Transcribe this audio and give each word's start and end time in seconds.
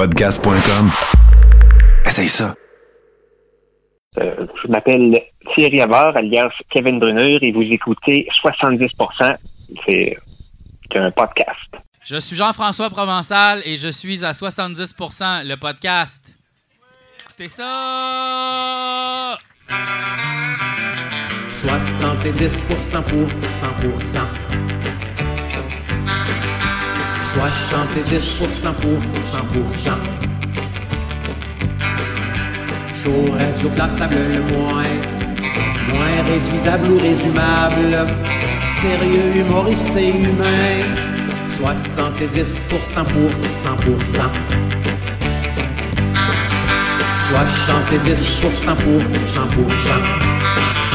Podcast.com. 0.00 0.88
Essaye 2.06 2.26
ça. 2.26 2.54
Euh, 4.16 4.46
je 4.62 4.68
m'appelle 4.68 5.12
Thierry 5.54 5.82
Havard, 5.82 6.16
alias 6.16 6.48
Kevin 6.70 6.98
Brunner, 6.98 7.36
et 7.42 7.52
vous 7.52 7.60
écoutez 7.60 8.26
70%. 8.42 9.36
C'est 9.84 10.16
un 10.94 11.10
podcast. 11.10 11.76
Je 12.02 12.16
suis 12.16 12.34
Jean-François 12.34 12.88
Provençal 12.88 13.60
et 13.66 13.76
je 13.76 13.88
suis 13.90 14.24
à 14.24 14.32
70% 14.32 15.46
le 15.46 15.56
podcast. 15.56 16.34
Écoutez 17.26 17.48
ça! 17.50 19.36
70% 21.62 23.02
pour 23.04 23.28
100%. 23.28 25.09
70% 27.36 28.74
pour 28.80 28.98
100%. 29.30 29.94
Chaud, 33.02 33.32
radio 33.38 33.68
classable 33.70 34.16
le 34.16 34.42
moins, 34.52 34.94
moins 35.94 36.22
réduisable 36.26 36.90
ou 36.90 36.98
résumable, 36.98 37.92
sérieux, 38.82 39.36
humoriste 39.36 39.96
et 39.96 40.10
humain. 40.10 40.84
70% 41.60 42.66
pour 42.66 43.30
100%. 43.64 44.30
70% 47.30 48.76
pour 48.76 49.00
100%. 49.00 50.89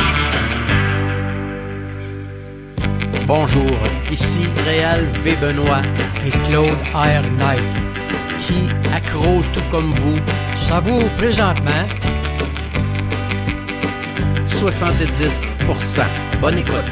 Bonjour, 3.28 3.72
ici 4.12 4.48
Réal 4.64 5.08
V. 5.24 5.36
Benoît 5.42 5.82
et 6.24 6.30
Claude 6.48 6.78
R. 6.94 7.24
Knight, 7.40 7.64
qui, 8.46 8.70
accro 8.94 9.42
tout 9.52 9.64
comme 9.72 9.96
vous, 9.96 10.20
savoure 10.70 11.10
présentement 11.18 11.88
70%. 14.62 16.06
Bonne 16.40 16.60
écoute. 16.60 16.92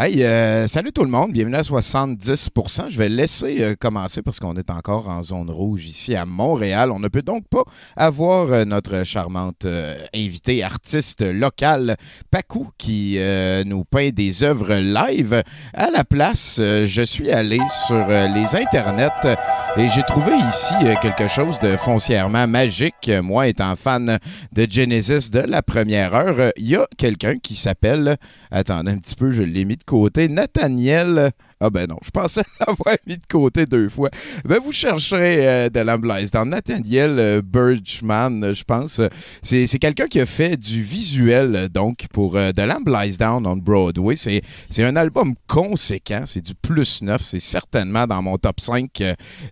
Hey, 0.00 0.22
euh, 0.22 0.68
salut 0.68 0.92
tout 0.92 1.02
le 1.02 1.10
monde, 1.10 1.32
bienvenue 1.32 1.56
à 1.56 1.62
70% 1.62 2.88
Je 2.88 2.96
vais 2.98 3.08
laisser 3.08 3.56
euh, 3.62 3.74
commencer 3.74 4.22
parce 4.22 4.38
qu'on 4.38 4.54
est 4.54 4.70
encore 4.70 5.08
en 5.08 5.24
zone 5.24 5.50
rouge 5.50 5.86
ici 5.86 6.14
à 6.14 6.24
Montréal. 6.24 6.92
On 6.92 7.00
ne 7.00 7.08
peut 7.08 7.22
donc 7.22 7.48
pas 7.48 7.64
avoir 7.96 8.52
euh, 8.52 8.64
notre 8.64 9.04
charmante 9.04 9.66
invitée 10.14 10.62
artiste 10.62 11.22
locale, 11.22 11.96
Pacou, 12.30 12.68
qui 12.78 13.18
nous 13.66 13.82
peint 13.82 14.10
des 14.10 14.44
œuvres 14.44 14.76
live. 14.76 15.42
À 15.74 15.90
la 15.90 16.04
place, 16.04 16.60
je 16.60 17.02
suis 17.04 17.32
allé 17.32 17.58
sur 17.88 18.06
les 18.06 18.54
internets 18.54 19.36
et 19.76 19.88
j'ai 19.88 20.04
trouvé 20.04 20.32
ici 20.48 20.74
quelque 21.02 21.26
chose 21.26 21.58
de 21.58 21.76
foncièrement 21.76 22.46
magique. 22.46 23.10
Moi, 23.22 23.48
étant 23.48 23.74
fan 23.74 24.18
de 24.52 24.66
Genesis 24.70 25.30
de 25.32 25.40
la 25.40 25.62
première 25.62 26.14
heure, 26.14 26.52
il 26.56 26.68
y 26.68 26.76
a 26.76 26.86
quelqu'un 26.96 27.38
qui 27.38 27.56
s'appelle, 27.56 28.16
attendez 28.52 28.92
un 28.92 28.98
petit 28.98 29.16
peu, 29.16 29.30
je 29.30 29.42
l'ai 29.42 29.64
mis 29.64 29.76
de 29.76 29.87
côté. 29.88 30.28
Nathaniel 30.28 31.30
ah 31.60 31.70
ben 31.70 31.88
non, 31.88 31.96
je 32.04 32.10
pensais 32.10 32.42
l'avoir 32.60 32.96
mis 33.06 33.16
de 33.16 33.26
côté 33.28 33.66
deux 33.66 33.88
fois. 33.88 34.10
Ben 34.44 34.60
vous 34.64 34.72
chercherez 34.72 35.48
euh, 35.48 35.68
de 35.68 35.80
l'Amblaise 35.80 36.30
dans 36.30 36.44
Nathaniel 36.44 37.16
euh, 37.18 37.42
Birchman, 37.42 38.54
je 38.54 38.62
pense. 38.62 39.00
C'est, 39.42 39.66
quelqu'un 39.80 40.06
qui 40.06 40.20
a 40.20 40.26
fait 40.26 40.56
du 40.56 40.82
visuel, 40.82 41.68
donc, 41.68 42.06
pour 42.12 42.36
euh, 42.36 42.52
The 42.52 43.18
Down 43.18 43.46
on 43.46 43.56
Broadway. 43.56 44.14
C'est, 44.14 44.42
c'est 44.70 44.84
un 44.84 44.94
album 44.94 45.34
conséquent, 45.48 46.24
c'est 46.26 46.44
du 46.44 46.54
plus 46.54 47.02
neuf, 47.02 47.22
c'est 47.22 47.40
certainement 47.40 48.06
dans 48.06 48.22
mon 48.22 48.36
top 48.38 48.60
5 48.60 49.02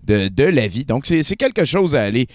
de, 0.04 0.28
de 0.28 0.44
la 0.44 0.68
vie. 0.68 0.84
Donc 0.84 1.06
c'est, 1.06 1.24
c'est 1.24 1.36
quelque 1.36 1.64
chose 1.64 1.96
à 1.96 2.02
aller 2.02 2.28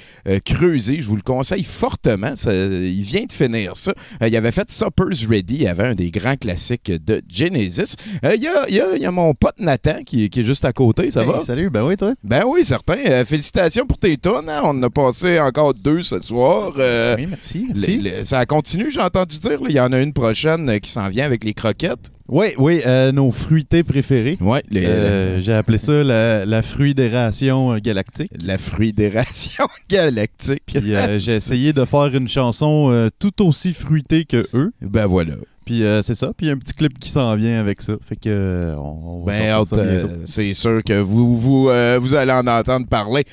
creuser, 0.45 1.02
je 1.02 1.08
vous 1.08 1.16
le 1.16 1.22
conseille 1.22 1.63
fortement. 1.63 2.33
il 2.45 3.03
vient 3.03 3.23
de 3.23 3.31
finir 3.31 3.78
ça. 3.78 3.94
il 4.22 4.35
avait 4.35 4.51
fait 4.51 4.69
Supper's 4.69 5.25
Ready, 5.28 5.59
il 5.62 5.68
avait 5.68 5.88
un 5.88 5.95
des 5.95 6.12
grands 6.12 6.35
classiques 6.35 6.91
de 6.91 7.22
Genesis. 7.29 7.95
Il 8.24 8.41
y 8.41 9.06
a 9.06 9.12
mon 9.12 9.34
pote 9.34 9.60
Nathan 9.61 10.03
qui, 10.05 10.25
est 10.25 10.44
juste 10.44 10.66
à 10.66 10.73
côté, 10.73 11.11
ça 11.11 11.23
va? 11.23 11.39
Salut, 11.39 11.69
ben 11.69 11.83
oui, 11.83 11.95
toi? 11.95 12.13
Ben 12.23 12.44
oui, 12.45 12.66
certain. 12.66 12.97
Euh, 13.07 13.25
félicitations 13.25 13.85
pour 13.85 13.97
tes 13.97 14.17
tonnes. 14.17 14.49
Hein. 14.49 14.61
On 14.63 14.69
en 14.69 14.83
a 14.83 14.89
passé 14.89 15.39
encore 15.39 15.73
deux 15.73 16.03
ce 16.03 16.19
soir. 16.19 16.73
Euh, 16.77 17.16
oui, 17.17 17.27
merci. 17.27 18.23
ça 18.23 18.45
continue, 18.45 18.91
j'ai 18.91 19.01
entendu 19.01 19.38
dire. 19.39 19.59
Il 19.67 19.75
y 19.75 19.79
en 19.79 19.91
a 19.94 20.00
une 20.00 20.13
prochaine 20.13 20.69
euh, 20.69 20.79
qui 20.79 20.91
s'en 20.91 21.09
vient 21.09 21.25
avec 21.25 21.44
les 21.44 21.53
croquettes. 21.53 22.11
Oui, 22.27 22.47
oui, 22.57 22.81
nos 23.13 23.29
fruités 23.31 23.83
préférés. 23.83 24.38
Oui. 24.39 24.59
J'ai 24.71 25.53
appelé 25.53 25.77
ça 25.77 26.01
la, 26.03 26.45
la 26.45 26.61
fruidération 26.61 27.77
galactique. 27.77 28.31
La 28.41 28.57
fruidération 28.57 29.66
galactique. 29.89 30.77
j'ai 31.17 31.35
essayé 31.35 31.73
de 31.73 31.83
faire 31.83 32.16
une 32.16 32.29
chanson 32.29 33.09
tout 33.19 33.45
aussi 33.45 33.73
fruitée 33.73 34.23
que 34.23 34.47
eux. 34.53 34.71
Ben 34.81 35.07
voilà. 35.07 35.33
Puis 35.71 35.83
euh, 35.85 36.01
c'est 36.01 36.15
ça. 36.15 36.33
Puis 36.35 36.47
il 36.47 36.49
y 36.49 36.51
a 36.51 36.53
un 36.53 36.57
petit 36.57 36.73
clip 36.73 36.99
qui 36.99 37.07
s'en 37.07 37.33
vient 37.35 37.57
avec 37.57 37.81
ça. 37.81 37.93
Fait 38.05 38.17
que 38.17 38.27
euh, 38.27 38.75
on, 38.75 39.23
ben, 39.23 39.63
euh, 39.71 40.23
c'est 40.25 40.51
sûr 40.51 40.83
que 40.83 40.99
vous, 40.99 41.37
vous, 41.37 41.69
vous 42.01 42.15
allez 42.15 42.33
en 42.33 42.45
entendre 42.45 42.87
parler. 42.87 43.23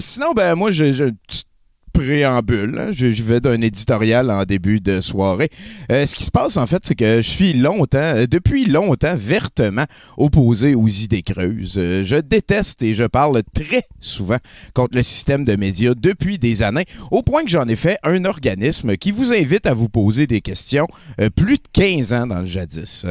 sinon, 0.00 0.32
ben 0.32 0.54
moi, 0.54 0.70
j'ai 0.70 0.98
une 0.98 1.14
petite 1.14 1.46
préambule. 1.94 2.90
Je, 2.90 3.22
vais 3.22 3.40
d'un 3.40 3.60
éditorial 3.60 4.30
en 4.30 4.44
début 4.44 4.80
de 4.80 5.00
soirée. 5.00 5.48
ce 5.88 6.14
qui 6.14 6.24
se 6.24 6.30
passe, 6.30 6.58
en 6.58 6.66
fait, 6.66 6.84
c'est 6.84 6.96
que 6.96 7.22
je 7.22 7.30
suis 7.30 7.54
longtemps, 7.54 8.14
depuis 8.30 8.66
longtemps, 8.66 9.14
vertement 9.16 9.84
opposé 10.18 10.74
aux 10.74 10.88
idées 10.88 11.22
creuses. 11.22 11.74
je 11.76 12.20
déteste 12.20 12.82
et 12.82 12.94
je 12.94 13.04
parle 13.04 13.42
très 13.54 13.84
souvent 14.00 14.38
contre 14.74 14.96
le 14.96 15.02
système 15.02 15.44
de 15.44 15.56
médias 15.56 15.94
depuis 15.94 16.38
des 16.38 16.62
années, 16.62 16.84
au 17.10 17.22
point 17.22 17.44
que 17.44 17.50
j'en 17.50 17.66
ai 17.68 17.76
fait 17.76 17.96
un 18.02 18.24
organisme 18.24 18.96
qui 18.96 19.12
vous 19.12 19.32
invite 19.32 19.66
à 19.66 19.72
vous 19.72 19.88
poser 19.88 20.26
des 20.26 20.40
questions 20.40 20.88
plus 21.36 21.56
de 21.56 21.68
15 21.72 22.12
ans 22.12 22.26
dans 22.26 22.40
le 22.40 22.46
jadis. 22.46 23.06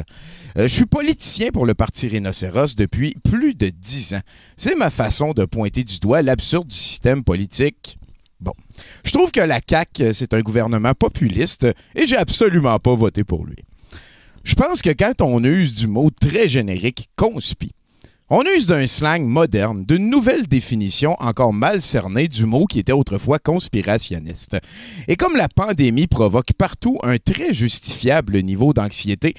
je 0.58 0.68
suis 0.68 0.86
politicien 0.86 1.50
pour 1.52 1.66
le 1.66 1.74
Parti 1.74 2.10
Rhinocéros 2.10 2.76
depuis 2.76 3.16
plus 3.24 3.56
de 3.56 3.70
10 3.70 4.16
ans. 4.16 4.22
C'est 4.58 4.76
ma 4.76 4.90
façon 4.90 5.32
de 5.32 5.46
pointer 5.46 5.84
du 5.84 6.00
doigt 6.00 6.22
l'absurde 6.22 6.68
du 6.68 6.76
système 6.76 7.24
politique 7.24 7.98
Bon. 8.44 8.54
Je 9.06 9.12
trouve 9.12 9.32
que 9.32 9.40
la 9.40 9.60
CAQ, 9.66 10.14
c'est 10.14 10.34
un 10.34 10.42
gouvernement 10.42 10.94
populiste 10.94 11.68
et 11.96 12.06
j'ai 12.06 12.18
absolument 12.18 12.78
pas 12.78 12.94
voté 12.94 13.24
pour 13.24 13.46
lui. 13.46 13.56
Je 14.44 14.56
pense 14.56 14.82
que 14.82 14.90
quand 14.90 15.22
on 15.22 15.42
use 15.44 15.74
du 15.74 15.88
mot 15.88 16.10
très 16.10 16.50
générique 16.50 17.10
conspi, 17.16 17.72
on 18.30 18.44
use 18.44 18.68
d'un 18.68 18.88
slang 18.88 19.24
moderne, 19.26 19.86
d'une 19.86 20.10
nouvelle 20.10 20.48
définition 20.48 21.16
encore 21.20 21.54
mal 21.54 21.82
cernée 21.82 22.28
du 22.28 22.46
mot 22.46 22.66
qui 22.66 22.80
était 22.80 22.92
autrefois 22.92 23.40
conspirationniste. 23.40 24.58
Et 25.08 25.16
comme 25.16 25.38
la 25.38 25.48
pandémie 25.48 26.08
provoque 26.08 26.54
partout 26.58 26.98
un 27.04 27.18
très 27.18 27.54
justifiable 27.54 28.42
niveau 28.42 28.74
d'anxiété 28.74 29.36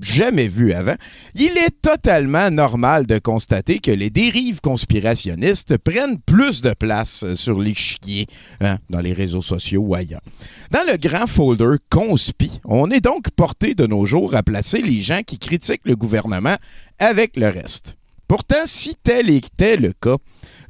jamais 0.00 0.48
vu 0.48 0.72
avant, 0.72 0.94
il 1.34 1.56
est 1.58 1.80
totalement 1.82 2.50
normal 2.50 3.06
de 3.06 3.18
constater 3.18 3.78
que 3.78 3.90
les 3.90 4.10
dérives 4.10 4.60
conspirationnistes 4.60 5.78
prennent 5.78 6.18
plus 6.20 6.62
de 6.62 6.74
place 6.74 7.24
sur 7.34 7.58
les 7.58 7.74
chiens 7.74 8.24
hein, 8.60 8.78
dans 8.90 9.00
les 9.00 9.12
réseaux 9.12 9.42
sociaux 9.42 9.82
ou 9.82 9.94
ailleurs. 9.94 10.22
Dans 10.70 10.84
le 10.90 10.96
grand 10.96 11.26
folder 11.26 11.76
conspi, 11.90 12.60
on 12.64 12.90
est 12.90 13.00
donc 13.00 13.30
porté 13.30 13.74
de 13.74 13.86
nos 13.86 14.06
jours 14.06 14.34
à 14.34 14.42
placer 14.42 14.80
les 14.80 15.00
gens 15.00 15.22
qui 15.26 15.38
critiquent 15.38 15.84
le 15.84 15.96
gouvernement 15.96 16.56
avec 16.98 17.36
le 17.36 17.48
reste. 17.48 17.96
Pourtant, 18.26 18.64
si 18.64 18.94
tel 18.96 19.28
était 19.30 19.76
le 19.76 19.92
cas, 19.92 20.16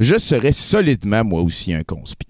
je 0.00 0.18
serais 0.18 0.52
solidement 0.52 1.24
moi 1.24 1.40
aussi 1.40 1.72
un 1.72 1.84
conspi. 1.84 2.26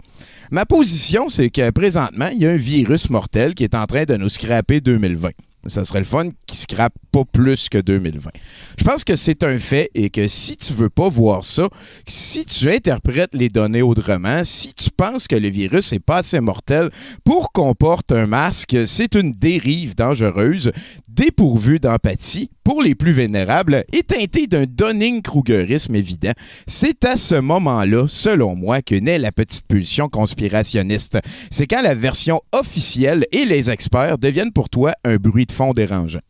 Ma 0.51 0.67
position, 0.67 1.29
c'est 1.29 1.51
que 1.51 1.71
présentement, 1.71 2.29
il 2.33 2.43
y 2.43 2.47
a 2.47 2.51
un 2.51 2.57
virus 2.57 3.11
mortel 3.11 3.55
qui 3.55 3.65
est 3.65 3.75
en 3.75 3.87
train 3.87 4.05
de 4.05 4.17
nous 4.17 4.29
scraper 4.29 4.81
2020. 4.81 5.31
Ça 5.67 5.85
serait 5.85 6.01
le 6.01 6.05
fun 6.05 6.29
qui 6.47 6.57
scrape 6.57 6.95
pas 7.11 7.25
plus 7.25 7.69
que 7.69 7.79
2020. 7.79 8.31
Je 8.79 8.85
pense 8.85 9.05
que 9.05 9.17
c'est 9.17 9.43
un 9.43 9.59
fait 9.59 9.91
et 9.95 10.11
que 10.11 10.29
si 10.29 10.57
tu 10.57 10.73
veux 10.73 10.91
pas 10.91 11.09
voir 11.09 11.45
ça, 11.45 11.69
si 12.07 12.45
tu 12.45 12.71
interprètes 12.71 13.35
les 13.35 13.49
données 13.49 13.83
autrement, 13.83 14.45
si 14.45 14.75
tu 14.75 14.91
penses 14.91 15.27
que 15.27 15.37
le 15.37 15.49
virus 15.49 15.93
est 15.93 16.01
pas 16.01 16.19
assez 16.19 16.41
mortel 16.41 16.91
pour 17.25 17.53
qu'on 17.53 17.75
porte 17.75 18.13
un 18.13 18.27
masque, 18.27 18.77
c'est 18.87 19.15
une 19.15 19.33
dérive 19.33 19.95
dangereuse, 19.95 20.73
dépourvue 21.09 21.79
d'empathie 21.79 22.51
pour 22.65 22.83
les 22.83 22.95
plus 22.95 23.13
vénérables 23.13 23.85
et 23.93 24.03
teintée 24.03 24.47
d'un 24.47 24.65
Dunning-Krugerisme 24.65 25.95
évident. 25.95 26.33
C'est 26.67 27.05
à 27.05 27.17
ce 27.17 27.35
moment-là, 27.35 28.07
selon 28.09 28.57
moi, 28.57 28.83
que 28.83 28.95
naît 28.95 29.19
la 29.19 29.33
petite 29.33 29.67
pulsion 29.69 30.09
conspirationniste. 30.09 31.19
C'est 31.51 31.67
quand 31.67 31.83
la 31.83 31.95
version 31.95 32.41
officielle 32.53 33.27
et 33.33 33.45
les 33.45 33.71
experts 33.71 34.19
deviennent 34.19 34.53
pour 34.53 34.71
toi 34.71 34.95
un 35.05 35.17
bruit 35.17 35.47
de 35.47 35.53
fond 35.53 35.73
dérangeant. 35.73 36.21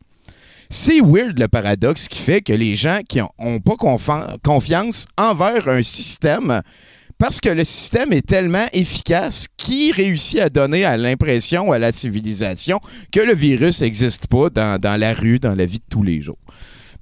C'est 0.69 0.99
weird 0.99 1.39
le 1.39 1.47
paradoxe 1.47 2.07
qui 2.07 2.19
fait 2.19 2.41
que 2.41 2.53
les 2.53 2.75
gens 2.75 2.99
qui 3.07 3.19
n'ont 3.19 3.59
pas 3.59 3.75
confiance 4.43 5.05
envers 5.17 5.67
un 5.67 5.83
système 5.83 6.61
parce 7.17 7.39
que 7.39 7.49
le 7.49 7.63
système 7.63 8.13
est 8.13 8.25
tellement 8.25 8.65
efficace 8.73 9.47
qu'il 9.57 9.93
réussit 9.93 10.39
à 10.39 10.49
donner 10.49 10.85
à 10.85 10.97
l'impression 10.97 11.71
à 11.71 11.79
la 11.79 11.91
civilisation 11.91 12.79
que 13.11 13.19
le 13.19 13.33
virus 13.33 13.81
n'existe 13.81 14.27
pas 14.27 14.49
dans, 14.49 14.79
dans, 14.79 14.99
la 14.99 15.13
rue, 15.13 15.39
dans 15.39 15.55
la 15.55 15.65
vie 15.65 15.79
de 15.79 15.85
tous 15.89 16.03
les 16.03 16.21
jours. 16.21 16.37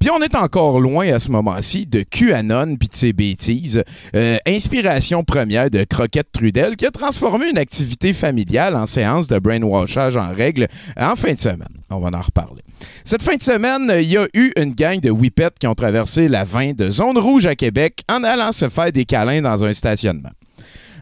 Puis 0.04 0.12
on 0.12 0.22
est 0.22 0.36
encore 0.36 0.82
loin 0.82 1.08
à 1.14 1.18
ce 1.18 1.32
moment-ci 1.32 1.86
de 1.86 2.02
QAnon 2.04 2.76
puis 2.76 2.90
de 2.90 2.94
ses 2.94 3.14
bêtises. 3.14 3.86
Euh, 4.18 4.36
inspiration 4.46 5.24
première 5.24 5.70
de 5.70 5.86
Croquette 5.86 6.30
Trudel 6.34 6.76
qui 6.76 6.86
a 6.86 6.92
transformé 6.92 7.50
une 7.50 7.58
activité 7.58 8.12
familiale 8.12 8.76
en 8.76 8.86
séance 8.86 9.30
de 9.30 9.40
brainwashage 9.40 10.18
en 10.18 10.34
règle 10.34 10.68
en 11.00 11.16
fin 11.16 11.32
de 11.32 11.40
semaine. 11.40 11.70
On 11.90 12.00
va 12.00 12.10
en 12.10 12.22
reparler. 12.22 12.62
Cette 13.06 13.22
fin 13.22 13.38
de 13.38 13.42
semaine, 13.42 13.90
il 13.98 14.12
y 14.12 14.18
a 14.18 14.28
eu 14.34 14.52
une 14.58 14.74
gang 14.74 15.00
de 15.00 15.10
whippets 15.10 15.58
qui 15.58 15.68
ont 15.68 15.74
traversé 15.74 16.28
la 16.28 16.44
20 16.44 16.76
de 16.76 16.90
Zone 16.92 17.18
Rouge 17.18 17.46
à 17.46 17.56
Québec 17.56 18.02
en 18.12 18.26
allant 18.26 18.52
se 18.52 18.68
faire 18.68 18.92
des 18.92 19.06
câlins 19.06 19.42
dans 19.42 19.64
un 19.64 19.72
stationnement. 19.72 20.32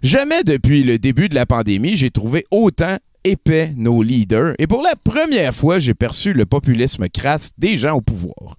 Jamais 0.03 0.43
depuis 0.43 0.83
le 0.83 0.99
début 0.99 1.27
de 1.27 1.33
la 1.33 1.47
pandémie, 1.47 1.97
j'ai 1.97 2.11
trouvé 2.11 2.45
autant 2.51 2.97
épais 3.23 3.73
nos 3.75 4.03
leaders 4.03 4.53
et 4.59 4.67
pour 4.67 4.83
la 4.83 4.93
première 4.95 5.55
fois, 5.55 5.79
j'ai 5.79 5.95
perçu 5.95 6.33
le 6.33 6.45
populisme 6.45 7.09
crasse 7.09 7.49
des 7.57 7.77
gens 7.77 7.95
au 7.95 8.01
pouvoir. 8.01 8.57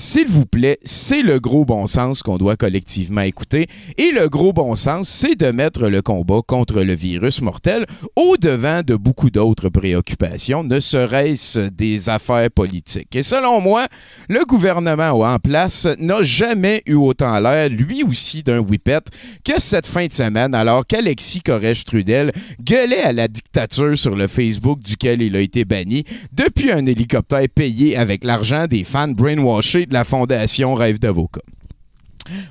S'il 0.00 0.28
vous 0.28 0.46
plaît, 0.46 0.78
c'est 0.82 1.20
le 1.20 1.40
gros 1.40 1.66
bon 1.66 1.86
sens 1.86 2.22
qu'on 2.22 2.38
doit 2.38 2.56
collectivement 2.56 3.20
écouter. 3.20 3.66
Et 3.98 4.12
le 4.12 4.30
gros 4.30 4.54
bon 4.54 4.74
sens, 4.74 5.10
c'est 5.10 5.38
de 5.38 5.50
mettre 5.50 5.88
le 5.88 6.00
combat 6.00 6.40
contre 6.46 6.80
le 6.80 6.94
virus 6.94 7.42
mortel 7.42 7.84
au 8.16 8.38
devant 8.38 8.80
de 8.82 8.96
beaucoup 8.96 9.28
d'autres 9.28 9.68
préoccupations, 9.68 10.64
ne 10.64 10.80
serait-ce 10.80 11.68
des 11.68 12.08
affaires 12.08 12.50
politiques. 12.50 13.14
Et 13.14 13.22
selon 13.22 13.60
moi, 13.60 13.88
le 14.30 14.42
gouvernement 14.46 15.10
en 15.10 15.38
place 15.38 15.86
n'a 15.98 16.22
jamais 16.22 16.82
eu 16.86 16.94
autant 16.94 17.38
l'air, 17.38 17.68
lui 17.68 18.02
aussi, 18.02 18.42
d'un 18.42 18.60
whippet 18.60 19.02
que 19.44 19.60
cette 19.60 19.86
fin 19.86 20.06
de 20.06 20.14
semaine, 20.14 20.54
alors 20.54 20.86
qu'Alexis 20.86 21.42
Corrège-Trudel 21.42 22.32
gueulait 22.62 23.02
à 23.02 23.12
la 23.12 23.28
dictature 23.28 23.98
sur 23.98 24.16
le 24.16 24.28
Facebook 24.28 24.80
duquel 24.80 25.20
il 25.20 25.36
a 25.36 25.40
été 25.40 25.66
banni 25.66 26.04
depuis 26.32 26.72
un 26.72 26.86
hélicoptère 26.86 27.44
payé 27.54 27.98
avec 27.98 28.24
l'argent 28.24 28.66
des 28.66 28.84
fans 28.84 29.08
brainwashés 29.08 29.89
de 29.90 29.94
la 29.94 30.04
Fondation 30.04 30.74
Rêve 30.74 30.98
d'avocat. 30.98 31.42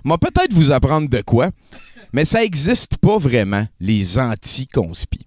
Moi, 0.03 0.17
peut-être 0.17 0.53
vous 0.53 0.71
apprendre 0.71 1.09
de 1.09 1.21
quoi, 1.21 1.49
mais 2.13 2.25
ça 2.25 2.41
n'existe 2.41 2.97
pas 2.97 3.17
vraiment, 3.17 3.65
les 3.79 4.19
anti-conspi. 4.19 5.19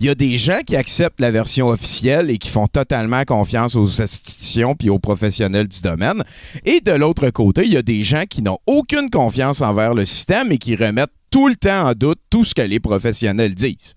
Il 0.00 0.06
y 0.06 0.10
a 0.10 0.14
des 0.14 0.38
gens 0.38 0.60
qui 0.64 0.76
acceptent 0.76 1.20
la 1.20 1.32
version 1.32 1.68
officielle 1.68 2.30
et 2.30 2.38
qui 2.38 2.50
font 2.50 2.68
totalement 2.68 3.24
confiance 3.24 3.74
aux 3.74 4.00
institutions 4.00 4.76
puis 4.76 4.90
aux 4.90 5.00
professionnels 5.00 5.66
du 5.66 5.80
domaine. 5.80 6.22
Et 6.64 6.80
de 6.80 6.92
l'autre 6.92 7.30
côté, 7.30 7.62
il 7.64 7.72
y 7.72 7.76
a 7.76 7.82
des 7.82 8.04
gens 8.04 8.22
qui 8.28 8.42
n'ont 8.42 8.58
aucune 8.66 9.10
confiance 9.10 9.60
envers 9.60 9.94
le 9.94 10.04
système 10.04 10.52
et 10.52 10.58
qui 10.58 10.76
remettent 10.76 11.10
tout 11.30 11.48
le 11.48 11.56
temps 11.56 11.88
en 11.88 11.94
doute 11.94 12.20
tout 12.30 12.44
ce 12.44 12.54
que 12.54 12.62
les 12.62 12.78
professionnels 12.78 13.56
disent. 13.56 13.94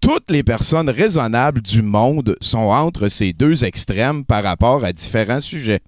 Toutes 0.00 0.30
les 0.30 0.44
personnes 0.44 0.88
raisonnables 0.88 1.62
du 1.62 1.82
monde 1.82 2.36
sont 2.40 2.58
entre 2.58 3.08
ces 3.08 3.32
deux 3.32 3.64
extrêmes 3.64 4.24
par 4.24 4.44
rapport 4.44 4.84
à 4.84 4.92
différents 4.92 5.40
sujets. 5.40 5.80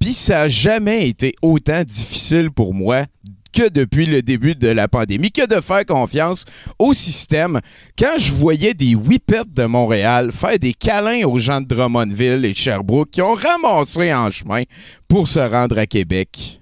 Puis 0.00 0.14
ça 0.14 0.42
n'a 0.42 0.48
jamais 0.48 1.08
été 1.08 1.34
autant 1.42 1.82
difficile 1.84 2.50
pour 2.50 2.72
moi 2.74 3.04
que 3.52 3.68
depuis 3.68 4.06
le 4.06 4.22
début 4.22 4.54
de 4.54 4.68
la 4.68 4.86
pandémie, 4.88 5.32
que 5.32 5.44
de 5.46 5.60
faire 5.60 5.84
confiance 5.84 6.44
au 6.78 6.94
système. 6.94 7.60
Quand 7.98 8.16
je 8.16 8.32
voyais 8.32 8.74
des 8.74 8.94
whippets 8.94 9.42
de 9.48 9.64
Montréal 9.64 10.30
faire 10.32 10.58
des 10.58 10.72
câlins 10.72 11.24
aux 11.26 11.38
gens 11.38 11.60
de 11.60 11.66
Drummondville 11.66 12.44
et 12.44 12.54
Sherbrooke 12.54 13.10
qui 13.10 13.20
ont 13.22 13.34
ramassé 13.34 14.14
en 14.14 14.30
chemin 14.30 14.62
pour 15.08 15.26
se 15.28 15.40
rendre 15.40 15.76
à 15.78 15.86
Québec. 15.86 16.60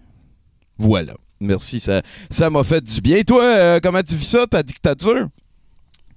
Voilà. 0.78 1.14
Merci, 1.40 1.78
ça 1.78 2.02
ça 2.30 2.50
m'a 2.50 2.64
fait 2.64 2.82
du 2.82 3.00
bien. 3.00 3.22
Toi, 3.22 3.44
euh, 3.44 3.80
comment 3.80 4.02
tu 4.02 4.16
vis 4.16 4.26
ça, 4.26 4.46
ta 4.46 4.62
dictature? 4.62 5.28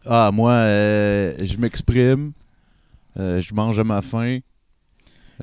Ah, 0.06 0.32
moi, 0.34 0.52
euh, 0.54 1.36
je 1.44 1.58
m'exprime. 1.58 2.32
euh, 3.20 3.40
je 3.42 3.54
mange 3.54 3.78
à 3.78 3.84
ma 3.84 4.02
faim. 4.02 4.40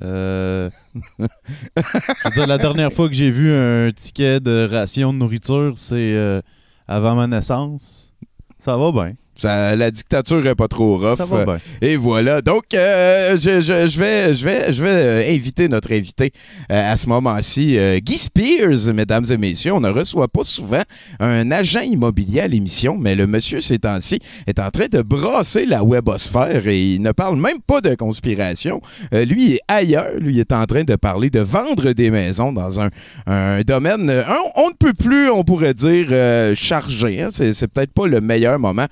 Euh, 0.03 0.71
la 2.47 2.59
dernière 2.59 2.93
fois 2.93 3.09
que 3.09 3.15
j'ai 3.15 3.31
vu 3.31 3.53
un 3.53 3.91
ticket 3.93 4.41
de 4.41 4.69
ration 4.71 5.13
de 5.13 5.19
nourriture, 5.19 5.73
c'est 5.77 6.15
euh, 6.15 6.41
avant 6.87 7.15
ma 7.15 7.27
naissance. 7.27 8.13
Ça 8.59 8.77
va 8.77 8.93
bien. 8.93 9.15
Ça- 9.39 9.77
la 9.77 9.91
dictature 9.91 10.45
est 10.47 10.55
pas 10.55 10.69
trop 10.69 10.99
rough. 10.99 11.17
Ça 11.17 11.25
va 11.25 11.45
bien. 11.45 11.59
Et 11.81 11.97
voilà. 11.97 12.41
Donc, 12.41 12.65
euh, 12.75 13.37
je, 13.37 13.61
je- 13.61 13.87
je 13.89 13.99
vais, 14.01 14.35
je 14.35 14.45
vais, 14.45 14.73
je 14.73 14.83
vais 14.83 14.91
euh, 14.91 15.33
inviter 15.35 15.69
notre 15.69 15.93
invité 15.93 16.33
euh, 16.73 16.93
à 16.93 16.97
ce 16.97 17.09
moment-ci, 17.09 17.79
euh, 17.79 17.99
Guy 18.01 18.19
Spears, 18.19 18.93
mesdames 18.93 19.25
et 19.31 19.37
messieurs. 19.37 19.73
On 19.75 19.81
ne 19.81 19.91
reçoit 19.91 20.29
pas 20.29 20.45
souvent 20.45 20.83
un 21.21 21.51
agent 21.51 21.81
immobilier 21.81 22.41
à 22.41 22.49
l'émission, 22.49 22.97
mais 22.99 23.15
le 23.15 23.27
monsieur, 23.27 23.61
ces 23.61 23.79
temps-ci, 23.79 24.19
est 24.47 24.59
en 24.59 24.71
train 24.71 24.87
de 24.91 25.03
brasser 25.03 25.67
la 25.67 25.85
webosphère 25.85 26.67
et 26.67 26.95
il 26.95 27.03
ne 27.03 27.13
parle 27.13 27.39
même 27.41 27.61
pas 27.67 27.81
de 27.81 27.95
conspiration. 27.95 28.81
Lui 29.13 29.53
est 29.55 29.61
ailleurs. 29.69 30.11
Lui 30.19 30.41
est 30.41 30.53
en 30.53 30.67
train 30.67 30.85
de 30.85 30.97
parler 30.97 31.31
de 31.31 31.41
vendre 31.41 31.93
des 31.93 32.11
maisons 32.11 32.53
dans 32.53 32.81
un, 32.81 32.89
un 33.27 33.61
domaine, 33.61 34.11
un- 34.11 34.37
on 34.57 34.69
ne 34.69 34.75
peut 34.79 34.95
plus, 34.95 35.31
on 35.31 35.45
pourrait 35.45 35.75
dire, 35.75 36.09
chargé. 36.57 37.23
hein. 37.23 37.29
C'est, 37.31 37.69
peut-être 37.69 37.93
pas 37.93 38.07
le 38.07 38.21
meilleur 38.21 38.59
moment 38.59 38.87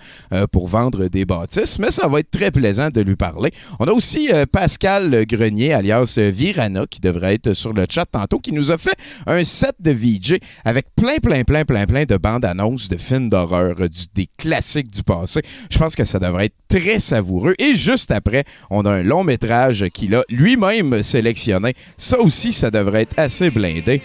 pour 0.51 0.69
vendre 0.69 1.09
des 1.09 1.25
bâtisses, 1.25 1.79
mais 1.79 1.91
ça 1.91 2.09
va 2.09 2.21
être 2.21 2.31
très 2.31 2.51
plaisant 2.51 2.91
de 2.91 3.01
lui 3.01 3.17
parler. 3.17 3.51
On 3.79 3.87
a 3.87 3.93
aussi 3.93 4.31
euh, 4.33 4.45
Pascal 4.51 5.25
Grenier, 5.27 5.73
alias 5.73 6.17
euh, 6.19 6.31
Virana, 6.31 6.87
qui 6.87 7.01
devrait 7.01 7.35
être 7.35 7.55
sur 7.55 7.73
le 7.73 7.87
chat 7.89 8.07
tantôt, 8.07 8.39
qui 8.39 8.53
nous 8.53 8.73
a 8.73 8.79
fait 8.79 8.97
un 9.27 9.45
set 9.45 9.75
de 9.81 9.91
VJ 9.91 10.39
avec 10.65 10.87
plein, 10.97 11.17
plein, 11.19 11.45
plein, 11.45 11.65
plein, 11.65 11.87
plein 11.87 12.05
de 12.05 12.17
bandes 12.17 12.45
annonces 12.45 12.89
de 12.89 12.97
films 12.97 13.29
d'horreur, 13.29 13.77
euh, 13.81 13.89
des 14.15 14.29
classiques 14.37 14.91
du 14.91 15.03
passé. 15.03 15.43
Je 15.71 15.79
pense 15.79 15.95
que 15.95 16.05
ça 16.05 16.19
devrait 16.19 16.47
être 16.47 16.57
très 16.69 17.01
savoureux. 17.01 17.55
Et 17.59 17.75
juste 17.75 18.11
après, 18.11 18.45
on 18.71 18.85
a 18.85 18.91
un 18.91 19.03
long 19.03 19.25
métrage 19.25 19.87
qu'il 19.93 20.15
a 20.15 20.23
lui-même 20.29 21.03
sélectionné. 21.03 21.75
Ça 21.97 22.21
aussi, 22.21 22.53
ça 22.53 22.71
devrait 22.71 23.03
être 23.03 23.19
assez 23.19 23.51
blindé. 23.51 24.03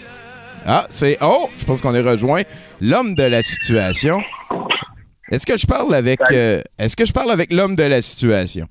Ah, 0.64 0.86
c'est. 0.88 1.18
Oh, 1.20 1.48
je 1.58 1.64
pense 1.64 1.80
qu'on 1.80 1.94
est 1.94 2.00
rejoint 2.00 2.42
l'homme 2.80 3.14
de 3.14 3.24
la 3.24 3.42
situation. 3.42 4.20
Est-ce 5.32 5.46
que 5.46 5.56
je 5.56 5.66
parle 5.66 5.94
avec. 5.94 6.20
euh, 6.30 6.60
Est-ce 6.78 6.94
que 6.94 7.04
je 7.06 7.12
parle 7.12 7.30
avec 7.32 7.52
l'homme 7.52 7.74
de 7.74 7.82
la 7.84 8.02
situation? 8.02 8.66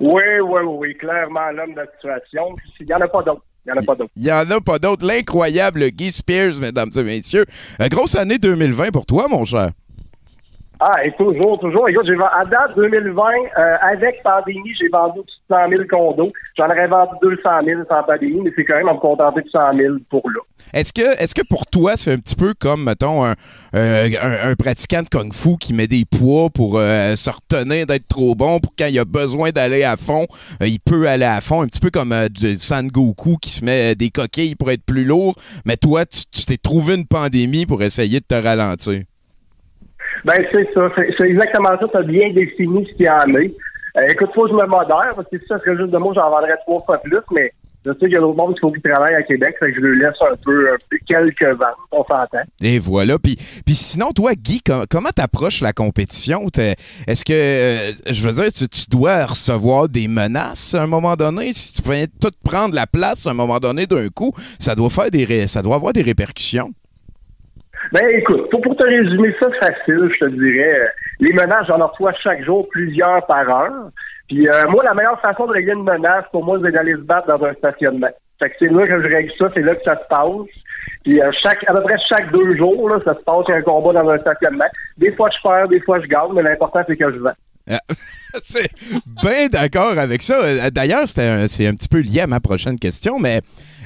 Oui, 0.00 0.22
oui, 0.42 0.60
oui, 0.66 0.96
clairement 0.96 1.50
l'homme 1.52 1.72
de 1.74 1.80
la 1.80 1.86
situation. 1.94 2.56
Il 2.80 2.86
n'y 2.86 2.94
en 2.94 3.00
a 3.00 3.08
pas 3.08 3.22
d'autres. 3.22 3.44
Il 3.66 3.72
n'y 3.72 3.78
en 3.78 3.82
a 3.82 3.84
pas 3.86 3.94
d'autres. 3.94 4.10
Il 4.16 4.24
y 4.24 4.32
en 4.32 4.50
a 4.50 4.60
pas 4.60 4.78
d'autre. 4.78 5.06
L'incroyable 5.06 5.88
Guy 5.90 6.10
Spears, 6.10 6.54
mesdames 6.60 6.90
et 6.96 7.02
messieurs. 7.02 7.44
Euh, 7.80 7.88
grosse 7.88 8.16
année 8.16 8.38
2020 8.38 8.90
pour 8.90 9.06
toi, 9.06 9.28
mon 9.28 9.44
cher. 9.44 9.70
Ah, 10.82 11.04
et 11.04 11.12
toujours, 11.12 11.58
toujours. 11.60 11.88
Écoute, 11.90 12.06
j'ai 12.06 12.14
à 12.14 12.42
date 12.46 12.74
2020, 12.74 13.22
euh, 13.58 13.76
avec 13.82 14.22
pandémie, 14.22 14.72
j'ai 14.80 14.88
vendu 14.88 15.18
au-dessus 15.20 15.36
de 15.50 15.54
100 15.54 15.68
000 15.68 15.82
condos. 15.90 16.32
J'en 16.56 16.64
aurais 16.70 16.86
vendu 16.86 17.10
200 17.20 17.50
000 17.66 17.80
sans 17.86 18.02
pandémie, 18.02 18.40
mais 18.42 18.50
c'est 18.56 18.64
quand 18.64 18.76
même 18.76 18.88
à 18.88 18.94
me 18.94 18.98
contenter 18.98 19.42
de 19.42 19.48
100 19.50 19.76
000 19.76 19.94
pour 20.10 20.22
là. 20.30 20.40
Est-ce 20.72 20.94
que, 20.94 21.22
est 21.22 21.34
que 21.34 21.46
pour 21.46 21.66
toi, 21.66 21.98
c'est 21.98 22.12
un 22.12 22.16
petit 22.16 22.34
peu 22.34 22.54
comme, 22.58 22.84
mettons, 22.84 23.24
un, 23.26 23.34
euh, 23.74 24.08
un- 24.22 24.54
pratiquant 24.54 25.02
de 25.02 25.08
Kung 25.08 25.34
Fu 25.34 25.58
qui 25.58 25.74
met 25.74 25.86
des 25.86 26.04
poids 26.06 26.48
pour 26.48 26.78
euh, 26.78 27.14
se 27.14 27.28
retenir 27.30 27.84
d'être 27.84 28.08
trop 28.08 28.34
bon, 28.34 28.58
pour 28.58 28.72
quand 28.78 28.86
il 28.88 28.98
a 28.98 29.04
besoin 29.04 29.50
d'aller 29.50 29.84
à 29.84 29.96
fond, 29.98 30.26
euh, 30.62 30.66
il 30.66 30.80
peut 30.80 31.06
aller 31.06 31.26
à 31.26 31.42
fond, 31.42 31.60
un 31.62 31.66
petit 31.66 31.80
peu 31.80 31.90
comme 31.90 32.12
euh, 32.12 32.28
du 32.30 32.56
San 32.56 32.88
Goku 32.88 33.36
qui 33.36 33.50
se 33.50 33.62
met 33.64 33.94
des 33.94 34.08
coquilles 34.08 34.54
pour 34.54 34.70
être 34.70 34.84
plus 34.86 35.04
lourd, 35.04 35.34
mais 35.66 35.76
toi, 35.76 36.06
tu 36.06 36.46
t'es 36.46 36.56
trouvé 36.56 36.94
une 36.94 37.06
pandémie 37.06 37.66
pour 37.66 37.82
essayer 37.82 38.20
de 38.20 38.24
te 38.24 38.34
ralentir. 38.34 39.02
Ben, 40.24 40.34
c'est 40.52 40.68
ça. 40.74 40.88
C'est 41.18 41.26
exactement 41.26 41.70
ça. 41.80 41.86
Tu 41.90 41.96
as 41.96 42.02
bien 42.02 42.32
défini 42.32 42.86
ce 42.90 42.94
qu'il 42.96 43.06
y 43.06 43.10
en 43.10 43.34
est. 43.36 43.54
Euh, 43.96 44.06
écoute, 44.12 44.30
faut 44.34 44.46
je 44.48 44.52
me 44.52 44.66
modère, 44.66 45.12
parce 45.16 45.28
que 45.28 45.38
si 45.38 45.44
ça 45.48 45.58
serait 45.58 45.76
juste 45.76 45.90
de 45.90 45.98
mots, 45.98 46.14
j'en 46.14 46.30
vendrais 46.30 46.56
trois 46.66 46.80
fois 46.84 46.98
plus, 46.98 47.18
mais 47.32 47.52
je 47.84 47.90
sais 47.92 47.98
qu'il 47.98 48.10
y 48.12 48.16
a 48.16 48.20
d'autres 48.20 48.36
monde 48.36 48.54
qui 48.54 48.60
faut 48.60 48.70
qu'ils 48.70 48.82
travaillent 48.82 49.14
à 49.16 49.22
Québec, 49.22 49.56
fait 49.58 49.70
que 49.72 49.74
je 49.76 49.80
le 49.80 49.94
laisse 49.94 50.14
un 50.20 50.36
peu, 50.44 50.68
peu 50.88 50.96
quelques 51.08 51.58
ventes, 51.58 51.74
on 51.90 52.04
s'entend. 52.04 52.44
Et 52.62 52.78
voilà. 52.78 53.18
Puis, 53.18 53.34
puis 53.34 53.74
sinon, 53.74 54.12
toi, 54.12 54.34
Guy, 54.34 54.60
com- 54.60 54.84
comment 54.88 55.08
t'approches 55.08 55.60
la 55.60 55.72
compétition? 55.72 56.46
Est-ce 57.08 57.24
que, 57.24 57.32
euh, 57.32 57.92
je 58.06 58.22
veux 58.22 58.32
dire, 58.32 58.52
tu, 58.52 58.68
tu 58.68 58.84
dois 58.90 59.24
recevoir 59.26 59.88
des 59.88 60.06
menaces 60.06 60.74
à 60.74 60.82
un 60.82 60.86
moment 60.86 61.16
donné? 61.16 61.52
Si 61.52 61.82
tu 61.82 61.90
viens 61.90 62.04
tout 62.20 62.30
prendre 62.44 62.74
la 62.76 62.86
place 62.86 63.26
à 63.26 63.30
un 63.30 63.34
moment 63.34 63.58
donné 63.58 63.86
d'un 63.86 64.08
coup, 64.08 64.32
ça 64.60 64.76
doit 64.76 64.90
faire 64.90 65.10
des 65.10 65.24
ré- 65.24 65.48
ça 65.48 65.62
doit 65.62 65.74
avoir 65.76 65.92
des 65.92 66.02
répercussions. 66.02 66.70
Ben 67.92 68.06
écoute, 68.10 68.50
pour, 68.50 68.60
pour 68.60 68.76
te 68.76 68.86
résumer 68.86 69.34
ça 69.40 69.48
facile, 69.60 70.10
je 70.14 70.24
te 70.26 70.30
dirais, 70.30 70.80
euh, 70.80 70.86
les 71.20 71.32
menaces, 71.32 71.66
j'en 71.68 71.86
reçois 71.86 72.12
chaque 72.22 72.44
jour 72.44 72.68
plusieurs 72.70 73.24
par 73.26 73.48
heure. 73.48 73.90
Puis 74.28 74.46
euh, 74.48 74.68
moi, 74.68 74.82
la 74.84 74.94
meilleure 74.94 75.20
façon 75.20 75.46
de 75.46 75.52
régler 75.52 75.72
une 75.72 75.84
menace, 75.84 76.24
pour 76.32 76.44
moi, 76.44 76.58
c'est 76.62 76.72
d'aller 76.72 76.92
se 76.92 76.98
battre 77.00 77.26
dans 77.28 77.44
un 77.44 77.52
stationnement. 77.54 78.10
Fait 78.38 78.50
que 78.50 78.56
c'est 78.58 78.68
là 78.72 78.86
que 78.86 79.02
je 79.02 79.14
règle 79.14 79.32
ça, 79.38 79.46
c'est 79.52 79.60
là 79.62 79.74
que 79.74 79.82
ça 79.84 79.96
se 79.96 80.06
passe. 80.08 80.48
Puis 81.04 81.20
euh, 81.20 81.30
chaque, 81.42 81.62
à 81.68 81.74
peu 81.74 81.82
près 81.82 81.98
chaque 82.08 82.30
deux 82.32 82.56
jours, 82.56 82.88
là, 82.90 82.98
ça 83.04 83.14
se 83.14 83.20
passe, 83.24 83.44
il 83.48 83.52
y 83.52 83.54
a 83.54 83.56
un 83.56 83.62
combat 83.62 83.92
dans 84.02 84.08
un 84.08 84.18
stationnement. 84.18 84.66
Des 84.98 85.12
fois, 85.12 85.28
je 85.30 85.42
perds, 85.42 85.68
des 85.68 85.80
fois, 85.80 86.00
je 86.00 86.06
gagne, 86.06 86.32
mais 86.34 86.42
l'important, 86.42 86.80
c'est 86.86 86.96
que 86.96 87.12
je 87.12 87.18
vends. 87.18 87.32
c'est 88.42 88.68
bien 89.22 89.48
d'accord 89.50 89.98
avec 89.98 90.22
ça. 90.22 90.38
D'ailleurs, 90.70 91.06
c'était 91.06 91.28
un- 91.28 91.48
c'est 91.48 91.66
un 91.66 91.74
petit 91.74 91.88
peu 91.88 92.00
lié 92.00 92.20
à 92.22 92.26
ma 92.26 92.40
prochaine 92.40 92.78
question, 92.78 93.18
mais 93.18 93.40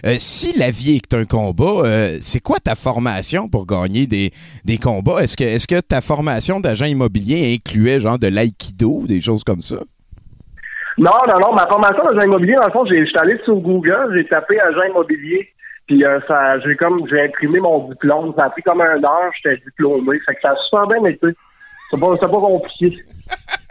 euh, 0.07 0.15
si 0.19 0.59
la 0.59 0.71
vie 0.71 0.97
est 0.97 1.15
un 1.15 1.25
combat, 1.25 1.83
euh, 1.85 2.09
c'est 2.21 2.41
quoi 2.41 2.59
ta 2.59 2.75
formation 2.75 3.49
pour 3.49 3.67
gagner 3.67 4.07
des, 4.07 4.31
des 4.65 4.77
combats? 4.79 5.23
Est-ce 5.23 5.37
que, 5.37 5.45
est-ce 5.45 5.67
que 5.67 5.81
ta 5.81 6.01
formation 6.01 6.61
d'agent 6.61 6.87
immobilier 6.87 7.55
incluait 7.55 8.01
genre 8.01 8.19
de 8.19 8.27
l'aïkido, 8.29 9.03
des 9.07 9.21
choses 9.21 9.45
comme 9.45 9.63
ça? 9.63 9.77
Non, 10.99 11.11
non, 11.29 11.39
non. 11.41 11.55
Ma 11.55 11.67
formation 11.67 12.05
d'agent 12.07 12.27
immobilier, 12.27 12.55
dans 12.55 12.67
le 12.67 12.73
fond, 12.73 12.85
j'ai- 12.87 13.05
j'étais 13.07 13.21
allé 13.21 13.37
sur 13.45 13.57
Google, 13.57 14.13
j'ai 14.15 14.27
tapé 14.29 14.61
agent 14.61 14.83
immobilier, 14.91 15.49
puis 15.87 16.05
euh, 16.05 16.21
ça, 16.29 16.59
j'ai 16.61 16.77
comme, 16.77 17.01
j'ai 17.11 17.21
imprimé 17.23 17.59
mon 17.61 17.89
diplôme. 17.89 18.33
Ça 18.37 18.45
a 18.45 18.51
pris 18.51 18.63
comme 18.63 18.81
un 18.81 19.03
heure, 19.03 19.31
j'étais 19.43 19.61
diplômé. 19.65 20.19
Fait 20.27 20.35
que 20.35 20.41
ça 20.43 20.51
a 20.51 20.57
super 20.69 20.87
bien 20.87 21.05
été. 21.11 21.27
C'est 21.91 22.01
pas, 22.01 22.07
c'est 22.21 22.29
pas 22.31 22.39
compliqué. 22.41 22.99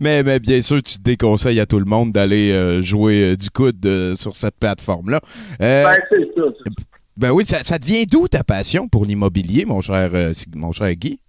Mais, 0.00 0.22
mais 0.22 0.38
bien 0.38 0.60
sûr, 0.62 0.82
tu 0.82 0.98
déconseilles 0.98 1.60
à 1.60 1.66
tout 1.66 1.78
le 1.78 1.84
monde 1.84 2.12
d'aller 2.12 2.52
euh, 2.52 2.82
jouer 2.82 3.32
euh, 3.32 3.36
du 3.36 3.50
coude 3.50 3.84
euh, 3.84 4.14
sur 4.14 4.34
cette 4.34 4.58
plateforme-là. 4.58 5.20
Ben, 5.58 5.86
c'est 6.08 6.28
ça. 6.34 6.42
ben 7.16 7.30
oui, 7.32 7.44
ça, 7.44 7.62
ça 7.62 7.78
devient 7.78 8.06
d'où 8.06 8.28
ta 8.28 8.44
passion 8.44 8.88
pour 8.88 9.04
l'immobilier, 9.04 9.64
mon 9.64 9.80
cher, 9.80 10.10
mon 10.54 10.72
cher 10.72 10.92
Guy? 10.94 11.20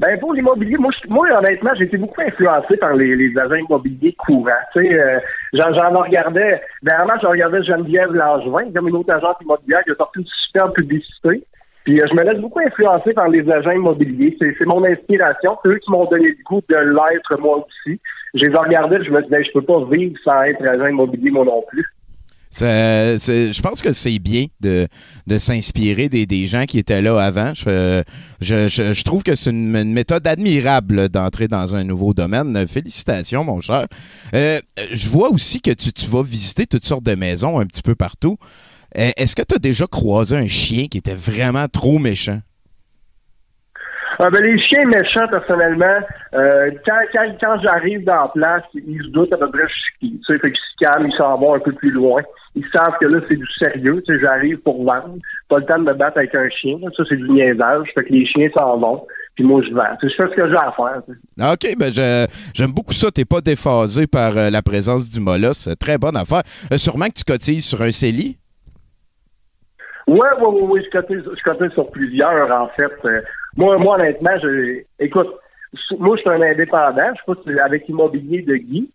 Ben 0.00 0.18
pour 0.18 0.34
l'immobilier, 0.34 0.76
moi, 0.76 0.90
moi 1.08 1.28
honnêtement, 1.38 1.70
j'ai 1.78 1.84
été 1.84 1.96
beaucoup 1.96 2.20
influencé 2.20 2.76
par 2.78 2.94
les, 2.94 3.14
les 3.14 3.36
agents 3.38 3.54
immobiliers 3.54 4.14
courants. 4.14 4.50
Tu 4.72 4.82
sais, 4.82 4.92
euh, 4.92 5.20
j'en, 5.52 5.72
j'en 5.72 6.02
regardais. 6.02 6.60
Dernièrement, 6.82 7.14
je 7.22 7.26
regardais 7.28 7.62
Geneviève 7.62 8.12
Langevin, 8.12 8.72
comme 8.74 8.88
une 8.88 8.96
autre 8.96 9.12
agente 9.12 9.36
immobilière 9.40 9.84
qui 9.84 9.92
a 9.92 9.94
sorti 9.94 10.20
une 10.20 10.26
superbe 10.46 10.72
publicité. 10.72 11.44
Puis 11.84 12.00
euh, 12.00 12.06
je 12.10 12.14
me 12.14 12.22
laisse 12.22 12.40
beaucoup 12.40 12.60
influencer 12.60 13.12
par 13.12 13.28
les 13.28 13.48
agents 13.50 13.70
immobiliers. 13.70 14.36
C'est, 14.40 14.64
mon 14.64 14.84
inspiration. 14.84 15.56
C'est 15.62 15.68
eux 15.68 15.78
qui 15.78 15.90
m'ont 15.90 16.06
donné 16.06 16.28
le 16.28 16.36
goût 16.44 16.62
de 16.68 16.76
l'être 16.76 17.40
moi 17.40 17.58
aussi. 17.58 18.00
Je 18.34 18.40
les 18.40 18.54
regardais, 18.54 19.04
je 19.04 19.10
me 19.10 19.22
disais, 19.22 19.44
je 19.44 19.52
peux 19.52 19.62
pas 19.62 19.84
vivre 19.90 20.16
sans 20.24 20.42
être 20.42 20.66
agent 20.66 20.86
immobilier 20.86 21.30
moi 21.30 21.44
non 21.44 21.62
plus. 21.68 21.84
Je 22.60 23.62
pense 23.62 23.82
que 23.82 23.92
c'est 23.92 24.18
bien 24.18 24.46
de, 24.60 24.86
s'inspirer 25.36 26.08
des, 26.08 26.46
gens 26.46 26.64
qui 26.64 26.78
étaient 26.78 27.02
là 27.02 27.18
avant. 27.20 27.52
Je, 27.54 29.02
trouve 29.02 29.22
que 29.22 29.34
c'est 29.34 29.50
une, 29.50 29.92
méthode 29.92 30.26
admirable 30.26 31.08
d'entrer 31.08 31.48
dans 31.48 31.74
un 31.74 31.84
nouveau 31.84 32.14
domaine. 32.14 32.66
Félicitations, 32.66 33.44
mon 33.44 33.60
cher. 33.60 33.86
Euh, 34.34 34.58
je 34.92 35.08
vois 35.08 35.30
aussi 35.30 35.60
que 35.60 35.70
tu 35.70 36.06
vas 36.10 36.22
visiter 36.22 36.66
toutes 36.66 36.84
sortes 36.84 37.04
de 37.04 37.14
maisons 37.14 37.58
un 37.60 37.66
petit 37.66 37.82
peu 37.82 37.94
partout. 37.94 38.36
Euh, 38.96 39.10
Est-ce 39.16 39.34
que 39.34 39.42
tu 39.42 39.54
as 39.54 39.58
déjà 39.58 39.86
croisé 39.86 40.36
un 40.36 40.46
chien 40.46 40.86
qui 40.90 40.98
était 40.98 41.14
vraiment 41.14 41.66
trop 41.68 41.98
méchant? 41.98 42.40
Ah, 44.20 44.30
ben, 44.30 44.44
les 44.44 44.56
chiens 44.60 44.86
méchants, 44.86 45.26
personnellement, 45.28 45.98
euh, 46.34 46.70
quand, 46.86 47.00
quand, 47.12 47.26
quand 47.40 47.60
j'arrive 47.62 48.04
dans 48.04 48.14
la 48.22 48.28
place, 48.32 48.62
ils 48.74 49.02
se 49.02 49.08
doutent 49.10 49.32
à 49.32 49.36
peu 49.38 49.50
près 49.50 49.66
qui. 49.98 50.20
Tu 50.20 50.32
sais, 50.32 50.38
fait 50.38 50.52
qu'ils 50.52 50.56
se 50.56 50.84
calment, 50.86 51.08
ils 51.10 51.16
s'en 51.16 51.36
vont 51.36 51.54
un 51.54 51.58
peu 51.58 51.72
plus 51.72 51.90
loin. 51.90 52.22
Ils 52.54 52.64
savent 52.72 52.94
que 53.02 53.08
là, 53.08 53.18
c'est 53.28 53.34
du 53.34 53.46
sérieux. 53.60 54.00
Tu 54.06 54.14
sais, 54.14 54.20
j'arrive 54.20 54.58
pour 54.58 54.84
vendre. 54.84 55.16
Pas 55.48 55.58
le 55.58 55.64
temps 55.64 55.78
de 55.78 55.84
me 55.84 55.94
battre 55.94 56.18
avec 56.18 56.32
un 56.36 56.48
chien. 56.48 56.78
là. 56.80 56.90
Ça, 56.96 57.02
c'est 57.08 57.16
du 57.16 57.28
niaisage. 57.28 57.88
Fait 57.96 58.04
que 58.04 58.12
les 58.12 58.24
chiens 58.26 58.48
s'en 58.56 58.78
vont. 58.78 59.04
Puis 59.34 59.42
moi, 59.42 59.60
je 59.68 59.74
vends. 59.74 59.82
Tu 60.00 60.08
sais, 60.08 60.14
je 60.16 60.22
fais 60.22 60.30
ce 60.30 60.36
que 60.36 60.48
j'ai 60.48 60.56
à 60.58 60.72
faire. 60.76 61.02
tu 61.08 61.12
sais. 61.12 61.72
OK, 61.72 61.76
ben 61.76 62.28
j'aime 62.54 62.70
beaucoup 62.70 62.92
ça. 62.92 63.10
T'es 63.10 63.24
pas 63.24 63.40
déphasé 63.40 64.06
par 64.06 64.36
euh, 64.36 64.48
la 64.48 64.62
présence 64.62 65.10
du 65.10 65.18
molosse. 65.18 65.68
Très 65.80 65.98
bonne 65.98 66.16
affaire. 66.16 66.42
Euh, 66.72 66.78
sûrement 66.78 67.06
que 67.06 67.14
tu 67.14 67.24
cotises 67.24 67.64
sur 67.66 67.82
un 67.82 67.90
CELI? 67.90 68.38
Ouais, 70.06 70.18
ouais, 70.38 70.46
ouais, 70.46 70.62
ouais, 70.62 70.82
je 70.84 70.90
cotise, 70.90 71.22
je 71.24 71.68
sur 71.70 71.90
plusieurs, 71.90 72.50
en 72.50 72.68
fait. 72.76 72.92
Euh, 73.04 73.22
moi, 73.56 73.78
moi, 73.78 73.96
honnêtement, 73.96 74.36
je, 74.42 74.82
écoute, 74.98 75.28
moi, 75.98 76.16
je 76.16 76.20
suis 76.20 76.30
un 76.30 76.42
indépendant. 76.42 77.10
Je 77.26 77.32
c'est 77.46 77.60
avec 77.60 77.86
l'immobilier 77.88 78.42
de 78.42 78.56
Guy. 78.56 78.90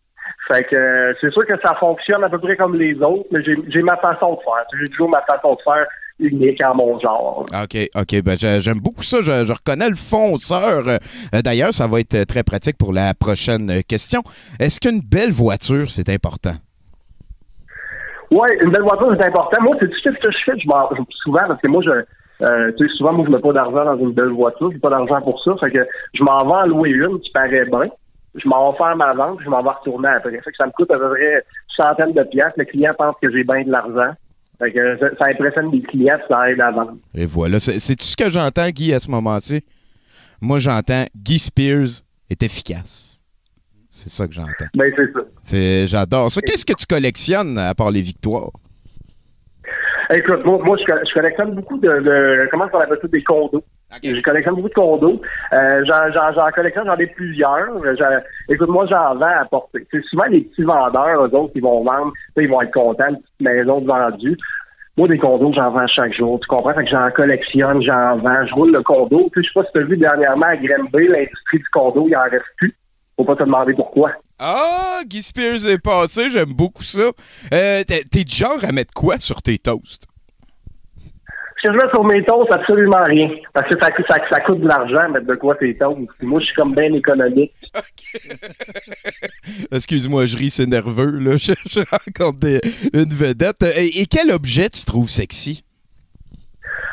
Fait 0.51 0.63
que 0.63 0.75
euh, 0.75 1.13
c'est 1.19 1.31
sûr 1.31 1.45
que 1.45 1.53
ça 1.63 1.75
fonctionne 1.79 2.23
à 2.23 2.29
peu 2.29 2.39
près 2.39 2.55
comme 2.55 2.75
les 2.75 2.95
autres, 3.01 3.25
mais 3.31 3.39
j'ai 3.43 3.81
ma 3.81 3.97
façon 3.97 4.33
de 4.35 4.39
faire. 4.39 4.65
J'ai 4.79 4.87
toujours 4.89 5.09
ma 5.09 5.21
façon 5.21 5.55
de 5.55 5.61
faire 5.63 5.85
unique 6.19 6.61
en 6.61 6.75
mon 6.75 6.99
genre. 6.99 7.45
OK, 7.51 7.77
OK. 7.95 8.21
Ben, 8.23 8.37
j'aime 8.37 8.79
beaucoup 8.79 9.03
ça. 9.03 9.21
Je, 9.21 9.45
je 9.45 9.53
reconnais 9.53 9.89
le 9.89 9.95
fonceur. 9.95 10.87
Euh, 10.87 10.97
D'ailleurs, 11.43 11.73
ça 11.73 11.87
va 11.87 11.99
être 11.99 12.25
très 12.25 12.43
pratique 12.43 12.77
pour 12.77 12.93
la 12.93 13.13
prochaine 13.13 13.83
question. 13.83 14.21
Est-ce 14.59 14.79
qu'une 14.79 15.01
belle 15.01 15.31
voiture, 15.31 15.89
c'est 15.89 16.09
important? 16.09 16.53
Ouais, 18.31 18.57
une 18.61 18.69
belle 18.69 18.83
voiture, 18.83 19.15
c'est 19.19 19.27
important. 19.27 19.61
Moi, 19.63 19.75
c'est 19.79 19.87
tout 19.87 19.97
ce 20.03 20.09
que 20.09 20.31
je 20.31 20.37
fais? 20.45 20.59
Je 20.59 20.67
m'en, 20.67 20.89
souvent, 21.23 21.47
parce 21.47 21.61
que 21.61 21.67
moi, 21.67 21.81
je, 21.83 22.45
euh, 22.45 22.71
tu 22.77 22.87
sais, 22.87 22.93
souvent, 22.95 23.13
moi, 23.13 23.25
je 23.25 23.31
mets 23.31 23.39
pas 23.41 23.53
d'argent 23.53 23.85
dans 23.85 23.97
une 23.97 24.13
belle 24.13 24.29
voiture. 24.29 24.71
J'ai 24.71 24.79
pas 24.79 24.89
d'argent 24.89 25.21
pour 25.21 25.41
ça. 25.43 25.55
Fait 25.59 25.71
que 25.71 25.87
je 26.13 26.23
m'en 26.23 26.43
vais 26.45 26.63
en 26.63 26.67
louer 26.67 26.91
une 26.91 27.19
qui 27.19 27.31
paraît 27.31 27.65
bien. 27.65 27.89
Je 28.35 28.47
m'en 28.47 28.71
vais 28.71 28.77
faire 28.77 28.95
ma 28.95 29.13
vente, 29.13 29.37
puis 29.37 29.45
je 29.45 29.49
m'en 29.49 29.63
vais 29.63 29.69
retourner 29.69 30.09
après. 30.09 30.31
Fait 30.31 30.51
que 30.51 30.57
ça 30.57 30.67
me 30.67 30.71
coûte 30.71 30.91
à 30.91 30.97
peu 30.97 31.09
près 31.09 31.33
une 31.33 31.85
centaine 31.85 32.13
de 32.13 32.23
piastres. 32.23 32.59
Le 32.59 32.65
client 32.65 32.93
pense 32.97 33.15
que 33.21 33.31
j'ai 33.31 33.43
bien 33.43 33.63
de 33.63 33.71
l'argent. 33.71 34.13
Fait 34.59 34.71
que 34.71 34.99
ça, 34.99 35.25
impressionne 35.29 35.71
les 35.71 35.81
clients, 35.81 36.19
ça 36.27 36.51
aide 36.51 36.61
à 36.61 36.69
vendre. 36.69 36.97
Et 37.15 37.25
voilà. 37.25 37.59
C'est 37.59 37.79
c'est 37.79 37.95
tout 37.95 38.05
ce 38.05 38.15
que 38.15 38.29
j'entends, 38.29 38.69
Guy, 38.69 38.93
à 38.93 38.99
ce 38.99 39.09
moment-ci? 39.09 39.63
Moi, 40.41 40.59
j'entends 40.59 41.05
Guy 41.15 41.39
Spears 41.39 42.03
est 42.29 42.43
efficace. 42.43 43.18
C'est 43.89 44.09
ça 44.09 44.27
que 44.27 44.33
j'entends. 44.33 44.69
Ben, 44.75 44.91
c'est 44.95 45.11
ça. 45.11 45.19
C'est- 45.41 45.87
J'adore 45.87 46.29
ça. 46.31 46.41
Qu'est-ce 46.41 46.65
que 46.65 46.73
tu 46.73 46.85
collectionnes 46.85 47.57
à 47.57 47.73
part 47.73 47.91
les 47.91 48.01
victoires? 48.01 48.51
Écoute, 50.11 50.43
moi, 50.43 50.57
moi 50.63 50.75
je, 50.77 50.85
co- 50.85 50.99
je 51.07 51.13
collectionne 51.13 51.53
beaucoup 51.53 51.77
de, 51.77 51.87
de 51.87 52.47
comment 52.49 52.65
on 52.73 52.79
appelle 52.79 52.97
ça, 53.01 53.07
des 53.07 53.23
condos. 53.23 53.63
Je 54.17 54.21
collectionne 54.23 54.55
beaucoup 54.55 54.69
de 54.69 54.73
condos. 54.73 55.21
Euh, 55.53 55.83
j'en, 55.85 56.11
j'en, 56.13 56.33
j'en 56.33 56.49
collectionne, 56.51 56.85
j'en 56.87 56.97
ai 56.97 57.07
plusieurs. 57.07 57.67
J'en- 57.97 58.19
écoute, 58.49 58.69
moi, 58.69 58.87
j'en 58.89 59.15
vends 59.15 59.25
à 59.41 59.45
porter. 59.45 59.85
C'est 59.91 60.03
souvent 60.05 60.25
les 60.29 60.41
petits 60.41 60.63
vendeurs, 60.63 61.25
eux 61.25 61.35
autres, 61.35 61.53
qui 61.53 61.59
vont 61.59 61.83
vendre, 61.83 62.11
ils 62.37 62.47
vont 62.49 62.61
être 62.61 62.71
contents, 62.73 63.09
une 63.09 63.17
petite 63.17 63.39
maison 63.41 63.81
de 63.81 63.87
vendu. 63.87 64.37
Moi, 64.97 65.07
des 65.07 65.17
condos, 65.19 65.53
j'en 65.53 65.71
vends 65.71 65.87
chaque 65.87 66.13
jour. 66.13 66.39
Tu 66.39 66.47
comprends? 66.47 66.73
Fait 66.73 66.83
que 66.85 66.89
j'en 66.91 67.09
collectionne, 67.11 67.81
j'en 67.83 68.17
vends. 68.17 68.45
Je 68.47 68.53
roule 68.53 68.71
le 68.71 68.81
condo. 68.83 69.29
Tu 69.33 69.41
sais, 69.41 69.47
je 69.47 69.53
sais 69.53 69.59
pas 69.59 69.65
si 69.65 69.71
tu 69.73 69.79
as 69.79 69.83
vu 69.83 69.97
dernièrement 69.97 70.47
à 70.47 70.55
Granby, 70.57 71.07
l'industrie 71.07 71.57
du 71.59 71.65
condo, 71.71 72.05
il 72.07 72.15
en 72.17 72.23
reste 72.23 72.43
plus. 72.57 72.75
Faut 73.19 73.25
pas 73.25 73.35
te 73.35 73.43
demander 73.43 73.73
pourquoi. 73.73 74.13
Ah, 74.39 75.01
Guy 75.05 75.21
Spears 75.21 75.65
est 75.67 75.77
passé. 75.79 76.29
J'aime 76.29 76.53
beaucoup 76.53 76.83
ça. 76.83 77.11
Euh, 77.53 77.83
t'es 77.85 78.23
du 78.23 78.33
genre 78.33 78.63
à 78.63 78.71
mettre 78.71 78.93
quoi 78.93 79.19
sur 79.19 79.41
tes 79.41 79.57
toasts? 79.57 80.03
Ce 81.61 81.67
que 81.67 81.73
je 81.73 81.77
mets 81.85 81.91
sur 81.91 82.05
mes 82.05 82.23
toasts, 82.23 82.49
absolument 82.53 83.03
rien. 83.05 83.27
Parce 83.53 83.67
que 83.67 83.77
ça, 83.77 83.89
ça, 84.07 84.15
ça 84.31 84.39
coûte 84.39 84.61
de 84.61 84.67
l'argent, 84.69 85.09
mettre 85.09 85.25
de 85.25 85.35
quoi 85.35 85.55
tes 85.55 85.75
toasts. 85.77 85.99
Puis 86.17 86.27
Moi, 86.27 86.39
je 86.39 86.45
suis 86.45 86.55
comme 86.55 86.73
bien 86.73 86.93
économique. 86.93 87.51
Excuse-moi, 89.71 90.25
je 90.25 90.37
ris, 90.37 90.49
c'est 90.51 90.65
nerveux. 90.67 91.11
Là. 91.19 91.35
Je, 91.37 91.51
je 91.69 91.79
rencontre 91.81 92.39
des- 92.39 92.61
une 92.93 93.13
vedette. 93.13 93.63
Et, 93.77 94.01
et 94.01 94.05
quel 94.05 94.31
objet 94.31 94.69
tu 94.69 94.85
trouves 94.85 95.09
sexy? 95.09 95.65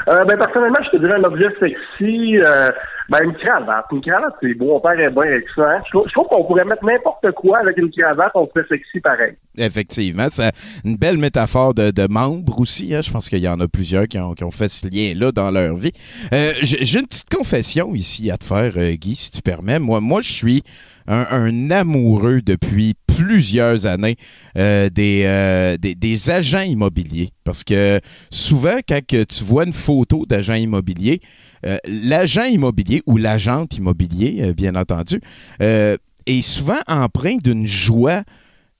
Euh, 0.08 0.24
ben, 0.24 0.36
personnellement, 0.38 0.78
je 0.84 0.96
te 0.96 1.02
dirais 1.02 1.14
un 1.18 1.24
objet 1.24 1.48
sexy, 1.58 2.36
euh, 2.38 2.70
ben, 3.08 3.18
une 3.24 3.34
cravate. 3.34 3.86
Une 3.92 4.00
cravate, 4.00 4.34
c'est 4.40 4.54
beau. 4.54 4.76
On 4.76 4.80
paraît 4.80 5.10
bien 5.10 5.22
avec 5.22 5.44
ça. 5.56 5.62
hein. 5.68 5.82
Je 5.86 6.12
trouve, 6.12 6.26
qu'on 6.28 6.44
pourrait 6.44 6.64
mettre 6.64 6.84
n'importe 6.84 7.30
quoi 7.32 7.58
avec 7.58 7.76
une 7.76 7.90
cravate, 7.90 8.30
on 8.36 8.46
serait 8.48 8.66
sexy 8.68 9.00
pareil. 9.00 9.34
Effectivement, 9.58 10.26
c'est 10.28 10.52
une 10.84 10.96
belle 10.96 11.18
métaphore 11.18 11.74
de, 11.74 11.90
de 11.90 12.06
membres 12.08 12.60
aussi. 12.60 12.94
hein. 12.94 13.00
Je 13.02 13.10
pense 13.10 13.28
qu'il 13.28 13.40
y 13.40 13.48
en 13.48 13.58
a 13.60 13.66
plusieurs 13.68 14.06
qui 14.06 14.18
ont, 14.18 14.34
qui 14.34 14.44
ont 14.44 14.50
fait 14.50 14.68
ce 14.68 14.86
lien-là 14.88 15.32
dans 15.32 15.50
leur 15.50 15.74
vie. 15.74 15.92
Euh, 16.32 16.52
J'ai 16.62 16.84
j'ai 16.84 17.00
une 17.00 17.06
petite 17.06 17.28
confession 17.34 17.94
ici 17.94 18.30
à 18.30 18.36
te 18.36 18.44
faire, 18.44 18.72
euh, 18.76 18.92
Guy, 18.94 19.16
si 19.16 19.30
tu 19.32 19.42
permets. 19.42 19.78
Moi, 19.80 20.00
moi 20.00 20.20
je 20.22 20.32
suis 20.32 20.62
un, 21.08 21.70
amoureux 21.70 22.42
depuis 22.42 22.94
plusieurs 23.06 23.86
années 23.86 24.16
euh, 24.58 24.90
des, 24.90 25.22
euh, 25.24 25.76
des, 25.78 26.30
agents 26.30 26.60
immobiliers. 26.60 27.30
Parce 27.44 27.64
que 27.64 28.00
souvent, 28.30 28.78
quand 28.86 29.00
tu 29.06 29.44
vois 29.44 29.64
une 29.64 29.72
photo 29.72 30.26
d'agent 30.26 30.54
immobilier, 30.54 31.20
euh, 31.64 31.78
l'agent 31.86 32.44
immobilier 32.44 33.02
ou 33.06 33.16
l'agente 33.16 33.76
immobilier, 33.76 34.52
bien 34.54 34.74
entendu, 34.74 35.20
est 35.60 36.42
souvent 36.42 36.80
empreint 36.88 37.36
d'une 37.42 37.66
joie 37.66 38.22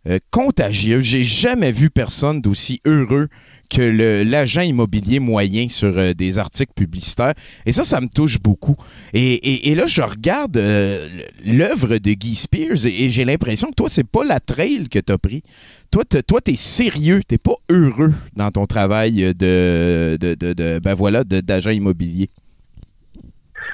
euh, 0.09 0.19
contagieux. 0.31 1.01
J'ai 1.01 1.25
jamais 1.25 1.73
vu 1.73 1.91
personne 1.91 2.41
d'aussi 2.41 2.81
heureux 2.87 3.29
que 3.69 3.83
l'agent 4.23 4.61
immobilier 4.61 5.19
moyen 5.19 5.69
sur 5.69 5.99
euh, 5.99 6.13
des 6.15 6.39
articles 6.39 6.73
publicitaires. 6.75 7.35
Et 7.65 7.73
ça, 7.73 7.85
ça 7.85 8.01
me 8.01 8.09
touche 8.09 8.39
beaucoup. 8.39 8.77
Et, 9.13 9.75
là, 9.75 9.87
je 9.87 10.03
regarde 10.03 10.57
euh, 10.57 11.09
l'œuvre 11.45 11.99
de 11.99 12.13
Guy 12.13 12.37
Spears 12.37 12.87
et, 12.87 13.11
j'ai 13.11 13.25
l'impression 13.25 13.69
que 13.71 13.75
toi, 13.75 13.89
c'est 13.89 14.07
pas 14.07 14.25
la 14.25 14.41
trail 14.41 14.89
que 14.89 14.99
tu 14.99 15.13
as 15.13 15.19
pris. 15.19 15.43
Toi, 15.91 16.05
t'es- 16.05 16.23
toi, 16.23 16.41
t'es 16.41 16.57
sérieux, 16.57 17.23
t'es 17.27 17.39
pas 17.39 17.57
heureux 17.71 18.13
dans 18.35 18.51
ton 18.51 18.67
travail 18.67 19.35
de, 19.35 20.17
de, 20.21 20.35
de, 20.35 20.53
de- 20.53 20.79
ben 20.79 20.95
voilà, 20.95 21.25
d'agent 21.25 21.71
immobilier. 21.71 22.31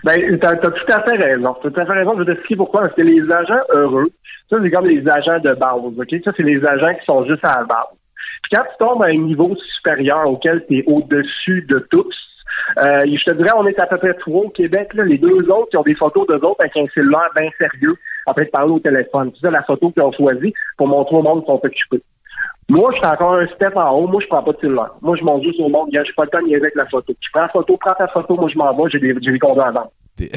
Ben, 0.05 0.39
t'as 0.41 0.51
as 0.51 0.57
tout 0.57 0.93
à 0.93 1.03
fait 1.03 1.17
raison. 1.17 1.55
T'as 1.63 1.71
tout 1.71 1.81
à 1.81 1.87
fait 1.87 1.93
raison. 1.93 2.15
Je 2.15 2.19
vais 2.21 2.27
t'expliquer 2.27 2.57
pourquoi? 2.57 2.83
Parce 2.83 2.95
que 2.95 3.03
les 3.03 3.31
agents 3.31 3.63
heureux, 3.71 4.11
ça, 4.51 4.57
c'est 4.63 4.71
comme 4.71 4.87
les 4.87 5.09
agents 5.09 5.39
de 5.39 5.55
base, 5.55 5.81
OK? 5.99 6.15
Ça, 6.25 6.33
c'est 6.37 6.43
les 6.43 6.65
agents 6.65 6.95
qui 6.95 7.05
sont 7.05 7.25
juste 7.25 7.45
à 7.45 7.61
la 7.61 7.65
base. 7.65 7.97
Puis 8.43 8.57
quand 8.57 8.65
tu 8.65 8.77
tombes 8.79 9.03
à 9.03 9.07
un 9.07 9.17
niveau 9.17 9.55
supérieur 9.77 10.29
auquel 10.29 10.65
tu 10.67 10.79
es 10.79 10.85
au-dessus 10.87 11.63
de 11.69 11.79
tous, 11.91 12.15
euh, 12.81 12.99
je 13.05 13.25
te 13.25 13.35
dirais, 13.35 13.51
on 13.57 13.67
est 13.67 13.79
à 13.79 13.87
peu 13.87 13.99
près 13.99 14.15
trois 14.15 14.43
au 14.43 14.49
Québec. 14.51 14.93
Là, 14.95 15.05
les 15.05 15.19
deux 15.19 15.49
autres 15.51 15.71
qui 15.71 15.77
ont 15.77 15.83
des 15.83 15.95
photos 15.95 16.27
d'eux 16.27 16.45
autres 16.45 16.61
avec 16.61 16.77
un 16.77 16.87
cellulaire 16.95 17.31
bien 17.39 17.49
sérieux, 17.59 17.97
après 18.27 18.47
de 18.47 18.51
parler 18.51 18.73
au 18.73 18.81
téléphone. 18.81 19.31
C'est 19.35 19.47
ça 19.47 19.51
la 19.51 19.63
photo 19.63 19.91
qu'ils 19.91 20.03
ont 20.03 20.13
choisie 20.13 20.53
pour 20.77 20.89
montrer 20.89 21.17
au 21.17 21.23
monde 21.23 21.41
qu'ils 21.45 21.53
sont 21.53 21.61
occupés. 21.63 22.03
Moi, 22.69 22.89
je 22.93 22.97
suis 22.97 23.07
encore 23.07 23.35
un 23.35 23.47
step 23.49 23.77
en 23.77 23.91
haut. 23.91 24.07
Moi, 24.07 24.21
je 24.23 24.29
prends 24.29 24.43
pas 24.43 24.53
de 24.53 24.59
cellulaire. 24.61 24.91
Moi, 25.03 25.17
je 25.19 25.25
monte 25.25 25.43
juste 25.43 25.61
au 25.61 25.69
monde. 25.69 25.89
Je 25.93 26.13
pas 26.15 26.25
le 26.25 26.31
temps 26.31 26.41
de 26.41 26.47
niaiser 26.47 26.63
avec 26.63 26.75
la 26.75 26.87
photo. 26.87 27.13
Je 27.21 27.29
prends 27.33 27.43
la 27.43 27.49
photo, 27.49 27.77
prends 27.77 27.95
ta 27.95 28.09
photo. 28.09 28.35
Moi, 28.37 28.49
je 28.53 28.57
m'en 28.59 28.73
vais. 28.75 28.91
J'ai 28.93 28.99
des, 29.01 29.13
des 29.15 29.39
à 29.43 29.71
vendre. 29.71 29.91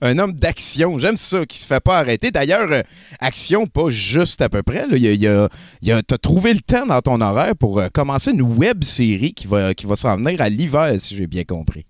Un 0.00 0.18
homme 0.18 0.32
d'action. 0.32 0.98
J'aime 0.98 1.16
ça, 1.16 1.44
qui 1.46 1.58
se 1.58 1.66
fait 1.66 1.82
pas 1.82 1.98
arrêter. 1.98 2.30
D'ailleurs, 2.30 2.70
euh, 2.72 2.80
action, 3.20 3.66
pas 3.66 3.88
juste 3.90 4.40
à 4.42 4.48
peu 4.48 4.62
près. 4.62 4.86
Là. 4.86 4.96
Il 4.96 5.02
y 5.04 5.08
a- 5.08 5.12
il 5.12 5.20
y 5.22 5.28
a- 5.28 5.48
il 5.82 5.88
y 5.88 5.92
a- 5.92 6.02
t'as 6.02 6.16
trouvé 6.18 6.52
le 6.54 6.60
temps 6.60 6.86
dans 6.86 7.00
ton 7.00 7.20
horaire 7.20 7.52
pour 7.58 7.78
euh, 7.78 7.88
commencer 7.92 8.32
une 8.32 8.42
web 8.42 8.82
série 8.82 9.34
qui 9.34 9.46
va, 9.46 9.74
qui 9.74 9.86
va 9.86 9.96
s'en 9.96 10.16
venir 10.16 10.40
à 10.40 10.48
l'hiver, 10.48 10.92
si 10.98 11.14
j'ai 11.14 11.26
bien 11.26 11.44
compris. 11.44 11.84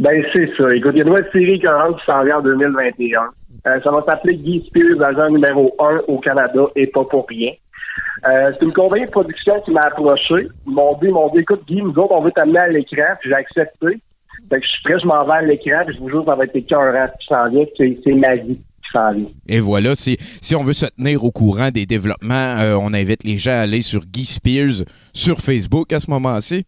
Ben, 0.00 0.22
c'est 0.34 0.48
ça. 0.58 0.64
Écoute, 0.74 0.92
il 0.94 0.98
y 0.98 1.02
a 1.02 1.04
une 1.06 1.08
nouvelle 1.10 1.28
série 1.32 1.60
qui 1.60 1.66
rentre 1.66 1.98
qui 2.00 2.06
s'en 2.06 2.24
vient 2.24 2.38
en 2.38 2.42
2021. 2.42 3.20
Euh, 3.66 3.80
ça 3.82 3.90
va 3.90 4.04
s'appeler 4.08 4.36
Guy 4.36 4.64
Spears, 4.66 5.06
agent 5.06 5.30
numéro 5.30 5.74
1 5.78 6.02
au 6.08 6.18
Canada, 6.18 6.62
et 6.76 6.86
pas 6.86 7.04
pour 7.04 7.26
rien. 7.28 7.52
Euh, 8.26 8.52
c'est 8.52 8.64
une 8.64 8.72
compagnie 8.72 9.06
de 9.06 9.10
production 9.10 9.60
qui 9.62 9.70
m'a 9.70 9.80
approché. 9.80 10.48
Ils 10.66 10.72
m'ont 10.72 10.96
dit, 11.00 11.08
m'ont 11.08 11.30
dit, 11.30 11.40
écoute, 11.40 11.62
Guy, 11.66 11.82
nous 11.82 11.90
autres, 11.98 12.12
on 12.12 12.22
veut 12.22 12.32
t'amener 12.32 12.60
à 12.60 12.68
l'écran, 12.68 13.14
puis 13.20 13.30
j'ai 13.30 13.36
accepté. 13.36 13.98
Fait 14.48 14.60
que 14.60 14.64
je 14.64 14.70
suis 14.70 14.82
prêt, 14.84 14.98
je 15.00 15.06
m'en 15.06 15.24
vais 15.26 15.38
à 15.38 15.42
l'écran, 15.42 15.82
puis 15.86 15.94
je 15.94 16.00
vous 16.00 16.08
jure, 16.08 16.24
ça 16.24 16.34
va 16.34 16.44
être 16.44 16.56
écœurant 16.56 17.06
qui 17.20 17.26
s'en 17.26 17.48
vient, 17.50 17.64
c'est, 17.76 17.98
c'est 18.02 18.12
ma 18.12 18.36
vie 18.36 18.56
qui 18.56 18.90
s'en 18.92 19.12
vient. 19.12 19.28
Et 19.48 19.60
voilà, 19.60 19.94
si, 19.94 20.16
si 20.18 20.56
on 20.56 20.64
veut 20.64 20.72
se 20.72 20.86
tenir 20.86 21.22
au 21.24 21.30
courant 21.30 21.70
des 21.70 21.86
développements, 21.86 22.56
euh, 22.60 22.76
on 22.80 22.94
invite 22.94 23.24
les 23.24 23.36
gens 23.36 23.52
à 23.52 23.60
aller 23.60 23.82
sur 23.82 24.00
Guy 24.00 24.24
Spears 24.24 24.86
sur 25.12 25.38
Facebook 25.38 25.92
à 25.92 26.00
ce 26.00 26.10
moment-ci. 26.10 26.64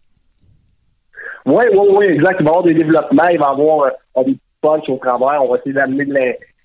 Oui, 1.45 1.65
oui, 1.73 1.87
oui, 1.91 2.05
exact. 2.07 2.37
Il 2.39 2.45
va 2.45 2.47
y 2.47 2.49
avoir 2.49 2.63
des 2.65 2.75
développements, 2.75 3.29
il 3.33 3.39
va 3.39 3.47
y 3.49 3.51
avoir 3.51 3.91
euh, 4.19 4.25
des 4.25 4.37
punch 4.63 4.89
au 4.89 4.97
travers. 4.97 5.43
On 5.43 5.51
va 5.51 5.59
essayer 5.59 5.73
d'amener 5.75 6.05
de 6.05 6.13
de 6.15 6.19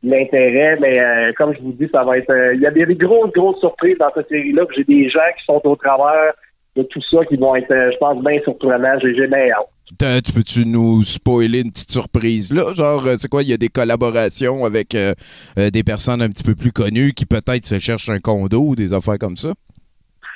l'intérêt, 0.04 0.78
mais 0.80 1.00
euh, 1.02 1.32
comme 1.38 1.54
je 1.56 1.62
vous 1.62 1.72
dis, 1.74 1.90
ça 1.92 2.04
va 2.04 2.18
être. 2.18 2.30
euh, 2.30 2.54
il 2.56 2.62
y 2.62 2.68
a 2.68 2.72
des, 2.72 2.86
grosses, 2.96 3.32
grosses 3.32 3.60
surprises 3.60 3.98
dans 4.00 4.12
cette 4.14 4.30
série-là. 4.30 4.64
J'ai 4.76 4.84
des 4.84 5.10
gens 5.10 5.20
qui 5.38 5.46
sont 5.46 5.62
au 5.64 5.76
travers 5.76 6.34
de 6.76 6.84
tout 6.84 7.02
ça 7.10 7.26
qui 7.26 7.36
vont 7.38 7.56
être, 7.56 7.72
euh, 7.72 7.90
je 7.92 7.98
pense, 7.98 8.24
bien 8.24 8.40
surprenants. 8.44 9.00
J'ai 9.02 9.28
bien 9.28 9.50
hâte. 9.52 10.24
Tu 10.24 10.34
peux-tu 10.34 10.66
nous 10.68 11.02
spoiler 11.04 11.62
une 11.62 11.72
petite 11.72 11.92
surprise 11.92 12.54
là? 12.54 12.74
Genre, 12.74 13.04
c'est 13.16 13.30
quoi? 13.30 13.42
Il 13.42 13.50
y 13.50 13.54
a 13.54 13.58
des 13.58 13.70
collaborations 13.70 14.66
avec 14.66 14.94
euh, 14.94 15.14
des 15.56 15.82
personnes 15.84 16.22
un 16.22 16.28
petit 16.30 16.44
peu 16.44 16.56
plus 16.56 16.72
connues 16.72 17.14
qui 17.14 17.26
peut-être 17.26 17.66
se 17.66 17.80
cherchent 17.80 18.10
un 18.10 18.20
condo 18.20 18.60
ou 18.62 18.76
des 18.76 18.94
affaires 18.94 19.18
comme 19.18 19.38
ça? 19.38 19.54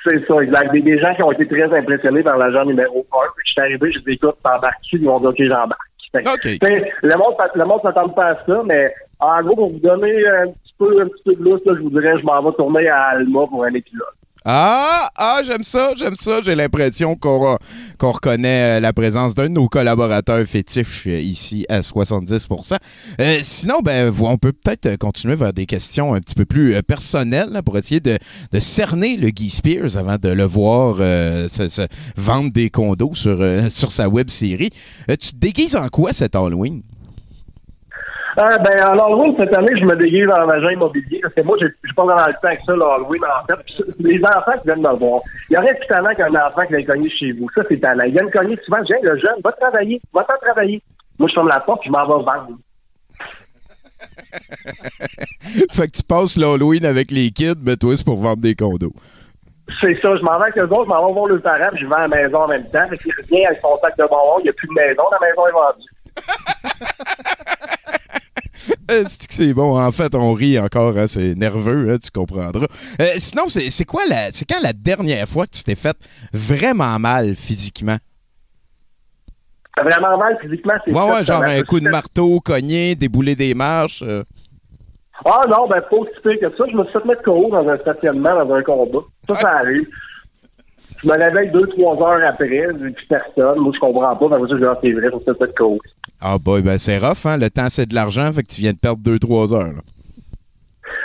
C'est 0.08 0.26
ça, 0.26 0.40
exact. 0.42 0.72
Des, 0.72 0.80
des 0.80 0.98
gens 0.98 1.14
qui 1.14 1.22
ont 1.22 1.30
été 1.30 1.46
très 1.46 1.72
impressionnés 1.76 2.22
par 2.24 2.36
l'agent 2.38 2.64
numéro 2.64 3.06
1. 3.12 3.16
Puis 3.36 3.44
je 3.46 3.52
suis 3.52 3.60
arrivé, 3.60 3.92
j'ai 3.92 4.00
dit, 4.00 4.12
écoute, 4.14 4.34
t'embarques-tu? 4.42 4.96
Ils 4.96 5.04
m'ont 5.04 5.20
dit, 5.20 5.26
OK, 5.26 5.36
j'embarque. 5.38 5.78
Fait 6.10 6.22
que, 6.22 6.28
OK. 6.28 6.40
tu 6.40 6.50
sais, 6.66 6.90
Le 7.02 7.16
monde, 7.16 7.34
le 7.54 7.64
monde 7.64 7.80
s'attend 7.82 8.08
pas 8.08 8.30
à 8.30 8.44
ça, 8.46 8.62
mais 8.66 8.92
en 9.22 9.42
gros, 9.42 9.54
pour 9.54 9.72
vous 9.72 9.78
donner 9.78 10.26
un 10.26 10.48
petit 10.48 10.74
peu, 10.78 11.00
un 11.00 11.06
petit 11.06 11.22
peu 11.24 11.34
de 11.34 11.42
lousse, 11.42 11.60
je 11.64 11.82
vous 11.82 11.90
dirais, 11.90 12.18
je 12.20 12.24
m'en 12.24 12.42
vais 12.42 12.56
tourner 12.56 12.88
à 12.88 13.10
Alma 13.10 13.46
pour 13.46 13.64
un 13.64 13.74
épisode. 13.74 14.06
Ah, 14.44 15.08
ah, 15.16 15.40
j'aime 15.44 15.62
ça, 15.62 15.92
j'aime 15.96 16.16
ça. 16.16 16.40
J'ai 16.42 16.56
l'impression 16.56 17.14
qu'on 17.14 17.58
reconnaît 18.00 18.78
euh, 18.78 18.80
la 18.80 18.92
présence 18.92 19.36
d'un 19.36 19.44
de 19.44 19.50
nos 19.50 19.68
collaborateurs 19.68 20.44
fétiches 20.46 21.06
euh, 21.06 21.20
ici 21.20 21.64
à 21.68 21.80
70% 21.80 22.76
Euh, 23.20 23.38
Sinon, 23.42 23.78
ben, 23.84 24.12
on 24.20 24.38
peut 24.38 24.52
peut-être 24.52 24.86
euh, 24.86 24.96
continuer 24.96 25.36
vers 25.36 25.52
des 25.52 25.66
questions 25.66 26.14
un 26.14 26.18
petit 26.18 26.34
peu 26.34 26.44
plus 26.44 26.82
personnelles 26.82 27.60
pour 27.64 27.78
essayer 27.78 28.00
de, 28.00 28.18
cerner 28.58 29.16
le 29.16 29.30
Guy 29.30 29.48
Spears 29.48 29.96
avant 29.96 30.16
de 30.16 30.30
le 30.30 30.44
voir 30.44 30.96
se, 30.96 31.86
vendre 32.16 32.50
des 32.50 32.68
condos 32.68 33.14
sur, 33.14 33.38
sur 33.70 33.92
sa 33.92 34.08
web 34.08 34.28
série. 34.28 34.70
Tu 35.08 35.36
déguises 35.36 35.76
en 35.76 35.88
quoi 35.88 36.12
cet 36.12 36.34
Halloween? 36.34 36.82
Ah, 38.36 38.56
ben, 38.58 38.82
en 38.86 38.98
Halloween, 38.98 39.34
cette 39.38 39.54
année, 39.56 39.78
je 39.78 39.84
me 39.84 39.94
déguise 39.94 40.28
en 40.28 40.48
agent 40.48 40.70
immobilier. 40.70 41.20
Parce 41.20 41.34
que 41.34 41.42
moi, 41.42 41.56
j'ai 41.60 41.66
j'ai 41.84 41.92
pas 41.94 42.04
vraiment 42.04 42.26
le 42.26 42.32
temps 42.34 42.48
avec 42.48 42.60
ça, 42.64 42.72
le 42.72 42.82
Halloween, 42.82 43.22
en 43.24 43.46
fait. 43.46 43.62
Puis 43.64 43.84
les 43.98 44.20
enfants 44.24 44.58
qui 44.60 44.64
viennent 44.64 44.80
me 44.80 44.96
voir. 44.96 45.20
Il 45.50 45.54
y 45.54 45.58
aurait 45.58 45.74
plus 45.74 45.86
talent 45.88 46.14
qu'un 46.14 46.34
enfant 46.34 46.62
qui 46.66 46.74
vient 46.74 46.86
cogner 46.86 47.10
chez 47.10 47.32
vous. 47.32 47.48
Ça, 47.54 47.62
c'est 47.68 47.80
talent. 47.80 48.04
Ils 48.06 48.12
viennent 48.12 48.30
cogner 48.30 48.58
souvent. 48.64 48.82
Viens, 48.82 48.96
le 49.02 49.18
jeune, 49.18 49.40
va 49.44 49.52
travailler. 49.52 50.00
Va 50.14 50.24
t'en 50.24 50.38
travailler. 50.40 50.82
Moi, 51.18 51.28
je 51.28 51.34
ferme 51.34 51.48
la 51.48 51.60
porte, 51.60 51.82
je 51.84 51.90
m'en 51.90 52.00
vais 52.00 52.24
vendre. 52.24 52.58
fait 55.70 55.86
que 55.86 55.96
tu 55.96 56.02
passes 56.02 56.36
l'Halloween 56.38 56.84
avec 56.86 57.10
les 57.10 57.30
kids, 57.30 57.60
mais 57.62 57.76
toi, 57.76 57.94
c'est 57.96 58.04
pour 58.04 58.18
vendre 58.18 58.40
des 58.40 58.54
condos. 58.54 58.94
C'est 59.80 59.94
ça, 60.00 60.16
je 60.16 60.22
m'en 60.22 60.38
vais 60.38 60.44
avec 60.46 60.58
eux 60.58 60.64
autres, 60.64 60.84
je 60.84 60.88
m'en 60.88 61.06
vais 61.06 61.12
voir 61.12 61.26
le 61.26 61.40
parent, 61.40 61.68
puis 61.72 61.82
je 61.82 61.86
vends 61.86 61.98
la 61.98 62.08
maison 62.08 62.38
en 62.38 62.48
même 62.48 62.68
temps. 62.68 62.86
Fait 62.88 62.98
qu'il 62.98 63.12
revient 63.14 63.46
avec 63.46 63.60
son 63.60 63.78
sac 63.80 63.96
de 63.96 64.04
bonbons, 64.04 64.40
il 64.40 64.44
n'y 64.44 64.48
a 64.48 64.52
plus 64.52 64.68
de 64.68 64.74
maison, 64.74 65.02
la 65.12 65.18
maison 65.20 65.46
est 65.46 65.52
vendue. 65.52 65.88
Euh, 68.92 69.04
c'est 69.06 69.26
que 69.28 69.34
c'est 69.34 69.52
bon? 69.54 69.78
En 69.80 69.90
fait, 69.92 70.14
on 70.14 70.32
rit 70.32 70.58
encore, 70.58 70.96
hein, 70.98 71.06
c'est 71.06 71.34
nerveux, 71.34 71.90
hein, 71.90 71.96
tu 72.02 72.10
comprendras. 72.10 72.66
Euh, 73.00 73.04
sinon, 73.16 73.44
c'est 73.48 73.84
quoi 73.84 74.02
la, 74.08 74.30
c'est 74.32 74.44
quand 74.44 74.60
la 74.62 74.72
dernière 74.72 75.26
fois 75.26 75.46
que 75.46 75.52
tu 75.52 75.64
t'es 75.64 75.74
fait 75.74 75.96
vraiment 76.32 76.98
mal 76.98 77.34
physiquement? 77.34 77.96
Vraiment 79.82 80.18
mal 80.18 80.36
physiquement, 80.40 80.74
c'est 80.84 80.92
Ouais, 80.92 81.00
ça, 81.00 81.12
ouais, 81.14 81.24
genre 81.24 81.42
un 81.42 81.62
coup 81.62 81.80
de 81.80 81.88
marteau, 81.88 82.40
cogné, 82.40 82.94
débouler 82.94 83.34
des 83.34 83.54
marches. 83.54 84.02
euh. 84.02 84.22
Ah 85.24 85.40
non, 85.48 85.68
ben 85.68 85.80
pas 85.80 85.96
aussi 85.96 86.10
pire 86.22 86.38
que 86.40 86.56
ça. 86.56 86.64
Je 86.70 86.76
me 86.76 86.84
suis 86.84 86.92
fait 86.92 87.04
mettre 87.06 87.22
KO 87.22 87.48
dans 87.50 87.66
un 87.68 87.78
stationnement, 87.78 88.44
dans 88.44 88.54
un 88.54 88.62
combat. 88.62 88.98
Ça, 89.28 89.34
ça 89.36 89.50
arrive. 89.58 89.86
Je 91.02 91.08
me 91.08 91.12
réveille 91.14 91.50
deux, 91.50 91.66
trois 91.68 91.96
heures 91.96 92.28
après, 92.28 92.48
j'ai 92.48 92.90
plus 92.90 93.06
personne. 93.08 93.58
Moi, 93.58 93.72
je 93.74 93.80
comprends 93.80 94.14
pas. 94.16 94.28
Parce 94.28 94.50
que 94.50 94.58
je 94.58 94.64
ah, 94.64 94.78
c'est 94.82 94.92
vrai, 94.92 95.06
me 95.06 95.10
suis 95.10 95.34
fait 95.38 95.54
KO. 95.56 95.78
Ah 96.20 96.38
boy, 96.38 96.62
ben 96.62 96.78
c'est 96.78 96.98
rough, 96.98 97.26
hein? 97.26 97.36
Le 97.36 97.50
temps, 97.50 97.68
c'est 97.68 97.86
de 97.86 97.94
l'argent, 97.94 98.32
fait 98.32 98.42
que 98.42 98.48
tu 98.52 98.60
viens 98.60 98.72
de 98.72 98.78
perdre 98.78 99.02
2-3 99.02 99.54
heures. 99.54 99.72
là. 99.72 99.82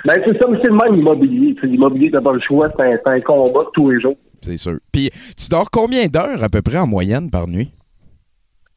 Ben, 0.05 0.15
c'est 0.23 0.39
ça, 0.39 0.47
mais 0.49 0.59
c'est 0.61 0.69
le 0.69 0.77
même 0.77 0.99
immobilier. 0.99 1.55
L'immobilier, 1.63 2.11
t'as 2.11 2.21
pas 2.21 2.33
le 2.33 2.39
choix, 2.39 2.69
c'est 2.77 2.83
un, 2.83 3.11
un 3.11 3.21
combat 3.21 3.61
de 3.61 3.69
tous 3.73 3.89
les 3.89 3.99
jours. 3.99 4.15
C'est 4.41 4.57
sûr. 4.57 4.77
Puis, 4.91 5.09
tu 5.35 5.49
dors 5.49 5.69
combien 5.71 6.05
d'heures 6.05 6.43
à 6.43 6.49
peu 6.49 6.61
près 6.61 6.77
en 6.77 6.87
moyenne 6.87 7.31
par 7.31 7.47
nuit? 7.47 7.71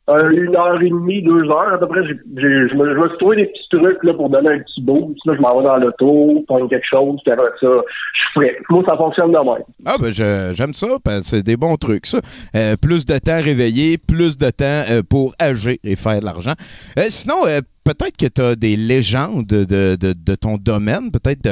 Euh, 0.08 0.30
une 0.30 0.56
heure 0.56 0.80
et 0.82 0.88
demie, 0.88 1.22
deux 1.22 1.44
heures, 1.50 1.74
à 1.74 1.78
peu 1.78 1.86
près. 1.86 2.00
Je 2.04 2.74
me, 2.76 2.94
je 2.94 3.08
suis 3.08 3.18
trouvé 3.18 3.36
des 3.36 3.46
petits 3.46 3.68
trucs 3.70 4.02
là, 4.02 4.14
pour 4.14 4.28
donner 4.28 4.48
un 4.48 4.58
petit 4.58 4.80
boost. 4.80 5.18
Là, 5.24 5.34
je 5.36 5.40
m'en 5.40 5.58
vais 5.58 5.64
dans 5.64 5.76
l'auto, 5.76 6.42
prendre 6.48 6.68
quelque 6.68 6.86
chose, 6.90 7.20
puis 7.22 7.32
après 7.32 7.50
ça, 7.60 7.68
je 7.68 8.20
suis 8.20 8.30
prêt. 8.34 8.56
Moi, 8.70 8.82
ça 8.88 8.96
fonctionne 8.96 9.30
de 9.30 9.38
même. 9.38 9.64
Ah 9.86 9.96
ben 10.00 10.10
j'aime 10.12 10.72
ça, 10.72 10.88
parce 11.04 11.18
que 11.18 11.24
c'est 11.36 11.42
des 11.44 11.56
bons 11.56 11.76
trucs, 11.76 12.06
ça. 12.06 12.18
Euh, 12.56 12.74
plus 12.80 13.06
de 13.06 13.18
temps 13.18 13.40
réveillé, 13.40 13.98
plus 13.98 14.36
de 14.36 14.50
temps 14.50 14.82
euh, 14.90 15.02
pour 15.08 15.34
agir 15.38 15.76
et 15.84 15.94
faire 15.94 16.18
de 16.18 16.24
l'argent. 16.24 16.54
Sinon, 16.96 17.44
peut-être 17.84 18.16
que 18.16 18.26
tu 18.26 18.40
as 18.42 18.54
des 18.56 18.76
légendes 18.76 19.46
de, 19.46 19.64
de- 19.96 20.12
de 20.12 20.34
ton 20.34 20.56
domaine, 20.56 21.10
peut-être 21.10 21.46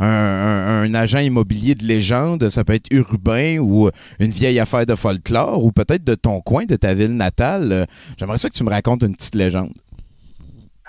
un, 0.00 0.06
un- 0.06 0.82
un 0.82 0.94
agent 0.94 1.18
immobilier 1.18 1.74
de 1.74 1.84
légende, 1.84 2.48
ça 2.48 2.64
peut 2.64 2.74
être 2.74 2.92
urbain 2.92 3.58
ou 3.58 3.90
une 4.20 4.30
vieille 4.30 4.60
affaire 4.60 4.86
de 4.86 4.94
folklore, 4.94 5.64
ou 5.64 5.72
peut-être 5.72 6.04
de 6.04 6.14
ton 6.14 6.40
coin, 6.40 6.64
de 6.64 6.76
ta 6.76 6.94
ville 6.94 7.14
natale. 7.16 7.72
Euh, 7.72 7.84
J'aimerais 8.18 8.38
ça 8.38 8.48
que 8.48 8.54
tu 8.54 8.64
me 8.64 8.70
racontes 8.70 9.02
une 9.02 9.14
petite 9.14 9.34
légende. 9.34 9.72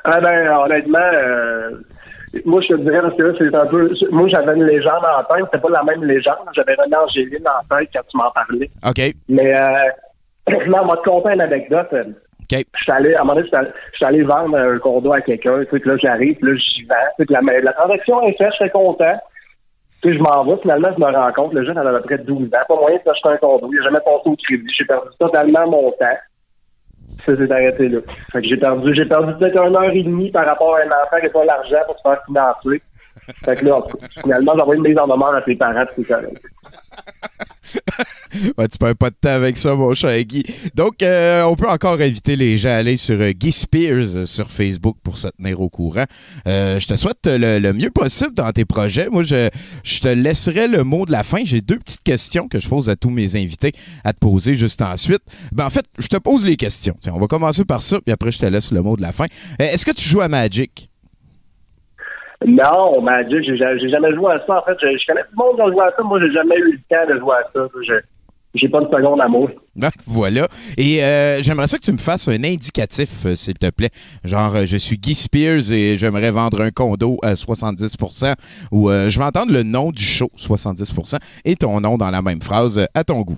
Ah 0.04 0.20
ben, 0.22 0.50
honnêtement, 0.58 1.00
euh, 1.00 1.72
moi, 2.46 2.62
je 2.62 2.76
te 2.76 2.82
dirais, 2.82 3.02
parce 3.02 3.16
que 3.18 3.26
là, 3.28 3.34
c'est 3.40 3.56
un 3.56 3.66
peu... 3.68 3.90
Moi, 4.12 4.28
j'avais 4.30 4.56
une 4.56 4.66
légende 4.66 5.04
en 5.04 5.24
tête. 5.34 5.46
C'était 5.52 5.62
pas 5.62 5.70
la 5.70 5.84
même 5.84 6.04
légende. 6.04 6.36
J'avais 6.56 6.76
René 6.76 6.96
Angéline 6.96 7.48
en 7.48 7.76
tête 7.76 7.90
quand 7.94 8.02
tu 8.10 8.18
m'en 8.18 8.30
parlais. 8.32 8.70
OK. 8.88 9.16
Mais, 9.30 9.58
euh, 9.58 9.90
non, 10.68 10.78
on 10.84 10.88
va 10.88 10.98
te 10.98 11.04
conter 11.10 11.34
une 11.34 11.42
anecdote. 11.42 11.88
Euh, 12.54 12.58
OK. 12.60 12.66
Je 12.78 12.84
suis 12.84 12.92
allé, 12.92 13.14
à 13.16 13.22
un 13.22 13.24
moment 13.24 13.42
donné, 13.42 14.24
vendre 14.24 14.58
un 14.58 14.80
condo 14.80 15.14
à 15.14 15.22
quelqu'un, 15.22 15.64
tu 15.70 15.80
là, 15.80 15.98
j'arrive, 15.98 16.38
là, 16.44 16.56
j'y 16.56 16.84
vends, 16.86 17.26
que 17.26 17.34
la, 17.34 17.42
la 17.42 17.74
transaction 17.74 18.22
est 18.24 18.38
faite, 18.38 18.52
je 18.60 18.64
suis 18.66 18.72
content. 18.72 19.18
Tu 20.02 20.12
sais, 20.12 20.18
je 20.18 20.22
m'en 20.22 20.44
vais, 20.44 20.62
finalement, 20.62 20.90
je 20.96 21.04
me 21.04 21.12
rends 21.12 21.34
compte, 21.34 21.54
le 21.54 21.66
jeune, 21.66 21.78
avait 21.78 21.90
à 21.90 22.00
peu 22.00 22.02
près 22.02 22.18
12 22.20 22.48
ans, 22.48 22.58
pas 22.68 22.76
moyen 22.76 22.98
de 22.98 23.04
s'acheter 23.04 23.30
un 23.30 23.38
condo, 23.38 23.70
il 23.72 23.78
n'a 23.78 23.84
jamais 23.84 24.00
passé 24.06 24.22
au 24.26 24.36
crédit, 24.36 24.74
j'ai 24.78 24.86
perdu 24.86 25.10
totalement 25.20 25.68
mon 25.70 25.92
temps. 25.92 26.18
Ça 27.26 27.36
s'est 27.36 27.52
arrêté 27.52 27.90
là. 27.90 28.00
Fait 28.32 28.42
que 28.42 28.48
j'ai 28.48 28.58
perdu, 28.58 28.94
j'ai 28.94 29.06
perdu 29.06 29.34
peut-être 29.40 29.60
une 29.64 29.76
heure 29.76 29.90
et 29.90 30.04
demie 30.04 30.30
par 30.32 30.46
rapport 30.46 30.76
à 30.76 30.82
un 30.82 30.88
enfant 30.88 31.18
qui 31.18 31.24
n'a 31.24 31.30
pas 31.30 31.46
l'argent 31.46 31.78
pour 31.88 31.98
se 31.98 32.02
faire 32.04 32.24
financer. 32.26 32.84
Fait 33.44 33.56
que 33.56 33.66
là, 33.66 33.82
finalement, 34.22 34.52
j'ai 34.54 34.62
envoyé 34.62 34.78
une 34.80 34.88
mise 34.88 35.00
en 35.00 35.08
demeure 35.08 35.36
à 35.36 35.42
ses 35.42 35.56
parents, 35.56 35.84
c'est 35.96 36.08
correct. 36.08 36.42
Ouais, 38.58 38.68
tu 38.68 38.78
perds 38.78 38.96
pas 38.96 39.10
de 39.10 39.16
temps 39.20 39.30
avec 39.30 39.58
ça, 39.58 39.76
mon 39.76 39.94
cher 39.94 40.18
Guy. 40.24 40.44
Donc, 40.76 41.02
euh, 41.02 41.44
on 41.44 41.56
peut 41.56 41.68
encore 41.68 42.00
inviter 42.00 42.36
les 42.36 42.58
gens 42.58 42.70
à 42.70 42.74
aller 42.76 42.98
sur 42.98 43.20
euh, 43.20 43.32
Guy 43.32 43.52
Spears 43.52 44.16
euh, 44.18 44.26
sur 44.26 44.50
Facebook 44.50 44.98
pour 45.04 45.18
se 45.18 45.28
tenir 45.38 45.60
au 45.62 45.70
courant. 45.70 46.06
Je 46.46 46.86
te 46.88 46.96
souhaite 46.96 47.26
le, 47.26 47.60
le 47.60 47.74
mieux 47.74 47.90
possible 47.90 48.34
dans 48.34 48.52
tes 48.52 48.66
projets. 48.66 49.10
Moi, 49.10 49.24
je, 49.24 49.50
je 49.84 50.00
te 50.00 50.08
laisserai 50.08 50.68
le 50.68 50.84
mot 50.84 51.06
de 51.06 51.12
la 51.12 51.24
fin. 51.24 51.40
J'ai 51.44 51.62
deux 51.62 51.78
petites 51.80 52.04
questions 52.04 52.48
que 52.48 52.60
je 52.60 52.68
pose 52.70 52.90
à 52.90 52.96
tous 52.96 53.10
mes 53.10 53.36
invités 53.36 53.72
à 54.04 54.14
te 54.14 54.20
poser 54.20 54.56
juste 54.56 54.82
ensuite. 54.82 55.22
Ben, 55.52 55.66
en 55.66 55.70
fait, 55.70 55.86
je 55.98 56.08
te 56.08 56.18
pose 56.18 56.46
les 56.46 56.56
questions. 56.56 56.96
Tiens, 57.02 57.14
on 57.16 57.20
va 57.20 57.28
commencer 57.28 57.66
par 57.66 57.82
ça, 57.82 58.00
puis 58.02 58.12
après, 58.14 58.32
je 58.32 58.40
te 58.40 58.46
laisse 58.46 58.72
le 58.72 58.82
mot 58.82 58.96
de 58.96 59.02
la 59.02 59.12
fin. 59.12 59.26
Est-ce 59.60 59.86
que 59.86 59.92
tu 59.92 60.08
joues 60.08 60.22
à 60.22 60.28
Magic? 60.28 60.90
Non, 62.46 63.02
Magic, 63.02 63.44
j'ai 63.46 63.58
ja- 63.58 63.78
j'ai 63.78 63.90
jamais 63.90 64.14
joué 64.14 64.34
à 64.34 64.44
ça. 64.46 64.60
En 64.60 64.66
fait, 64.66 64.78
je, 64.82 65.06
connais 65.08 65.22
tout 65.24 65.30
le 65.32 65.46
monde 65.46 65.56
qui 65.56 65.62
a 65.62 65.72
joué 65.72 65.82
à 65.84 65.94
ça. 65.96 66.04
Moi, 66.04 66.20
j'ai 66.22 66.32
jamais 66.34 66.56
eu 66.58 66.72
le 66.74 66.80
temps 66.90 67.14
de 67.14 67.20
jouer 67.20 67.36
à 67.36 67.44
ça. 67.54 67.68
J'ai 68.56 68.70
pas 68.70 68.80
une 68.82 68.90
seconde 68.90 69.22
amour. 69.22 69.50
Ah, 69.82 69.90
voilà. 70.08 70.48
Et 70.78 71.04
euh, 71.04 71.42
j'aimerais 71.42 71.68
ça 71.68 71.78
que 71.78 71.84
tu 71.84 71.92
me 71.92 71.98
fasses 71.98 72.28
un 72.28 72.44
indicatif, 72.44 73.26
euh, 73.26 73.36
s'il 73.36 73.56
te 73.56 73.70
plaît. 73.70 73.90
Genre, 74.24 74.56
euh, 74.56 74.64
je 74.66 74.78
suis 74.78 74.98
Guy 74.98 75.16
Spears 75.16 75.72
et 75.72 75.98
j'aimerais 75.98 76.32
vendre 76.32 76.62
un 76.62 76.72
condo 76.72 77.18
à 77.22 77.34
70% 77.34 78.34
ou 78.72 78.90
je 78.90 79.20
vais 79.20 79.26
entendre 79.26 79.52
le 79.52 79.64
nom 79.64 79.92
du 79.92 80.04
show, 80.04 80.30
70% 80.38 81.18
et 81.44 81.56
ton 81.56 81.80
nom 81.82 81.98
dans 81.98 82.10
la 82.10 82.22
même 82.22 82.42
phrase, 82.42 82.88
à 82.94 83.04
ton 83.04 83.22
goût. 83.22 83.38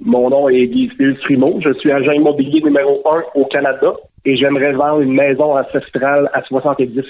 Mon 0.00 0.30
nom 0.30 0.48
est 0.48 0.66
Guy 0.68 0.90
Spears 0.94 1.16
Primo. 1.24 1.58
Je 1.64 1.72
suis 1.80 1.90
agent 1.90 2.12
immobilier 2.12 2.60
numéro 2.62 3.02
un 3.10 3.22
au 3.34 3.46
Canada 3.46 3.94
et 4.24 4.36
j'aimerais 4.36 4.72
vendre 4.72 5.00
une 5.00 5.12
maison 5.12 5.56
ancestrale 5.56 6.30
à 6.32 6.42
70 6.42 6.86
de 6.86 7.04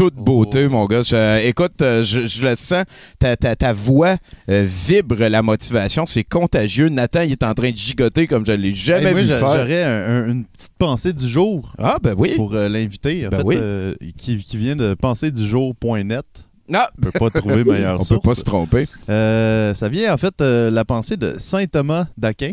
toute 0.00 0.14
beauté, 0.14 0.64
Oh. 0.66 0.70
mon 0.70 0.86
gars. 0.86 1.02
Je- 1.02 1.46
écoute, 1.46 1.82
euh, 1.82 2.02
je, 2.02 2.26
je 2.26 2.42
le 2.42 2.54
sens, 2.54 2.84
ta, 3.18 3.36
ta, 3.36 3.54
ta 3.54 3.74
voix 3.74 4.16
euh, 4.48 4.66
vibre 4.66 5.16
la 5.26 5.42
motivation, 5.42 6.06
c'est 6.06 6.24
contagieux. 6.24 6.88
Nathan, 6.88 7.20
il 7.20 7.32
est 7.32 7.42
en 7.42 7.52
train 7.52 7.70
de 7.70 7.76
gigoter 7.76 8.26
comme 8.26 8.46
je 8.46 8.52
l'ai 8.52 8.72
jamais 8.74 9.08
Hey, 9.08 9.12
moi, 9.12 9.20
vu 9.20 9.28
faire. 9.28 9.40
J'aurais 9.40 9.82
un- 9.82 10.08
un- 10.24 10.30
une 10.30 10.44
petite 10.46 10.72
pensée 10.78 11.12
du 11.12 11.28
jour 11.28 11.74
Ah, 11.76 11.98
ben 12.02 12.14
oui. 12.16 12.32
pour 12.34 12.54
euh, 12.54 12.66
l'invité, 12.66 13.26
en 13.26 13.28
Ben 13.28 13.42
oui. 13.44 13.56
euh, 13.58 13.94
qui, 14.16 14.38
qui 14.38 14.56
vient 14.56 14.74
de 14.74 14.94
penser 14.94 15.30
du 15.30 15.46
jour.net. 15.46 16.24
Non, 16.70 16.78
On 16.98 17.02
peut 17.02 17.10
pas 17.18 17.28
trouver 17.38 17.62
meilleure 17.64 18.00
on 18.00 18.04
peut 18.14 18.20
pas 18.20 18.34
se 18.34 18.44
tromper. 18.44 18.86
Ça 19.06 19.88
vient 19.90 20.14
en 20.14 20.16
fait 20.16 20.40
la 20.40 20.84
pensée 20.86 21.18
de 21.18 21.34
Saint 21.38 21.66
Thomas 21.66 22.06
d'Aquin, 22.16 22.52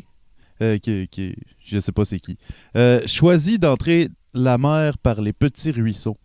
qui, 0.82 1.08
qui 1.10 1.34
je 1.66 1.80
sais 1.80 1.94
pas 1.94 2.04
c'est 2.04 2.20
qui. 2.20 2.38
Choisis 3.06 3.58
d'entrer 3.58 4.10
la 4.34 4.58
mer 4.58 4.98
par 4.98 5.22
les 5.22 5.32
petits 5.32 5.72
ruisseaux. 5.72 6.18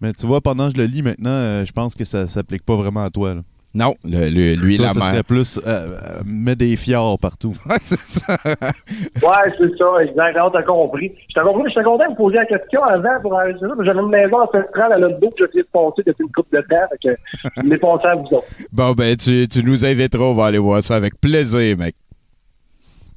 Mais 0.00 0.12
tu 0.12 0.26
vois, 0.26 0.40
pendant 0.40 0.68
que 0.68 0.76
je 0.76 0.80
le 0.80 0.86
lis 0.86 1.02
maintenant, 1.02 1.30
euh, 1.30 1.64
je 1.64 1.72
pense 1.72 1.94
que 1.94 2.04
ça 2.04 2.26
s'applique 2.28 2.64
pas 2.64 2.76
vraiment 2.76 3.04
à 3.04 3.10
toi. 3.10 3.34
là. 3.34 3.40
Non, 3.74 3.94
le- 4.02 4.30
le- 4.30 4.54
lui, 4.54 4.76
Toi, 4.78 4.86
la 4.86 4.92
ça 4.92 5.00
mère. 5.00 5.08
serait 5.10 5.22
plus 5.22 5.58
euh, 5.58 5.60
euh, 5.66 6.22
mets 6.24 6.56
des 6.56 6.74
fjords 6.76 7.18
partout. 7.18 7.54
Ouais, 7.68 7.76
c'est 7.80 7.98
ça. 8.00 8.36
Ouais, 8.46 9.52
c'est 9.58 9.76
ça, 9.76 10.02
exactement, 10.02 10.50
t'as 10.50 10.62
compris. 10.62 11.12
J'étais 11.28 11.46
compris, 11.46 11.64
j'étais 11.68 11.84
content 11.84 12.04
de 12.04 12.08
vous 12.10 12.14
poser 12.14 12.36
la 12.38 12.46
question 12.46 12.82
avant 12.82 13.20
pour 13.20 13.34
enregistrer 13.34 13.68
ça, 13.68 13.84
j'avais 13.84 14.00
une 14.00 14.08
maison 14.08 14.38
ancestrale 14.40 14.92
à 14.94 14.98
l'autre 14.98 15.20
bout 15.20 15.28
que 15.30 15.34
j'ai 15.40 15.44
essayé 15.50 15.62
de 15.62 15.68
passer 15.70 16.02
depuis 16.06 16.22
une 16.24 16.32
couple 16.32 16.56
de 16.56 16.62
temps, 16.62 16.84
fait 16.90 17.08
que 17.10 17.16
je 17.58 17.68
l'ai 17.68 17.78
passé 17.78 18.06
à 18.06 18.14
vous 18.14 18.34
autres. 18.34 18.46
Bon, 18.72 18.92
ben, 18.92 19.14
tu, 19.16 19.46
tu 19.46 19.62
nous 19.62 19.84
inviteras, 19.84 20.24
on 20.24 20.34
va 20.34 20.46
aller 20.46 20.58
voir 20.58 20.82
ça 20.82 20.96
avec 20.96 21.20
plaisir, 21.20 21.76
mec. 21.76 21.94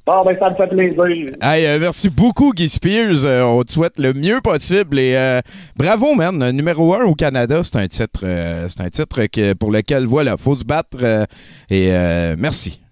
Bon, 0.04 0.24
ben, 0.24 0.36
ça 0.36 0.50
me 0.50 0.56
fait 0.56 0.66
plaisir. 0.66 1.32
Hey, 1.40 1.64
euh, 1.64 1.78
merci 1.78 2.10
beaucoup, 2.10 2.52
Guy 2.52 2.68
Spears. 2.68 3.24
Euh, 3.24 3.44
on 3.44 3.62
te 3.62 3.70
souhaite 3.70 3.98
le 3.98 4.12
mieux 4.12 4.40
possible 4.40 4.98
et 4.98 5.14
euh, 5.16 5.40
bravo, 5.76 6.14
man. 6.14 6.50
Numéro 6.50 6.92
un 6.94 7.04
au 7.04 7.14
Canada, 7.14 7.62
c'est 7.62 7.76
un 7.76 7.86
titre, 7.86 8.24
c'est 8.68 8.80
un 8.80 8.88
titre 8.88 9.26
que, 9.26 9.52
pour 9.52 9.70
lequel, 9.70 10.06
voilà, 10.06 10.36
faut 10.36 10.56
se 10.56 10.64
battre. 10.64 11.26
et 11.70 11.90
merci. 12.36 12.82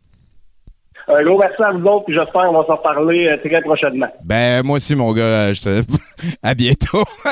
Un 1.12 1.24
gros 1.24 1.38
merci 1.38 1.62
à 1.62 1.72
vous 1.72 1.84
autres, 1.86 2.04
puis 2.06 2.14
j'espère 2.14 2.46
qu'on 2.46 2.58
va 2.60 2.66
s'en 2.66 2.76
reparler 2.76 3.26
euh, 3.26 3.36
très 3.38 3.60
prochainement. 3.62 4.06
Ben, 4.24 4.62
moi 4.64 4.76
aussi, 4.76 4.94
mon 4.94 5.12
gars, 5.12 5.22
euh, 5.22 5.54
je 5.54 5.62
te... 5.62 5.82
à 6.42 6.54
bientôt. 6.54 7.04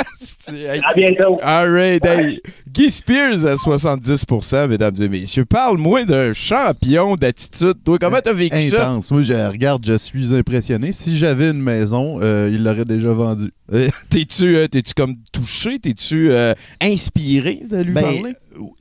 Hey. 0.48 0.80
À 0.84 0.94
bientôt. 0.94 1.38
All 1.42 1.70
right, 1.70 2.04
hey. 2.04 2.40
Guy 2.72 2.90
Spears 2.90 3.44
à 3.46 3.54
70%, 3.54 4.68
mesdames 4.68 4.94
et 5.00 5.08
messieurs. 5.08 5.44
Parle-moi 5.44 6.04
d'un 6.04 6.32
champion 6.32 7.14
d'attitude. 7.16 7.74
Toi, 7.84 7.98
comment 8.00 8.18
t'as 8.22 8.32
vécu 8.32 8.60
ça? 8.62 8.88
Intense. 8.88 9.10
Moi, 9.10 9.22
je 9.22 9.34
regarde, 9.34 9.84
je 9.86 9.96
suis 9.98 10.34
impressionné. 10.34 10.92
Si 10.92 11.16
j'avais 11.16 11.50
une 11.50 11.62
maison, 11.62 12.18
euh, 12.22 12.50
il 12.52 12.64
l'aurait 12.64 12.84
déjà 12.86 13.12
vendue. 13.12 13.52
T'es-tu 14.10 14.56
euh, 14.56 14.66
t'es-tu 14.66 14.94
comme 14.94 15.14
touché? 15.32 15.78
T'es-tu 15.78 16.32
euh, 16.32 16.54
inspiré 16.82 17.60
de 17.70 17.82
lui 17.82 17.92
Ben, 17.92 18.02
parler? 18.02 18.34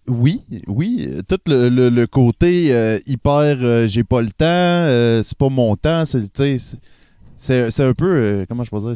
Oui, 0.08 0.42
oui. 0.68 1.08
Tout 1.28 1.38
le, 1.48 1.70
le- 1.70 1.90
le 1.90 2.08
côté 2.08 2.74
euh, 2.74 3.00
hyper, 3.06 3.58
euh, 3.62 3.88
j'ai 3.88 4.04
pas 4.04 4.22
le 4.22 4.30
temps, 4.30 4.46
euh, 4.46 5.22
c'est 5.24 5.38
pas 5.38 5.50
mon 5.50 5.76
temps, 5.76 6.04
c'est, 6.06 6.24
un 7.84 7.94
peu, 7.94 8.46
comment 8.50 8.64
je 8.64 8.72
peux 8.72 8.80
dire, 8.80 8.94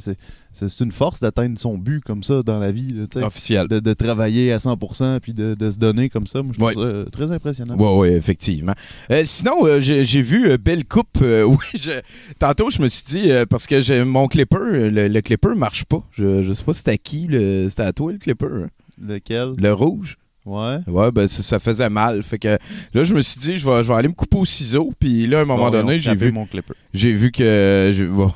c'est, 0.51 0.79
une 0.81 0.91
force 0.91 1.19
d'atteindre 1.19 1.59
son 1.59 1.77
but 1.77 2.03
comme 2.03 2.23
ça 2.23 2.41
dans 2.41 2.57
la 2.57 2.71
vie, 2.71 2.87
là. 3.15 3.27
Officiel. 3.27 3.67
de, 3.67 3.79
de 3.79 3.93
travailler 3.93 4.51
à 4.51 4.57
100% 4.57 5.19
puis 5.19 5.33
de, 5.33 5.53
de 5.53 5.69
se 5.69 5.77
donner 5.77 6.09
comme 6.09 6.25
ça. 6.25 6.41
Moi, 6.41 6.51
je 6.53 6.59
trouve 6.59 6.75
Ouais. 6.83 7.03
ça 7.05 7.11
très 7.11 7.31
impressionnant. 7.31 7.75
Oui, 7.77 8.09
oui, 8.09 8.15
effectivement. 8.15 8.73
Euh, 9.11 9.21
sinon, 9.23 9.65
euh, 9.67 9.79
j'ai 9.79 10.21
vu 10.23 10.49
euh, 10.49 10.57
Belle 10.57 10.85
Coupe. 10.85 11.17
oui, 11.21 11.57
je- 11.75 12.01
tantôt, 12.39 12.71
je 12.71 12.81
me 12.81 12.87
suis 12.87 13.03
dit, 13.05 13.29
parce 13.49 13.67
que 13.67 13.81
j'ai 13.81 14.03
mon 14.03 14.27
clipper, 14.27 14.89
le, 14.89 15.07
le 15.07 15.21
clipper 15.21 15.53
marche 15.55 15.85
pas. 15.85 16.03
Je, 16.11 16.41
je 16.41 16.51
sais 16.53 16.63
pas 16.63 16.73
c'était 16.73 16.91
à 16.91 16.97
qui, 16.97 17.27
le- 17.27 17.67
c'était 17.69 17.83
à 17.83 17.93
toi 17.93 18.11
le 18.11 18.17
clipper. 18.17 18.47
hein? 18.63 18.69
Lequel? 18.99 19.53
Le 19.57 19.71
rouge. 19.73 20.17
Ouais. 20.45 20.77
Ouais, 20.87 21.11
ben 21.11 21.27
ça, 21.27 21.43
ça 21.43 21.59
faisait 21.59 21.89
mal. 21.89 22.23
Fait 22.23 22.39
que 22.39 22.57
là, 22.93 23.03
je 23.03 23.13
me 23.13 23.21
suis 23.21 23.39
dit, 23.39 23.57
je 23.57 23.69
vais, 23.69 23.83
je 23.83 23.87
vais 23.87 23.93
aller 23.93 24.07
me 24.07 24.13
couper 24.13 24.37
au 24.37 24.45
ciseau. 24.45 24.89
Puis 24.99 25.27
là, 25.27 25.39
à 25.39 25.41
un 25.41 25.45
moment 25.45 25.65
Bon, 25.65 25.69
donné, 25.71 26.01
j'ai 26.01 26.15
vu, 26.15 26.31
mon 26.31 26.45
clipper. 26.45 26.73
j'ai 26.93 27.13
vu 27.13 27.31
que. 27.31 27.91
bon, 28.09 28.31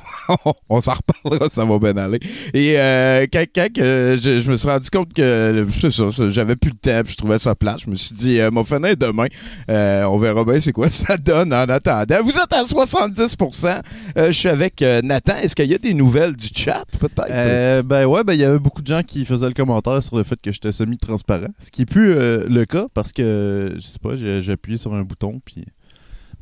on 0.68 0.80
s'en 0.80 0.92
reparlera, 0.94 1.48
ça 1.50 1.64
va 1.64 1.78
bien 1.78 1.96
aller. 1.96 2.20
Et 2.54 2.74
euh, 2.78 3.26
quand, 3.32 3.44
quand 3.54 3.68
je, 3.76 4.40
je 4.44 4.50
me 4.50 4.56
suis 4.56 4.68
rendu 4.68 4.88
compte 4.90 5.12
que 5.12 5.66
c'est 5.80 5.90
ça, 5.90 6.10
ça, 6.10 6.28
j'avais 6.28 6.54
plus 6.56 6.70
de 6.70 6.76
temps, 6.76 7.00
puis 7.02 7.12
je 7.12 7.16
trouvais 7.16 7.38
ça 7.38 7.54
plate. 7.54 7.80
Je 7.84 7.90
me 7.90 7.94
suis 7.96 8.14
dit, 8.14 8.38
euh, 8.38 8.50
m'a 8.50 8.62
finir 8.64 8.96
demain. 8.96 9.26
Euh, 9.68 10.04
on 10.04 10.18
verra 10.18 10.44
bien 10.44 10.60
c'est 10.60 10.72
quoi 10.72 10.88
ça 10.90 11.16
donne 11.16 11.52
en 11.52 11.68
attendant. 11.68 12.22
Vous 12.22 12.36
êtes 12.38 12.52
à 12.52 12.62
70%. 12.62 13.80
Euh, 14.16 14.26
je 14.28 14.32
suis 14.32 14.48
avec 14.48 14.80
euh, 14.82 15.00
Nathan. 15.02 15.34
Est-ce 15.42 15.56
qu'il 15.56 15.70
y 15.70 15.74
a 15.74 15.78
des 15.78 15.94
nouvelles 15.94 16.36
du 16.36 16.48
chat, 16.54 16.84
peut-être? 16.98 17.26
Euh, 17.30 17.82
ben 17.82 18.06
ouais, 18.06 18.22
ben 18.24 18.32
il 18.34 18.40
y 18.40 18.44
avait 18.44 18.58
beaucoup 18.58 18.82
de 18.82 18.86
gens 18.86 19.02
qui 19.02 19.24
faisaient 19.24 19.48
le 19.48 19.54
commentaire 19.54 20.02
sur 20.02 20.16
le 20.16 20.22
fait 20.22 20.40
que 20.40 20.52
j'étais 20.52 20.72
semi-transparent. 20.72 21.48
Ce 21.58 21.70
qui 21.70 21.82
est 21.82 21.86
plus 21.96 22.12
euh, 22.12 22.44
le 22.48 22.66
cas 22.66 22.88
parce 22.92 23.10
que, 23.12 23.72
je 23.76 23.80
sais 23.86 23.98
pas, 23.98 24.16
j'ai 24.16 24.52
appuyé 24.52 24.76
sur 24.76 24.92
un 24.92 25.02
bouton 25.02 25.40
puis 25.42 25.64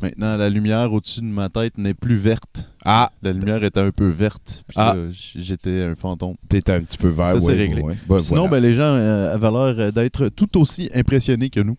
maintenant 0.02 0.36
la 0.36 0.50
lumière 0.50 0.92
au-dessus 0.92 1.20
de 1.20 1.26
ma 1.26 1.48
tête 1.48 1.78
n'est 1.78 1.94
plus 1.94 2.16
verte. 2.16 2.72
ah, 2.84 3.12
La 3.22 3.32
lumière 3.32 3.62
était 3.62 3.78
un 3.78 3.92
peu 3.92 4.08
verte. 4.08 4.64
Puis 4.66 4.74
Ah. 4.76 4.96
j'étais 5.36 5.82
un 5.82 5.94
fantôme. 5.94 6.34
t'es 6.48 6.68
un 6.72 6.80
petit 6.82 6.98
peu 6.98 7.08
vert. 7.08 7.30
Ça, 7.30 7.38
c'est 7.38 7.52
ouais, 7.52 7.54
réglé. 7.54 7.82
ouais. 7.82 7.96
Ben, 8.08 8.18
Sinon, 8.18 8.48
voilà. 8.48 8.60
ben, 8.60 8.68
les 8.68 8.74
gens 8.74 8.82
euh, 8.82 9.32
avaient 9.32 9.50
l'air 9.52 9.92
d'être 9.92 10.28
tout 10.30 10.58
aussi 10.60 10.90
impressionnés 10.92 11.50
que 11.50 11.60
nous. 11.60 11.76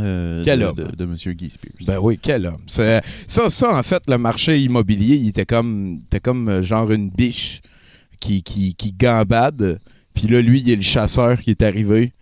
euh, 0.00 0.42
Quel 0.42 0.60
de, 0.60 0.64
homme. 0.64 0.76
de, 0.76 0.96
de 0.96 1.04
Monsieur 1.04 1.34
Guy 1.34 1.50
Spears. 1.50 1.74
Ben 1.86 1.98
oui, 2.00 2.18
quel 2.20 2.46
homme. 2.46 2.62
C'est- 2.66 3.02
Ça, 3.26 3.50
ça, 3.50 3.78
en 3.78 3.82
fait, 3.82 4.02
le 4.08 4.16
marché 4.16 4.58
immobilier, 4.60 5.16
il 5.16 5.28
était 5.28 5.44
comme, 5.46 5.98
était 6.06 6.20
comme 6.20 6.48
euh, 6.48 6.62
genre 6.62 6.90
une 6.90 7.10
biche 7.10 7.60
qui, 8.18 8.42
qui, 8.42 8.74
qui 8.74 8.92
gambade. 8.92 9.78
Puis 10.14 10.26
là, 10.28 10.40
lui, 10.40 10.60
il 10.62 10.70
est 10.70 10.76
le 10.76 10.82
chasseur 10.82 11.38
qui 11.38 11.50
est 11.50 11.60
arrivé. 11.62 12.13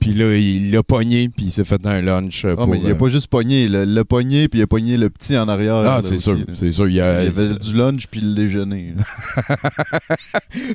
Puis, 0.00 0.12
là, 0.12 0.34
il 0.36 0.70
l'a 0.70 0.82
pogné, 0.82 1.28
puis 1.28 1.46
il 1.46 1.52
s'est 1.52 1.64
fait 1.64 1.86
un 1.86 2.00
lunch. 2.00 2.44
Ah, 2.44 2.56
pour, 2.56 2.68
mais 2.68 2.78
il 2.78 2.86
a 2.86 2.90
euh, 2.90 2.94
pas 2.94 3.08
juste 3.08 3.28
pogné, 3.28 3.68
le, 3.68 3.84
le 3.84 4.04
pogné, 4.04 4.48
puis 4.48 4.60
il 4.60 4.62
a 4.62 4.66
pogné 4.66 4.96
le 4.96 5.10
petit 5.10 5.36
en 5.36 5.48
arrière. 5.48 5.76
Ah, 5.76 6.00
c'est 6.02 6.18
sûr, 6.18 6.38
c'est 6.52 6.72
sûr. 6.72 6.88
Il 6.88 6.92
y 6.92 6.96
Il 6.96 7.00
a, 7.00 7.18
avait 7.18 7.54
du 7.54 7.74
lunch 7.74 8.06
puis 8.10 8.20
le 8.20 8.34
déjeuner. 8.34 8.94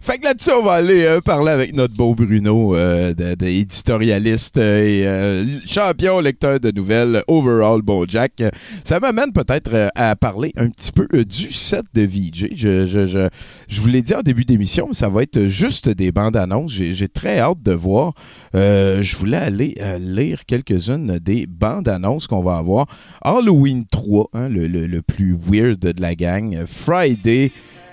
Fait 0.02 0.18
que 0.18 0.26
là-dessus, 0.26 0.52
on 0.52 0.64
va 0.64 0.74
aller 0.74 1.04
euh, 1.04 1.22
parler 1.22 1.52
avec 1.52 1.74
notre 1.74 1.94
beau 1.94 2.14
Bruno, 2.16 2.76
euh, 2.76 3.14
de, 3.14 3.36
de 3.36 3.46
éditorialiste 3.46 4.58
et 4.58 5.06
euh, 5.08 5.46
champion 5.66 6.20
lecteur 6.20 6.60
de 6.60 6.72
nouvelles, 6.72 7.24
overall 7.28 7.82
bon 7.82 8.06
Jack. 8.08 8.44
Ça 8.84 9.00
m'amène 9.00 9.32
peut-être 9.32 9.90
à 9.96 10.16
parler 10.16 10.52
un 10.58 10.70
petit 10.70 10.92
peu 10.92 11.08
du 11.26 11.52
set 11.52 11.86
de 11.94 12.02
VJ. 12.02 12.50
Je, 12.56 12.86
je, 12.86 13.08
je, 13.08 13.30
je 13.68 13.82
vous 13.82 13.88
l'ai 13.88 14.02
dit 14.02 14.14
en 14.14 14.22
début 14.22 14.46
d'émission, 14.46 14.88
mais 14.88 14.94
ça 14.94 15.10
va 15.10 15.24
être 15.24 15.48
juste 15.48 15.90
des 15.90 16.12
bandes 16.12 16.36
annonces. 16.38 16.72
J'ai 16.74 17.08
très 17.08 17.40
hâte 17.40 17.62
de 17.64 17.74
voir. 17.74 18.14
Je 18.54 19.16
voulais 19.20 19.38
aller 19.38 19.76
euh, 19.82 19.98
lire 20.00 20.46
quelques-unes 20.46 21.20
des 21.20 21.46
bandes 21.46 21.88
annonces 21.88 22.28
qu'on 22.28 22.42
va 22.42 22.58
avoir. 22.58 22.88
Halloween 23.22 23.86
3, 23.86 24.30
hein, 24.34 24.50
le, 24.50 25.02
plus 25.02 25.38
weird 25.40 25.80
de 25.80 26.02
la 26.02 26.16
gang. 26.16 26.66
Friday. 26.66 27.52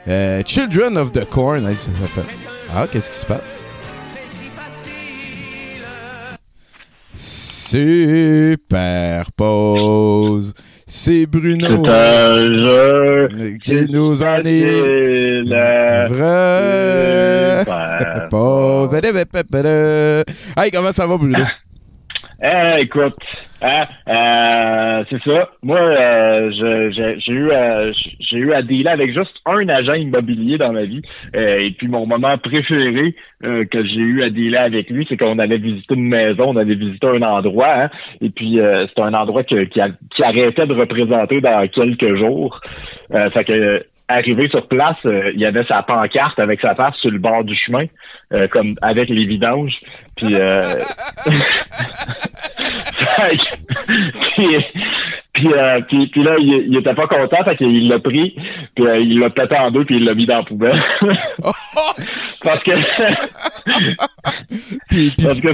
Euh, 0.08 0.42
Children 0.44 0.96
of 0.96 1.12
the 1.12 1.24
Corn. 1.24 1.68
Ah, 2.72 2.86
qu'est-ce 2.90 3.10
qui 3.10 3.16
se 3.18 3.26
passe? 3.26 3.64
Superpose. 7.12 8.54
C'est 10.88 11.26
Bruno 11.26 11.84
un 11.84 12.62
jeu 12.62 13.28
qui 13.60 13.88
nous 13.90 14.22
en 14.22 14.40
est 14.44 15.42
vrai. 16.06 17.64
Hey, 20.56 20.70
comment 20.70 20.92
ça 20.92 21.08
va, 21.08 21.16
Bruno? 21.16 21.40
Eh, 22.42 22.82
écoute, 22.82 23.14
hein, 23.62 23.86
euh, 24.08 25.04
c'est 25.08 25.22
ça. 25.22 25.48
Moi, 25.62 25.78
euh, 25.78 26.50
j'ai 27.18 27.32
eu, 27.32 27.50
euh, 27.50 27.92
j'ai 28.20 28.36
eu 28.36 28.52
à 28.52 28.60
dealer 28.60 28.92
avec 28.92 29.14
juste 29.14 29.34
un 29.46 29.66
agent 29.70 29.94
immobilier 29.94 30.58
dans 30.58 30.72
ma 30.72 30.84
vie. 30.84 31.00
Euh, 31.34 31.60
et 31.60 31.70
puis 31.70 31.88
mon 31.88 32.04
moment 32.04 32.36
préféré 32.36 33.14
euh, 33.42 33.64
que 33.64 33.82
j'ai 33.84 34.00
eu 34.00 34.22
à 34.22 34.28
dealer 34.28 34.58
avec 34.60 34.90
lui, 34.90 35.06
c'est 35.08 35.16
qu'on 35.16 35.38
allait 35.38 35.56
visiter 35.56 35.94
une 35.94 36.08
maison, 36.08 36.50
on 36.50 36.56
allait 36.56 36.74
visiter 36.74 37.06
un 37.06 37.22
endroit. 37.22 37.84
hein. 37.84 37.90
et 38.20 38.28
puis 38.28 38.58
c'était 38.88 39.02
un 39.02 39.14
endroit 39.14 39.42
qui, 39.42 39.56
qui 39.68 40.22
arrêtait 40.22 40.66
de 40.66 40.74
représenter 40.74 41.40
dans 41.40 41.66
quelques 41.68 42.16
jours. 42.16 42.60
Fait 43.10 43.44
que 43.44 43.82
arrivé 44.08 44.48
sur 44.48 44.66
place, 44.68 44.96
euh, 45.04 45.32
il 45.34 45.40
y 45.40 45.46
avait 45.46 45.64
sa 45.64 45.82
pancarte 45.82 46.38
avec 46.38 46.60
sa 46.60 46.74
face 46.74 46.94
sur 46.96 47.10
le 47.10 47.18
bord 47.18 47.44
du 47.44 47.56
chemin, 47.56 47.86
euh, 48.32 48.48
comme 48.48 48.76
avec 48.82 49.08
les 49.08 49.24
vidanges. 49.26 49.74
Puis, 50.16 50.34
euh, 50.34 50.62
puis, 54.36 54.48
puis, 55.34 55.52
euh, 55.52 55.80
puis, 55.88 56.06
puis 56.08 56.22
là, 56.22 56.36
il, 56.38 56.68
il 56.68 56.78
était 56.78 56.94
pas 56.94 57.06
content, 57.06 57.44
fait 57.44 57.56
qu'il 57.56 57.88
l'a 57.88 57.98
pris, 57.98 58.34
puis 58.74 58.86
euh, 58.86 58.98
il 59.00 59.18
l'a 59.18 59.28
pété 59.28 59.56
en 59.56 59.70
deux, 59.70 59.84
puis 59.84 59.96
il 59.96 60.04
l'a 60.04 60.14
mis 60.14 60.26
dans 60.26 60.38
la 60.38 60.44
poubelle. 60.44 60.82
Parce 62.42 62.60
que, 62.60 62.72
Puis, 64.88 65.10
puis 65.16 65.26
parce 65.26 65.40
que 65.40 65.48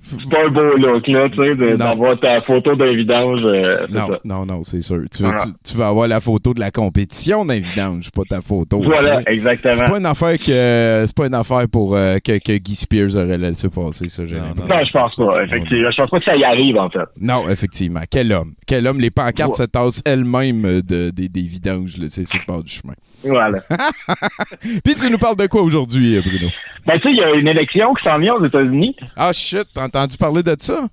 c'est 0.00 0.28
pas 0.30 0.44
un 0.46 0.48
beau 0.50 0.76
look, 0.76 1.06
là, 1.08 1.28
tu 1.30 1.36
sais, 1.36 1.76
d'avoir 1.76 2.18
ta 2.20 2.40
photo 2.42 2.74
d'un 2.76 2.94
vidange. 2.94 3.40
euh, 3.44 3.86
Non, 3.90 4.08
ça. 4.08 4.20
non, 4.24 4.46
non, 4.46 4.62
c'est 4.64 4.80
sûr. 4.80 4.98
Tu, 5.14 5.22
veux- 5.22 5.30
tu, 5.30 5.48
tu 5.72 5.76
vas 5.76 5.88
avoir 5.88 6.08
la 6.08 6.20
photo 6.20 6.54
de 6.54 6.60
la 6.60 6.70
compétition 6.70 7.44
d'un 7.44 7.58
vidange, 7.58 8.10
pas 8.10 8.22
ta 8.28 8.40
photo. 8.40 8.80
Voilà, 8.82 9.22
toi. 9.22 9.32
exactement. 9.32 9.74
C'est 9.74 9.90
pas 9.90 9.98
une 9.98 10.06
affaire 10.06 10.38
que 10.38 11.04
c'est 11.06 11.16
pas 11.16 11.26
une 11.26 11.34
affaire 11.34 11.68
pour 11.70 11.96
euh, 11.96 12.18
que, 12.24 12.38
que 12.38 12.56
Guy 12.58 12.74
Spears 12.74 13.16
aurait 13.16 13.38
laissé 13.38 13.68
passer 13.68 14.08
ça, 14.08 14.24
j'ai 14.26 14.36
Non, 14.36 14.42
l'impression. 14.46 14.74
Non, 14.76 14.84
je 14.86 14.92
pense 14.92 15.14
pas, 15.16 15.44
effectivement. 15.44 15.90
Je 15.90 15.96
pense 15.96 16.10
pas 16.10 16.18
que 16.18 16.24
ça 16.24 16.36
y 16.36 16.44
arrive, 16.44 16.76
en 16.76 16.90
fait. 16.90 17.00
Non, 17.20 17.48
effectivement. 17.48 18.00
Quel 18.10 18.32
homme. 18.32 18.52
Quel 18.66 18.86
homme. 18.86 19.00
Les 19.00 19.10
pancartes 19.10 19.50
Ouais. 19.50 19.56
se 19.56 19.62
tassent 19.64 20.02
elles-mêmes 20.04 20.82
de, 20.82 21.10
des, 21.10 21.28
des 21.28 21.42
vidanges, 21.42 21.96
là, 21.96 22.06
c'est 22.08 22.26
sur 22.26 22.38
le 22.38 22.46
bord 22.46 22.62
du 22.62 22.70
chemin. 22.72 22.94
Voilà. 23.24 23.58
Puis 24.84 24.94
tu 24.94 25.10
nous 25.10 25.18
parles 25.18 25.36
de 25.36 25.46
quoi 25.46 25.62
aujourd'hui, 25.62 26.16
euh, 26.16 26.20
Bruno? 26.22 26.48
Ben, 26.86 26.94
tu 27.00 27.08
sais, 27.08 27.12
il 27.12 27.18
y 27.18 27.22
a 27.22 27.34
une 27.34 27.48
élection 27.48 27.92
qui 27.94 28.02
s'en 28.04 28.18
vient 28.18 28.34
aux 28.34 28.44
États-Unis. 28.44 28.96
Ah 29.16 29.32
shit, 29.32 29.66
t'as 29.74 29.84
entendu 29.86 30.16
parler 30.16 30.42
de 30.42 30.54
ça? 30.58 30.88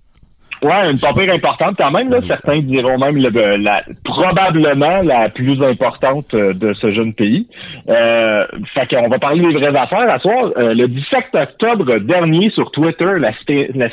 Ouais, 0.64 0.90
une 0.92 1.00
papier 1.00 1.30
importante 1.30 1.76
quand 1.78 1.92
même. 1.92 2.10
Là. 2.10 2.20
Certains 2.28 2.62
diront 2.62 2.98
même 2.98 3.16
le- 3.18 3.58
la, 3.58 3.84
probablement 4.04 5.04
la 5.04 5.30
plus 5.30 5.62
importante 5.64 6.34
euh, 6.34 6.54
de 6.54 6.74
ce 6.74 6.92
jeune 6.94 7.14
pays. 7.14 7.48
Euh, 7.88 8.46
fait 8.74 8.88
qu'on 8.88 9.08
va 9.08 9.20
parler 9.20 9.42
des 9.42 9.54
vraies 9.54 9.78
affaires 9.78 10.10
à 10.10 10.18
soir. 10.20 10.52
Euh, 10.58 10.74
le 10.74 10.88
17 10.88 11.26
octobre 11.36 12.00
dernier 12.00 12.50
sur 12.52 12.72
Twitter, 12.72 13.20
la, 13.20 13.34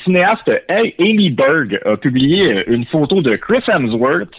cinéaste 0.04 0.50
Amy 0.98 1.30
Berg 1.30 1.78
a 1.84 1.96
publié 1.98 2.64
une 2.68 2.86
photo 2.86 3.20
de 3.20 3.36
Chris 3.36 3.62
Hemsworth, 3.68 4.32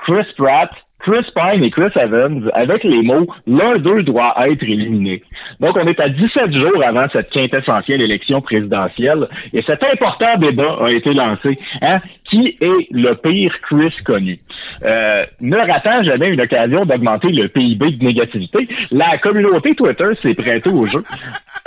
Chris 0.00 0.26
Pratt, 0.36 0.70
Chris 1.00 1.26
Pine 1.34 1.64
et 1.64 1.70
Chris 1.70 1.92
Evans 1.96 2.50
avec 2.54 2.84
les 2.84 3.02
mots 3.02 3.26
l'un 3.46 3.78
d'eux 3.78 4.02
doit 4.02 4.34
être 4.48 4.62
éliminé. 4.62 5.22
Donc 5.60 5.76
on 5.76 5.86
est 5.86 6.00
à 6.00 6.08
17 6.08 6.52
jours 6.52 6.82
avant 6.84 7.06
cette 7.12 7.30
quintessentielle 7.30 8.02
élection 8.02 8.40
présidentielle 8.40 9.28
et 9.52 9.62
cet 9.62 9.82
important 9.82 10.36
débat 10.38 10.76
a 10.80 10.90
été 10.90 11.12
lancé. 11.12 11.58
Hein? 11.82 12.00
Qui 12.28 12.56
est 12.60 12.86
le 12.90 13.14
pire 13.14 13.52
Chris 13.62 13.94
connu? 14.04 14.38
Euh, 14.84 15.24
ne 15.40 15.56
ratant 15.56 16.02
jamais 16.02 16.28
une 16.28 16.40
occasion 16.40 16.84
d'augmenter 16.84 17.28
le 17.28 17.48
PIB 17.48 17.92
de 17.92 18.04
négativité, 18.04 18.68
la 18.90 19.18
communauté 19.18 19.74
Twitter 19.74 20.10
s'est 20.22 20.34
prêtée 20.34 20.70
au 20.70 20.86
jeu. 20.86 21.02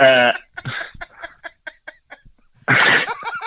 Euh, 0.00 0.30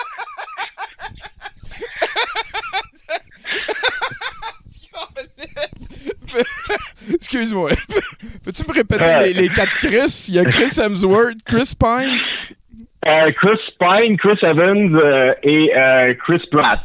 Excuse-moi. 7.14 7.70
Peux-tu 8.44 8.62
me 8.68 8.74
répéter 8.74 9.32
les, 9.34 9.42
les 9.42 9.48
quatre 9.48 9.76
Chris? 9.78 10.26
Il 10.28 10.34
y 10.34 10.38
a 10.38 10.44
Chris 10.44 10.78
Hemsworth, 10.80 11.38
Chris 11.46 11.72
Pine? 11.78 12.18
Euh, 13.06 13.32
Chris 13.40 13.60
Pine, 13.78 14.16
Chris 14.18 14.38
Evans 14.42 14.94
euh, 14.94 15.32
et 15.42 15.72
euh, 15.76 16.14
Chris 16.24 16.42
Pratt. 16.50 16.80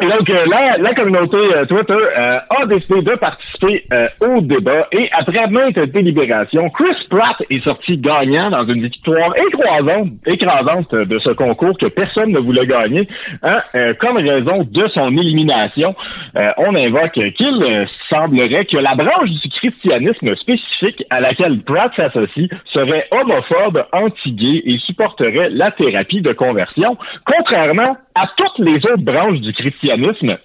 Donc, 0.00 0.30
euh, 0.30 0.46
la, 0.46 0.78
la 0.78 0.94
communauté 0.94 1.36
euh, 1.36 1.64
Twitter 1.64 1.92
euh, 1.92 2.38
a 2.50 2.66
décidé 2.66 3.02
de 3.02 3.16
participer 3.16 3.84
euh, 3.92 4.06
au 4.20 4.40
débat 4.42 4.86
et 4.92 5.08
après 5.10 5.48
maintes 5.48 5.76
délibérations, 5.76 6.70
Chris 6.70 6.94
Pratt 7.10 7.36
est 7.50 7.64
sorti 7.64 7.98
gagnant 7.98 8.50
dans 8.50 8.64
une 8.64 8.82
victoire 8.82 9.34
écrasante, 9.36 10.10
écrasante 10.24 10.94
de 10.94 11.18
ce 11.18 11.30
concours 11.30 11.76
que 11.78 11.86
personne 11.86 12.30
ne 12.30 12.38
voulait 12.38 12.66
gagner. 12.66 13.08
Hein, 13.42 13.60
euh, 13.74 13.94
comme 13.98 14.18
raison 14.18 14.62
de 14.70 14.86
son 14.94 15.08
élimination, 15.16 15.96
euh, 16.36 16.52
on 16.58 16.76
invoque 16.76 17.14
qu'il 17.14 17.62
euh, 17.64 17.84
semblerait 18.08 18.66
que 18.66 18.76
la 18.76 18.94
branche 18.94 19.30
du 19.30 19.48
christianisme 19.50 20.36
spécifique 20.36 21.02
à 21.10 21.18
laquelle 21.20 21.58
Pratt 21.62 21.90
s'associe 21.96 22.48
serait 22.72 23.08
homophobe, 23.10 23.84
anti-gay 23.92 24.62
et 24.64 24.78
supporterait 24.86 25.48
la 25.50 25.72
thérapie 25.72 26.20
de 26.22 26.32
conversion, 26.32 26.96
contrairement 27.26 27.96
à 28.14 28.28
toutes 28.36 28.58
les 28.64 28.76
autres 28.76 29.02
branches 29.02 29.40
du 29.40 29.52
christianisme 29.52 29.87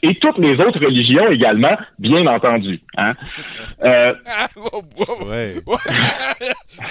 et 0.03 0.15
toutes 0.19 0.38
les 0.38 0.53
autres 0.60 0.79
religions 0.79 1.27
également, 1.29 1.75
bien 1.99 2.25
entendu. 2.27 2.79
Hein? 2.97 3.13
Euh, 3.84 4.13
Ah, 4.25 4.47
wow, 4.56 4.82
wow. 4.97 5.29
Ouais. 5.29 5.53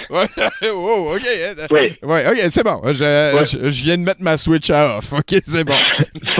Ouais, 0.09 0.25
wow, 0.71 1.15
OK. 1.15 1.21
oui. 1.71 1.91
Ouais, 2.03 2.23
OK, 2.29 2.37
c'est 2.49 2.63
bon. 2.63 2.79
Je, 2.87 2.93
je, 2.93 3.69
je 3.69 3.83
viens 3.83 3.97
de 3.97 4.03
mettre 4.03 4.21
ma 4.23 4.37
Switch 4.37 4.69
à 4.69 4.97
off. 4.97 5.13
OK, 5.13 5.39
c'est 5.43 5.63
bon. 5.65 5.73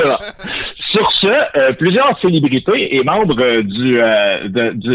Sur 0.92 1.12
ce, 1.22 1.58
euh, 1.58 1.74
plusieurs 1.74 2.20
célébrités 2.22 2.96
et 2.96 3.04
membres 3.04 3.40
euh, 3.42 3.64
du, 3.64 4.00
euh, 4.00 4.48
de, 4.48 4.72
du, 4.76 4.92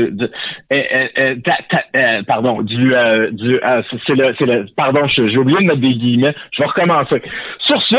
euh, 0.72 0.76
euh, 1.18 1.34
ta- 1.44 1.58
ta- 1.68 2.22
pardon, 2.24 2.62
du, 2.62 2.94
euh, 2.94 3.30
du, 3.32 3.56
euh, 3.60 3.82
c'est- 4.06 4.14
le, 4.14 4.32
c'est 4.38 4.46
le, 4.46 4.66
pardon, 4.76 5.06
je- 5.08 5.28
j'ai 5.28 5.36
oublié 5.38 5.58
de 5.60 5.64
mettre 5.66 5.80
des 5.80 5.94
guillemets. 5.94 6.34
Je 6.52 6.62
vais 6.62 6.68
recommencer. 6.68 7.20
Sur 7.66 7.82
ce, 7.82 7.96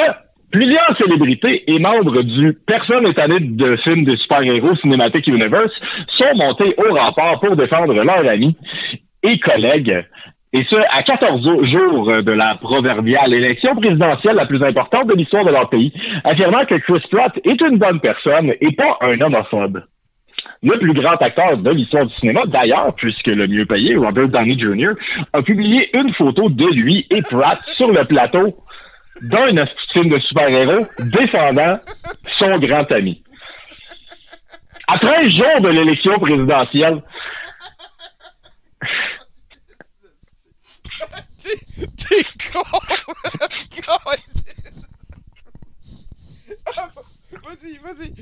plusieurs 0.52 0.98
célébrités 0.98 1.64
et 1.72 1.80
membres 1.80 2.22
du 2.22 2.58
personne 2.66 3.08
étonnée 3.08 3.40
de 3.40 3.76
films 3.78 4.06
de 4.06 4.16
super-héros 4.16 4.76
Cinematic 4.78 5.28
Universe 5.28 5.72
sont 6.18 6.36
montés 6.36 6.76
au 6.78 6.94
rempart 6.94 7.40
pour 7.40 7.56
défendre 7.56 7.94
leurs 7.94 8.28
amis 8.28 8.56
et 9.24 9.40
collègues 9.40 10.06
et 10.52 10.64
ce, 10.68 10.76
à 10.76 11.04
14 11.04 11.44
jours- 11.44 12.24
de 12.24 12.32
la 12.32 12.56
proverbiale 12.56 13.34
élection 13.34 13.76
présidentielle 13.76 14.36
la 14.36 14.48
plus 14.48 14.64
importante 14.64 15.08
de 15.08 15.14
l'histoire 15.14 15.46
de 15.46 15.52
leur 15.52 15.70
pays, 15.70 15.94
affirmant 16.24 16.66
que 16.66 16.76
Chris 16.76 17.04
Pratt 17.12 17.38
est 17.44 17.62
une 17.62 17.78
bonne 17.78 18.00
personne 18.00 18.54
et 18.60 18.72
pas 18.76 18.98
un 19.02 19.22
homophobe. 19.22 19.84
Le 20.64 20.78
plus 20.80 20.94
grand 20.94 21.22
acteur 21.22 21.58
de 21.58 21.70
l'histoire 21.70 22.06
du 22.06 22.14
cinéma, 22.16 22.42
d'ailleurs, 22.48 22.94
puisque 22.96 23.28
le 23.28 23.48
mieux 23.48 23.66
payé, 23.66 23.96
Robert 23.96 24.28
Downey 24.28 24.58
Jr., 24.60 24.92
a 25.34 25.42
publié 25.42 25.90
une 25.96 26.12
photo 26.14 26.50
de 26.50 26.66
lui 26.76 27.06
et 27.12 27.22
Pratt 27.22 27.62
sur 27.78 27.94
le 27.94 28.04
plateau 28.06 28.56
d'un 29.22 29.66
film 29.94 30.10
de 30.10 30.20
super-héros 30.20 30.86
défendant 31.00 31.78
son 32.38 32.58
grand 32.60 32.92
ami. 32.92 33.24
À 34.88 34.98
13 34.98 35.24
jours 35.32 35.62
de 35.62 35.70
l'élection 35.70 36.18
présidentielle, 36.20 37.02
T'es. 41.98 42.24
Con. 42.52 42.64
Ah, 46.78 46.90
Vas-y, 47.44 47.78
vas-y. 47.78 48.14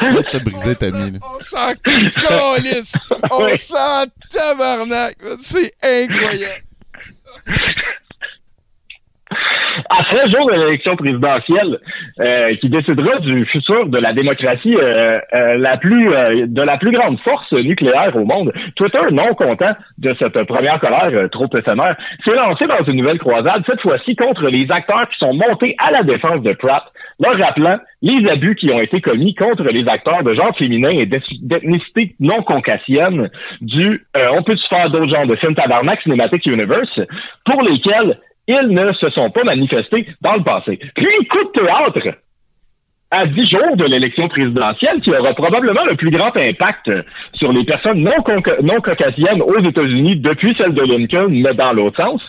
Laisse 0.00 0.30
te 0.30 0.38
briser 0.38 0.76
ta 0.76 0.90
mine. 0.90 1.18
On 1.22 1.38
s'en 1.40 1.72
calisse. 1.82 2.96
On 3.30 3.56
s'en 3.56 4.04
tabarnak. 4.30 5.16
C'est 5.40 5.72
incroyable. 5.82 6.62
À 9.90 10.02
13 10.02 10.32
jours 10.32 10.50
de 10.50 10.54
l'élection 10.54 10.96
présidentielle 10.96 11.78
euh, 12.20 12.54
qui 12.56 12.68
décidera 12.68 13.18
du 13.20 13.44
futur 13.46 13.86
de 13.86 13.98
la 13.98 14.12
démocratie 14.12 14.74
euh, 14.76 15.18
euh, 15.34 15.56
la 15.58 15.76
plus 15.76 16.12
euh, 16.14 16.46
de 16.46 16.62
la 16.62 16.78
plus 16.78 16.90
grande 16.90 17.18
force 17.20 17.52
nucléaire 17.52 18.14
au 18.16 18.24
monde, 18.24 18.52
Twitter, 18.76 18.98
non 19.12 19.34
content 19.34 19.72
de 19.98 20.14
cette 20.18 20.42
première 20.44 20.80
colère 20.80 21.10
euh, 21.12 21.28
trop 21.28 21.48
éphémère, 21.56 21.96
s'est 22.24 22.34
lancé 22.34 22.66
dans 22.66 22.84
une 22.86 22.96
nouvelle 22.96 23.18
croisade, 23.18 23.62
cette 23.66 23.80
fois-ci 23.80 24.16
contre 24.16 24.46
les 24.48 24.70
acteurs 24.70 25.08
qui 25.10 25.18
sont 25.18 25.34
montés 25.34 25.76
à 25.78 25.90
la 25.92 26.02
défense 26.02 26.42
de 26.42 26.52
Pratt, 26.54 26.84
leur 27.20 27.36
rappelant 27.38 27.78
les 28.02 28.28
abus 28.30 28.54
qui 28.54 28.70
ont 28.70 28.80
été 28.80 29.00
commis 29.00 29.34
contre 29.34 29.64
les 29.64 29.86
acteurs 29.88 30.22
de 30.22 30.34
genre 30.34 30.56
féminin 30.56 30.90
et 30.90 31.06
d'eth- 31.06 31.42
d'ethnicité 31.42 32.14
non 32.20 32.42
caucasienne 32.42 33.28
du 33.60 34.02
euh, 34.16 34.28
on 34.36 34.42
peut 34.42 34.56
se 34.56 34.68
faire 34.68 34.88
d'autres 34.90 35.12
genres 35.12 35.26
de 35.26 35.34
films 35.36 35.54
tabarnak 35.56 36.00
Cinematic 36.02 36.46
Universe 36.46 37.00
pour 37.44 37.62
lesquels 37.62 38.18
ils 38.48 38.68
ne 38.68 38.92
se 38.94 39.10
sont 39.10 39.30
pas 39.30 39.44
manifestés 39.44 40.06
dans 40.22 40.34
le 40.34 40.42
passé. 40.42 40.78
Puis, 40.96 41.26
coup 41.28 41.44
de 41.44 41.60
théâtre 41.60 42.18
à 43.10 43.26
10 43.26 43.48
jours 43.48 43.76
de 43.76 43.84
l'élection 43.84 44.28
présidentielle 44.28 45.00
qui 45.00 45.10
aura 45.10 45.32
probablement 45.32 45.84
le 45.84 45.96
plus 45.96 46.10
grand 46.10 46.36
impact 46.36 46.90
sur 47.34 47.52
les 47.52 47.64
personnes 47.64 48.00
non, 48.02 48.12
non 48.62 48.80
caucasiennes 48.80 49.40
aux 49.40 49.58
États-Unis 49.60 50.16
depuis 50.16 50.54
celle 50.58 50.74
de 50.74 50.82
Lincoln, 50.82 51.28
mais 51.30 51.54
dans 51.54 51.72
l'autre 51.72 51.96
sens, 51.96 52.20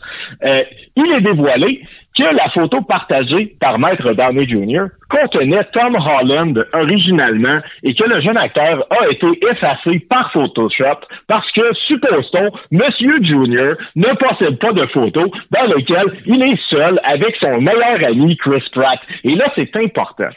euh, 0.44 0.62
il 0.96 1.12
est 1.12 1.22
dévoilé 1.22 1.82
que 2.20 2.36
la 2.36 2.50
photo 2.50 2.82
partagée 2.82 3.56
par 3.60 3.80
Maître 3.80 4.14
Downey 4.14 4.46
Jr. 4.48 4.88
contenait 5.10 5.64
Tom 5.72 5.96
Holland 5.96 6.66
originalement 6.74 7.60
et 7.84 7.96
que 7.96 8.04
le 8.04 8.20
jeune 8.22 8.38
acteur 8.38 8.86
a 8.92 9.08
été 9.10 9.28
effacé 9.52 10.00
par 10.10 10.32
Photoshop 10.34 11.00
parce 11.28 11.50
que, 11.54 11.62
suppose-t-on, 11.88 12.52
Monsieur 12.72 13.18
Jr. 13.24 13.74
ne 13.96 14.14
possède 14.16 14.60
pas 14.60 14.74
de 14.74 14.86
photo 14.88 15.32
dans 15.52 15.64
lequel 15.74 16.22
il 16.26 16.42
est 16.44 16.60
seul 16.70 17.00
avec 17.04 17.36
son 17.40 17.62
meilleur 17.62 18.04
ami 18.10 18.36
Chris 18.38 18.64
Pratt. 18.74 19.00
Et 19.24 19.36
là, 19.36 19.52
c'est 19.56 19.74
important. 19.78 20.30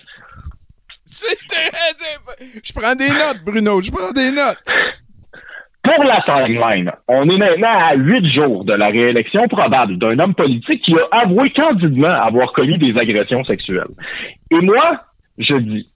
C'est 1.06 1.36
très- 1.48 2.62
Je 2.64 2.72
prends 2.72 2.94
des 2.94 3.08
notes, 3.08 3.40
Bruno. 3.44 3.80
Je 3.80 3.90
prends 3.90 4.12
des 4.12 4.30
notes. 4.30 4.58
Pour 5.82 6.04
la 6.04 6.20
timeline, 6.24 6.92
on 7.08 7.28
est 7.28 7.38
maintenant 7.38 7.76
à 7.76 7.94
huit 7.94 8.32
jours 8.32 8.64
de 8.64 8.72
la 8.72 8.86
réélection 8.86 9.48
probable 9.48 9.98
d'un 9.98 10.16
homme 10.20 10.34
politique 10.34 10.82
qui 10.82 10.94
a 10.94 11.22
avoué 11.22 11.50
candidement 11.50 12.06
avoir 12.06 12.52
commis 12.52 12.78
des 12.78 12.96
agressions 12.96 13.42
sexuelles. 13.44 13.90
Et 14.52 14.60
moi, 14.60 15.00
je 15.38 15.56
dis, 15.56 15.88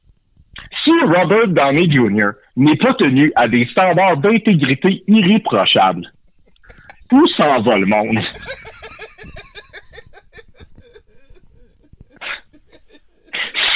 si 0.82 0.90
Robert 1.04 1.48
Downey 1.48 1.88
Jr. 1.88 2.30
n'est 2.56 2.76
pas 2.76 2.94
tenu 2.94 3.32
à 3.36 3.46
des 3.46 3.66
standards 3.66 4.16
d'intégrité 4.16 5.04
irréprochables. 5.06 6.10
Où 7.12 7.24
s'en 7.28 7.60
va 7.62 7.76
le 7.76 7.86
monde? 7.86 8.18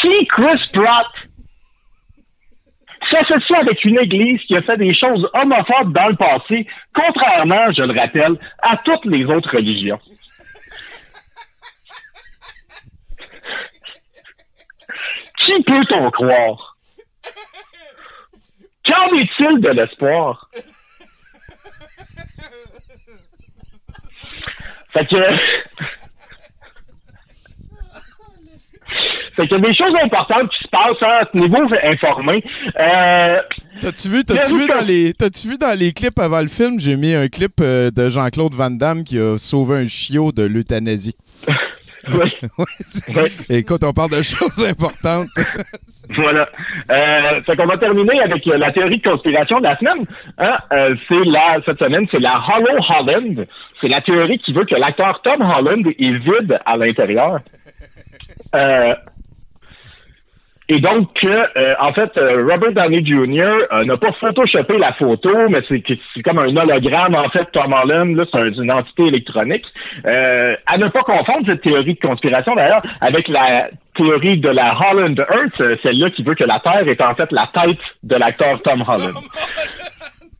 Si 0.02 0.26
Chris 0.26 0.58
Pratt 0.72 1.06
s'associe 3.10 3.60
avec 3.60 3.84
une 3.84 3.98
église 3.98 4.40
qui 4.46 4.56
a 4.56 4.62
fait 4.62 4.76
des 4.76 4.94
choses 4.94 5.28
homophobes 5.34 5.92
dans 5.92 6.08
le 6.08 6.16
passé, 6.16 6.66
contrairement, 6.94 7.70
je 7.72 7.82
le 7.82 7.98
rappelle, 7.98 8.38
à 8.62 8.76
toutes 8.84 9.04
les 9.06 9.24
autres 9.24 9.54
religions. 9.54 10.00
Qui 15.44 15.62
peut-on 15.62 16.10
croire? 16.10 16.76
Qu'en 18.84 19.16
est-il 19.16 19.60
de 19.60 19.70
l'espoir? 19.70 20.48
Fait 24.92 25.06
que. 25.06 25.99
Fait 29.36 29.46
qu'il 29.46 29.56
y 29.58 29.60
a 29.64 29.68
des 29.68 29.74
choses 29.74 29.94
importantes 30.02 30.50
qui 30.50 30.64
se 30.64 30.68
passent 30.68 31.02
hein, 31.02 31.18
à 31.20 31.24
ce 31.32 31.38
niveau 31.38 31.58
informé. 31.84 32.42
Euh, 32.78 33.40
T'as-tu 33.80 34.08
vu, 34.08 34.24
t'as-tu 34.24 34.52
vu 34.54 34.60
oui, 34.62 34.66
dans 34.68 34.86
les, 34.86 35.12
t'as-tu 35.14 35.48
vu 35.48 35.56
dans 35.58 35.78
les 35.78 35.92
clips 35.92 36.18
avant 36.18 36.40
le 36.40 36.48
film, 36.48 36.78
j'ai 36.78 36.96
mis 36.96 37.14
un 37.14 37.28
clip 37.28 37.52
euh, 37.60 37.90
de 37.90 38.10
Jean-Claude 38.10 38.52
Van 38.52 38.70
Damme 38.70 39.04
qui 39.04 39.18
a 39.18 39.38
sauvé 39.38 39.76
un 39.78 39.88
chiot 39.88 40.32
de 40.32 40.42
l'euthanasie. 40.42 41.14
c'est- 42.80 43.14
ouais. 43.14 43.28
Écoute, 43.50 43.82
on 43.84 43.92
parle 43.92 44.10
de 44.10 44.22
choses 44.22 44.66
importantes. 44.66 45.28
Voilà. 46.16 46.48
Euh, 46.90 47.42
fait 47.42 47.54
qu'on 47.56 47.66
va 47.66 47.76
terminer 47.78 48.20
avec 48.20 48.44
euh, 48.48 48.56
la 48.56 48.72
théorie 48.72 48.98
de 48.98 49.08
conspiration 49.08 49.58
de 49.58 49.64
la 49.64 49.76
semaine. 49.78 50.04
Hein? 50.38 50.56
Euh, 50.72 50.94
c'est 51.08 51.24
la 51.24 51.58
cette 51.64 51.78
semaine, 51.78 52.06
c'est 52.10 52.18
la 52.18 52.34
Hollow 52.48 52.80
Holland. 52.88 53.46
C'est 53.80 53.86
la 53.88 54.00
théorie 54.00 54.38
qui 54.38 54.52
veut 54.52 54.64
que 54.64 54.74
l'acteur 54.74 55.20
Tom 55.22 55.40
Holland 55.42 55.86
est 55.86 56.18
vide 56.18 56.58
à 56.66 56.76
l'intérieur. 56.76 57.38
Euh, 58.54 58.94
et 60.72 60.78
donc, 60.80 61.08
euh, 61.24 61.74
en 61.80 61.92
fait, 61.92 62.16
euh, 62.16 62.46
Robert 62.48 62.72
Downey 62.72 63.04
Jr. 63.04 63.66
euh, 63.72 63.84
n'a 63.84 63.96
pas 63.96 64.12
photoshopé 64.12 64.78
la 64.78 64.92
photo, 64.92 65.48
mais 65.48 65.62
c'est 65.68 66.22
comme 66.22 66.38
un 66.38 66.56
hologramme, 66.56 67.16
en 67.16 67.28
fait, 67.30 67.44
Tom 67.52 67.72
Holland, 67.72 68.14
là, 68.14 68.24
c'est 68.30 68.38
un- 68.38 68.52
une 68.52 68.70
entité 68.70 69.02
électronique. 69.08 69.64
Euh, 70.06 70.54
à 70.66 70.78
ne 70.78 70.86
pas 70.86 71.02
confondre 71.02 71.44
cette 71.46 71.62
théorie 71.62 71.94
de 71.94 72.00
conspiration, 72.00 72.54
d'ailleurs, 72.54 72.82
avec 73.00 73.26
la 73.26 73.68
théorie 73.96 74.38
de 74.38 74.48
la 74.48 74.72
Holland 74.78 75.18
Earth, 75.18 75.80
celle-là 75.82 76.10
qui 76.10 76.22
veut 76.22 76.36
que 76.36 76.44
la 76.44 76.60
Terre 76.60 76.86
est 76.86 77.00
en 77.00 77.14
fait 77.16 77.32
la 77.32 77.48
tête 77.52 77.78
de 78.04 78.14
l'acteur 78.14 78.62
Tom 78.62 78.80
Holland. 78.86 79.16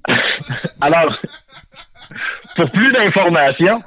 Alors, 0.80 1.12
pour 2.54 2.70
plus 2.70 2.92
d'informations, 2.92 3.80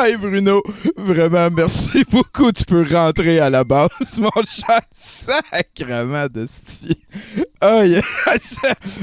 Hey 0.04 0.18
Bruno, 0.18 0.64
vraiment 0.98 1.50
merci 1.56 2.04
beaucoup. 2.12 2.52
Tu 2.52 2.64
peux 2.66 2.84
rentrer 2.92 3.40
à 3.40 3.52
la 3.52 3.64
base, 3.64 3.90
mon 4.20 4.30
chat. 4.48 4.82
Sacrement 4.90 6.26
de 6.34 6.46
style. 6.48 6.96
Aïe, 7.62 8.02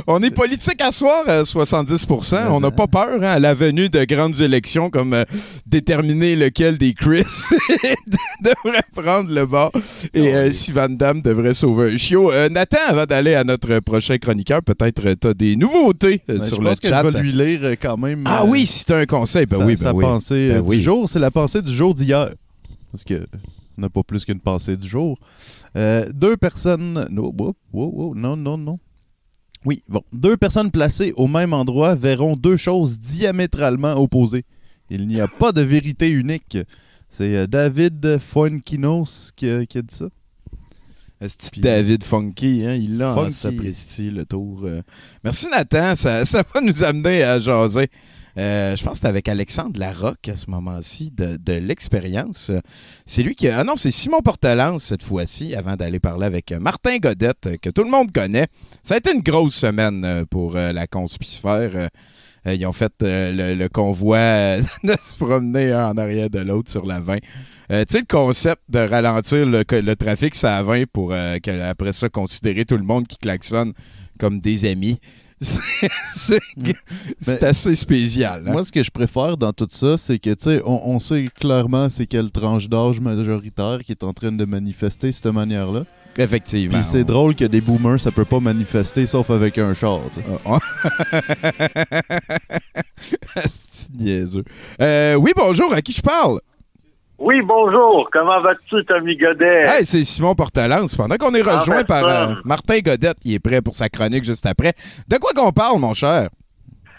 on 0.09 0.21
est 0.23 0.31
politique 0.33 0.81
à 0.83 0.91
soir 0.91 1.23
à 1.29 1.43
70%. 1.45 2.49
On 2.51 2.59
n'a 2.61 2.73
pas 2.73 2.89
peur 2.89 3.23
hein, 3.23 3.29
à 3.29 3.39
la 3.39 3.55
venue 3.55 3.89
de 3.89 4.05
grandes 4.05 4.41
élections 4.41 4.91
comme 4.91 5.15
euh, 5.15 5.25
déterminer 5.67 6.35
lequel 6.35 6.77
des 6.79 6.95
Chris 6.95 7.23
devrait 8.43 8.83
prendre 8.97 9.31
le 9.33 9.47
bord 9.47 9.71
et 10.15 10.35
euh, 10.35 10.51
si 10.53 10.73
Van 10.73 10.89
Damme 10.89 11.23
devrait 11.23 11.55
sauver 11.55 11.93
un 11.93 11.97
chiot. 11.97 12.33
Euh, 12.33 12.49
Nathan, 12.49 12.79
avant 12.89 13.05
d'aller 13.05 13.35
à 13.35 13.45
notre 13.45 13.79
prochain 13.81 14.19
chroniqueur, 14.19 14.63
peut-être 14.65 15.15
tu 15.21 15.29
as 15.29 15.35
des 15.35 15.55
nouveautés 15.55 16.23
euh, 16.29 16.39
Ben, 16.39 16.41
sur 16.41 16.57
je 16.57 16.63
le 16.63 16.69
pense 16.71 16.81
que 16.81 16.89
chat. 16.89 17.03
je 17.05 17.09
vais 17.11 17.21
lui 17.23 17.33
lire 17.33 17.61
euh, 17.63 17.75
quand 17.81 17.97
même. 17.97 18.25
Ah 18.27 18.43
euh, 18.43 18.47
oui, 18.49 18.67
si 18.67 18.85
t'as 18.85 18.99
un 18.99 19.07
conseil, 19.07 19.47
ben 19.47 19.59
sa, 19.59 19.65
oui, 19.65 19.75
ben 19.75 19.83
sa 19.83 19.95
oui. 19.95 20.03
pensée 20.05 20.51
euh, 20.51 20.61
Ben 20.61 20.65
oui. 20.67 20.81
Jour, 20.89 21.09
c'est 21.09 21.19
la 21.19 21.31
pensée 21.31 21.61
du 21.63 21.73
jour 21.73 21.95
d'hier. 21.95 22.35
Parce 22.91 23.05
que 23.05 23.27
on 23.77 23.83
n'a 23.83 23.91
pas 23.91 24.03
plus 24.03 24.25
qu'une 24.25 24.41
pensée 24.41 24.77
du 24.77 24.89
jour. 24.89 25.19
Euh, 25.77 26.11
deux 26.13 26.37
personnes. 26.37 27.07
No, 27.11 27.33
non, 27.73 28.37
non, 28.37 28.57
non. 28.59 28.79
Oui, 29.65 29.83
bon. 29.89 30.03
Deux 30.13 30.37
personnes 30.37 30.71
placées 30.71 31.13
au 31.17 31.27
même 31.27 31.53
endroit 31.53 31.95
verront 31.95 32.37
deux 32.37 32.57
choses 32.57 32.99
diamétralement 32.99 33.95
opposées. 33.95 34.45
Il 34.91 35.07
n'y 35.07 35.21
a 35.21 35.29
pas 35.43 35.53
de 35.53 35.61
vérité 35.61 36.09
unique. 36.09 36.57
C'est 37.11 37.37
euh, 37.37 37.47
David 37.47 38.19
Fuenkinos 38.19 39.31
qui, 39.37 39.49
a- 39.51 39.67
qui 39.67 39.79
a 39.79 39.83
dit 39.83 39.95
ça. 39.95 40.07
C'est 41.21 41.51
Puis- 41.53 41.61
David 41.61 42.05
Funky, 42.05 42.65
hein, 42.65 42.75
il 42.75 42.97
l'a 42.97 43.13
en 43.15 43.29
sapristi, 43.31 44.11
le 44.11 44.25
tour. 44.25 44.61
euh. 44.65 44.83
Merci 45.25 45.49
Nathan, 45.51 45.95
ça, 45.97 46.25
ça 46.25 46.45
va 46.55 46.61
nous 46.61 46.85
amener 46.85 47.23
à 47.25 47.41
jaser. 47.41 47.89
Euh, 48.37 48.77
je 48.77 48.83
pense 48.85 48.93
que 48.93 48.97
c'était 48.99 49.09
avec 49.09 49.29
Alexandre 49.29 49.79
Larocque 49.79 50.29
à 50.29 50.37
ce 50.37 50.51
moment-ci 50.51 51.11
de, 51.11 51.53
l'expérience. 51.55 52.53
C'est 53.07 53.23
lui 53.23 53.35
qui 53.35 53.49
a... 53.49 53.61
Ah 53.61 53.65
non, 53.65 53.77
c'est 53.77 53.91
Simon 53.91 54.21
Portelance 54.21 54.85
cette 54.85 55.03
fois-ci, 55.03 55.55
avant 55.55 55.77
d'aller 55.77 56.01
parler 56.01 56.27
avec 56.27 56.53
euh, 56.53 56.61
Martin 56.61 56.99
Godette, 56.99 57.47
euh, 57.47 57.57
que 57.61 57.71
tout 57.71 57.83
le 57.83 57.91
monde 57.91 58.13
connaît. 58.13 58.47
Ça 58.83 58.95
a 58.95 58.99
été 58.99 59.13
une 59.13 59.23
grosse 59.23 59.55
semaine 59.55 60.25
pour 60.31 60.55
la 60.55 60.87
conspisphère. 60.87 61.89
Euh, 62.47 62.55
ils 62.55 62.67
ont 62.67 62.73
fait 62.73 62.93
le, 63.01 63.69
convoi 63.69 64.19
de 64.85 64.95
se 65.01 65.15
promener 65.17 65.75
en 65.75 65.97
arrière 65.97 66.31
de 66.31 66.41
l'autre 66.41 66.71
sur 66.71 66.87
la 66.87 67.01
20. 67.01 67.19
Euh, 67.71 67.85
tu 67.85 67.93
sais, 67.93 67.99
le 68.01 68.07
concept 68.07 68.63
de 68.69 68.79
ralentir 68.79 69.47
le, 69.47 69.95
trafic 69.95 70.35
sur 70.35 70.49
la 70.49 70.63
20 70.63 70.85
pour 70.93 71.13
euh, 71.13 71.39
que- 71.39 71.61
après 71.63 71.93
ça 71.93 72.09
considérer 72.09 72.65
tout 72.65 72.77
le 72.77 72.85
monde 72.85 73.07
qui 73.07 73.19
klaxonne 73.19 73.73
comme 74.19 74.41
des 74.41 74.65
amis, 74.65 74.99
c'est 75.41 76.39
c'est 77.21 77.43
assez 77.43 77.75
spécial. 77.75 78.45
hein. 78.47 78.53
Moi, 78.53 78.65
ce 78.65 78.73
que 78.73 78.83
je 78.83 78.91
préfère 78.91 79.37
dans 79.37 79.53
tout 79.53 79.69
ça, 79.71 79.97
c'est 79.97 80.19
que, 80.19 80.31
tu 80.31 80.45
sais, 80.45 80.63
on, 80.65 80.91
on 80.91 80.99
sait 80.99 81.25
clairement 81.39 81.89
c'est 81.89 82.07
quelle 82.07 82.31
tranche 82.31 82.69
d'âge 82.69 83.01
majoritaire 83.01 83.79
qui 83.85 83.93
est 83.93 84.03
en 84.05 84.13
train 84.13 84.33
de 84.33 84.45
manifester 84.45 85.09
de 85.09 85.13
cette 85.13 85.27
manière-là. 85.27 85.85
Effectivement. 86.21 86.75
Puis 86.79 86.85
c'est 86.85 87.05
drôle 87.05 87.37
que 87.37 87.45
des 87.45 87.61
boomers, 87.61 88.01
ça 88.01 88.11
peut 88.11 88.25
pas 88.25 88.41
manifester 88.41 89.07
sauf 89.07 89.31
avec 89.31 89.57
un 89.59 89.73
char, 89.73 90.01
tu 90.13 90.21
sais. 90.21 90.27
C'est 93.71 93.95
niaiseux. 93.95 94.45
Euh, 94.83 95.15
oui, 95.15 95.31
bonjour, 95.37 95.73
à 95.73 95.81
qui 95.81 95.93
je 95.93 96.03
parle? 96.03 96.41
Oui, 97.19 97.41
bonjour. 97.43 98.09
Comment 98.13 98.41
vas-tu, 98.41 98.85
Tommy 98.85 99.17
Godet? 99.17 99.63
Hey, 99.67 99.85
c'est 99.85 100.05
Simon 100.05 100.37
Portelance. 100.37 100.95
Pendant 100.95 101.17
qu'on 101.17 101.35
est 101.35 101.43
Ah, 101.47 101.59
rejoint 101.59 101.79
ben, 101.79 101.85
par 101.85 102.05
euh, 102.07 102.35
Martin 102.45 102.79
Godette, 102.79 103.17
il 103.25 103.35
est 103.35 103.43
prêt 103.45 103.61
pour 103.61 103.75
sa 103.75 103.89
chronique 103.89 104.23
juste 104.25 104.47
après. 104.47 104.73
De 105.09 105.17
quoi 105.19 105.33
qu'on 105.35 105.51
parle, 105.51 105.81
mon 105.81 105.95
cher? 105.95 106.29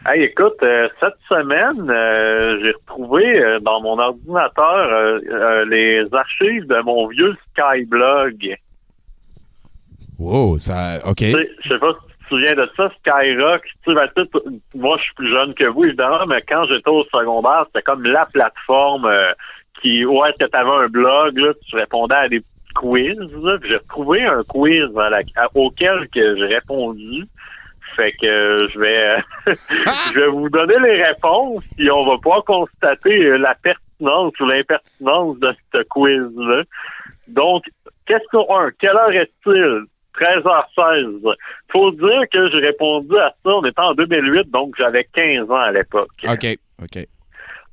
Hey, 0.05 0.23
écoute, 0.23 0.57
euh, 0.61 0.89
cette 0.99 1.15
semaine, 1.29 1.89
euh, 1.89 2.59
j'ai 2.61 2.71
retrouvé 2.71 3.23
dans 3.61 3.79
mon 3.81 3.97
ordinateur 3.97 5.19
les 5.67 6.03
archives 6.11 6.67
de 6.67 6.81
mon 6.83 7.07
vieux 7.07 7.35
Skyblog. 7.51 8.57
Wow, 10.17 10.59
ça. 10.59 10.99
OK. 11.07 11.21
Je 11.21 11.69
sais 11.69 11.79
pas 11.79 11.93
si 11.93 12.07
tu 12.09 12.23
te 12.23 12.27
souviens 12.27 12.53
de 12.55 12.69
ça, 12.75 12.89
Skyrock. 12.99 13.61
Tu 13.85 13.93
sais, 13.93 13.95
ben, 13.95 14.41
moi, 14.75 14.97
je 14.97 15.03
suis 15.03 15.13
plus 15.15 15.33
jeune 15.33 15.53
que 15.53 15.63
vous, 15.65 15.85
évidemment, 15.85 16.25
mais 16.27 16.41
quand 16.47 16.65
j'étais 16.65 16.89
au 16.89 17.05
secondaire, 17.05 17.63
c'était 17.67 17.83
comme 17.83 18.03
la 18.03 18.25
plateforme 18.25 19.09
qui, 19.81 20.01
est-ce 20.01 20.45
que 20.45 20.49
tu 20.49 20.57
avais 20.57 20.85
un 20.85 20.87
blog, 20.87 21.37
là, 21.37 21.53
tu 21.67 21.75
répondais 21.75 22.15
à 22.15 22.27
des 22.29 22.41
quiz. 22.75 23.17
là, 23.17 23.57
puis 23.59 23.69
J'ai 23.69 23.77
retrouvé 23.77 24.23
un 24.25 24.43
quiz 24.43 24.85
à 24.97 25.09
la- 25.09 25.21
à- 25.35 25.47
auquel 25.55 26.07
que 26.13 26.35
j'ai 26.37 26.45
répondu. 26.55 27.25
Fait 27.95 28.11
que 28.13 28.25
euh, 28.27 28.67
je 28.71 28.79
vais 28.79 29.03
euh, 29.03 29.17
je 30.13 30.19
vais 30.19 30.27
vous 30.27 30.47
donner 30.49 30.75
les 30.83 31.01
réponses 31.03 31.63
puis 31.75 31.89
on 31.89 32.05
va 32.05 32.17
pouvoir 32.17 32.43
constater 32.45 33.37
la 33.39 33.55
pertinence 33.55 34.31
ou 34.39 34.45
l'impertinence 34.45 35.39
de 35.39 35.49
ce 35.73 35.81
quiz-là. 35.89 36.63
Donc, 37.27 37.63
question 38.05 38.45
1. 38.55 38.69
Quelle 38.79 38.95
heure 38.95 39.11
est-il? 39.11 39.83
13h16. 40.19 41.33
Faut 41.71 41.91
dire 41.91 42.21
que 42.31 42.49
j'ai 42.53 42.61
répondu 42.65 43.17
à 43.17 43.29
ça, 43.43 43.49
on 43.49 43.63
était 43.65 43.79
en 43.81 43.93
2008, 43.93 44.49
donc 44.51 44.75
j'avais 44.77 45.05
15 45.13 45.49
ans 45.49 45.55
à 45.55 45.71
l'époque. 45.71 46.09
OK. 46.27 46.45
OK. 46.83 47.07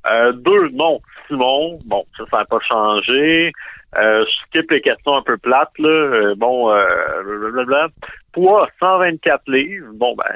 Euh, 0.09 0.31
deux, 0.33 0.69
non. 0.69 0.99
Simon, 1.27 1.79
bon, 1.85 2.05
ça, 2.17 2.23
ça 2.31 2.37
n'a 2.37 2.45
pas 2.45 2.59
changé. 2.67 3.51
Euh, 3.97 4.25
je 4.25 4.31
skip 4.59 4.69
les 4.69 4.81
questions 4.81 5.15
un 5.15 5.21
peu 5.21 5.37
plates, 5.37 5.77
là. 5.79 5.89
Euh, 5.89 6.35
bon, 6.35 6.69
euh, 6.71 7.23
blablabla. 7.23 7.87
Poids, 8.33 8.69
124 8.79 9.49
livres. 9.49 9.87
Bon, 9.93 10.15
ben, 10.15 10.35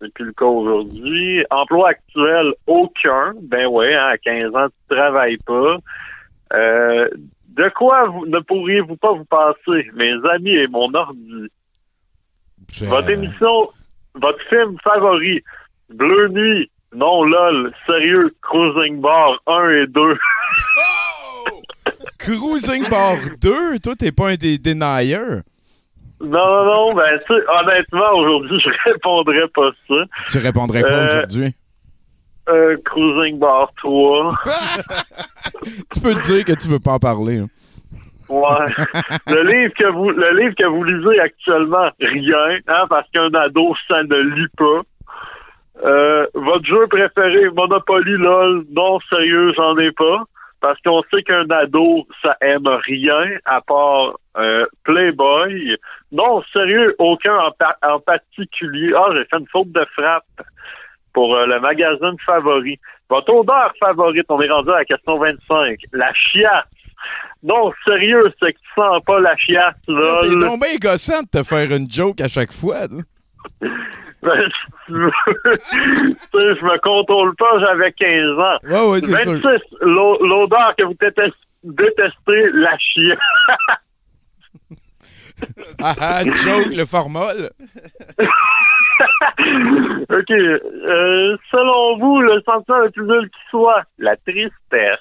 c'est- 0.00 0.12
plus 0.14 0.26
le 0.26 0.32
cas 0.32 0.44
aujourd'hui. 0.44 1.44
Emploi 1.50 1.90
actuel, 1.90 2.54
aucun. 2.66 3.34
Ben 3.42 3.66
ouais, 3.66 3.94
hein, 3.94 4.06
à 4.12 4.18
15 4.18 4.54
ans, 4.54 4.68
tu 4.68 4.94
travailles 4.96 5.38
pas. 5.38 5.76
Euh, 6.52 7.08
de 7.48 7.68
quoi 7.70 8.06
vous, 8.06 8.26
ne 8.26 8.38
pourriez-vous 8.40 8.96
pas 8.96 9.12
vous 9.12 9.24
passer, 9.24 9.90
mes 9.94 10.14
amis 10.30 10.54
et 10.54 10.66
mon 10.68 10.92
ordi? 10.94 11.48
Votre 12.80 13.10
émission, 13.10 13.68
votre 14.14 14.40
film 14.48 14.76
favori, 14.82 15.42
Bleu 15.90 16.28
Nuit, 16.28 16.70
non 16.94 17.24
lol, 17.24 17.72
sérieux, 17.86 18.34
Cruising 18.42 19.00
Bar 19.00 19.40
1 19.46 19.68
et 19.70 19.86
2. 19.88 20.18
Cruising 22.18 22.88
Bar 22.88 23.16
2, 23.40 23.78
toi, 23.80 23.94
t'es 23.98 24.12
pas 24.12 24.30
un 24.30 24.34
des 24.36 24.58
deniers. 24.58 25.40
Non, 26.20 26.30
non, 26.30 26.64
non, 26.64 26.94
ben, 26.94 27.18
tu 27.18 27.34
sais, 27.34 27.42
honnêtement, 27.60 28.12
aujourd'hui, 28.16 28.58
je 28.64 28.90
répondrais 28.90 29.48
pas 29.54 29.70
ça. 29.88 29.94
Tu 30.28 30.38
répondrais 30.38 30.82
quoi 30.82 30.90
Euh, 30.90 31.06
aujourd'hui? 31.06 31.52
Euh, 32.48 32.76
Cruising 32.84 33.38
Bar 33.38 33.70
3. 33.78 34.34
Tu 35.92 36.00
peux 36.00 36.08
le 36.12 36.20
dire 36.20 36.44
que 36.44 36.52
tu 36.52 36.68
veux 36.68 36.78
pas 36.78 36.92
en 36.92 36.98
parler. 36.98 37.38
hein. 37.38 37.48
Ouais. 38.28 38.66
le 39.28 39.42
livre 39.44 39.72
que 39.78 39.90
vous 39.92 40.10
le 40.10 40.40
livre 40.40 40.54
que 40.58 40.66
vous 40.66 40.82
lisez 40.82 41.20
actuellement, 41.20 41.88
rien, 42.00 42.58
hein, 42.68 42.84
parce 42.88 43.08
qu'un 43.10 43.32
ado, 43.34 43.74
ça 43.88 44.02
ne 44.02 44.16
lit 44.34 44.48
pas. 44.56 44.80
Euh, 45.84 46.26
votre 46.34 46.64
jeu 46.64 46.86
préféré, 46.88 47.50
Monopoly 47.50 48.12
LOL, 48.16 48.64
non 48.70 48.98
sérieux, 49.10 49.52
j'en 49.56 49.76
ai 49.78 49.92
pas. 49.92 50.22
Parce 50.60 50.80
qu'on 50.80 51.02
sait 51.12 51.22
qu'un 51.22 51.44
ado, 51.50 52.06
ça 52.22 52.36
aime 52.40 52.66
rien 52.66 53.36
à 53.44 53.60
part 53.60 54.14
euh, 54.38 54.64
Playboy. 54.84 55.76
Non, 56.10 56.42
sérieux, 56.54 56.94
aucun 56.98 57.36
en, 57.36 57.50
pa- 57.50 57.76
en 57.86 58.00
particulier. 58.00 58.94
Ah, 58.96 59.08
j'ai 59.12 59.24
fait 59.26 59.36
une 59.38 59.48
faute 59.52 59.70
de 59.72 59.84
frappe 59.94 60.24
pour 61.12 61.36
euh, 61.36 61.44
le 61.44 61.60
magazine 61.60 62.16
favori. 62.24 62.78
Votre 63.10 63.34
odeur 63.34 63.72
favorite, 63.78 64.24
on 64.30 64.40
est 64.40 64.50
rendu 64.50 64.70
à 64.70 64.76
la 64.78 64.84
question 64.86 65.18
25. 65.18 65.78
La 65.92 66.10
chiasse. 66.14 66.64
Non, 67.42 67.70
sérieux, 67.84 68.32
c'est 68.40 68.54
que 68.54 68.58
tu 68.58 68.68
sens 68.74 69.02
pas 69.04 69.20
la 69.20 69.36
chiasse, 69.36 69.74
là. 69.86 70.16
T'es 70.22 70.28
bien 70.34 70.76
gossant 70.80 71.20
de 71.24 71.28
te 71.28 71.42
faire 71.44 71.70
une 71.76 71.90
joke 71.90 72.22
à 72.22 72.28
chaque 72.28 72.52
fois. 72.52 72.86
là. 72.86 73.02
Ben, 74.24 74.48
si 74.48 74.86
tu 74.86 74.92
veux. 74.92 75.10
Tu 75.58 75.58
sais, 75.60 76.56
je 76.56 76.64
me 76.64 76.78
contrôle 76.80 77.34
pas, 77.36 77.58
j'avais 77.60 77.92
15 77.92 78.38
ans. 78.38 78.58
Ouais, 78.64 78.90
ouais, 78.92 79.00
c'est 79.00 79.12
26, 79.12 79.40
sûr. 79.40 79.50
l'o- 79.82 80.18
l'odeur 80.26 80.74
que 80.76 80.84
vous 80.84 80.94
détestez, 81.00 81.32
détestez, 81.62 82.50
la 82.54 82.76
chiasse. 82.78 83.18
Ah, 85.82 85.94
ah, 86.00 86.22
joke, 86.24 86.72
le 86.74 86.84
formol. 86.86 87.50
OK. 90.08 90.30
Euh, 90.30 91.36
selon 91.50 91.98
vous, 91.98 92.20
le 92.20 92.40
sentiment 92.42 92.78
le 92.78 92.90
plus 92.90 93.04
nul 93.04 93.28
qui 93.28 93.40
soit, 93.50 93.82
la 93.98 94.16
tristesse? 94.16 95.00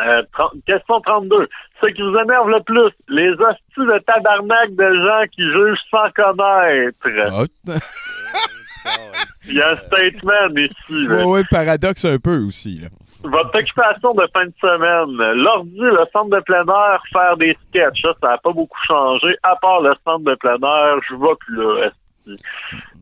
Euh, 0.00 0.22
question 0.66 1.00
32. 1.00 1.48
Ce 1.80 1.86
qui 1.88 2.02
vous 2.02 2.16
énerve 2.16 2.48
le 2.50 2.62
plus, 2.62 2.92
les 3.08 3.30
hosties 3.30 3.62
de 3.78 3.98
tabarnak 4.06 4.70
de 4.74 4.94
gens 4.94 5.24
qui 5.32 5.42
jugent 5.42 5.78
sans 5.90 6.10
connaître? 6.14 7.48
Ah, 7.66 7.74
Il 9.48 9.54
y 9.54 9.60
a 9.62 9.70
un 9.72 9.76
statement 9.76 10.48
ici. 10.56 11.06
là. 11.06 11.16
ouais, 11.16 11.24
ouais, 11.24 11.42
paradoxe 11.50 12.04
un 12.04 12.18
peu 12.18 12.38
aussi. 12.44 12.80
Là. 12.80 12.88
Votre 13.24 13.58
occupation 13.58 14.12
de 14.14 14.26
fin 14.32 14.44
de 14.46 14.52
semaine. 14.60 15.16
L'ordi, 15.42 15.78
le 15.80 16.04
centre 16.12 16.30
de 16.36 16.40
plein 16.40 16.64
air, 16.66 17.02
faire 17.12 17.36
des 17.36 17.56
sketchs. 17.68 18.02
Ça, 18.20 18.28
n'a 18.28 18.38
pas 18.38 18.52
beaucoup 18.52 18.78
changé. 18.86 19.36
À 19.42 19.56
part 19.56 19.80
le 19.80 19.94
centre 20.04 20.24
de 20.24 20.34
plein 20.36 20.56
air, 20.62 20.96
je 21.08 21.14
vais 21.14 21.34
plus 21.40 21.56
là. 21.56 21.90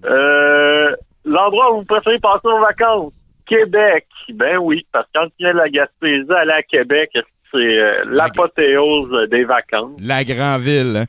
Euh, 0.04 0.94
L'endroit 1.24 1.72
où 1.74 1.78
vous 1.80 1.84
préférez 1.84 2.20
passer 2.20 2.40
vos 2.44 2.60
vacances? 2.60 3.12
Québec. 3.46 4.06
Ben 4.34 4.58
oui, 4.58 4.86
parce 4.92 5.06
que 5.06 5.10
quand 5.18 5.26
tu 5.26 5.32
viens 5.40 5.52
de 5.52 5.58
la 5.58 5.68
Gaspésie, 5.68 6.26
aller 6.32 6.52
à 6.52 6.62
Québec, 6.62 7.10
c'est 7.14 7.56
euh, 7.56 8.02
l'apothéose 8.10 9.28
des 9.30 9.44
vacances. 9.44 9.98
La 10.02 10.24
grande 10.24 10.60
ville. 10.62 10.96
Hein? 10.96 11.04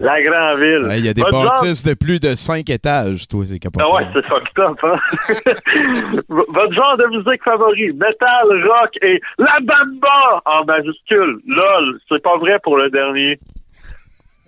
La 0.00 0.20
grande 0.22 0.58
ville. 0.58 0.88
Il 0.98 1.04
y 1.06 1.08
a 1.08 1.14
des 1.14 1.20
Votre 1.20 1.32
genre- 1.34 1.44
bâtisses 1.52 1.84
de 1.84 1.94
plus 1.94 2.18
de 2.18 2.34
5 2.34 2.68
étages, 2.68 3.28
toi, 3.28 3.44
c'est 3.46 3.58
capoté. 3.60 3.84
Ah 3.88 3.94
ouais, 3.94 4.02
c'est 4.12 4.24
fucked 4.26 4.58
up, 4.58 4.76
hein? 4.82 4.96
Votre 6.28 6.72
genre 6.74 6.96
de 6.96 7.16
musique 7.16 7.42
favori, 7.44 7.92
metal, 7.92 8.66
rock 8.68 8.90
et 9.02 9.20
la 9.38 9.56
bamba 9.60 10.42
en 10.46 10.64
majuscule. 10.64 11.38
Lol, 11.46 11.98
c'est 12.08 12.22
pas 12.22 12.36
vrai 12.38 12.58
pour 12.62 12.76
le 12.76 12.90
dernier. 12.90 13.38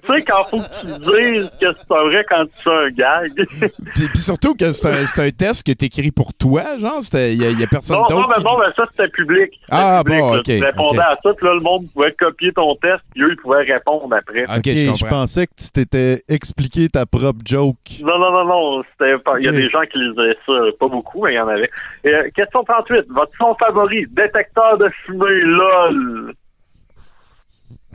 Tu 0.06 0.12
sais, 0.12 0.22
quand 0.22 0.44
faut 0.44 0.58
que 0.58 0.80
tu 0.80 0.86
dises 0.86 1.50
que 1.60 1.66
c'est 1.76 1.88
pas 1.88 2.02
vrai 2.04 2.24
quand 2.28 2.44
tu 2.44 2.62
fais 2.62 2.70
un 2.70 2.88
gag. 2.90 3.32
Puis, 3.94 4.08
puis 4.08 4.18
surtout 4.22 4.54
que 4.54 4.70
c'est 4.72 4.88
un, 4.88 5.06
c'est 5.06 5.26
un 5.26 5.30
test 5.30 5.66
que 5.66 5.72
t'écris 5.72 6.10
pour 6.12 6.32
toi, 6.34 6.62
genre, 6.78 7.00
il 7.14 7.34
y, 7.34 7.44
a- 7.44 7.50
y 7.50 7.62
a 7.62 7.66
personne 7.66 7.96
non, 7.96 8.02
non, 8.02 8.16
d'autre. 8.22 8.28
mais 8.36 8.42
qui- 8.42 8.44
non, 8.44 8.58
mais 8.60 8.72
ça, 8.76 8.84
c'était 8.90 9.08
public. 9.08 9.50
C'était 9.52 9.64
Ah, 9.70 10.02
public, 10.04 10.20
bon, 10.20 10.32
là. 10.34 10.38
ok, 10.38 10.44
Tu 10.44 10.64
répondais 10.64 11.00
à 11.00 11.16
ça, 11.22 11.32
puis 11.34 11.46
là, 11.46 11.54
le 11.54 11.60
monde 11.60 11.86
pouvait 11.92 12.12
copier 12.12 12.52
ton 12.52 12.74
test, 12.76 13.00
puis 13.12 13.22
eux, 13.22 13.32
ils 13.32 13.36
pouvaient 13.42 13.62
répondre 13.62 14.14
après. 14.14 14.42
Ok, 14.44 14.64
je 14.64 14.94
je, 14.94 15.06
pensais 15.06 15.46
que 15.46 15.52
tu 15.58 15.70
t'étais 15.70 16.22
expliqué 16.28 16.88
ta 16.88 17.06
propre 17.06 17.40
joke. 17.44 17.76
Non, 18.02 18.18
non, 18.18 18.30
non, 18.30 18.44
non. 18.44 18.82
C'était 18.92 19.18
pas. 19.18 19.38
Il 19.38 19.44
y 19.44 19.48
a 19.48 19.52
des 19.52 19.68
gens 19.70 19.82
qui 19.90 19.98
lisaient 19.98 20.36
ça. 20.46 20.52
Pas 20.78 20.88
beaucoup, 20.88 21.24
mais 21.24 21.32
il 21.32 21.36
y 21.36 21.40
en 21.40 21.48
avait. 21.48 21.70
Et, 22.04 22.08
euh, 22.14 22.28
question 22.34 22.62
38. 22.64 23.06
Votre 23.10 23.32
son 23.38 23.54
favori, 23.56 24.06
détecteur 24.10 24.78
de 24.78 24.88
fumée, 25.04 25.40
lol? 25.42 26.34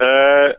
Euh, 0.02 0.54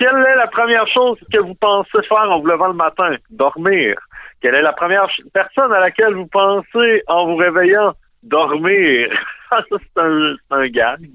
quelle 0.00 0.16
est 0.16 0.36
la 0.36 0.46
première 0.46 0.88
chose 0.88 1.18
que 1.30 1.38
vous 1.38 1.54
pensez 1.54 2.02
faire 2.08 2.30
en 2.30 2.40
vous 2.40 2.46
levant 2.46 2.68
le 2.68 2.74
matin? 2.74 3.16
Dormir. 3.28 3.96
Quelle 4.40 4.54
est 4.54 4.62
la 4.62 4.72
première 4.72 5.06
personne 5.34 5.70
à 5.72 5.80
laquelle 5.80 6.14
vous 6.14 6.26
pensez 6.26 7.02
en 7.06 7.26
vous 7.26 7.36
réveillant? 7.36 7.92
Dormir? 8.22 9.10
Ah, 9.50 9.60
ça, 9.70 9.76
c'est 9.78 10.00
un, 10.00 10.36
un 10.52 10.62
gag. 10.68 11.06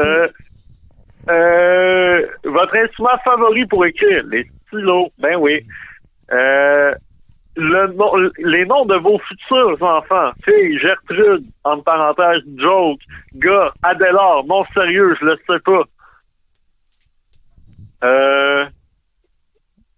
Euh, 0.00 0.28
euh, 1.30 2.26
votre 2.44 2.76
instrument 2.76 3.16
favori 3.24 3.64
pour 3.64 3.86
écrire? 3.86 4.22
Les 4.30 4.46
stylos. 4.66 5.10
Ben 5.22 5.36
oui. 5.38 5.64
Euh, 6.30 6.92
le 7.56 7.86
nom, 7.94 8.12
les 8.38 8.66
noms 8.66 8.84
de 8.84 8.96
vos 8.96 9.18
futurs 9.20 9.82
enfants. 9.82 10.32
Fille, 10.44 10.78
Gertrude, 10.78 11.46
entre 11.64 11.84
parenthèses, 11.84 12.42
joke. 12.58 13.00
Gars, 13.36 13.72
Adélard, 13.82 14.44
non 14.44 14.64
sérieux, 14.74 15.16
je 15.20 15.24
le 15.24 15.38
sais 15.46 15.60
pas. 15.64 15.84
Euh, 18.04 18.66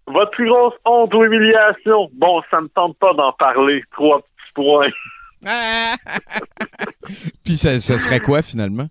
votre 0.07 0.31
plus 0.31 0.49
grosse 0.49 0.73
honte 0.85 1.13
ou 1.13 1.23
humiliation? 1.23 2.09
Bon, 2.13 2.41
ça 2.51 2.61
me 2.61 2.67
tente 2.69 2.97
pas 2.97 3.13
d'en 3.13 3.31
parler. 3.33 3.83
Trois 3.91 4.19
petits 4.21 4.53
points. 4.53 4.89
Puis 7.43 7.57
ça, 7.57 7.79
ça 7.79 7.99
serait 7.99 8.19
quoi, 8.19 8.41
finalement? 8.41 8.87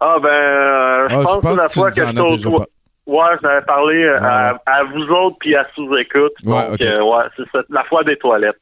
Ah 0.00 0.16
ben, 0.20 0.28
euh, 0.28 1.08
je 1.08 1.14
Ah, 1.14 1.22
pense 1.22 1.40
que 1.40 1.56
la 1.56 1.68
fois 1.68 1.88
que 1.90 1.94
j'étais 1.94 2.20
au 2.20 2.36
toit- 2.36 2.66
Ouais, 3.06 3.36
j'avais 3.40 3.62
parlé 3.64 4.02
euh, 4.02 4.18
à, 4.20 4.52
Ouais. 4.52 4.58
à 4.66 4.82
vous 4.82 5.04
autres 5.12 5.36
puis 5.38 5.54
à 5.54 5.64
sous-écoute. 5.76 6.32
Ouais, 6.44 6.68
Donc, 6.70 6.82
euh, 6.82 7.02
ouais, 7.04 7.24
c'est 7.36 7.48
ça, 7.52 7.60
la 7.70 7.84
fois 7.84 8.02
des 8.02 8.16
toilettes. 8.16 8.56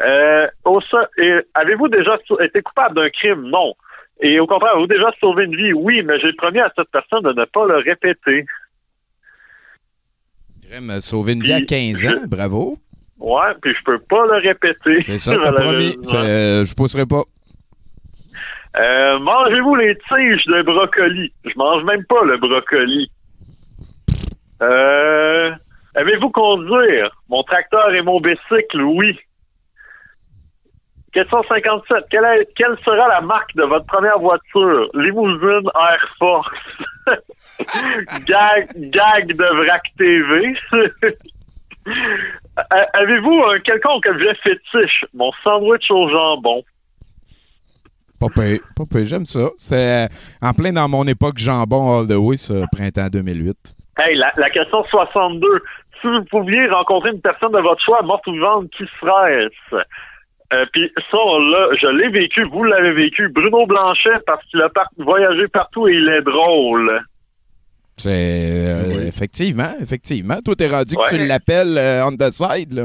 Euh, 0.00 0.48
au 0.64 0.80
so- 0.80 0.96
et 1.16 1.46
Avez-vous 1.54 1.86
déjà 1.88 2.18
été 2.40 2.60
coupable 2.60 2.96
d'un 2.96 3.08
crime? 3.08 3.42
Non. 3.42 3.74
Et 4.20 4.40
au 4.40 4.46
contraire, 4.46 4.72
avez-vous 4.72 4.88
déjà 4.88 5.10
sauvé 5.20 5.44
une 5.44 5.54
vie? 5.56 5.72
Oui, 5.72 6.02
mais 6.04 6.18
j'ai 6.20 6.32
promis 6.32 6.58
à 6.60 6.70
cette 6.76 6.90
personne 6.90 7.22
de 7.22 7.32
ne 7.32 7.44
pas 7.44 7.66
le 7.66 7.76
répéter. 7.76 8.44
Crème, 10.68 11.00
sauver 11.00 11.32
une 11.34 11.42
vie 11.42 11.52
à 11.52 11.60
15 11.60 12.06
ans, 12.06 12.26
bravo. 12.26 12.78
Ouais, 13.18 13.54
puis 13.62 13.72
je 13.78 13.84
peux 13.84 13.98
pas 14.00 14.26
le 14.26 14.34
répéter. 14.48 15.00
C'est 15.00 15.18
ça, 15.18 15.36
t'as 15.42 15.52
promis. 15.52 15.96
euh, 16.14 16.64
je 16.64 16.74
pousserai 16.74 17.06
pas. 17.06 17.22
Euh, 18.76 19.18
mangez-vous 19.18 19.74
les 19.76 19.96
tiges 20.08 20.44
de 20.46 20.62
brocoli? 20.62 21.32
Je 21.44 21.52
mange 21.56 21.84
même 21.84 22.04
pas 22.06 22.22
le 22.24 22.36
brocoli. 22.38 23.10
Euh, 24.62 25.50
Avez-vous 25.94 26.30
conduire? 26.30 27.10
Mon 27.28 27.42
tracteur 27.42 27.92
et 27.96 28.02
mon 28.02 28.20
bicycle, 28.20 28.82
oui. 28.82 29.18
Question 31.12 31.42
57. 31.48 32.04
Quelle, 32.10 32.24
est- 32.24 32.48
quelle 32.54 32.76
sera 32.84 33.08
la 33.08 33.20
marque 33.22 33.54
de 33.56 33.62
votre 33.64 33.86
première 33.86 34.18
voiture? 34.18 34.88
Limousine 34.94 35.68
Air 35.74 36.14
Force. 36.18 36.48
gag, 38.26 38.68
gag 38.90 39.28
de 39.28 39.64
Vrac 39.64 39.82
TV. 39.96 40.54
Euh, 41.88 42.84
Avez-vous 42.92 43.44
un 43.46 43.60
quelconque 43.60 44.04
objet 44.04 44.34
fétiche? 44.42 45.06
Mon 45.14 45.30
sandwich 45.42 45.90
au 45.90 46.06
jambon. 46.10 46.62
Pas 48.20 48.26
pire, 48.34 49.06
j'aime 49.06 49.24
ça. 49.24 49.48
C'est 49.56 50.04
euh, 50.04 50.06
en 50.42 50.52
plein 50.52 50.72
dans 50.72 50.88
mon 50.88 51.04
époque 51.06 51.38
jambon 51.38 52.00
all 52.00 52.06
the 52.08 52.16
way, 52.18 52.36
ça, 52.36 52.54
printemps 52.72 53.08
2008. 53.10 53.56
Hey, 54.00 54.16
la, 54.16 54.32
la 54.36 54.50
question 54.50 54.84
62. 54.90 55.46
Si 56.02 56.08
vous 56.08 56.24
pouviez 56.24 56.66
rencontrer 56.68 57.10
une 57.10 57.20
personne 57.22 57.52
de 57.52 57.60
votre 57.60 57.82
choix, 57.82 58.02
morte 58.02 58.26
ou 58.26 58.32
vivante, 58.32 58.68
qui 58.76 58.84
serait-ce? 59.00 59.76
Euh, 60.52 60.64
Puis 60.72 60.90
ça, 61.10 61.16
là, 61.18 61.68
je 61.80 61.86
l'ai 61.88 62.08
vécu, 62.08 62.42
vous 62.44 62.64
l'avez 62.64 62.92
vécu. 62.92 63.28
Bruno 63.28 63.66
Blanchet, 63.66 64.18
parce 64.26 64.44
qu'il 64.46 64.60
a 64.62 64.68
par- 64.70 64.88
voyagé 64.96 65.46
partout 65.48 65.88
et 65.88 65.92
il 65.94 66.08
est 66.08 66.22
drôle. 66.22 67.00
C'est 67.96 68.10
euh, 68.12 69.06
effectivement, 69.06 69.72
effectivement. 69.80 70.36
Toi, 70.44 70.54
t'es 70.56 70.68
rendu 70.68 70.94
que 70.94 71.08
tu 71.10 71.26
l'appelles 71.26 71.76
euh, 71.76 72.04
on 72.06 72.12
the 72.16 72.30
side, 72.30 72.72
là. 72.72 72.84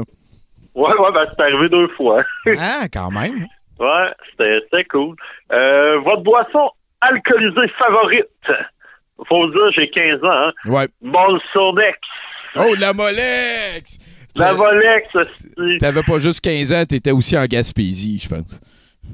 Ouais, 0.74 0.90
ouais, 0.92 1.12
ben 1.14 1.24
c'est 1.30 1.42
arrivé 1.42 1.68
deux 1.68 1.88
fois. 1.96 2.22
Ah, 2.58 2.86
quand 2.92 3.10
même. 3.12 3.46
Ouais, 3.78 4.10
c'était 4.30 4.58
c'était 4.64 4.84
cool. 4.84 5.14
Euh, 5.52 6.00
votre 6.00 6.22
boisson 6.22 6.68
alcoolisée 7.00 7.68
favorite? 7.78 8.26
Faut 9.28 9.46
dire, 9.50 9.70
j'ai 9.76 9.88
15 9.90 10.24
ans, 10.24 10.28
hein? 10.32 10.52
Ouais. 10.66 10.88
Molsonex. 11.00 11.98
Oh, 12.56 12.74
la 12.80 12.92
Molex! 12.92 14.23
La 14.36 14.52
c'est- 14.52 15.78
T'avais 15.78 16.02
pas 16.02 16.18
juste 16.18 16.40
15 16.40 16.72
ans, 16.72 16.84
t'étais 16.84 17.12
aussi 17.12 17.36
en 17.38 17.44
Gaspésie, 17.46 18.18
je 18.18 18.28
pense. 18.28 18.60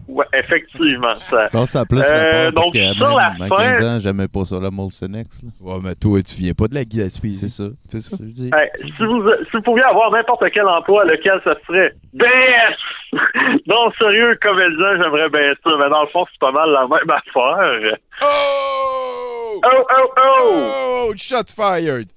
ouais, 0.09 0.25
effectivement. 0.33 1.16
Ça. 1.18 1.47
Je 1.47 1.51
pense 1.51 1.71
ça 1.71 1.81
a 1.81 1.85
plus 1.85 2.01
Euh, 2.01 2.03
rapport 2.05 2.55
parce 2.55 2.66
donc, 2.66 2.73
que 2.75 2.95
sur 2.95 3.16
la 3.16 3.31
même 3.39 3.43
à 3.43 3.47
fin- 3.49 3.57
15 3.57 3.83
ans, 3.83 3.99
j'aimais 3.99 4.29
pas 4.29 4.45
ça, 4.45 4.59
le 4.61 4.71
Molsonex. 4.71 5.43
là. 5.43 5.49
Ouais, 5.61 5.79
mais 5.83 5.95
toi, 5.95 6.23
tu 6.23 6.35
viens 6.37 6.53
pas 6.55 6.68
de 6.68 6.75
la 6.75 6.81
C'est 6.83 6.97
Gaspésie. 6.97 7.49
ça. 7.51 7.64
C'est 7.89 8.01
ça? 8.01 8.16
Je 8.21 8.33
dis. 8.33 8.51
Hey, 8.55 8.68
si, 8.97 9.05
vous, 9.05 9.23
si 9.51 9.57
vous 9.57 9.62
pouviez 9.62 9.83
avoir 9.85 10.11
n'importe 10.12 10.45
quel 10.55 10.66
emploi, 10.66 11.05
lequel 11.05 11.41
ça 11.45 11.55
serait? 11.66 11.93
BS! 12.14 12.77
non, 13.66 13.91
sérieux, 13.99 14.39
comédien, 14.41 14.97
j'aimerais 15.03 15.29
bien 15.29 15.53
ça, 15.62 15.71
mais 15.79 15.91
dans 15.91 16.03
le 16.03 16.09
fond, 16.12 16.25
c'est 16.31 16.39
pas 16.41 16.53
mal 16.53 16.71
la 16.71 16.83
même 16.87 17.11
affaire. 17.11 17.99
Oh! 18.23 19.61
Oh, 19.64 19.85
oh, 19.99 20.07
oh! 20.16 21.09
Oh! 21.11 21.12
Shots 21.16 21.53
fired! 21.55 22.09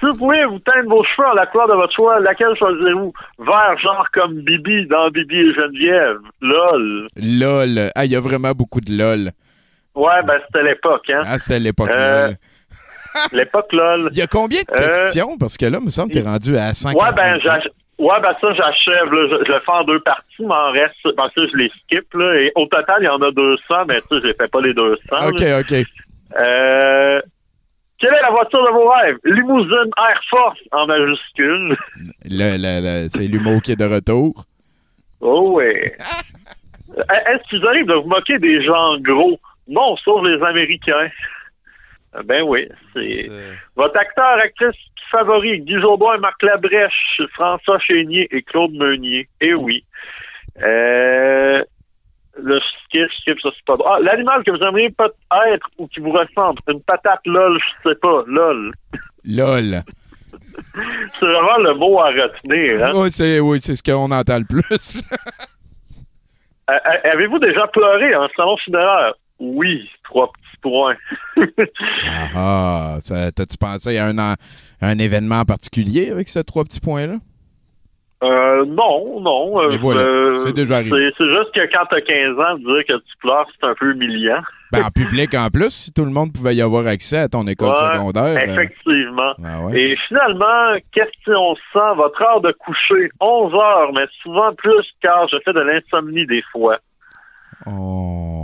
Si 0.00 0.06
vous 0.06 0.14
pouvez 0.16 0.44
vous 0.46 0.58
teindre 0.60 0.88
vos 0.88 1.04
cheveux 1.04 1.28
en 1.28 1.34
la 1.34 1.44
couleur 1.46 1.68
de 1.68 1.74
votre 1.74 1.94
choix, 1.94 2.18
laquelle 2.20 2.56
choisirez-vous? 2.58 3.12
Vert, 3.38 3.78
genre 3.82 4.06
comme 4.14 4.40
Bibi 4.40 4.86
dans 4.86 5.10
Bibi 5.10 5.36
et 5.36 5.54
Geneviève. 5.54 6.16
LOL. 6.40 7.06
LOL. 7.16 7.90
Ah, 7.94 8.06
il 8.06 8.12
y 8.12 8.16
a 8.16 8.20
vraiment 8.20 8.52
beaucoup 8.52 8.80
de 8.80 8.90
LOL. 8.96 9.30
Ouais, 9.94 10.22
ben 10.24 10.40
c'était 10.46 10.62
l'époque, 10.62 11.10
hein. 11.10 11.20
Ah, 11.26 11.38
c'est 11.38 11.58
l'époque 11.60 11.90
Euh, 11.94 12.28
LOL. 12.28 12.36
L'époque 13.32 13.72
LOL. 13.72 14.08
Il 14.12 14.18
y 14.18 14.22
a 14.22 14.26
combien 14.28 14.60
de 14.60 14.72
euh, 14.72 14.86
questions? 14.86 15.36
Parce 15.36 15.56
que 15.58 15.66
là, 15.66 15.78
il 15.80 15.84
me 15.84 15.90
semble 15.90 16.12
que 16.12 16.18
t'es 16.20 16.24
rendu 16.24 16.56
à 16.56 16.72
5 16.72 16.94
Ouais, 16.96 17.12
ben, 17.14 17.34
ouais, 17.98 18.20
ben 18.22 18.34
ça, 18.40 18.52
j'achève. 18.54 19.08
Je, 19.10 19.44
je 19.46 19.52
le 19.52 19.60
fais 19.60 19.72
en 19.72 19.82
deux 19.84 20.00
parties, 20.00 20.24
il 20.38 20.46
m'en 20.46 20.70
reste. 20.70 20.94
Parce 21.16 21.32
que 21.32 21.40
je 21.48 21.56
les 21.56 21.68
skip. 21.70 22.06
Là, 22.14 22.40
et 22.40 22.52
au 22.54 22.66
total, 22.66 22.98
il 23.00 23.06
y 23.06 23.08
en 23.08 23.20
a 23.20 23.30
200, 23.32 23.74
mais 23.88 24.00
tu 24.00 24.06
sais, 24.08 24.20
je 24.22 24.26
les 24.28 24.34
fais 24.34 24.46
pas 24.48 24.60
les 24.60 24.72
200. 24.72 24.96
OK, 25.28 25.40
là. 25.40 25.58
OK. 25.60 25.72
Euh, 26.40 27.20
quelle 28.00 28.14
est 28.14 28.22
la 28.22 28.30
voiture 28.30 28.64
de 28.64 28.70
vos 28.70 28.88
rêves? 28.88 29.16
Limousine 29.24 29.90
Air 29.98 30.20
Force 30.28 30.58
en 30.72 30.86
majuscule. 30.86 31.76
Là, 32.30 32.56
là, 32.58 32.80
là, 32.80 33.08
c'est 33.08 33.26
l'humour 33.28 33.60
qui 33.62 33.72
est 33.72 33.76
de 33.80 33.84
retour. 33.84 34.44
Oh, 35.20 35.52
ouais. 35.56 35.84
Euh, 36.98 37.02
Est-ce 37.32 37.48
qu'ils 37.48 37.64
arrivent 37.68 37.86
de 37.86 37.94
vous 37.94 38.08
moquer 38.08 38.36
des 38.40 38.64
gens 38.64 38.98
gros? 38.98 39.38
Non, 39.68 39.96
sauf 39.98 40.26
les 40.26 40.42
Américains. 40.42 41.08
Euh, 42.16 42.22
Ben 42.24 42.42
oui, 42.42 42.66
c'est... 42.92 43.28
Votre 43.76 43.96
acteur, 43.96 44.38
actrice 44.42 44.74
favori, 45.12 45.60
Guy 45.60 45.80
Jourdain, 45.80 46.18
Marc 46.18 46.42
Labrèche, 46.42 47.20
François 47.34 47.78
Chénier 47.78 48.26
et 48.32 48.42
Claude 48.42 48.72
Meunier. 48.72 49.28
Eh 49.40 49.54
oui. 49.54 49.84
Euh, 50.60 50.64
le 50.64 51.19
skip, 53.20 53.38
skip, 53.38 53.40
ça 53.40 53.50
c'est 53.56 53.64
pas 53.64 53.76
bon. 53.76 53.84
Ah, 53.86 53.98
l'animal 54.00 54.42
que 54.44 54.50
vous 54.50 54.62
aimeriez 54.62 54.90
peut-être 54.90 55.66
ou 55.78 55.86
qui 55.88 56.00
vous 56.00 56.12
ressemble. 56.12 56.60
Une 56.68 56.82
patate 56.82 57.20
lol, 57.26 57.58
je 57.58 57.90
sais 57.90 57.96
pas, 57.96 58.24
lol. 58.26 58.72
LOL. 59.24 59.82
C'est 61.08 61.26
vraiment 61.26 61.58
le 61.58 61.74
mot 61.74 62.00
à 62.00 62.08
retenir. 62.08 62.84
Hein? 62.84 62.92
Oui, 62.94 63.10
c'est 63.10 63.40
oui, 63.40 63.60
c'est 63.60 63.74
ce 63.74 63.82
qu'on 63.82 64.10
entend 64.10 64.38
le 64.38 64.44
plus. 64.44 65.02
Avez-vous 67.04 67.38
déjà 67.38 67.66
pleuré 67.68 68.14
en 68.14 68.28
salon 68.36 68.56
funéraire? 68.64 69.14
Oui, 69.40 69.88
trois 70.04 70.30
petits 70.30 70.60
points. 70.62 70.96
ah, 72.06 72.28
ah, 72.36 72.98
t'as-tu 73.34 73.56
pensé 73.56 73.98
à 73.98 74.06
un, 74.06 74.36
un 74.80 74.98
événement 74.98 75.44
particulier 75.44 76.10
avec 76.10 76.28
ces 76.28 76.44
trois 76.44 76.64
petits 76.64 76.80
points-là? 76.80 77.16
Euh, 78.22 78.66
non, 78.66 79.18
non. 79.20 79.62
euh, 79.62 79.76
voilà, 79.80 80.00
euh, 80.02 80.34
c'est 80.40 80.52
déjà 80.54 80.76
arrivé. 80.76 80.90
C'est 81.16 81.24
juste 81.24 81.52
que 81.54 81.62
quand 81.72 81.86
t'as 81.88 82.02
15 82.02 82.38
ans, 82.38 82.58
dire 82.58 82.84
que 82.86 82.92
tu 82.98 83.16
pleures, 83.20 83.46
c'est 83.58 83.66
un 83.66 83.74
peu 83.74 83.92
humiliant. 83.92 84.40
Ben, 84.72 84.84
en 84.84 84.90
public, 84.90 85.34
en 85.34 85.48
plus, 85.48 85.70
si 85.70 85.92
tout 85.92 86.04
le 86.04 86.10
monde 86.10 86.30
pouvait 86.34 86.54
y 86.54 86.60
avoir 86.62 86.86
accès 86.86 87.18
à 87.18 87.28
ton 87.28 87.46
école 87.46 87.70
Ouais, 87.70 87.74
secondaire. 87.96 88.24
euh, 88.24 88.36
Effectivement. 88.52 89.32
ah 89.42 89.64
ouais. 89.64 89.80
Et 89.80 89.96
finalement, 90.06 90.76
question 90.92 91.56
100, 91.72 91.96
votre 91.96 92.20
heure 92.22 92.40
de 92.42 92.52
coucher, 92.52 93.08
11 93.20 93.54
heures, 93.54 93.92
mais 93.94 94.04
souvent 94.22 94.52
plus 94.54 94.84
car 95.02 95.26
je 95.28 95.36
fais 95.44 95.52
de 95.54 95.60
l'insomnie 95.60 96.26
des 96.26 96.42
fois. 96.52 96.76
Oh. 97.66 98.39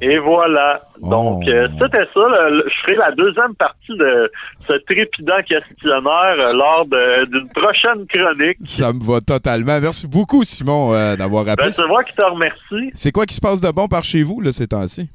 Et 0.00 0.18
voilà. 0.18 0.80
Donc, 1.00 1.42
Oh. 1.46 1.50
euh, 1.50 1.68
c'était 1.80 2.04
ça. 2.14 2.20
le- 2.20 2.56
le- 2.58 2.64
je 2.68 2.80
ferai 2.82 2.96
la 2.96 3.10
deuxième 3.12 3.54
partie 3.56 3.96
de 3.96 4.30
ce 4.60 4.72
trépidant 4.84 5.42
questionnaire 5.48 6.36
euh, 6.38 6.52
lors 6.52 6.86
d'une 6.86 7.48
prochaine 7.54 8.06
chronique. 8.06 8.58
Ça 8.62 8.92
me 8.92 9.02
va 9.04 9.20
totalement. 9.20 9.80
Merci 9.80 10.06
beaucoup, 10.06 10.44
Simon, 10.44 10.94
euh, 10.94 11.16
d'avoir 11.16 11.42
appelé. 11.48 11.66
Ben, 11.66 11.72
c'est 11.72 11.86
moi 11.86 12.04
qui 12.04 12.14
te 12.14 12.22
remercie. 12.22 12.90
C'est 12.94 13.10
quoi 13.12 13.26
qui 13.26 13.34
se 13.34 13.40
passe 13.40 13.60
de 13.60 13.70
bon 13.72 13.88
par 13.88 14.04
chez 14.04 14.22
vous, 14.22 14.40
là, 14.40 14.52
ces 14.52 14.68
temps-ci? 14.68 15.10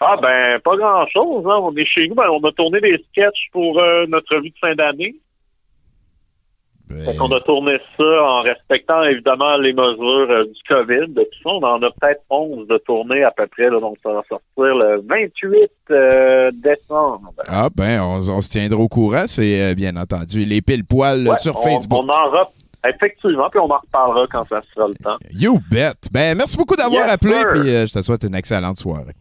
Ah 0.00 0.16
ben, 0.20 0.58
pas 0.62 0.76
grand-chose. 0.76 1.44
Hein. 1.46 1.58
On 1.62 1.74
est 1.76 1.86
chez 1.86 2.08
nous. 2.08 2.14
Ben, 2.14 2.24
on 2.30 2.42
a 2.46 2.52
tourné 2.52 2.80
des 2.80 3.02
sketchs 3.10 3.48
pour 3.52 3.80
euh, 3.80 4.06
notre 4.08 4.34
revue 4.36 4.50
de 4.50 4.58
fin 4.60 4.74
d'année. 4.74 5.14
Ben, 6.88 7.16
On 7.20 7.32
a 7.32 7.40
tourné 7.40 7.78
ça 7.96 8.04
en 8.22 8.42
respectant 8.42 9.02
évidemment 9.04 9.56
les 9.56 9.72
mesures 9.72 10.30
euh, 10.30 10.44
du 10.44 10.60
COVID. 10.68 11.14
De 11.14 11.22
tout 11.22 11.42
ça, 11.42 11.50
on 11.50 11.62
en 11.62 11.82
a 11.82 11.90
peut-être 11.90 12.20
11 12.30 12.68
de 12.68 12.76
tournées 12.86 13.24
à 13.24 13.30
peu 13.30 13.46
près. 13.46 13.70
Là, 13.70 13.80
donc, 13.80 13.96
ça 14.02 14.10
va 14.12 14.22
sortir 14.28 14.44
le 14.58 15.02
28 15.08 15.70
euh, 15.90 16.50
décembre. 16.52 17.30
Ah, 17.48 17.68
ben, 17.74 18.00
on, 18.02 18.16
on 18.28 18.40
se 18.42 18.50
tiendra 18.50 18.78
au 18.78 18.88
courant, 18.88 19.24
c'est 19.26 19.62
euh, 19.70 19.74
bien 19.74 19.96
entendu. 19.96 20.44
Les 20.44 20.60
pile-poils 20.60 21.26
Ouais, 21.26 21.36
sur 21.38 21.56
on- 21.56 21.62
Facebook. 21.62 22.00
On 22.02 22.08
en 22.08 22.30
re- 22.30 22.48
Effectivement, 22.86 23.48
puis 23.48 23.58
on 23.60 23.70
en 23.70 23.78
reparlera 23.78 24.26
quand 24.30 24.44
ça 24.46 24.60
sera 24.74 24.86
le 24.86 24.94
temps. 25.02 25.16
You 25.32 25.58
bet. 25.70 25.92
Ben, 26.12 26.36
merci 26.36 26.58
beaucoup 26.58 26.76
d'avoir 26.76 27.04
Yes, 27.06 27.14
appelé, 27.14 27.34
puis 27.50 27.68
je 27.70 27.92
te 27.94 28.02
souhaite 28.02 28.24
une 28.24 28.34
excellente 28.34 28.76
soirée. 28.76 29.14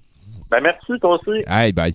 Ben 0.51 0.59
merci, 0.61 0.91
toi 0.99 1.18
aussi. 1.18 1.43
Hey, 1.47 1.72
bye. 1.72 1.93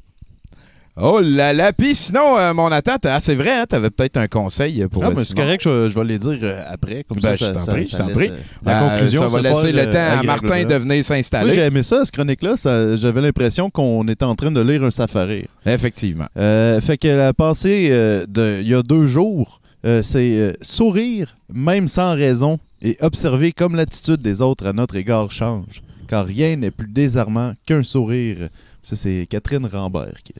Oh 1.00 1.20
là 1.22 1.52
là, 1.52 1.72
puis 1.72 1.94
sinon, 1.94 2.36
euh, 2.38 2.52
mon 2.54 2.72
attente, 2.72 3.06
ah, 3.06 3.20
c'est 3.20 3.34
vrai, 3.36 3.50
hein, 3.50 3.64
t'avais 3.68 3.90
peut-être 3.90 4.16
un 4.16 4.26
conseil 4.26 4.84
pour 4.90 5.04
Ah, 5.04 5.08
euh, 5.08 5.12
mais 5.16 5.24
c'est 5.24 5.36
correct, 5.36 5.62
je, 5.64 5.88
je 5.88 5.94
vais 5.98 6.04
les 6.04 6.18
dire 6.18 6.38
euh, 6.42 6.62
après. 6.68 7.04
Comme 7.04 7.22
Ben, 7.22 7.36
ça, 7.36 7.52
je 7.52 7.58
t'en 7.58 7.72
prie, 7.72 7.86
je 7.86 7.96
t'en 7.96 8.08
prie. 8.08 8.30
La 8.64 8.82
Euh, 8.84 8.88
conclusion, 8.90 9.22
ça 9.22 9.28
va 9.28 9.38
se 9.38 9.42
laisser 9.66 9.72
le 9.72 9.90
temps 9.90 10.18
à. 10.20 10.22
Martin 10.24 10.64
de 10.64 10.74
venir 10.74 10.96
Moi, 10.96 11.02
s'installer. 11.02 11.54
j'ai 11.54 11.60
aimé 11.60 11.82
ça, 11.82 12.04
cette 12.04 12.14
chronique-là. 12.14 12.56
Ça- 12.56 12.96
J'avais 12.96 13.20
l'impression 13.20 13.70
qu'on 13.70 14.06
était 14.08 14.24
en 14.24 14.34
train 14.34 14.50
de 14.50 14.60
lire 14.60 14.82
un 14.82 14.90
safari. 14.90 15.44
Effectivement. 15.64 16.26
Fait 16.34 16.98
que 17.00 17.08
la 17.08 17.32
pensée 17.32 17.88
euh, 17.90 18.26
de 18.28 18.58
il 18.60 18.68
y 18.68 18.74
a 18.74 18.82
deux 18.82 19.06
jours, 19.06 19.60
c'est 20.02 20.56
sourire, 20.62 21.34
même 21.52 21.86
sans 21.88 22.14
raison, 22.14 22.58
et 22.82 22.96
observer 23.00 23.52
comme 23.52 23.76
l'attitude 23.76 24.20
des 24.22 24.42
autres 24.42 24.66
à 24.66 24.72
notre 24.72 24.96
égard 24.96 25.30
change. 25.30 25.82
Car 26.08 26.24
rien 26.26 26.56
n'est 26.56 26.70
plus 26.70 26.88
désarmant 26.88 27.52
qu'un 27.66 27.82
sourire. 27.82 28.48
Ça, 28.82 28.96
c'est 28.96 29.26
Catherine 29.28 29.66
Rambert 29.66 30.14
qui, 30.24 30.32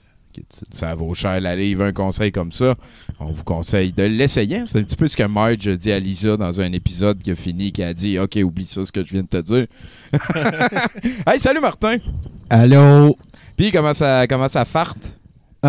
Ça 0.70 0.94
vaut 0.94 1.14
cher 1.14 1.40
la 1.40 1.56
livre, 1.56 1.84
un 1.84 1.92
conseil 1.92 2.32
comme 2.32 2.52
ça. 2.52 2.74
On 3.20 3.32
vous 3.32 3.44
conseille 3.44 3.92
de 3.92 4.04
l'essayer. 4.04 4.62
C'est 4.66 4.78
un 4.78 4.82
petit 4.82 4.96
peu 4.96 5.08
ce 5.08 5.16
que 5.16 5.24
Marge 5.24 5.68
dit 5.76 5.92
à 5.92 5.98
Lisa 5.98 6.36
dans 6.36 6.60
un 6.60 6.72
épisode 6.72 7.18
qui 7.18 7.30
a 7.30 7.36
fini, 7.36 7.72
qui 7.72 7.82
a 7.82 7.92
dit 7.94 8.18
OK, 8.18 8.38
oublie 8.42 8.66
ça, 8.66 8.84
ce 8.84 8.92
que 8.92 9.04
je 9.04 9.12
viens 9.12 9.22
de 9.22 9.28
te 9.28 9.40
dire. 9.40 9.66
hey, 11.26 11.38
salut 11.38 11.60
Martin. 11.60 11.98
Allô? 12.50 13.16
Puis 13.56 13.72
comment 13.72 13.94
ça, 13.94 14.26
comment 14.26 14.48
ça 14.48 14.64
farte? 14.64 15.17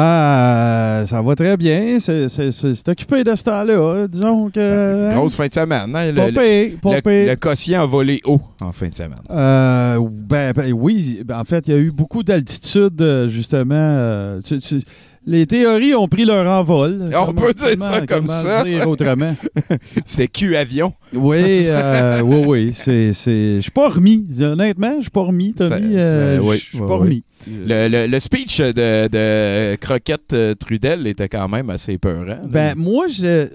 Ah, 0.01 1.03
ça 1.07 1.21
va 1.21 1.35
très 1.35 1.57
bien. 1.57 1.97
C'est- 1.99 2.89
occupé 2.89 3.23
de 3.23 3.35
ce 3.35 3.43
temps-là. 3.43 3.77
hein. 3.79 4.07
Disons 4.09 4.49
que. 4.49 5.09
hein, 5.11 5.15
Grosse 5.15 5.35
fin 5.35 5.47
de 5.47 5.53
semaine. 5.53 5.93
hein? 5.95 6.05
Le, 6.07 6.11
le- 6.11 6.31
pire, 6.31 7.01
le- 7.05 7.25
le 7.27 7.35
quotient 7.35 7.81
a 7.81 7.85
volé 7.85 8.21
haut 8.25 8.39
en 8.61 8.71
fin 8.71 8.87
de 8.87 8.95
semaine. 8.95 9.19
Euh, 9.29 9.99
ben, 10.11 10.53
ben 10.55 10.71
oui, 10.73 11.21
Ben, 11.25 11.39
en 11.39 11.43
fait, 11.43 11.67
il 11.67 11.73
y 11.73 11.77
a 11.77 11.79
eu 11.79 11.91
beaucoup 11.91 12.23
d'altitude, 12.23 13.01
euh, 13.01 13.27
justement. 13.29 13.75
euh, 13.75 14.39
tu- 14.41 14.59
tu- 14.59 14.81
les 15.27 15.45
théories 15.45 15.93
ont 15.93 16.07
pris 16.07 16.25
leur 16.25 16.49
envol. 16.49 17.09
On 17.27 17.33
peut 17.33 17.53
dire 17.53 17.75
ça 17.83 18.01
comme 18.07 18.29
ça. 18.29 18.63
dire 18.63 18.87
autrement. 18.87 19.35
C'est 20.05 20.27
Q-Avion. 20.27 20.93
Oui, 21.13 21.67
euh, 21.69 22.21
oui, 22.23 22.43
oui. 22.47 22.71
c'est- 22.73 23.13
Je 23.57 23.59
suis 23.61 23.71
pas 23.71 23.89
remis. 23.89 24.25
Honnêtement, 24.41 24.93
je 24.97 25.01
suis 25.03 25.11
pas 25.11 25.23
remis, 25.23 25.53
Tommy. 25.53 25.81
oui, 25.81 25.93
Je 25.99 26.57
suis 26.57 26.79
oui, 26.79 26.87
pas 26.87 26.95
oui. 26.97 26.99
remis. 26.99 27.23
Le, 27.47 27.87
le- 27.87 28.07
le 28.07 28.19
speech 28.19 28.59
de, 28.59 29.07
de 29.07 29.75
Croquette 29.77 30.33
euh, 30.33 30.53
Trudel 30.55 31.07
était 31.07 31.29
quand 31.29 31.47
même 31.47 31.69
assez 31.69 31.97
peurant. 31.97 32.41
Ben, 32.47 32.75
moi, 32.77 33.05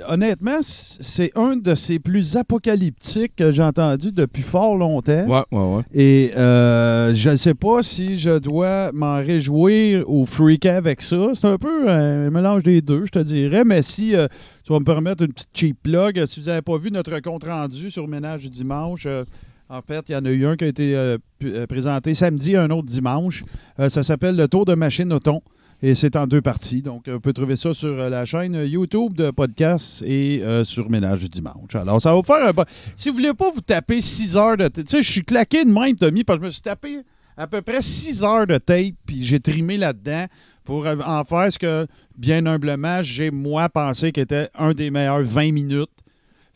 honnêtement, 0.09 0.59
c'est 0.63 1.33
un 1.37 1.57
de 1.57 1.75
ces 1.75 1.99
plus 1.99 2.37
apocalyptiques 2.37 3.37
que 3.37 3.53
j'ai 3.53 3.63
entendu 3.63 4.13
depuis 4.13 4.43
fort 4.43 4.77
longtemps. 4.77 5.27
ouais, 5.27 5.45
ouais, 5.53 5.77
ouais. 5.77 5.83
Et 5.95 6.33
euh, 6.37 7.15
je 7.15 7.31
ne 7.31 7.37
sais 7.37 7.55
pas 7.55 7.83
si 7.83 8.19
je 8.19 8.39
dois 8.39 8.91
m'en 8.93 9.17
réjouir 9.17 10.05
ou 10.09 10.27
freaker 10.27 10.77
avec 10.77 11.03
ça. 11.03 11.17
C'est 11.35 11.47
un 11.47 11.59
peu 11.59 11.89
un 11.89 12.31
mélange 12.31 12.63
des 12.63 12.81
deux, 12.81 13.05
je 13.07 13.11
te 13.11 13.19
dirais. 13.19 13.65
Mais 13.65 13.83
si 13.83 14.15
euh, 14.17 14.27
tu 14.65 14.73
vas 14.73 14.79
me 14.81 14.85
permettre 14.85 15.25
une 15.25 15.33
petite 15.33 15.51
cheap 15.55 15.77
plug, 15.83 16.25
si 16.27 16.41
vous 16.41 16.47
n'avez 16.47 16.63
pas 16.63 16.79
vu 16.79 16.91
notre 16.91 17.19
compte 17.21 17.45
rendu 17.45 17.91
sur 17.91 18.09
Ménage 18.09 18.43
du 18.43 18.51
dimanche, 18.51 19.05
euh, 19.07 19.25
en 19.69 19.81
fait, 19.81 20.05
il 20.09 20.13
y 20.13 20.17
en 20.17 20.25
a 20.25 20.31
eu 20.31 20.47
un 20.47 20.57
qui 20.57 20.65
a 20.65 20.67
été 20.67 20.95
euh, 20.95 21.17
euh, 21.45 21.67
présenté 21.67 22.15
samedi, 22.15 22.57
un 22.57 22.71
autre 22.71 22.87
dimanche. 22.87 23.45
Euh, 23.81 23.89
ça 23.89 24.03
s'appelle 24.03 24.37
Le 24.37 24.47
Tour 24.47 24.65
de 24.65 24.75
machine 24.75 25.13
au 25.13 25.19
thon. 25.19 25.43
Et 25.83 25.95
c'est 25.95 26.17
en 26.17 26.27
deux 26.27 26.41
parties. 26.41 26.81
Donc, 26.81 27.09
vous 27.09 27.21
pouvez 27.21 27.35
trouver 27.35 27.57
ça 27.57 27.75
sur 27.75 27.95
la 27.95 28.25
chaîne 28.25 28.55
YouTube 28.55 29.15
de 29.15 29.31
podcast 29.31 30.03
et 30.07 30.43
sur 30.65 30.89
Ménage 30.89 31.21
du 31.21 31.29
Dimanche. 31.29 31.75
Alors, 31.75 32.01
ça 32.01 32.11
va 32.11 32.15
vous 32.15 32.23
faire 32.23 32.47
un 32.47 32.53
bon. 32.53 32.65
Si 32.97 33.11
vous 33.11 33.17
voulez 33.17 33.35
pas 33.35 33.51
vous 33.51 33.61
taper 33.61 34.01
6 34.01 34.37
heures 34.37 34.57
de. 34.57 34.69
Tu 34.69 34.83
sais, 34.87 35.03
je 35.03 35.11
suis 35.11 35.25
claqué 35.25 35.63
de 35.63 35.71
même, 35.71 35.95
Tommy, 35.95 36.25
parce 36.25 36.39
que 36.39 36.45
je 36.45 36.47
me 36.47 36.53
suis 36.53 36.63
tapé 36.63 37.01
à 37.37 37.47
peu 37.47 37.61
près 37.61 37.83
6 37.83 38.25
heures 38.25 38.47
de 38.47 38.57
tape, 38.57 38.95
puis 39.05 39.25
j'ai 39.25 39.41
trimé 39.41 39.77
là-dedans 39.77 40.25
pour 40.65 40.87
en 40.87 41.25
faire 41.25 41.53
ce 41.53 41.59
que, 41.59 41.87
bien 42.17 42.47
humblement, 42.47 43.03
j'ai 43.03 43.31
moi 43.31 43.69
pensé 43.69 44.11
qu'était 44.11 44.49
un 44.55 44.73
des 44.73 44.91
meilleurs 44.91 45.23
20 45.23 45.53
minutes. 45.53 45.91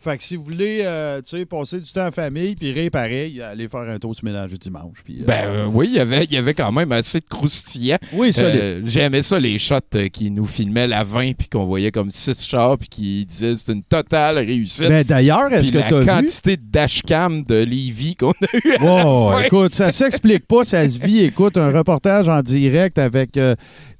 Fait 0.01 0.16
que 0.16 0.22
si 0.22 0.36
vous 0.36 0.44
voulez, 0.44 0.82
euh, 0.84 1.20
tu 1.20 1.36
sais, 1.36 1.44
passer 1.44 1.80
du 1.80 1.90
temps 1.90 2.07
en 2.07 2.12
famille, 2.12 2.55
puis 2.55 2.70
rire 2.72 2.88
pareil, 2.92 3.42
allez 3.42 3.66
faire 3.68 3.80
un 3.80 3.99
tour 3.99 4.14
du 4.14 4.20
ménage 4.24 4.51
du 4.53 4.59
dimanche. 4.59 4.99
Puis, 5.05 5.18
euh, 5.22 5.24
Ben 5.26 5.44
euh, 5.46 5.66
oui, 5.72 5.88
il 5.90 5.96
y 5.96 5.99
avait- 5.99 6.22
il 6.22 6.32
y 6.32 6.36
avait 6.36 6.55
quand 6.55 6.70
même 6.70 6.92
assez 6.92 7.18
de 7.18 7.24
croustillant. 7.28 7.96
oui. 8.12 8.30
Euh, 8.38 8.80
J'aimais 8.84 9.22
ça, 9.22 9.40
les 9.40 9.59
shots 9.59 9.76
qui 10.12 10.30
nous 10.30 10.44
filmaient 10.44 10.86
la 10.86 11.03
20 11.03 11.32
puis 11.36 11.49
qu'on 11.49 11.66
voyait 11.66 11.90
comme 11.90 12.12
6 12.12 12.46
chars 12.46 12.78
puis 12.78 12.86
qui 12.88 13.26
disaient 13.26 13.55
c'est 13.57 13.72
une 13.72 13.82
totale 13.82 14.38
réussite. 14.38 14.86
Ben, 14.88 15.03
D'ailleurs, 15.05 15.53
est-ce 15.53 15.72
que 15.72 15.78
la 15.78 15.88
tu 15.88 15.94
as 15.94 16.01
vu... 16.01 16.07
quantité 16.07 16.57
de 16.57 16.62
dashcam 16.70 17.42
de 17.42 17.57
Lévis 17.64 18.14
qu'on 18.14 18.30
a 18.30 18.57
eu 18.64 18.72
à 18.78 18.82
Wow, 18.84 19.30
la 19.32 19.36
fin. 19.38 19.42
écoute, 19.46 19.74
ça 19.74 19.90
s'explique 19.90 20.46
pas, 20.46 20.62
ça 20.62 20.88
se 20.88 20.96
vit. 20.96 21.24
Écoute, 21.24 21.57
un 21.57 21.70
reportage 21.76 22.28
en 22.28 22.40
direct 22.40 22.99
avec 23.01 23.36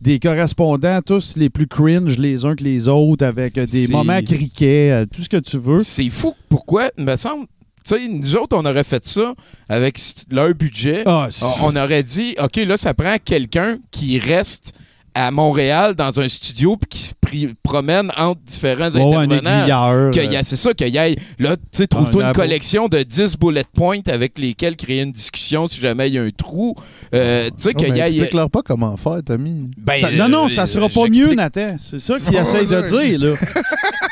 des 0.01 0.20
correspondants, 0.20 1.01
tous 1.05 1.36
les 1.36 1.51
plus 1.51 1.66
cringe 1.66 2.18
les 2.18 2.44
uns 2.44 2.55
que 2.55 2.62
les 2.62 2.86
autres, 2.86 3.24
avec 3.26 3.55
des 3.59 3.88
moments 3.88 4.22
criquets, 4.22 5.05
tout 5.12 5.22
ce 5.22 5.28
que 5.28 5.38
tu 5.38 5.59
veux. 5.59 5.78
C'est 5.89 6.09
fou. 6.11 6.34
Pourquoi? 6.49 6.91
Il 6.99 7.05
me 7.05 7.16
semble. 7.16 7.47
Tu 7.86 7.95
sais, 7.95 8.09
nous 8.09 8.36
autres, 8.36 8.57
on 8.57 8.64
aurait 8.66 8.84
fait 8.84 9.05
ça 9.05 9.32
avec 9.68 9.99
leur 10.30 10.53
budget. 10.55 11.05
Ah, 11.07 11.28
on, 11.62 11.74
aurait 11.76 12.03
dit, 12.03 12.34
OK, 12.43 12.57
là, 12.57 12.76
ça 12.76 12.93
prend 12.93 13.16
quelqu'un 13.24 13.78
qui 13.91 14.18
reste 14.18 14.74
à 15.14 15.30
Montréal 15.30 15.95
dans 15.95 16.20
un 16.20 16.28
studio 16.28 16.76
puis 16.76 16.86
qui 16.91 16.99
se 16.99 17.11
pri- 17.26 17.55
promène 17.62 18.12
entre 18.16 18.41
différents 18.43 18.91
Oh, 18.95 19.16
un 19.16 19.22
intervenants. 19.30 19.61
aiguilleur. 19.62 20.11
Que 20.12 20.20
y 20.32 20.36
a- 20.36 20.43
C'est 20.45 20.57
ça, 20.57 20.74
qu'il 20.74 20.89
y 20.89 20.97
ait, 20.99 21.16
là, 21.39 21.57
tu 21.57 21.62
sais, 21.72 21.86
trouve-toi 21.86 22.24
Un 22.24 22.28
une 22.28 22.34
collection 22.34 22.89
de 22.89 23.03
10 23.03 23.36
bullet 23.39 23.64
points 23.74 24.01
avec 24.07 24.39
lesquels 24.39 24.76
créer 24.76 25.01
une 25.03 25.11
discussion 25.12 25.66
si 25.66 25.80
jamais 25.80 26.09
il 26.09 26.14
y 26.14 26.18
a 26.18 26.22
un 26.22 26.30
trou. 26.30 26.76
Euh, 27.14 27.47
tu 27.47 27.53
sais, 27.57 27.70
Oh, 27.74 27.78
qu'il 27.82 27.97
y. 27.97 28.01
Explique-leur 28.01 28.51
pas 28.51 28.61
comment 28.62 28.97
faire, 28.99 29.20
Tommy. 29.24 29.70
Ben, 29.78 29.99
Ça- 30.01 30.11
non, 30.12 30.28
non, 30.28 30.45
euh, 30.45 30.49
ça 30.51 30.66
sera 30.66 30.89
pas 30.91 31.09
mieux, 31.09 31.34
Nathan. 31.34 31.76
C'est 31.80 31.99
ça 32.01 32.18
qu'il 32.20 32.36
essaye 32.36 32.66
de 32.66 32.82
dire, 32.82 33.18
là. 33.18 33.34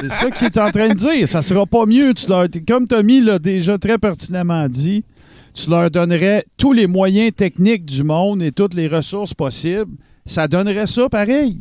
C'est 0.00 0.10
ça 0.10 0.30
qu'il 0.30 0.46
est 0.46 0.58
en 0.58 0.70
train 0.70 0.88
de 0.88 0.94
dire. 0.94 1.28
Ça 1.28 1.42
sera 1.42 1.66
pas 1.66 1.86
mieux. 1.86 2.14
Tu 2.14 2.28
leur, 2.28 2.46
comme 2.66 2.86
Tommy 2.86 3.20
l'a 3.20 3.38
déjà 3.38 3.78
très 3.78 3.98
pertinemment 3.98 4.68
dit, 4.68 5.04
tu 5.54 5.70
leur 5.70 5.90
donnerais 5.90 6.44
tous 6.56 6.72
les 6.72 6.86
moyens 6.86 7.32
techniques 7.34 7.84
du 7.84 8.04
monde 8.04 8.42
et 8.42 8.52
toutes 8.52 8.74
les 8.74 8.88
ressources 8.88 9.34
possibles. 9.34 9.92
Ça 10.26 10.48
donnerait 10.48 10.86
ça 10.86 11.08
pareil. 11.08 11.58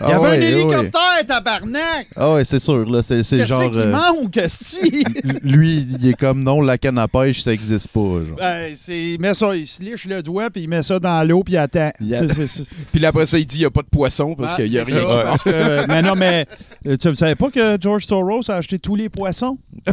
Il 0.00 0.08
y 0.08 0.12
avait 0.12 0.28
un 0.28 0.40
hélicoptère, 0.40 1.26
tabarnak! 1.26 2.06
Ah 2.16 2.34
ouais, 2.34 2.44
c'est 2.44 2.58
sûr. 2.58 2.84
là, 2.90 3.02
C'est 3.02 3.22
c'est 3.22 3.38
Qu'est-ce 3.38 3.48
genre. 3.48 3.70
qui 3.70 3.78
euh, 3.78 3.92
manque, 3.92 4.38
lui, 5.42 5.86
il 6.00 6.08
est 6.08 6.14
comme 6.14 6.42
non, 6.42 6.60
la 6.62 6.78
canne 6.78 6.98
à 6.98 7.08
pêche, 7.08 7.42
ça 7.42 7.52
existe 7.52 7.88
pas. 7.88 8.00
Genre. 8.00 8.36
Ben, 8.38 8.72
c'est, 8.76 8.98
il 9.14 9.20
met 9.20 9.34
ça, 9.34 9.54
il 9.54 9.66
se 9.66 9.82
liche 9.82 10.06
le 10.06 10.22
doigt, 10.22 10.50
puis 10.50 10.62
il 10.62 10.68
met 10.68 10.82
ça 10.82 10.98
dans 10.98 11.26
l'eau, 11.28 11.42
puis 11.44 11.54
il 11.54 11.58
attend. 11.58 11.90
Il 12.00 12.14
attend. 12.14 12.34
C'est- 12.34 12.46
c'est- 12.46 12.64
Puis 12.92 13.00
là, 13.00 13.08
après 13.08 13.26
ça, 13.26 13.38
il 13.38 13.46
dit 13.46 13.56
il 13.58 13.60
n'y 13.60 13.66
a 13.66 13.70
pas 13.70 13.82
de 13.82 13.88
poisson 13.88 14.34
parce 14.34 14.52
Ah, 14.52 14.56
qu'il 14.56 14.70
n'y 14.70 14.78
a 14.78 14.84
rien 14.84 14.94
ça, 14.94 15.00
qui 15.00 15.06
parce 15.24 15.42
que- 15.42 15.86
mais 15.88 16.02
non, 16.02 16.14
mais 16.16 16.46
euh, 16.86 16.96
tu 16.96 17.08
ne 17.08 17.14
savais 17.14 17.34
pas 17.34 17.50
que 17.50 17.76
George 17.80 18.06
Soros 18.06 18.50
a 18.50 18.54
acheté 18.54 18.78
tous 18.78 18.96
les 18.96 19.08
poissons? 19.08 19.58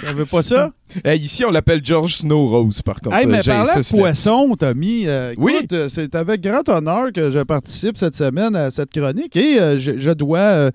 Tu 0.00 0.06
savais 0.06 0.24
pas 0.24 0.42
ça? 0.42 0.70
Euh, 1.06 1.14
ici, 1.16 1.44
on 1.44 1.50
l'appelle 1.50 1.80
George 1.84 2.16
Snow 2.18 2.46
Rose, 2.48 2.80
par 2.82 3.00
contre. 3.00 3.16
Hey, 3.16 3.26
mais 3.26 3.42
parlant 3.42 3.64
de 3.64 3.96
poissons, 3.96 4.54
Tommy, 4.58 5.04
euh, 5.06 5.32
écoute, 5.32 5.44
Oui. 5.44 5.66
euh, 5.72 5.88
c'est 5.88 6.14
avec 6.14 6.40
grand 6.40 6.68
honneur 6.68 7.12
que 7.12 7.30
je 7.30 7.40
participe 7.40 7.96
cette 7.98 8.14
semaine 8.14 8.54
à 8.54 8.70
cette 8.70 8.90
chronique 8.90 9.34
et 9.36 9.58
euh, 9.60 9.78
je, 9.78 9.98
je 9.98 10.10
dois, 10.12 10.70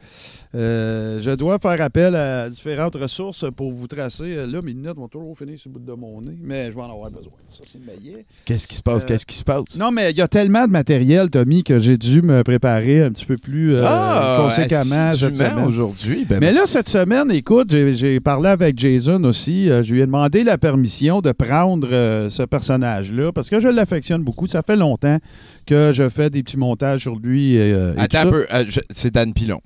euh, 0.55 1.19
je 1.21 1.29
dois 1.31 1.59
faire 1.59 1.79
appel 1.81 2.15
à 2.15 2.49
différentes 2.49 2.95
ressources 2.95 3.45
pour 3.55 3.71
vous 3.71 3.85
tracer. 3.87 4.23
Euh, 4.35 4.47
Là, 4.47 4.61
mes 4.63 4.71
lunettes 4.73 4.95
vont 4.97 5.07
toujours 5.07 5.37
finir 5.37 5.59
sur 5.59 5.69
le 5.69 5.79
bout 5.79 5.85
de 5.85 5.93
mon 5.95 6.21
nez, 6.21 6.37
mais 6.41 6.67
je 6.71 6.75
vais 6.75 6.81
en 6.81 6.91
avoir 6.91 7.11
besoin. 7.11 7.31
Ça, 7.47 7.63
c'est 7.71 7.79
maillet. 7.85 8.25
Qu'est-ce 8.45 8.67
qui 8.67 8.75
se 8.75 8.81
passe? 8.81 9.03
Euh, 9.03 9.05
Qu'est-ce 9.07 9.25
qui 9.27 9.35
se 9.35 9.43
passe? 9.43 9.77
Non, 9.77 9.91
mais 9.91 10.09
il 10.11 10.17
y 10.17 10.21
a 10.21 10.27
tellement 10.27 10.65
de 10.65 10.71
matériel, 10.71 11.29
Tommy, 11.29 11.63
que 11.63 11.79
j'ai 11.79 11.97
dû 11.97 12.23
me 12.23 12.43
préparer 12.43 13.03
un 13.03 13.11
petit 13.11 13.25
peu 13.25 13.37
plus 13.37 13.75
euh, 13.75 14.37
conséquemment 14.37 15.11
cette 15.13 15.23
assidûment 15.23 15.49
semaine. 15.49 15.65
aujourd'hui? 15.67 16.25
ben, 16.27 16.39
Mais 16.39 16.51
là, 16.51 16.61
cette 16.65 16.89
semaine, 16.89 17.29
écoute, 17.31 17.71
j'ai- 17.71 18.19
parlé 18.19 18.49
avec 18.49 18.77
Jason 18.77 19.23
aussi. 19.25 19.67
Je 19.67 19.93
lui 19.93 20.01
ai 20.01 20.05
demandé 20.05 20.43
la 20.43 20.57
permission 20.57 21.21
de 21.21 21.31
prendre 21.31 21.87
ce 22.29 22.43
personnage-là 22.43 23.31
parce 23.31 23.49
que 23.49 23.59
je 23.59 23.67
l'affectionne 23.67 24.23
beaucoup. 24.23 24.47
Ça 24.47 24.61
fait 24.65 24.75
longtemps 24.75 25.17
que 25.67 25.91
je 25.93 26.09
fais 26.09 26.29
des 26.31 26.41
petits 26.43 26.57
montages 26.57 27.01
sur 27.01 27.15
lui. 27.17 27.53
et 27.55 27.71
Attends 27.97 28.27
un 28.27 28.31
peu. 28.31 28.47
c'est 28.89 29.13
Dan 29.13 29.33
Pilon. 29.33 29.59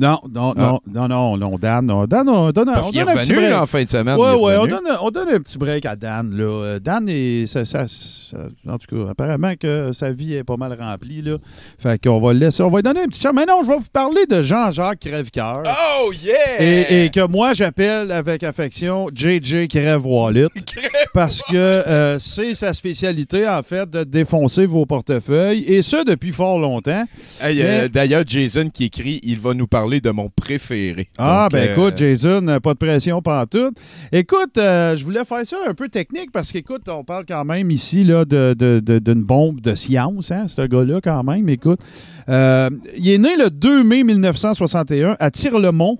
Non, 0.00 0.20
non, 0.32 0.54
Ah. 0.56 0.78
non, 0.86 1.08
non, 1.08 1.08
non, 1.08 1.36
non, 1.36 1.58
Dan, 1.58 1.84
non, 1.84 2.06
Dan, 2.06 2.28
on 2.28 2.52
donne, 2.52 2.66
Parce 2.72 2.88
on 2.88 2.90
qu'il 2.92 3.00
est 3.00 3.04
donne 3.04 3.18
un 3.18 3.20
petit 3.20 3.34
revenu 3.34 3.52
en 3.52 3.66
fin 3.66 3.82
de 3.82 3.88
semaine. 3.90 4.16
Est 4.16 4.20
ouais, 4.20 4.56
on 4.56 4.66
donne, 4.66 4.80
on 5.02 5.10
donne 5.10 5.28
un 5.30 5.40
petit 5.40 5.58
break 5.58 5.84
à 5.86 5.96
Dan. 5.96 6.30
Là. 6.36 6.44
Euh, 6.44 6.78
Dan, 6.78 7.08
est, 7.08 7.46
ça, 7.48 7.64
ça- 7.64 7.88
ça- 7.88 8.36
en 8.68 8.78
tout 8.78 8.94
cas, 9.04 9.10
apparemment 9.10 9.54
que 9.58 9.90
sa 9.92 10.12
vie 10.12 10.34
est 10.34 10.44
pas 10.44 10.56
mal 10.56 10.76
remplie. 10.78 11.20
Là. 11.22 11.38
Fait 11.80 12.00
qu'on 12.00 12.20
va 12.20 12.32
le 12.32 12.38
laisser. 12.38 12.62
On 12.62 12.70
va 12.70 12.78
lui 12.78 12.82
donner 12.84 13.02
un 13.02 13.06
petit 13.08 13.20
chat. 13.20 13.32
Mais 13.32 13.44
non, 13.44 13.62
je 13.62 13.68
vais 13.68 13.78
vous 13.78 13.84
parler 13.92 14.24
de 14.26 14.40
Jean-Jacques 14.40 15.00
Crèvecoeur. 15.00 15.62
Oh, 16.00 16.12
yeah! 16.12 16.60
Et, 16.62 17.04
et 17.06 17.10
que 17.10 17.26
moi, 17.26 17.54
j'appelle 17.54 18.12
avec 18.12 18.44
affection 18.44 19.08
JJ 19.12 19.66
Crève 19.66 20.06
Wallet. 20.06 20.46
parce 21.12 21.42
que 21.42 21.56
euh, 21.56 22.18
c'est 22.20 22.54
sa 22.54 22.72
spécialité, 22.72 23.48
en 23.48 23.62
fait, 23.64 23.90
de 23.90 24.04
défoncer 24.04 24.66
vos 24.66 24.86
portefeuilles. 24.86 25.64
Et 25.66 25.82
ça, 25.82 26.04
depuis 26.04 26.32
fort 26.32 26.60
longtemps. 26.60 27.04
Hey, 27.42 27.60
euh, 27.62 27.88
D'ailleurs, 27.88 28.22
Jason 28.24 28.68
qui 28.72 28.84
écrit 28.84 29.18
il 29.24 29.40
va 29.40 29.54
nous 29.54 29.66
parler 29.66 29.87
de 29.88 30.10
mon 30.10 30.28
préféré. 30.28 31.08
Ah, 31.18 31.48
Donc, 31.50 31.52
ben 31.60 31.68
euh, 31.68 31.72
écoute, 31.72 31.98
Jason, 31.98 32.46
euh, 32.48 32.60
pas 32.60 32.74
de 32.74 32.78
pression 32.78 33.20
tout. 33.50 33.72
Écoute, 34.12 34.56
euh, 34.58 34.94
je 34.94 35.04
voulais 35.04 35.24
faire 35.24 35.44
ça 35.46 35.56
un 35.66 35.74
peu 35.74 35.88
technique 35.88 36.30
parce 36.32 36.52
qu'écoute, 36.52 36.82
on 36.88 37.02
parle 37.04 37.24
quand 37.26 37.44
même 37.44 37.70
ici 37.70 38.04
là, 38.04 38.24
de, 38.24 38.54
de- 38.56 38.80
de- 38.80 38.98
d'une 38.98 39.22
bombe 39.24 39.60
de 39.60 39.74
science, 39.74 40.30
hein, 40.30 40.46
ce 40.48 40.62
gars-là, 40.66 41.00
quand 41.02 41.24
même. 41.24 41.48
Écoute, 41.48 41.80
Euh, 42.28 42.68
il 42.98 43.08
est 43.10 43.16
né 43.18 43.36
le 43.38 43.48
2 43.48 43.82
mai 43.82 44.02
1961 44.02 45.16
à 45.18 45.30
Tirlemont, 45.30 45.98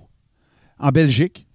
en 0.79 0.91
Belgique. 0.91 1.47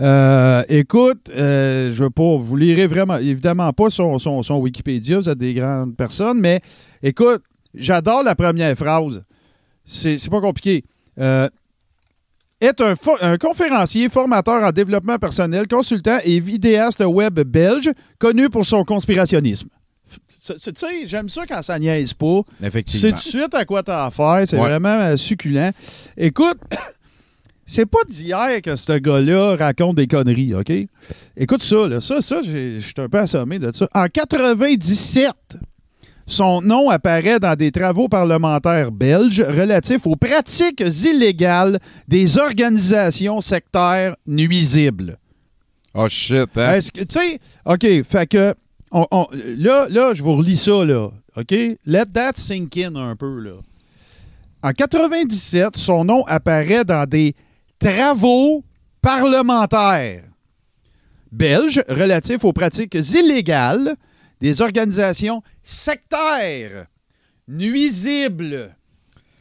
Euh, 0.00 0.62
écoute, 0.68 1.28
euh, 1.34 1.90
je 1.92 2.04
veux 2.04 2.10
pas, 2.10 2.36
vous 2.36 2.56
lirez 2.56 2.86
vraiment, 2.86 3.16
évidemment 3.18 3.72
pas 3.72 3.90
son, 3.90 4.18
son- 4.18 4.42
son 4.42 4.58
Wikipédia, 4.58 5.18
vous 5.18 5.28
êtes 5.28 5.38
des 5.38 5.54
grandes 5.54 5.96
personnes, 5.96 6.38
mais 6.40 6.60
écoute, 7.02 7.42
j'adore 7.74 8.22
la 8.22 8.34
première 8.34 8.76
phrase. 8.76 9.22
C'est 9.84 10.18
c'est 10.18 10.30
pas 10.30 10.40
compliqué. 10.40 10.84
Euh, 11.20 11.48
est 12.62 12.80
un, 12.80 13.36
conférencier, 13.38 14.08
formateur 14.08 14.62
en 14.62 14.70
développement 14.70 15.18
personnel, 15.18 15.66
consultant 15.68 16.18
et 16.24 16.38
vidéaste 16.40 17.00
web 17.04 17.40
belge, 17.40 17.90
connu 18.18 18.48
pour 18.48 18.64
son 18.64 18.84
conspirationnisme. 18.84 19.68
Tu 20.44 20.54
sais, 20.74 21.06
j'aime 21.06 21.28
ça 21.28 21.42
quand 21.48 21.62
ça 21.62 21.78
niaise 21.78 22.14
pas. 22.14 22.40
Effectivement. 22.62 23.10
tout 23.10 23.16
de 23.16 23.20
suite 23.20 23.54
à 23.54 23.64
quoi 23.64 23.82
t'as 23.82 24.06
affaire. 24.06 24.44
C'est 24.46 24.56
Ouais. 24.56 24.68
vraiment 24.68 24.88
euh, 25.00 25.16
succulent. 25.16 25.70
Écoute, 26.16 26.58
c'est 27.66 27.86
pas 27.86 28.02
d'hier 28.08 28.60
que 28.62 28.74
ce 28.76 28.92
gars-là 28.98 29.56
raconte 29.56 29.96
des 29.96 30.06
conneries, 30.06 30.54
OK? 30.54 30.72
Écoute 31.36 31.62
ça, 31.62 31.88
là. 31.88 32.00
Ça, 32.00 32.20
ça, 32.20 32.40
je 32.42 32.78
suis 32.80 32.94
un 32.98 33.08
peu 33.08 33.18
assommé 33.18 33.58
de 33.58 33.70
ça. 33.72 33.88
En 33.94 34.06
97, 34.06 35.30
son 36.26 36.62
nom 36.62 36.88
apparaît 36.90 37.38
dans 37.40 37.54
des 37.56 37.70
travaux 37.72 38.08
parlementaires 38.08 38.92
belges 38.92 39.40
relatifs 39.42 40.06
aux 40.06 40.16
pratiques 40.16 40.80
illégales 41.04 41.78
des 42.08 42.38
organisations 42.38 43.40
sectaires 43.40 44.14
nuisibles. 44.26 45.18
Oh 45.94 46.08
shit, 46.08 46.56
hein? 46.56 46.74
Est-ce 46.74 46.90
que, 46.92 47.00
tu 47.04 47.18
sais, 47.18 47.38
OK, 47.66 47.86
fait 48.08 48.26
que, 48.26 48.54
on- 48.90 49.06
on- 49.10 49.26
là, 49.58 49.86
là, 49.90 50.14
je 50.14 50.22
vous 50.22 50.34
relis 50.36 50.56
ça, 50.56 50.84
là, 50.84 51.08
OK? 51.36 51.50
Let 51.86 52.06
that 52.14 52.32
sink 52.36 52.76
in 52.78 52.96
un 52.96 53.14
peu, 53.16 53.40
là. 53.40 53.52
En 54.62 54.70
97, 54.72 55.76
son 55.76 56.04
nom 56.04 56.24
apparaît 56.26 56.84
dans 56.84 57.04
des 57.08 57.34
travaux 57.78 58.64
parlementaires 59.02 60.22
belges 61.32 61.82
relatifs 61.88 62.44
aux 62.44 62.52
pratiques 62.52 62.94
illégales 62.94 63.96
des 64.42 64.60
organisations 64.60 65.42
sectaires 65.62 66.86
nuisibles. 67.48 68.74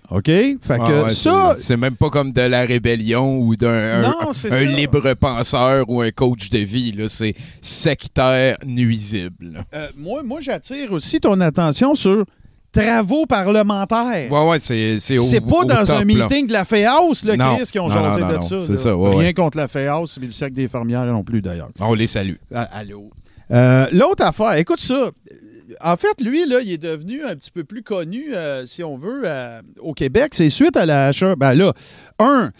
OK? 0.09 0.25
Fait 0.25 0.57
que 0.67 0.73
Ah 0.81 1.03
ouais, 1.05 1.09
ça, 1.13 1.53
c'est- 1.55 1.77
même 1.77 1.95
pas 1.95 2.09
comme 2.09 2.33
de 2.33 2.41
la 2.41 2.61
rébellion 2.65 3.39
ou 3.39 3.55
d'un 3.55 4.03
un- 4.03 4.31
un 4.51 4.65
libre 4.65 5.13
penseur 5.13 5.85
ou 5.89 6.01
un 6.01 6.11
coach 6.11 6.49
de 6.49 6.57
vie. 6.59 6.91
là. 6.91 7.07
C'est 7.07 7.33
sectaire 7.61 8.57
nuisible. 8.65 9.63
euh, 9.73 9.87
moi, 9.97 10.21
moi 10.21 10.39
j'attire 10.41 10.91
aussi 10.91 11.19
ton 11.21 11.39
attention 11.39 11.95
sur 11.95 12.25
travaux 12.73 13.25
parlementaires. 13.25 14.29
Ouais, 14.29 14.49
ouais, 14.49 14.59
c'est 14.59 14.99
c'est 14.99 15.17
au- 15.17 15.23
C'est 15.23 15.39
pas 15.39 15.59
au 15.59 15.63
dans 15.65 15.85
top, 15.85 15.89
un 15.91 15.99
là. 15.99 16.05
meeting 16.05 16.47
de 16.47 16.53
la 16.53 16.65
FEAUS, 16.65 17.23
le. 17.23 17.37
Chris, 17.37 17.69
qui 17.71 17.79
ont 17.79 17.89
jasé 17.89 18.21
de 18.21 18.33
non, 18.33 18.41
ça. 18.41 18.59
c'est 18.59 18.71
là. 18.73 18.77
ça, 18.77 18.97
ouais, 18.97 19.09
Rien 19.11 19.19
ouais. 19.19 19.33
contre 19.33 19.57
la 19.57 19.67
FEAUS, 19.69 20.17
mais 20.19 20.27
le 20.27 20.33
cercle 20.33 20.55
des 20.55 20.67
fermières 20.67 21.05
non 21.05 21.23
plus, 21.23 21.41
d'ailleurs. 21.41 21.69
On 21.79 21.93
les 21.93 22.07
salue. 22.07 22.35
Ah, 22.53 22.67
allô? 22.73 23.09
Euh, 23.51 23.87
L'autre 23.91 24.23
affaire, 24.23 24.53
écoute 24.53 24.79
ça. 24.79 25.11
en 25.81 25.97
fait, 25.97 26.21
lui, 26.21 26.45
là, 26.45 26.59
il 26.61 26.71
est 26.71 26.77
devenu 26.77 27.23
un 27.23 27.35
petit 27.35 27.51
peu 27.51 27.63
plus 27.63 27.83
connu, 27.83 28.33
euh, 28.33 28.65
si 28.65 28.83
on 28.83 28.97
veut, 28.97 29.23
euh, 29.25 29.61
au 29.79 29.93
Québec. 29.93 30.33
C'est 30.33 30.49
suite 30.49 30.77
à 30.77 30.85
la 30.85 31.11
H1. 31.11 31.35
Ben 31.35 31.53
là, 31.53 31.73
un, 32.19 32.51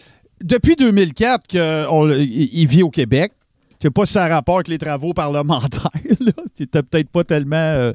depuis 0.44 0.76
2004 0.76 1.48
qu'il 1.48 2.68
vit 2.68 2.84
au 2.84 2.90
Québec. 2.90 3.34
Je 3.82 3.88
sais 3.88 3.92
pas 3.92 4.06
si 4.06 4.14
ça 4.14 4.28
rapport 4.28 4.56
avec 4.58 4.68
les 4.68 4.78
travaux 4.78 5.14
parlementaires. 5.14 5.90
Là. 6.20 6.32
C'était 6.58 6.84
peut-être 6.84 7.10
pas 7.10 7.24
tellement 7.24 7.56
euh, 7.58 7.94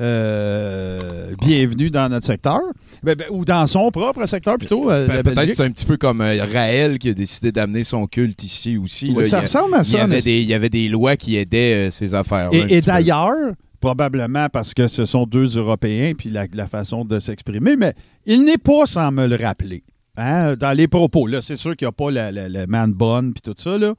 euh, 0.00 1.34
bienvenu 1.42 1.90
dans 1.90 2.08
notre 2.08 2.26
secteur. 2.26 2.60
Ben, 3.02 3.14
ben, 3.16 3.26
ou 3.30 3.44
dans 3.44 3.66
son 3.66 3.90
propre 3.90 4.26
secteur, 4.26 4.56
plutôt. 4.56 4.90
euh, 4.90 5.06
Ben, 5.06 5.22
Peut-être 5.22 5.54
c'est 5.54 5.64
un 5.64 5.70
petit 5.70 5.84
peu 5.84 5.96
comme 5.96 6.20
Raël 6.20 6.98
qui 6.98 7.08
a 7.10 7.14
décidé 7.14 7.52
d'amener 7.52 7.84
son 7.84 8.06
culte 8.06 8.42
ici 8.44 8.76
aussi. 8.76 9.12
Oui, 9.14 9.24
là. 9.24 9.28
ça 9.28 9.36
Il 9.36 9.40
a- 9.40 9.42
ressemble 9.42 9.74
à 9.74 9.78
il 9.78 9.88
y 9.88 9.90
ça, 9.92 10.02
avait 10.04 10.20
des- 10.22 10.40
Il 10.42 10.46
y 10.48 10.54
avait 10.54 10.68
des 10.68 10.88
lois 10.88 11.16
qui 11.16 11.36
aidaient 11.36 11.90
ces 11.90 12.14
affaires. 12.14 12.50
Et, 12.52 12.76
et 12.76 12.80
d'ailleurs, 12.80 13.52
probablement 13.80 14.48
parce 14.52 14.74
que 14.74 14.86
ce 14.88 15.04
sont 15.04 15.24
deux 15.26 15.58
Européens, 15.58 16.12
puis 16.16 16.30
la, 16.30 16.46
la 16.54 16.66
façon 16.66 17.04
de 17.04 17.18
s'exprimer, 17.18 17.76
mais 17.76 17.94
il 18.26 18.44
n'est 18.44 18.58
pas 18.58 18.86
sans 18.86 19.10
me 19.12 19.26
le 19.26 19.36
rappeler. 19.36 19.82
Hein, 20.16 20.54
dans 20.56 20.72
les 20.76 20.88
propos, 20.88 21.26
là, 21.26 21.42
c'est 21.42 21.56
sûr 21.56 21.76
qu'il 21.76 21.86
n'y 21.86 21.90
a 21.90 21.92
pas 21.92 22.10
la 22.10 22.66
man 22.66 22.92
bonne 22.92 23.32
puis 23.32 23.42
tout 23.42 23.54
ça, 23.56 23.78
là. 23.78 23.94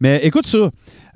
Mais 0.00 0.20
écoute 0.24 0.46
ça. 0.46 0.70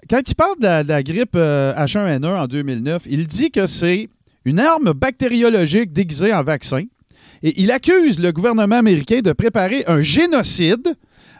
Quand 0.08 0.20
il 0.26 0.34
parle 0.34 0.58
de 0.58 0.88
la, 0.88 1.02
grippe 1.02 1.36
euh, 1.36 1.72
H1N1 1.74 2.26
en 2.26 2.46
2009, 2.46 3.02
il 3.08 3.26
dit 3.26 3.50
que 3.50 3.66
c'est 3.66 4.08
une 4.44 4.58
arme 4.58 4.92
bactériologique 4.92 5.92
déguisée 5.92 6.34
en 6.34 6.42
vaccin. 6.42 6.82
Et 7.42 7.60
il 7.60 7.70
accuse 7.70 8.18
le 8.18 8.32
gouvernement 8.32 8.76
américain 8.76 9.20
de 9.20 9.32
préparer 9.32 9.84
un 9.86 10.02
génocide 10.02 10.96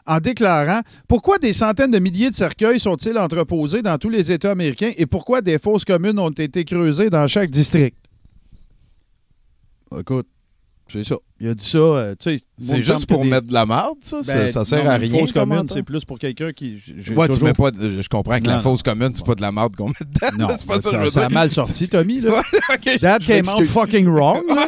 en 0.06 0.18
déclarant 0.18 0.80
pourquoi 1.08 1.38
des 1.38 1.52
centaines 1.52 1.90
de 1.90 1.98
milliers 1.98 2.30
de 2.30 2.34
cercueils 2.34 2.80
sont-ils 2.80 3.18
entreposés 3.18 3.82
dans 3.82 3.98
tous 3.98 4.08
les 4.08 4.30
États 4.30 4.52
américains 4.52 4.92
et 4.96 5.06
pourquoi 5.06 5.42
des 5.42 5.58
fosses 5.58 5.84
communes 5.84 6.18
ont 6.18 6.30
été 6.30 6.64
creusées 6.64 7.11
dans 7.11 7.26
chaque 7.28 7.50
district. 7.50 7.96
Écoute, 9.98 10.28
c'est 10.88 11.04
ça. 11.04 11.16
Il 11.41 11.49
a 11.49 11.55
dit 11.55 11.64
ça. 11.64 11.78
euh, 11.78 12.14
C'est 12.59 12.82
juste 12.82 13.07
pour 13.07 13.22
des- 13.22 13.30
mettre 13.30 13.47
de 13.47 13.55
la 13.55 13.64
marde, 13.64 13.97
ça? 14.03 14.22
Ça- 14.22 14.34
Ben, 14.34 14.49
ça 14.49 14.64
sert 14.66 14.84
non, 14.84 14.91
à 14.91 14.97
rien. 14.97 15.18
Fausse 15.20 15.32
commune, 15.32 15.64
c'est 15.72 15.82
plus 15.82 16.05
pour 16.05 16.18
quelqu'un 16.18 16.53
qui. 16.53 16.76
Ouais, 17.16 17.28
tu 17.30 17.43
mets 17.43 17.55
pas 17.55 17.70
de- 17.70 18.03
je 18.03 18.09
comprends 18.11 18.38
que 18.38 18.47
la 18.47 18.61
fausse 18.61 18.82
commune, 18.82 19.11
c'est 19.14 19.24
pas 19.24 19.34
de 19.34 19.41
la 19.41 19.51
marde 19.51 19.74
qu'on 19.74 19.88
met 19.88 19.95
dedans. 20.01 20.36
Non, 20.49 20.55
c'est 20.57 20.66
pas 20.66 20.80
ça, 20.80 20.91
que 20.91 20.97
je 20.99 21.03
veux 21.05 21.09
ça 21.11 21.26
a 21.26 21.28
mal 21.30 21.51
sorti, 21.51 21.88
Tommy. 21.88 22.20
Là. 22.20 22.43
That 23.01 23.18
je 23.20 23.26
came 23.26 23.49
out 23.49 23.64
fucking 23.64 24.07
wrong. 24.07 24.43
là. 24.49 24.66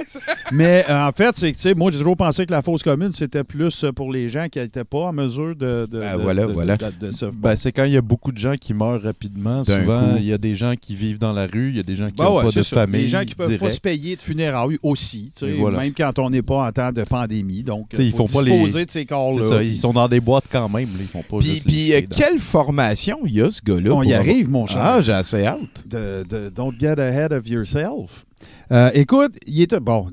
Mais 0.52 0.84
euh, 0.88 1.06
en 1.08 1.12
fait, 1.12 1.34
c'est 1.36 1.50
que, 1.52 1.56
tu 1.56 1.62
sais, 1.62 1.74
moi, 1.74 1.90
j'ai 1.90 1.98
toujours 1.98 2.16
pensé 2.16 2.46
que 2.46 2.52
la 2.52 2.62
fausse 2.62 2.82
commune, 2.82 3.12
c'était 3.12 3.44
plus 3.44 3.84
euh, 3.84 3.92
pour 3.92 4.10
les 4.10 4.28
gens 4.30 4.46
qui 4.50 4.58
n'étaient 4.58 4.84
pas 4.84 5.00
en 5.00 5.12
mesure 5.12 5.54
de. 5.54 5.86
de- 5.90 6.00
Ben, 6.00 6.16
de- 6.16 6.22
voilà, 6.22 6.46
de- 6.46 6.52
voilà. 6.52 6.76
se- 6.78 7.26
Ben, 7.26 7.56
c'est 7.56 7.72
quand 7.72 7.84
il 7.84 7.92
y 7.92 7.96
a 7.98 8.02
beaucoup 8.02 8.32
de 8.32 8.38
gens 8.38 8.54
qui 8.58 8.72
meurent 8.72 9.02
rapidement. 9.02 9.62
Souvent, 9.64 10.14
il 10.16 10.24
y 10.24 10.32
a 10.32 10.38
des 10.38 10.54
gens 10.54 10.74
qui 10.80 10.94
vivent 10.94 11.18
dans 11.18 11.32
la 11.32 11.46
rue, 11.46 11.68
il 11.68 11.76
y 11.76 11.80
a 11.80 11.82
des 11.82 11.96
gens 11.96 12.08
qui 12.08 12.16
Ben 12.16 12.24
n'ont 12.24 12.36
ouais, 12.38 12.44
pas 12.44 12.50
de 12.50 12.62
ça. 12.62 12.76
famille. 12.76 13.02
Les 13.02 13.08
gens 13.08 13.24
qui 13.26 13.34
peuvent 13.34 13.58
pas 13.58 13.68
se 13.70 13.80
payer 13.80 14.16
de 14.16 14.22
funérailles 14.22 14.78
aussi, 14.82 15.30
même 15.42 15.92
quand 15.94 16.18
on 16.18 16.30
n'est 16.30 16.40
pas 16.42 16.61
en 16.62 16.72
temps 16.72 16.92
de 16.92 17.02
pandémie. 17.02 17.62
Donc, 17.62 17.88
sais, 17.92 18.04
ils 18.06 18.10
faut 18.12 18.26
font 18.26 18.40
pas 18.40 18.44
les- 18.44 18.84
de 18.84 18.90
ces 18.90 19.04
corps-là. 19.04 19.46
Ça, 19.46 19.62
ils 19.62 19.76
sont 19.76 19.92
dans 19.92 20.08
des 20.08 20.20
boîtes 20.20 20.44
quand 20.50 20.68
même. 20.68 20.86
là, 20.88 20.98
Ils 21.00 21.06
font 21.06 21.22
pas 21.22 21.38
Puis, 21.38 21.48
juste 21.50 21.66
puis, 21.66 21.92
euh, 21.94 22.00
quelle 22.10 22.38
formation 22.38 23.18
il 23.26 23.32
y 23.34 23.40
a, 23.42 23.50
ce 23.50 23.60
gars-là? 23.62 23.90
On 23.92 24.02
y 24.02 24.12
avoir- 24.12 24.20
arrive, 24.28 24.50
mon 24.50 24.66
cher. 24.66 24.80
Ah, 24.82 25.02
j'ai 25.02 25.12
assez 25.12 25.44
hâte. 25.44 25.86
de, 25.86 26.24
de- 26.28 26.48
don't 26.48 26.74
get 26.78 26.98
ahead 27.00 27.32
of 27.32 27.46
yourself. 27.48 28.24
Euh, 28.72 28.90
écoute, 28.94 29.34
il 29.46 29.60
est 29.62 29.78
bon, 29.80 30.08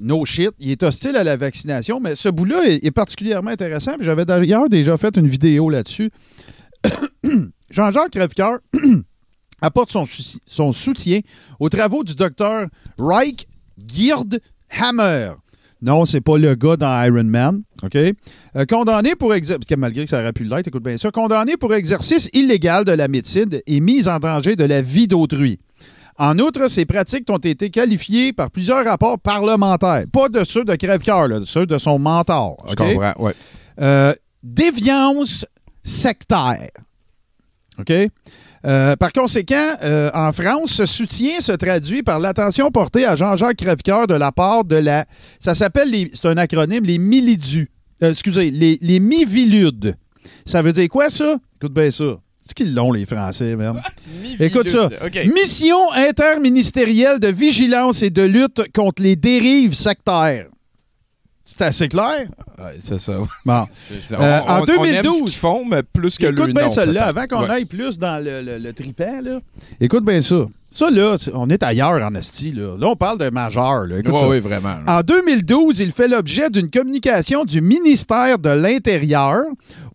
no 0.00 0.24
shit, 0.24 0.50
il 0.58 0.70
est 0.70 0.82
hostile 0.82 1.14
à 1.16 1.22
la 1.24 1.36
vaccination, 1.36 2.00
mais 2.00 2.14
ce 2.14 2.28
bout-là 2.28 2.64
est, 2.66 2.84
est 2.84 2.90
particulièrement 2.90 3.50
intéressant. 3.50 3.92
J'avais 4.00 4.24
d'ailleurs 4.24 4.68
déjà 4.68 4.96
fait 4.96 5.16
une 5.16 5.26
vidéo 5.28 5.68
là-dessus. 5.70 6.10
Jean-Jacques 7.70 8.10
Crèvecoeur 8.12 8.58
apporte 9.60 9.90
son, 9.90 10.04
son 10.46 10.72
soutien 10.72 11.20
aux 11.60 11.68
travaux 11.68 12.04
du 12.04 12.14
docteur 12.14 12.68
Reich 12.98 13.46
Geerd 13.86 14.40
Hammer. 14.80 15.32
Non, 15.80 16.04
c'est 16.04 16.20
pas 16.20 16.36
le 16.38 16.54
gars 16.54 16.76
dans 16.76 17.04
Iron 17.04 17.24
Man, 17.24 17.62
OK? 17.84 17.94
Euh, 17.94 18.14
condamné 18.68 19.14
pour 19.14 19.32
exercice, 19.34 19.76
malgré 19.76 20.04
que 20.04 20.10
ça 20.10 20.20
aurait 20.20 20.32
pu 20.32 20.44
l'être, 20.44 20.66
écoute 20.66 20.82
bien 20.82 20.96
ça, 20.96 21.10
condamné 21.10 21.56
pour 21.56 21.72
exercice 21.72 22.28
illégal 22.32 22.84
de 22.84 22.92
la 22.92 23.06
médecine 23.06 23.48
et 23.66 23.80
mise 23.80 24.08
en 24.08 24.18
danger 24.18 24.56
de 24.56 24.64
la 24.64 24.82
vie 24.82 25.06
d'autrui. 25.06 25.60
En 26.18 26.36
outre, 26.40 26.66
ces 26.68 26.84
pratiques 26.84 27.30
ont 27.30 27.38
été 27.38 27.70
qualifiées 27.70 28.32
par 28.32 28.50
plusieurs 28.50 28.84
rapports 28.84 29.20
parlementaires, 29.20 30.04
pas 30.12 30.28
de 30.28 30.42
ceux 30.42 30.64
de 30.64 30.74
Crèvecoeur, 30.74 31.28
là, 31.28 31.38
de 31.38 31.44
ceux 31.44 31.64
de 31.64 31.78
son 31.78 32.00
mentor. 32.00 32.56
Je 32.68 32.74
comprends, 32.74 33.14
ouais. 33.20 33.34
Euh, 33.80 34.12
déviance 34.42 35.46
sectaire. 35.84 36.70
OK? 37.78 37.92
Euh, 38.66 38.96
par 38.96 39.12
conséquent, 39.12 39.76
euh, 39.84 40.10
en 40.14 40.32
France, 40.32 40.72
ce 40.72 40.86
soutien 40.86 41.40
se 41.40 41.52
traduit 41.52 42.02
par 42.02 42.18
l'attention 42.18 42.70
portée 42.70 43.04
à 43.06 43.14
Jean-Jacques 43.16 43.56
Crèvecoeur 43.58 44.06
de 44.06 44.14
la 44.14 44.32
part 44.32 44.64
de 44.64 44.76
la. 44.76 45.04
Ça 45.38 45.54
s'appelle, 45.54 45.90
les- 45.90 46.10
c'est 46.14 46.26
un 46.26 46.36
acronyme, 46.36 46.84
les 46.84 46.98
Milidus. 46.98 47.68
Euh, 48.02 48.10
excusez, 48.10 48.50
les, 48.50 48.78
les 48.80 49.00
Miviludes. 49.00 49.94
Ça 50.44 50.62
veut 50.62 50.72
dire 50.72 50.88
quoi, 50.88 51.08
ça? 51.10 51.36
Écoute 51.56 51.72
bien 51.72 51.90
ça. 51.90 52.04
C'est 52.40 52.54
qu'ils 52.54 52.74
l'ont, 52.74 52.92
les 52.92 53.04
Français, 53.04 53.56
même. 53.56 53.80
Écoute 54.40 54.68
ça. 54.70 54.88
Mission 55.34 55.92
interministérielle 55.92 57.20
de 57.20 57.28
vigilance 57.28 58.02
et 58.02 58.10
de 58.10 58.22
lutte 58.22 58.62
contre 58.74 59.02
les 59.02 59.16
dérives 59.16 59.74
sectaires. 59.74 60.46
C'est 61.50 61.62
assez 61.62 61.88
clair? 61.88 62.26
Ouais, 62.58 62.76
c'est 62.78 63.00
ça. 63.00 63.14
Bon. 63.46 63.64
On, 64.12 64.22
Euh, 64.22 64.40
en 64.40 64.58
on- 64.60 64.60
on 64.60 64.64
aime 64.66 64.66
ce 64.66 65.02
2012. 65.02 65.20
qu'ils 65.22 65.32
font, 65.32 65.64
mais 65.64 65.82
plus 65.82 66.18
que 66.18 66.26
le 66.26 66.32
Écoute 66.38 66.54
bien 66.54 66.68
celle-là, 66.68 67.06
avant 67.06 67.26
qu'on 67.26 67.40
Ouais. 67.42 67.50
aille 67.50 67.64
plus 67.64 67.98
dans 67.98 68.22
le, 68.22 68.42
le, 68.42 68.58
le 68.58 68.72
tripant, 68.74 69.20
là. 69.22 69.40
Écoute 69.80 70.04
bien 70.04 70.20
ça. 70.20 70.44
Ça, 70.70 70.90
là, 70.90 71.16
on 71.32 71.48
est 71.48 71.62
ailleurs 71.62 72.02
en 72.04 72.14
esti, 72.14 72.52
là. 72.52 72.76
Là, 72.78 72.88
on 72.88 72.96
parle 72.96 73.16
de 73.18 73.30
majeur, 73.30 73.86
là. 73.86 73.98
Écoute 74.00 74.14
ça. 74.16 74.28
ouais, 74.28 74.38
vraiment. 74.40 74.74
là. 74.86 74.98
En 74.98 75.00
2012, 75.00 75.80
il 75.80 75.92
fait 75.92 76.08
l'objet 76.08 76.50
d'une 76.50 76.68
communication 76.70 77.44
du 77.46 77.62
ministère 77.62 78.38
de 78.38 78.50
l'Intérieur 78.50 79.44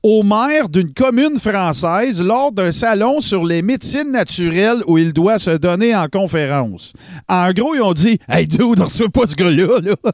au 0.02 0.24
maire 0.24 0.68
d'une 0.70 0.92
commune 0.94 1.40
française 1.40 2.22
lors 2.22 2.52
d'un 2.52 2.72
salon 2.72 3.22
sur 3.22 3.46
les 3.46 3.62
médecines 3.62 4.12
naturelles 4.12 4.84
où 4.88 4.98
il 4.98 5.14
doit 5.14 5.38
se 5.40 5.52
donner 5.52 5.96
en 5.96 6.08
conférence. 6.08 6.92
En 7.30 7.52
gros, 7.54 7.76
ils 7.76 7.82
ont 7.82 7.94
dit 7.94 8.18
Hey, 8.28 8.48
dude, 8.48 8.82
on 8.82 8.84
reçoit 8.84 9.08
pas 9.10 9.28
ce 9.28 9.36
gars-là. 9.36 9.80
Là. 9.80 9.96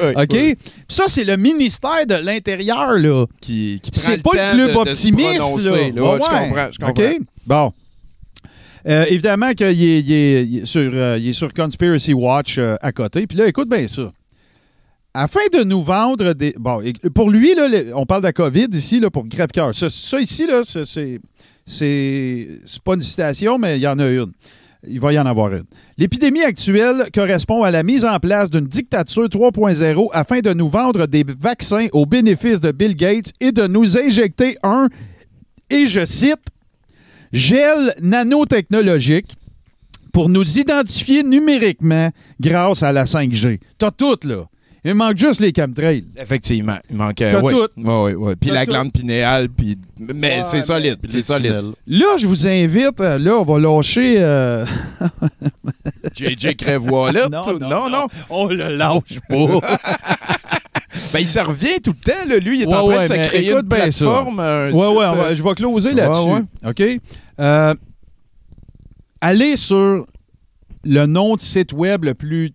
Ouais, 0.00 0.22
OK? 0.22 0.32
ouais. 0.32 0.56
Ça, 0.88 1.04
c'est 1.08 1.24
le 1.24 1.36
ministère 1.36 2.06
de 2.06 2.14
l'Intérieur, 2.14 2.92
là. 2.94 3.26
Qui, 3.40 3.80
qui 3.82 3.90
prend 3.90 4.00
C'est 4.00 4.16
le 4.16 4.22
pas 4.22 4.30
temps 4.30 4.56
le 4.56 4.64
club 4.66 4.70
de- 4.84 4.90
optimiste, 4.90 5.38
là. 5.38 5.76
là. 5.76 5.76
Ouais, 5.80 5.90
Je 5.94 6.48
comprends, 6.48 6.68
je 6.72 6.78
comprends. 6.78 7.04
OK? 7.04 7.18
Bon. 7.46 7.72
Euh, 8.88 9.04
évidemment 9.08 9.52
qu'il 9.52 9.66
est, 9.66 10.00
il 10.00 10.12
est- 10.12 10.44
il 10.44 10.58
est 10.62 10.66
sur, 10.66 10.90
euh, 10.92 11.16
il 11.18 11.28
est 11.28 11.32
sur 11.34 11.52
Conspiracy 11.52 12.12
Watch 12.14 12.58
euh, 12.58 12.74
à 12.82 12.90
côté. 12.92 13.26
Puis 13.28 13.36
là, 13.38 13.46
écoute 13.46 13.68
bien 13.68 13.86
ça. 13.86 14.12
Afin 15.14 15.40
de 15.52 15.62
nous 15.62 15.82
vendre 15.82 16.32
des. 16.32 16.54
Bon, 16.58 16.82
pour 17.14 17.30
lui, 17.30 17.54
là, 17.54 17.68
on 17.94 18.06
parle 18.06 18.22
de 18.22 18.26
la 18.28 18.32
COVID 18.32 18.68
ici, 18.72 18.98
là, 18.98 19.10
pour 19.10 19.26
Grève-Cœur. 19.26 19.74
Ça, 19.74 19.88
ça 19.90 20.18
ici, 20.20 20.46
là, 20.46 20.62
c'est- 20.64 20.84
c'est. 20.84 21.20
C'est 21.64 22.48
c'est 22.64 22.82
pas 22.82 22.94
une 22.94 23.02
citation, 23.02 23.56
mais 23.56 23.76
il 23.78 23.82
y 23.82 23.86
en 23.86 23.98
a 24.00 24.08
une. 24.08 24.32
Il 24.86 24.98
va 24.98 25.12
y 25.12 25.18
en 25.18 25.26
avoir 25.26 25.52
une. 25.52 25.64
L'épidémie 25.96 26.42
actuelle 26.42 27.08
correspond 27.14 27.62
à 27.62 27.70
la 27.70 27.84
mise 27.84 28.04
en 28.04 28.18
place 28.18 28.50
d'une 28.50 28.66
dictature 28.66 29.26
3.0 29.26 30.08
afin 30.12 30.40
de 30.40 30.52
nous 30.52 30.68
vendre 30.68 31.06
des 31.06 31.24
vaccins 31.24 31.86
au 31.92 32.04
bénéfice 32.04 32.60
de 32.60 32.72
Bill 32.72 32.96
Gates 32.96 33.32
et 33.40 33.52
de 33.52 33.66
nous 33.68 33.96
injecter 33.96 34.56
un, 34.64 34.88
et 35.70 35.86
je 35.86 36.04
cite, 36.04 36.48
gel 37.32 37.94
nanotechnologique 38.00 39.36
pour 40.12 40.28
nous 40.28 40.58
identifier 40.58 41.22
numériquement 41.22 42.10
grâce 42.40 42.82
à 42.82 42.92
la 42.92 43.04
5G. 43.04 43.60
T'as 43.78 43.92
tout, 43.92 44.18
là. 44.24 44.46
Il 44.84 44.94
manque 44.94 45.16
juste 45.16 45.38
les 45.40 45.52
chemtrails. 45.56 46.04
Effectivement, 46.16 46.76
il 46.90 46.96
manquait. 46.96 47.30
T'as 47.32 47.40
ouais. 47.40 47.52
tout. 47.52 47.68
Ouais, 47.80 48.02
ouais, 48.02 48.14
ouais. 48.14 48.36
Puis 48.36 48.50
la 48.50 48.64
tout. 48.66 48.72
glande 48.72 48.92
pinéale, 48.92 49.48
puis. 49.48 49.78
Mais 50.00 50.38
Ouais, 50.38 50.42
c'est 50.42 50.62
solide, 50.62 50.98
c'est 51.06 51.22
solide. 51.22 51.52
tunnels. 51.52 51.72
Là, 51.86 52.16
je 52.18 52.26
vous 52.26 52.48
invite, 52.48 53.00
euh, 53.00 53.16
là, 53.18 53.36
on 53.38 53.44
va 53.44 53.58
lâcher... 53.60 54.16
euh, 54.18 54.66
JJ 56.14 56.56
Crève-Wallet. 56.56 57.28
Non, 57.30 57.42
tout- 57.42 57.58
non, 57.60 57.68
non, 57.68 57.90
non. 57.90 58.06
on 58.30 58.46
le 58.48 58.76
lâche 58.76 59.20
pas. 59.28 59.36
Ben, 61.14 61.20
il 61.20 61.26
se 61.28 61.38
revient 61.38 61.80
tout 61.82 61.94
le 61.98 62.12
temps, 62.12 62.26
là. 62.28 62.36
Lui, 62.38 62.58
il 62.58 62.62
est 62.64 62.74
en 62.74 62.86
Ouais, 62.86 62.94
train 62.96 63.02
de 63.16 63.22
se 63.24 63.28
créer 63.28 63.50
une 63.52 63.60
bien 63.62 63.90
ça. 63.90 64.04
plateforme. 64.04 64.40
un 64.40 64.64
Ouais, 64.66 64.72
site, 64.72 64.76
ouais, 64.76 64.86
on 64.90 64.94
va- 65.14 65.24
euh, 65.24 65.34
je 65.34 65.42
vais 65.42 65.54
closer 65.54 65.88
Ouais, 65.90 65.94
là-dessus. 65.94 66.44
OK? 66.66 67.00
Euh, 67.40 67.74
allez 69.22 69.56
sur 69.56 70.06
le 70.84 71.06
nom 71.06 71.36
de 71.36 71.40
site 71.40 71.72
web 71.72 72.04
le 72.04 72.12
plus 72.14 72.52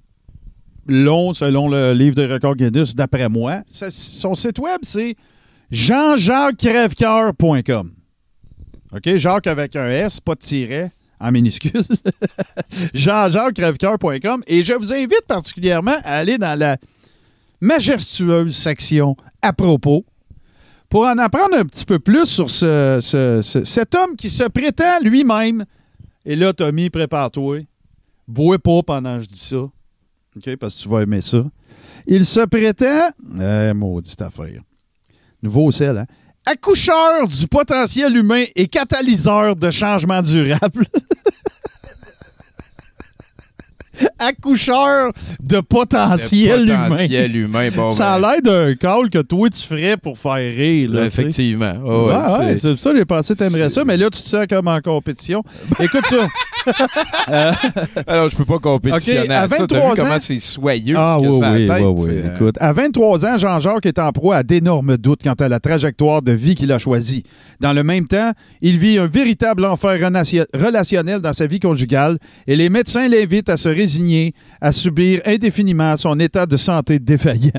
long 0.87 1.33
selon 1.33 1.69
le 1.69 1.93
livre 1.93 2.15
de 2.15 2.27
record 2.31 2.55
Guinness, 2.55 2.95
d'après 2.95 3.29
moi. 3.29 3.61
Son 3.67 4.35
site 4.35 4.59
web, 4.59 4.79
c'est 4.83 5.15
jean-jacques-crèvecoeur.com. 5.71 7.91
OK? 8.93 9.15
Jacques 9.17 9.47
avec 9.47 9.75
un 9.75 9.89
S, 9.89 10.19
pas 10.19 10.35
de 10.35 10.39
tiret 10.39 10.91
en 11.19 11.31
minuscule. 11.31 11.83
jean-jacques-crèvecoeur.com. 12.93 14.43
Et 14.47 14.63
je 14.63 14.73
vous 14.73 14.93
invite 14.93 15.23
particulièrement 15.27 15.97
à 16.03 16.17
aller 16.17 16.37
dans 16.37 16.57
la 16.57 16.77
majestueuse 17.61 18.55
section 18.55 19.15
à 19.41 19.53
propos 19.53 20.05
pour 20.89 21.05
en 21.05 21.17
apprendre 21.17 21.55
un 21.57 21.65
petit 21.65 21.85
peu 21.85 21.99
plus 21.99 22.25
sur 22.27 22.49
ce, 22.49 22.99
ce- 23.01 23.41
ce- 23.41 23.65
cet 23.65 23.93
homme 23.95 24.15
qui 24.15 24.29
se 24.29 24.43
prétend 24.45 24.99
lui-même. 25.01 25.65
Et 26.25 26.35
là, 26.35 26.53
Tommy, 26.53 26.89
prépare-toi. 26.89 27.59
Bois 28.27 28.59
pas 28.59 28.83
pendant 28.83 29.17
que 29.17 29.23
je 29.23 29.27
dis 29.27 29.39
ça. 29.39 29.57
OK? 30.37 30.55
Parce 30.57 30.75
que 30.77 30.83
tu 30.83 30.89
vas 30.89 31.01
aimer 31.01 31.21
ça. 31.21 31.43
Il 32.05 32.25
se 32.25 32.41
prétend. 32.41 33.09
Eh, 33.41 33.73
maudite 33.73 34.21
affaire. 34.21 34.61
Nouveau 35.41 35.71
sel, 35.71 35.97
hein? 35.97 36.05
Accoucheur 36.45 37.27
du 37.27 37.45
potentiel 37.47 38.15
humain 38.15 38.45
et 38.55 38.67
catalyseur 38.67 39.55
de 39.55 39.69
changement 39.69 40.21
durable. 40.21 40.85
Accoucheur 44.19 45.11
de 45.41 45.59
potentiel, 45.59 46.67
humain. 46.67 46.87
potentiel 46.89 47.35
humain. 47.35 47.69
Bon, 47.75 47.91
Ça 47.91 48.13
a 48.13 48.19
ben, 48.19 48.31
l'air 48.31 48.41
d'un 48.41 48.75
call 48.75 49.09
que 49.09 49.19
toi, 49.21 49.49
tu 49.49 49.61
ferais 49.61 49.97
pour 49.97 50.17
faire 50.17 50.35
rire. 50.55 50.91
là. 50.91 51.05
Effectivement. 51.05 51.73
Oh, 51.85 52.07
ouais, 52.07 52.13
Ouais, 52.15 52.45
ouais, 52.47 52.57
c'est- 52.57 52.75
ça, 52.77 52.91
j'ai 52.95 53.05
pensé 53.05 53.33
que 53.33 53.39
t'aimerais 53.39 53.69
ça, 53.69 53.83
mais 53.85 53.97
là, 53.97 54.05
tu 54.09 54.21
te 54.21 54.27
sens 54.27 54.45
comme 54.49 54.67
en 54.67 54.79
compétition. 54.81 55.43
Écoute 55.79 56.05
ça. 56.05 56.27
Euh, 57.29 57.51
Alors, 58.07 58.29
je 58.29 58.35
peux 58.35 58.43
pas 58.43 58.59
compétitionner 58.59 59.21
OK, 59.25 59.31
à 59.31 59.47
ça. 59.47 59.55
T'as 59.67 59.79
23 59.79 59.95
vu 59.95 60.01
comment 60.01 60.19
c'est 60.19 60.39
soyeux 60.39 60.95
ah 60.97 61.17
oui, 61.19 61.27
oui, 61.29 61.65
tête, 61.65 61.69
oui, 61.81 61.83
oui. 61.85 62.01
c'est, 62.05 62.09
euh, 62.27 62.35
Écoute, 62.35 62.55
à 62.59 62.73
23 62.73 63.25
ans, 63.25 63.37
Jean-Jacques 63.37 63.85
est 63.85 63.99
en 63.99 64.11
proie 64.11 64.35
à 64.37 64.43
d'énormes 64.43 64.97
doutes 64.97 65.21
quant 65.23 65.33
à 65.33 65.47
la 65.47 65.59
trajectoire 65.61 66.21
de 66.21 66.33
vie 66.33 66.55
qu'il 66.55 66.71
a 66.73 66.77
choisie. 66.79 67.23
Dans 67.61 67.71
le 67.71 67.83
même 67.83 68.05
temps, 68.05 68.31
il 68.61 68.77
vit 68.77 68.97
un 68.97 69.07
véritable 69.07 69.63
enfer 69.65 69.97
relationnel 70.53 71.21
dans 71.21 71.33
sa 71.33 71.47
vie 71.47 71.59
conjugale 71.61 72.17
et 72.47 72.55
les 72.57 72.69
médecins 72.69 73.07
l'invitent 73.07 73.49
à 73.49 73.55
se 73.57 73.69
à 74.61 74.71
subir 74.71 75.21
indéfiniment 75.25 75.95
son 75.97 76.19
état 76.19 76.45
de 76.45 76.57
santé 76.57 76.99
défaillant. 76.99 77.51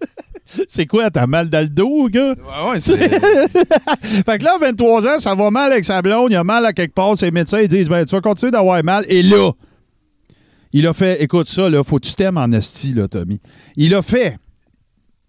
C'est 0.68 0.86
quoi, 0.86 1.10
t'as 1.10 1.26
mal 1.26 1.48
dans 1.48 1.60
le 1.62 1.68
dos, 1.68 2.08
gars? 2.10 2.34
Ouais, 2.34 2.70
ouais, 2.72 2.80
c'est- 2.80 2.96
Fait 4.26 4.38
que 4.38 4.44
là, 4.44 4.54
à 4.56 4.58
23 4.58 5.06
ans, 5.06 5.18
ça 5.18 5.34
va 5.34 5.50
mal 5.50 5.72
avec 5.72 5.84
sa 5.84 6.02
blonde, 6.02 6.30
il 6.30 6.36
a 6.36 6.44
mal 6.44 6.66
à 6.66 6.72
quelque 6.74 6.92
part, 6.94 7.16
ses 7.16 7.30
médecins 7.30 7.60
ils 7.60 7.68
disent 7.68 7.88
ben, 7.88 8.04
tu 8.04 8.14
vas 8.14 8.20
continuer 8.20 8.50
d'avoir 8.52 8.82
mal. 8.84 9.06
Et 9.08 9.22
là, 9.22 9.52
il 10.72 10.86
a 10.86 10.92
fait, 10.92 11.22
écoute 11.22 11.48
ça, 11.48 11.70
là, 11.70 11.82
faut 11.82 11.98
que 11.98 12.06
tu 12.06 12.14
t'aimes 12.14 12.36
en 12.36 12.50
esti, 12.52 12.92
là, 12.92 13.08
Tommy. 13.08 13.40
Il 13.76 13.94
a 13.94 14.02
fait. 14.02 14.36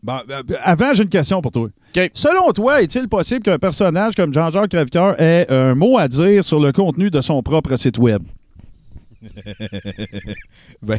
Bon, 0.01 0.15
euh, 0.29 0.41
avant, 0.61 0.93
j'ai 0.93 1.03
une 1.03 1.09
question 1.09 1.41
pour 1.41 1.51
toi. 1.51 1.69
Selon 2.13 2.51
toi, 2.51 2.81
est-il 2.81 3.07
possible 3.07 3.41
qu'un 3.43 3.59
personnage 3.59 4.15
comme 4.15 4.33
Jean-Jacques 4.33 4.71
Crèvecoeur 4.71 5.15
ait 5.21 5.45
un 5.49 5.75
mot 5.75 5.97
à 5.97 6.09
dire 6.09 6.43
sur 6.43 6.59
le 6.59 6.73
contenu 6.73 7.09
de 7.09 7.21
son 7.21 7.41
propre 7.41 7.77
site 7.77 7.97
web? 7.97 8.21
Ben, 10.81 10.97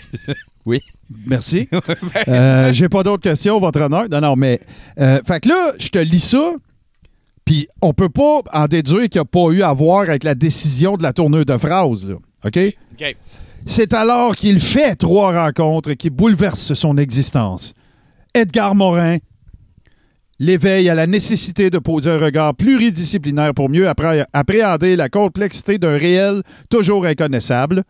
oui. 0.67 0.81
Merci. 1.27 1.69
Euh, 2.29 2.73
J'ai 2.73 2.89
pas 2.89 3.03
d'autres 3.03 3.23
questions, 3.23 3.61
votre 3.61 3.81
honneur. 3.81 4.07
Non, 4.11 4.21
non, 4.21 4.37
mais. 4.37 4.61
euh, 5.01 5.21
fait 5.27 5.41
que 5.41 5.49
là, 5.49 5.73
je 5.79 5.89
te 5.89 5.99
lis 5.99 6.21
ça, 6.21 6.55
puis 7.45 7.69
on 7.83 7.93
peut 7.93 8.09
pas 8.09 8.41
en 8.53 8.67
déduire 8.67 9.09
qu'il 9.09 9.21
n'y 9.21 9.23
a 9.23 9.25
pas 9.27 9.51
eu 9.53 9.63
à 9.63 9.73
voir 9.73 10.03
avec 10.03 10.25
la 10.25 10.35
décision 10.35 10.97
de 10.97 11.03
la 11.03 11.13
tournure 11.13 11.45
de 11.45 11.59
phrase, 11.59 12.07
là. 12.07 12.15
OK? 12.45 12.59
OK. 12.93 13.17
C'est 13.67 13.93
alors 13.95 14.37
qu'il 14.37 14.61
fait 14.61 14.95
trois 14.95 15.33
rencontres 15.45 15.93
qui 15.95 16.11
bouleversent 16.11 16.75
son 16.75 16.97
existence. 16.99 17.75
Edgar 18.35 18.75
Morin 18.75 19.19
l'éveille 20.39 20.89
à 20.91 20.95
la 20.95 21.07
nécessité 21.07 21.71
de 21.71 21.79
poser 21.79 22.11
un 22.11 22.19
regard 22.19 22.55
pluridisciplinaire 22.55 23.55
pour 23.55 23.71
mieux 23.71 23.87
appré- 23.87 24.25
appréhender 24.33 24.97
la 24.97 25.09
complexité 25.09 25.79
d'un 25.79 25.97
réel 25.97 26.43
toujours 26.71 27.07
inconnaissable. 27.07 27.85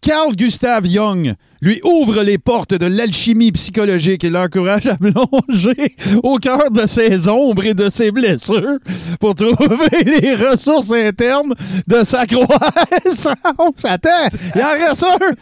Carl 0.00 0.34
Gustav 0.34 0.86
Jung 0.86 1.34
lui 1.60 1.78
ouvre 1.84 2.22
les 2.22 2.38
portes 2.38 2.72
de 2.72 2.86
l'alchimie 2.86 3.52
psychologique 3.52 4.24
et 4.24 4.30
l'encourage 4.30 4.86
à 4.86 4.96
plonger 4.96 5.94
au 6.22 6.38
cœur 6.38 6.70
de 6.70 6.86
ses 6.86 7.28
ombres 7.28 7.64
et 7.64 7.74
de 7.74 7.90
ses 7.90 8.10
blessures 8.10 8.78
pour 9.20 9.34
trouver 9.34 10.04
les 10.22 10.34
ressources 10.34 10.90
internes 10.90 11.54
de 11.86 12.02
sa 12.02 12.24
croissance. 12.26 13.28
Attends, 13.84 14.36
il 14.54 14.62
en 14.62 14.70
reste 14.70 15.04
un. 15.04 15.32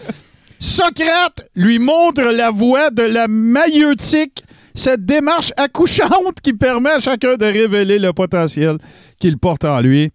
Socrate 0.58 1.48
lui 1.54 1.78
montre 1.78 2.22
la 2.22 2.50
voie 2.50 2.90
de 2.90 3.02
la 3.02 3.28
maïeutique, 3.28 4.42
cette 4.74 5.06
démarche 5.06 5.52
accouchante 5.56 6.40
qui 6.42 6.52
permet 6.52 6.90
à 6.90 7.00
chacun 7.00 7.36
de 7.36 7.44
révéler 7.44 8.00
le 8.00 8.12
potentiel 8.12 8.78
qu'il 9.20 9.38
porte 9.38 9.64
en 9.64 9.80
lui. 9.80 10.10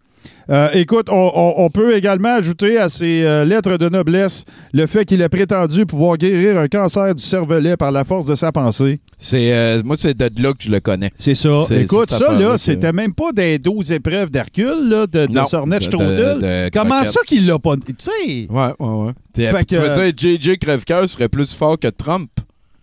Euh, 0.50 0.70
écoute, 0.74 1.08
on, 1.10 1.32
on- 1.36 1.54
on 1.66 1.70
peut 1.70 1.96
également 1.96 2.36
ajouter 2.36 2.78
à 2.78 2.90
ses 2.90 3.24
euh, 3.24 3.46
lettres 3.46 3.78
de 3.78 3.88
noblesse 3.90 4.44
le 4.74 4.86
fait 4.88 5.06
qu'il 5.06 5.24
a 5.24 5.30
prétendu 5.30 5.86
pouvoir 5.86 6.18
guérir 6.18 6.58
un 6.60 6.68
cancer 6.68 7.16
du 7.16 7.24
cervelet 7.24 7.78
par 7.78 7.92
la 7.92 8.04
force 8.04 8.26
de 8.26 8.36
sa 8.36 8.52
pensée. 8.52 9.00
C'est, 9.18 9.54
euh, 9.54 9.82
moi, 9.86 9.96
c'est 9.98 10.18
de 10.18 10.42
là 10.44 10.52
que 10.52 10.64
je 10.64 10.70
le 10.72 10.80
connais. 10.80 11.12
C'est 11.18 11.36
ça. 11.36 11.64
Écoute, 11.72 12.10
ça, 12.12 12.34
là, 12.34 12.58
c'était 12.58 12.92
même 12.92 13.14
pas 13.14 13.32
des 13.32 13.58
12 13.60 13.92
épreuves 13.94 14.30
d'Hercule, 14.32 14.90
là, 14.90 15.08
de, 15.08 15.26
de 15.28 15.32
Non, 15.32 15.46
Sornet 15.46 15.80
de- 15.80 15.84
Strudel. 15.84 16.40
de- 16.40 16.42
de 16.42 16.70
Comment 16.74 17.04
ça 17.04 17.22
qu'il 17.26 17.46
l'a 17.48 17.60
pas. 17.60 17.76
Tu 17.78 17.96
sais? 17.98 18.48
Ouais, 18.50 18.74
ouais, 18.80 18.88
ouais. 19.06 19.12
Fait 19.52 19.66
tu 19.66 19.76
que- 19.76 19.82
veux 19.82 20.12
dire 20.12 20.40
JJ 20.40 20.58
Crèvecoeur 20.60 21.08
serait 21.08 21.30
plus 21.30 21.54
fort 21.54 21.80
que 21.80 21.88
Trump? 21.88 22.30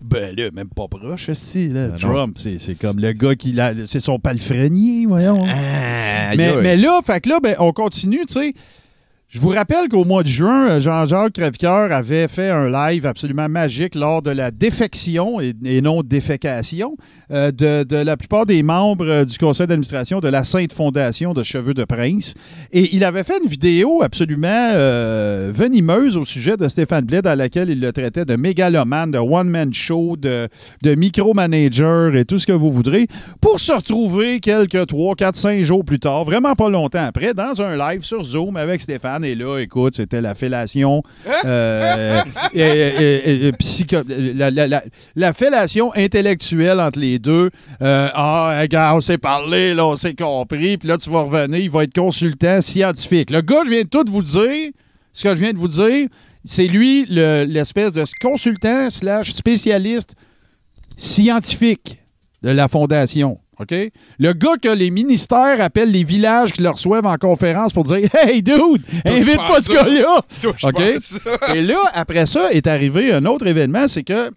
Ben 0.03 0.35
là, 0.35 0.51
même 0.53 0.69
pas 0.69 0.89
proche, 0.89 1.29
aussi, 1.29 1.69
là. 1.69 1.89
Ben. 1.89 1.97
Trump, 1.99 2.39
c'est 2.39 2.81
comme 2.81 2.99
le 2.99 3.13
gars 3.13 3.35
qui 3.35 3.53
l'a. 3.53 3.75
C'est 3.87 4.01
son 4.01 4.19
palefrenier, 4.19 5.07
voyons. 5.07 5.45
Ah, 5.47 6.35
mais, 6.37 6.55
mais 6.63 6.77
là, 6.77 7.01
fait 7.05 7.21
que 7.21 7.29
là, 7.29 7.41
ben, 7.41 7.55
on 7.59 7.73
continue, 7.73 8.25
tu 8.27 8.35
sais. 8.35 8.55
Je 9.33 9.39
vous 9.39 9.51
rappelle 9.51 9.89
qu'au 9.89 10.05
mois 10.05 10.25
de 10.25 10.29
juin, 10.29 10.71
euh, 10.71 10.81
Jean-Jacques 10.81 11.35
Crèvecoeur 11.35 11.93
avait 11.93 12.27
fait 12.27 12.51
un 12.51 12.69
live 12.69 13.07
absolument 13.07 13.49
magique 13.49 13.95
lors 13.95 14.23
de 14.23 14.33
la 14.33 14.51
défection 14.51 15.39
et, 15.41 15.55
non 15.83 16.03
défécation 16.03 16.97
euh, 17.31 17.53
de, 17.53 17.95
la 17.95 18.17
plupart 18.17 18.45
des 18.45 18.65
membres 18.65 19.07
euh, 19.07 19.25
du 19.25 19.39
conseil 19.39 19.69
d'administration 19.69 20.19
de 20.19 20.27
la 20.27 20.43
Sainte 20.43 20.73
Fondation 20.73 21.33
de 21.33 21.45
Cheveux 21.45 21.75
de 21.75 21.85
Prince. 21.85 22.35
Et 22.73 22.93
il 22.97 23.05
avait 23.05 23.23
fait 23.23 23.39
une 23.41 23.49
vidéo 23.49 24.03
absolument 24.03 24.73
venimeuse 25.53 26.17
au 26.17 26.25
sujet 26.25 26.57
de 26.57 26.67
Stéphane 26.67 27.05
Blais 27.05 27.23
dans 27.23 27.39
laquelle 27.39 27.71
il 27.71 27.79
le 27.79 27.93
traitait 27.93 28.25
de 28.25 28.35
mégalomane, 28.35 29.13
de 29.13 29.19
one-man 29.19 29.73
show, 29.73 30.17
de, 30.17 30.49
de 30.83 30.95
micromanager 30.97 32.17
et 32.17 32.25
tout 32.25 32.41
ce 32.41 32.49
que 32.49 32.53
vous 32.53 32.73
voudrez, 32.73 33.07
pour 33.41 33.61
se 33.61 33.71
retrouver 33.71 34.41
quelques 34.41 34.89
3, 34.89 35.15
4, 35.15 35.37
5 35.37 35.63
jours 35.63 35.85
plus 35.85 36.01
tard, 36.01 36.25
vraiment 36.25 36.55
pas 36.55 36.69
longtemps 36.69 37.07
après, 37.07 37.33
dans 37.33 37.63
un 37.63 37.77
live 37.77 38.03
sur 38.03 38.25
Zoom 38.25 38.57
avec 38.57 38.81
Stéphane. 38.81 39.20
Et 39.25 39.35
là, 39.35 39.59
écoute, 39.59 39.97
c'était 39.97 40.21
la 40.21 40.35
fellation. 40.35 41.03
euh, 41.45 42.21
et- 42.55 42.61
et- 42.61 43.47
et- 43.49 43.53
psycho- 43.53 44.03
la, 44.09 44.51
la- 44.51 44.67
la- 44.67 44.83
la 45.17 45.33
fellation 45.33 45.93
intellectuelle 45.95 46.81
entre 46.81 46.99
les 46.99 47.19
deux. 47.19 47.51
Euh, 47.83 48.09
ah, 48.15 48.59
regarde, 48.61 48.97
on 48.97 49.01
s'est 49.01 49.19
parlé, 49.19 49.75
là, 49.75 49.87
on 49.87 49.97
s'est 49.97 50.15
compris, 50.15 50.77
puis 50.79 50.89
là, 50.89 50.99
tu 50.99 51.11
vas 51.11 51.23
revenir, 51.23 51.59
il 51.61 51.71
va 51.71 51.85
être 51.85 51.95
consultant 51.95 52.61
scientifique. 52.61 53.31
Le 53.31 53.41
gars, 53.41 53.63
je 53.65 53.71
viens 53.71 53.83
de 53.83 53.89
tout 53.89 54.05
vous 54.09 54.23
dire, 54.23 54.71
ce 55.13 55.25
que 55.25 55.35
je 55.35 55.41
viens 55.41 55.53
de 55.53 55.59
vous 55.59 55.69
dire, 55.69 56.09
c'est 56.45 56.67
lui 56.67 57.07
le- 57.11 57.45
l'espèce 57.45 57.93
de 57.93 58.05
consultant 58.23 58.89
slash 58.91 59.33
spécialiste 59.33 60.15
scientifique 60.97 61.99
de 62.43 62.51
la 62.51 62.69
fondation. 62.69 63.39
OK? 63.61 63.75
Le 64.19 64.33
gars 64.33 64.57
que 64.61 64.69
les 64.69 64.91
ministères 64.91 65.61
appellent 65.61 65.91
les 65.91 66.05
villages 66.05 66.53
qui 66.53 66.63
le 66.63 66.71
reçoivent 66.71 67.07
en 67.07 67.17
conférence 67.17 67.73
pour 67.73 67.85
dire 67.85 68.09
Hey, 68.15 68.43
dude, 68.43 68.83
invite 69.07 69.37
pas 69.37 69.61
ce 69.61 69.73
gars-là! 69.73 70.23
OK? 70.65 71.55
Et 71.55 71.63
là, 71.63 71.81
après 71.93 72.27
ça, 72.27 72.51
est 72.53 72.67
arrivé 72.67 73.13
un 73.13 73.25
autre 73.27 73.47
événement, 73.47 73.87
c'est 73.87 74.03
que 74.03 74.31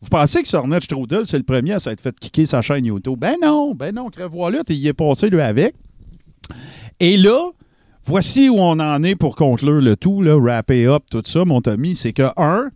vous 0.00 0.08
pensez 0.10 0.42
que 0.42 0.48
Sornet 0.48 0.80
Strudel, 0.80 1.26
c'est 1.26 1.38
le 1.38 1.42
premier 1.42 1.72
à 1.72 1.80
s'être 1.80 2.00
fait 2.00 2.16
kicker 2.18 2.46
sa 2.46 2.62
chaîne 2.62 2.84
YouTube? 2.84 3.18
Ben 3.18 3.34
non, 3.42 3.74
ben 3.74 3.92
non, 3.92 4.10
Crève-Voilà, 4.10 4.62
il 4.68 4.76
y 4.76 4.86
est 4.86 4.92
passé, 4.92 5.28
lui, 5.28 5.40
avec. 5.40 5.74
Et 7.00 7.16
là, 7.16 7.50
voici 8.04 8.48
où 8.48 8.58
on 8.58 8.78
en 8.78 9.02
est 9.02 9.16
pour 9.16 9.34
conclure 9.34 9.80
le 9.80 9.96
tout, 9.96 10.22
là, 10.22 10.36
wrapper 10.36 10.86
up, 10.86 11.02
tout 11.10 11.22
ça, 11.24 11.44
mon 11.44 11.60
Tommy. 11.60 11.96
C'est 11.96 12.12
que, 12.12 12.28
un, 12.36 12.70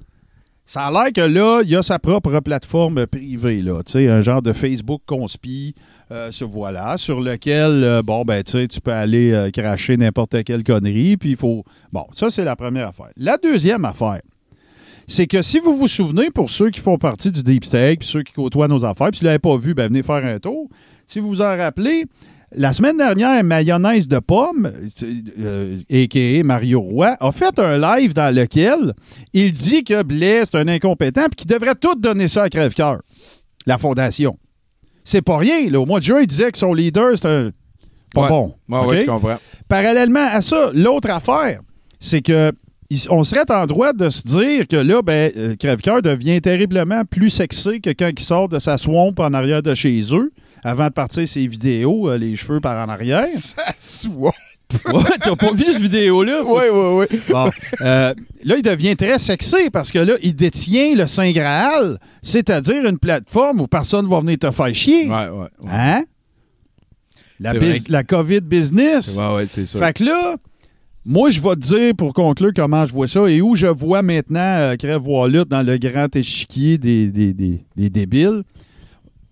ça 0.64 0.86
a 0.86 0.90
l'air 0.90 1.12
que 1.12 1.20
là, 1.20 1.62
il 1.64 1.74
a 1.76 1.82
sa 1.82 1.98
propre 1.98 2.38
plateforme 2.40 3.06
privée, 3.06 3.62
là, 3.62 3.80
un 3.94 4.22
genre 4.22 4.42
de 4.42 4.52
Facebook 4.52 5.02
conspi, 5.06 5.74
euh, 6.10 6.30
sur, 6.30 6.48
voilà, 6.48 6.96
sur 6.96 7.20
lequel, 7.20 7.84
euh, 7.84 8.02
bon, 8.02 8.22
ben, 8.24 8.42
tu 8.42 8.68
tu 8.68 8.80
peux 8.80 8.92
aller 8.92 9.32
euh, 9.32 9.50
cracher 9.50 9.96
n'importe 9.96 10.44
quelle 10.44 10.62
connerie, 10.62 11.16
puis 11.16 11.30
il 11.30 11.36
faut... 11.36 11.64
Bon, 11.92 12.04
ça, 12.12 12.30
c'est 12.30 12.44
la 12.44 12.54
première 12.54 12.88
affaire. 12.88 13.10
La 13.16 13.36
deuxième 13.38 13.84
affaire, 13.84 14.20
c'est 15.06 15.26
que 15.26 15.42
si 15.42 15.58
vous 15.58 15.76
vous 15.76 15.88
souvenez, 15.88 16.30
pour 16.30 16.50
ceux 16.50 16.70
qui 16.70 16.80
font 16.80 16.96
partie 16.96 17.32
du 17.32 17.42
Deep 17.42 17.64
State, 17.64 18.00
puis 18.00 18.08
ceux 18.08 18.22
qui 18.22 18.32
côtoient 18.32 18.68
nos 18.68 18.84
affaires, 18.84 19.08
puis 19.08 19.18
si 19.18 19.24
vous 19.24 19.26
ne 19.26 19.30
l'avez 19.30 19.38
pas 19.40 19.56
vu, 19.56 19.74
ben, 19.74 19.88
venez 19.88 20.02
faire 20.02 20.24
un 20.24 20.38
tour. 20.38 20.68
Si 21.06 21.18
vous 21.18 21.28
vous 21.28 21.42
en 21.42 21.56
rappelez, 21.56 22.06
la 22.54 22.72
semaine 22.72 22.96
dernière, 22.96 23.42
Mayonnaise 23.44 24.08
de 24.08 24.18
pomme, 24.18 24.70
euh, 25.38 25.78
a.k.a. 25.90 26.42
Mario 26.44 26.80
Roy, 26.80 27.16
a 27.18 27.32
fait 27.32 27.58
un 27.58 27.78
live 27.78 28.14
dans 28.14 28.34
lequel 28.34 28.94
il 29.32 29.52
dit 29.52 29.84
que 29.84 30.02
Blais, 30.02 30.42
c'est 30.44 30.56
un 30.56 30.68
incompétent 30.68 31.24
puis 31.24 31.36
qu'il 31.36 31.50
devrait 31.50 31.74
tout 31.74 31.94
donner 31.94 32.28
ça 32.28 32.44
à 32.44 32.48
Crèvecoeur, 32.48 33.00
la 33.66 33.78
fondation. 33.78 34.38
C'est 35.04 35.22
pas 35.22 35.38
rien. 35.38 35.68
Là. 35.70 35.80
Au 35.80 35.86
mois 35.86 36.00
de 36.00 36.04
juin, 36.04 36.20
il 36.20 36.26
disait 36.26 36.52
que 36.52 36.58
son 36.58 36.74
leader, 36.74 37.16
c'est 37.16 37.28
un... 37.28 37.50
pas 38.14 38.22
Ouais. 38.22 38.28
bon. 38.28 38.54
Ouais, 38.68 38.78
OK? 38.78 38.88
ouais, 38.88 39.00
je 39.02 39.06
comprends. 39.06 39.38
Parallèlement 39.68 40.26
à 40.30 40.40
ça, 40.40 40.70
l'autre 40.74 41.10
affaire, 41.10 41.60
c'est 42.00 42.20
que 42.20 42.52
on 43.08 43.24
serait 43.24 43.50
en 43.50 43.66
droit 43.66 43.92
de 43.94 44.10
se 44.10 44.22
dire 44.22 44.68
que 44.68 44.76
là, 44.76 45.00
ben, 45.02 45.32
euh, 45.36 45.56
Crèvecoeur 45.56 46.02
devient 46.02 46.42
terriblement 46.42 47.04
plus 47.06 47.30
sexy 47.30 47.80
que 47.80 47.90
quand 47.90 48.10
il 48.14 48.22
sort 48.22 48.48
de 48.48 48.58
sa 48.58 48.76
swamp 48.76 49.14
en 49.18 49.32
arrière 49.32 49.62
de 49.62 49.74
chez 49.74 50.02
eux, 50.12 50.30
avant 50.62 50.86
de 50.88 50.92
partir 50.92 51.26
ses 51.28 51.46
vidéos, 51.46 52.08
euh, 52.08 52.16
les 52.18 52.36
cheveux 52.36 52.60
par 52.60 52.84
en 52.86 52.90
arrière. 52.90 53.24
Ça 53.34 53.62
soit. 53.76 54.32
Ouais, 54.86 55.02
t'as 55.20 55.36
pas 55.36 55.52
vu 55.52 55.64
cette 55.64 55.82
vidéo-là? 55.82 56.42
Oui, 56.46 56.62
oui, 56.72 57.06
oui. 57.12 57.20
Bon, 57.28 57.50
euh, 57.82 58.14
là, 58.44 58.56
il 58.56 58.62
devient 58.62 58.96
très 58.96 59.18
sexy 59.18 59.68
parce 59.70 59.92
que 59.92 59.98
là, 59.98 60.14
il 60.22 60.34
détient 60.34 60.94
le 60.94 61.06
Saint 61.06 61.30
Graal, 61.32 61.98
c'est-à-dire 62.22 62.86
une 62.88 62.98
plateforme 62.98 63.60
où 63.60 63.66
personne 63.66 64.08
va 64.08 64.20
venir 64.20 64.38
te 64.38 64.50
faire 64.50 64.74
chier. 64.74 65.08
Ouais, 65.10 65.28
ouais. 65.28 65.48
Hein? 65.70 66.04
La, 67.38 67.52
que- 67.52 68.02
COVID 68.02 68.40
business. 68.40 69.14
Ouais, 69.16 69.34
ouais, 69.36 69.46
c'est 69.46 69.66
ça. 69.66 69.78
Fait 69.78 69.92
que 69.92 70.04
là, 70.04 70.36
moi, 71.04 71.28
je 71.30 71.40
vais 71.42 71.54
te 71.56 71.60
dire 71.60 71.94
pour 71.96 72.14
conclure 72.14 72.52
comment 72.54 72.84
je 72.84 72.92
vois 72.92 73.08
ça 73.08 73.26
et 73.28 73.42
où 73.42 73.56
je 73.56 73.66
vois 73.66 74.00
maintenant 74.02 74.38
euh, 74.40 74.76
Crève 74.76 75.02
dans 75.02 75.66
le 75.66 75.76
grand 75.76 76.14
échiquier 76.16 76.78
des, 76.78 77.08
des, 77.08 77.32
des- 77.34 77.64
des 77.76 77.90
débiles. 77.90 78.42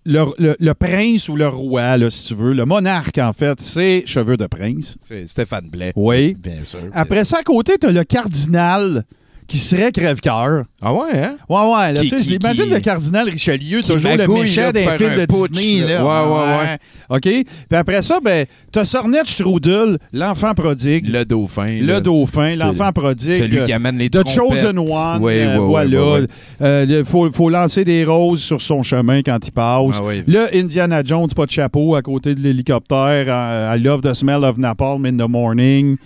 Le, 0.03 0.25
le- 0.39 0.55
le 0.59 0.73
prince 0.73 1.29
ou 1.29 1.35
le 1.35 1.47
roi, 1.47 1.95
là, 1.97 2.09
si 2.09 2.27
tu 2.29 2.33
veux, 2.35 2.53
le 2.53 2.65
monarque, 2.65 3.19
en 3.19 3.33
fait, 3.33 3.61
c'est 3.61 4.03
cheveux 4.07 4.35
de 4.37 4.47
prince. 4.47 4.95
C'est 4.99 5.27
Stéphane 5.27 5.69
Blais. 5.69 5.93
Oui. 5.95 6.35
Bien 6.39 6.63
sûr. 6.65 6.79
Après 6.93 7.23
ça, 7.23 7.37
à 7.39 7.43
côté, 7.43 7.77
tu 7.79 7.85
as 7.85 7.91
le 7.91 8.03
cardinal 8.03 9.03
qui 9.51 9.57
serait 9.57 9.91
crève-cœur. 9.91 10.63
Ah 10.81 10.93
ouais, 10.93 11.09
hein? 11.13 11.35
Ouais, 11.49 11.59
ouais. 11.59 11.93
Là, 11.93 12.01
Qui- 12.01 12.09
tu 12.09 12.17
sais, 12.17 12.23
qui- 12.23 12.37
qui- 12.37 12.69
le 12.69 12.79
cardinal 12.79 13.27
Richelieu, 13.29 13.81
toujours 13.81 14.15
le 14.15 14.27
méchant 14.27 14.71
d'un 14.71 14.95
film 14.97 15.15
de 15.15 15.25
putsch, 15.25 15.51
Disney. 15.51 15.87
là. 15.93 16.05
Ouais, 16.05 16.33
ouais, 16.33 16.57
ouais. 16.57 16.77
OK? 17.17 17.45
Puis 17.69 17.77
après 17.77 18.01
ça, 18.01 18.19
ben, 18.23 18.45
t'as 18.71 18.85
Sornette 18.85 19.27
Strudel, 19.27 19.97
l'enfant 20.13 20.53
prodigue. 20.53 21.09
Le 21.09 21.25
dauphin. 21.25 21.79
Le 21.81 21.99
dauphin, 21.99 22.55
l'enfant 22.55 22.93
prodigue. 22.93 23.39
Celui 23.41 23.65
qui 23.65 23.73
amène 23.73 23.97
les 23.97 24.09
The. 24.09 24.25
Chosen 24.25 24.79
One. 24.79 24.87
Oui, 25.21 25.33
euh, 25.33 25.55
oui, 25.57 25.59
oui, 25.59 25.65
voilà. 25.67 26.19
oui. 26.21 26.27
Euh, 26.61 26.85
Il 26.87 27.03
faut, 27.03 27.29
faut 27.33 27.49
lancer 27.49 27.83
des 27.83 28.05
roses 28.05 28.41
sur 28.41 28.61
son 28.61 28.83
chemin 28.83 29.21
quand 29.21 29.39
il 29.45 29.51
passe. 29.51 29.97
Ah. 29.99 30.13
Là, 30.27 30.47
Indiana 30.53 31.01
Jones, 31.03 31.27
pas 31.35 31.45
de 31.45 31.51
chapeau 31.51 31.95
à 31.95 32.01
côté 32.01 32.35
de 32.35 32.39
l'hélicoptère. 32.39 33.25
euh, 33.27 33.75
I 33.75 33.79
love 33.81 34.01
the 34.01 34.13
smell 34.13 34.45
of 34.45 34.57
napalm 34.57 35.05
in 35.05 35.17
the 35.17 35.29
morning. 35.29 35.97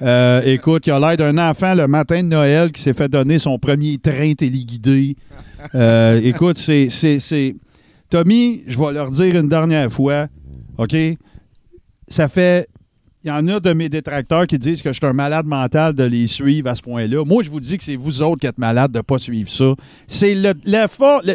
Euh, 0.00 0.42
écoute, 0.44 0.86
il 0.86 0.92
a 0.92 1.00
l'air 1.00 1.16
d'un 1.16 1.50
enfant 1.50 1.74
le 1.74 1.86
matin 1.88 2.22
de 2.22 2.28
Noël 2.28 2.70
qui 2.70 2.80
s'est 2.80 2.94
fait 2.94 3.08
donner 3.08 3.38
son 3.38 3.58
premier 3.58 3.98
train 3.98 4.34
téléguidé. 4.34 5.16
Euh, 5.74 6.20
écoute, 6.22 6.56
c'est, 6.58 6.88
Tommy, 8.08 8.62
je 8.66 8.78
vais 8.78 8.92
leur 8.92 9.10
dire 9.10 9.36
une 9.36 9.48
dernière 9.48 9.92
fois, 9.92 10.28
OK? 10.78 10.94
Ça 12.08 12.28
fait. 12.28 12.68
Il 13.28 13.30
y 13.30 13.34
en 13.34 13.46
a 13.48 13.60
de 13.60 13.74
mes 13.74 13.90
détracteurs 13.90 14.46
qui 14.46 14.58
disent 14.58 14.80
que 14.80 14.88
je 14.90 14.94
suis 14.96 15.04
un 15.06 15.12
malade 15.12 15.44
mental 15.44 15.92
de 15.92 16.02
les 16.04 16.26
suivre 16.26 16.70
à 16.70 16.74
ce 16.74 16.80
point-là. 16.80 17.26
Moi, 17.26 17.42
je 17.42 17.50
vous 17.50 17.60
dis 17.60 17.76
que 17.76 17.84
c'est 17.84 17.94
vous 17.96 18.22
autres 18.22 18.40
qui 18.40 18.46
êtes 18.46 18.56
malades 18.56 18.90
de 18.90 18.96
ne 19.00 19.02
pas 19.02 19.18
suivre 19.18 19.50
ça. 19.50 19.74
C'est 20.06 20.34
le, 20.34 20.54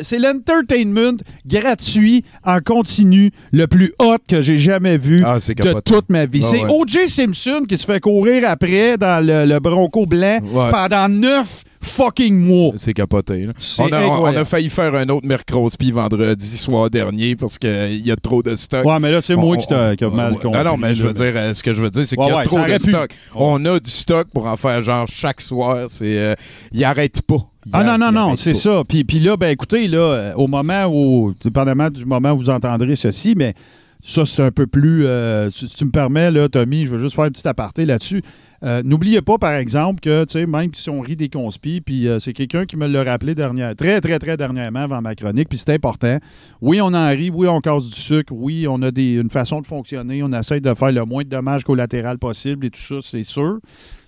c'est 0.02 0.18
l'entertainment 0.18 1.18
gratuit 1.46 2.24
en 2.44 2.60
continu 2.62 3.30
le 3.52 3.68
plus 3.68 3.94
hot 4.00 4.18
que 4.28 4.42
j'ai 4.42 4.58
jamais 4.58 4.98
vu 4.98 5.24
Ah, 5.24 5.38
de 5.38 5.80
toute 5.82 6.10
ma 6.10 6.26
vie. 6.26 6.42
Ah, 6.44 6.48
c'est 6.50 6.64
ouais. 6.64 6.72
O.J. 6.74 7.10
Simpson 7.10 7.64
qui 7.70 7.78
se 7.78 7.86
fait 7.86 8.00
courir 8.00 8.50
après 8.50 8.98
dans 8.98 9.24
le, 9.24 9.46
le 9.46 9.60
Bronco 9.60 10.08
blanc 10.08 10.40
Ouais. 10.52 10.72
pendant 10.72 11.08
neuf 11.10 11.64
fucking 11.84 12.38
mois. 12.40 12.74
C'est 12.78 12.94
capoté. 12.94 13.46
là. 13.46 13.54
On 13.80 13.84
a, 13.84 13.86
on- 13.86 13.90
on 13.90 14.14
incroyable. 14.14 14.38
a 14.40 14.46
failli 14.46 14.70
faire 14.70 14.96
un 14.96 15.08
autre 15.10 15.28
Mercrospi 15.28 15.92
vendredi 15.92 16.58
soir 16.58 16.90
dernier 16.90 17.36
parce 17.36 17.60
qu'il 17.60 18.06
y 18.06 18.12
a 18.12 18.16
trop 18.16 18.42
de 18.42 18.56
stock. 18.56 18.86
Ouais, 18.86 19.00
mais 19.00 19.12
là, 19.12 19.22
c'est 19.22 19.36
moi 19.36 19.58
qui 19.58 19.68
t'a 19.68 19.96
qui 19.96 20.04
a 20.04 20.08
on- 20.08 20.12
mal 20.12 20.34
compris. 20.40 20.58
Non, 20.64 20.72
non, 20.72 20.78
mais 20.78 20.96
je 20.96 21.04
veux 21.04 21.14
dire, 21.14 21.34
euh, 21.36 21.54
ce 21.54 21.62
que 21.64 21.74
je 21.74 21.82
veux 21.82 21.90
dire, 21.90 22.08
c'est 22.08 22.18
Ouais, 22.18 22.26
qu'il 22.26 22.32
y 22.34 22.36
a 22.36 22.40
ouais, 22.40 22.46
trop 22.46 22.58
de 22.60 22.64
pu. 22.84 22.92
stock. 22.92 23.12
On 23.36 23.64
a 23.66 23.80
du 23.80 23.90
stock 23.92 24.28
pour 24.34 24.48
en 24.48 24.56
faire 24.58 24.82
genre 24.82 25.06
chaque 25.08 25.42
soir. 25.42 25.86
C'est, 25.90 26.18
euh, 26.18 26.36
il 26.72 26.84
arrête 26.84 27.22
pas. 27.22 27.38
Il 27.66 27.72
Ah 27.74 27.84
non, 27.84 27.98
non, 27.98 28.12
non, 28.12 28.36
c'est 28.36 28.54
ça. 28.54 28.84
Puis, 28.88 29.04
puis 29.06 29.20
là, 29.20 29.38
ben 29.38 29.50
écoutez, 29.50 29.88
là, 29.88 29.98
euh, 30.00 30.34
au 30.36 30.48
moment 30.48 30.86
où, 30.88 31.34
dépendamment 31.44 31.90
du 31.90 32.06
moment 32.06 32.32
où 32.34 32.38
vous 32.38 32.50
entendrez 32.50 32.96
ceci, 32.98 33.36
mais 33.38 33.54
ça, 34.02 34.26
c'est 34.26 34.42
un 34.42 34.52
peu 34.52 34.68
plus. 34.68 35.08
euh, 35.08 35.50
si 35.50 35.70
si 35.70 35.76
tu 35.78 35.86
me 35.86 35.92
permets, 35.92 36.30
là, 36.30 36.50
Tommy, 36.50 36.86
je 36.86 36.92
veux 36.92 36.98
juste 36.98 37.16
faire 37.16 37.24
un 37.26 37.30
petit 37.32 37.48
aparté 37.48 37.86
là-dessus. 37.86 38.22
Euh, 38.64 38.82
N'oubliez 38.84 39.22
pas, 39.22 39.38
par 39.38 39.54
exemple, 39.54 40.00
que, 40.00 40.46
même 40.46 40.74
si 40.74 40.90
on 40.90 41.02
rit 41.02 41.18
des 41.18 41.30
conspis, 41.30 41.82
puis 41.82 42.08
euh, 42.08 42.20
c'est 42.20 42.34
quelqu'un 42.34 42.66
qui 42.66 42.78
me 42.78 42.88
l'a 42.88 43.04
rappelé 43.04 43.36
dernière, 43.36 43.76
très, 43.76 44.00
très, 44.00 44.20
très 44.20 44.38
dernièrement 44.38 44.80
avant 44.80 45.02
ma 45.02 45.16
chronique, 45.16 45.50
puis 45.50 45.58
c'est 45.58 45.72
important. 45.72 46.18
Oui, 46.62 46.80
on 46.82 46.94
en 46.94 47.10
rit, 47.10 47.30
oui, 47.30 47.48
on 47.48 47.60
casse 47.60 47.90
du 47.90 48.00
sucre, 48.00 48.32
oui, 48.34 48.66
on 48.70 48.82
a 48.82 48.92
des, 48.92 49.16
une 49.16 49.30
façon 49.30 49.60
de 49.60 49.68
fonctionner, 49.68 50.24
on 50.24 50.32
essaie 50.32 50.62
de 50.62 50.74
faire 50.74 50.92
le 50.92 51.04
moins 51.04 51.24
de 51.24 51.30
dommages 51.30 51.64
collatéral 51.64 52.18
possible 52.20 52.68
et 52.68 52.70
tout 52.70 52.80
ça, 52.80 52.96
c'est 53.02 53.26
sûr. 53.26 53.60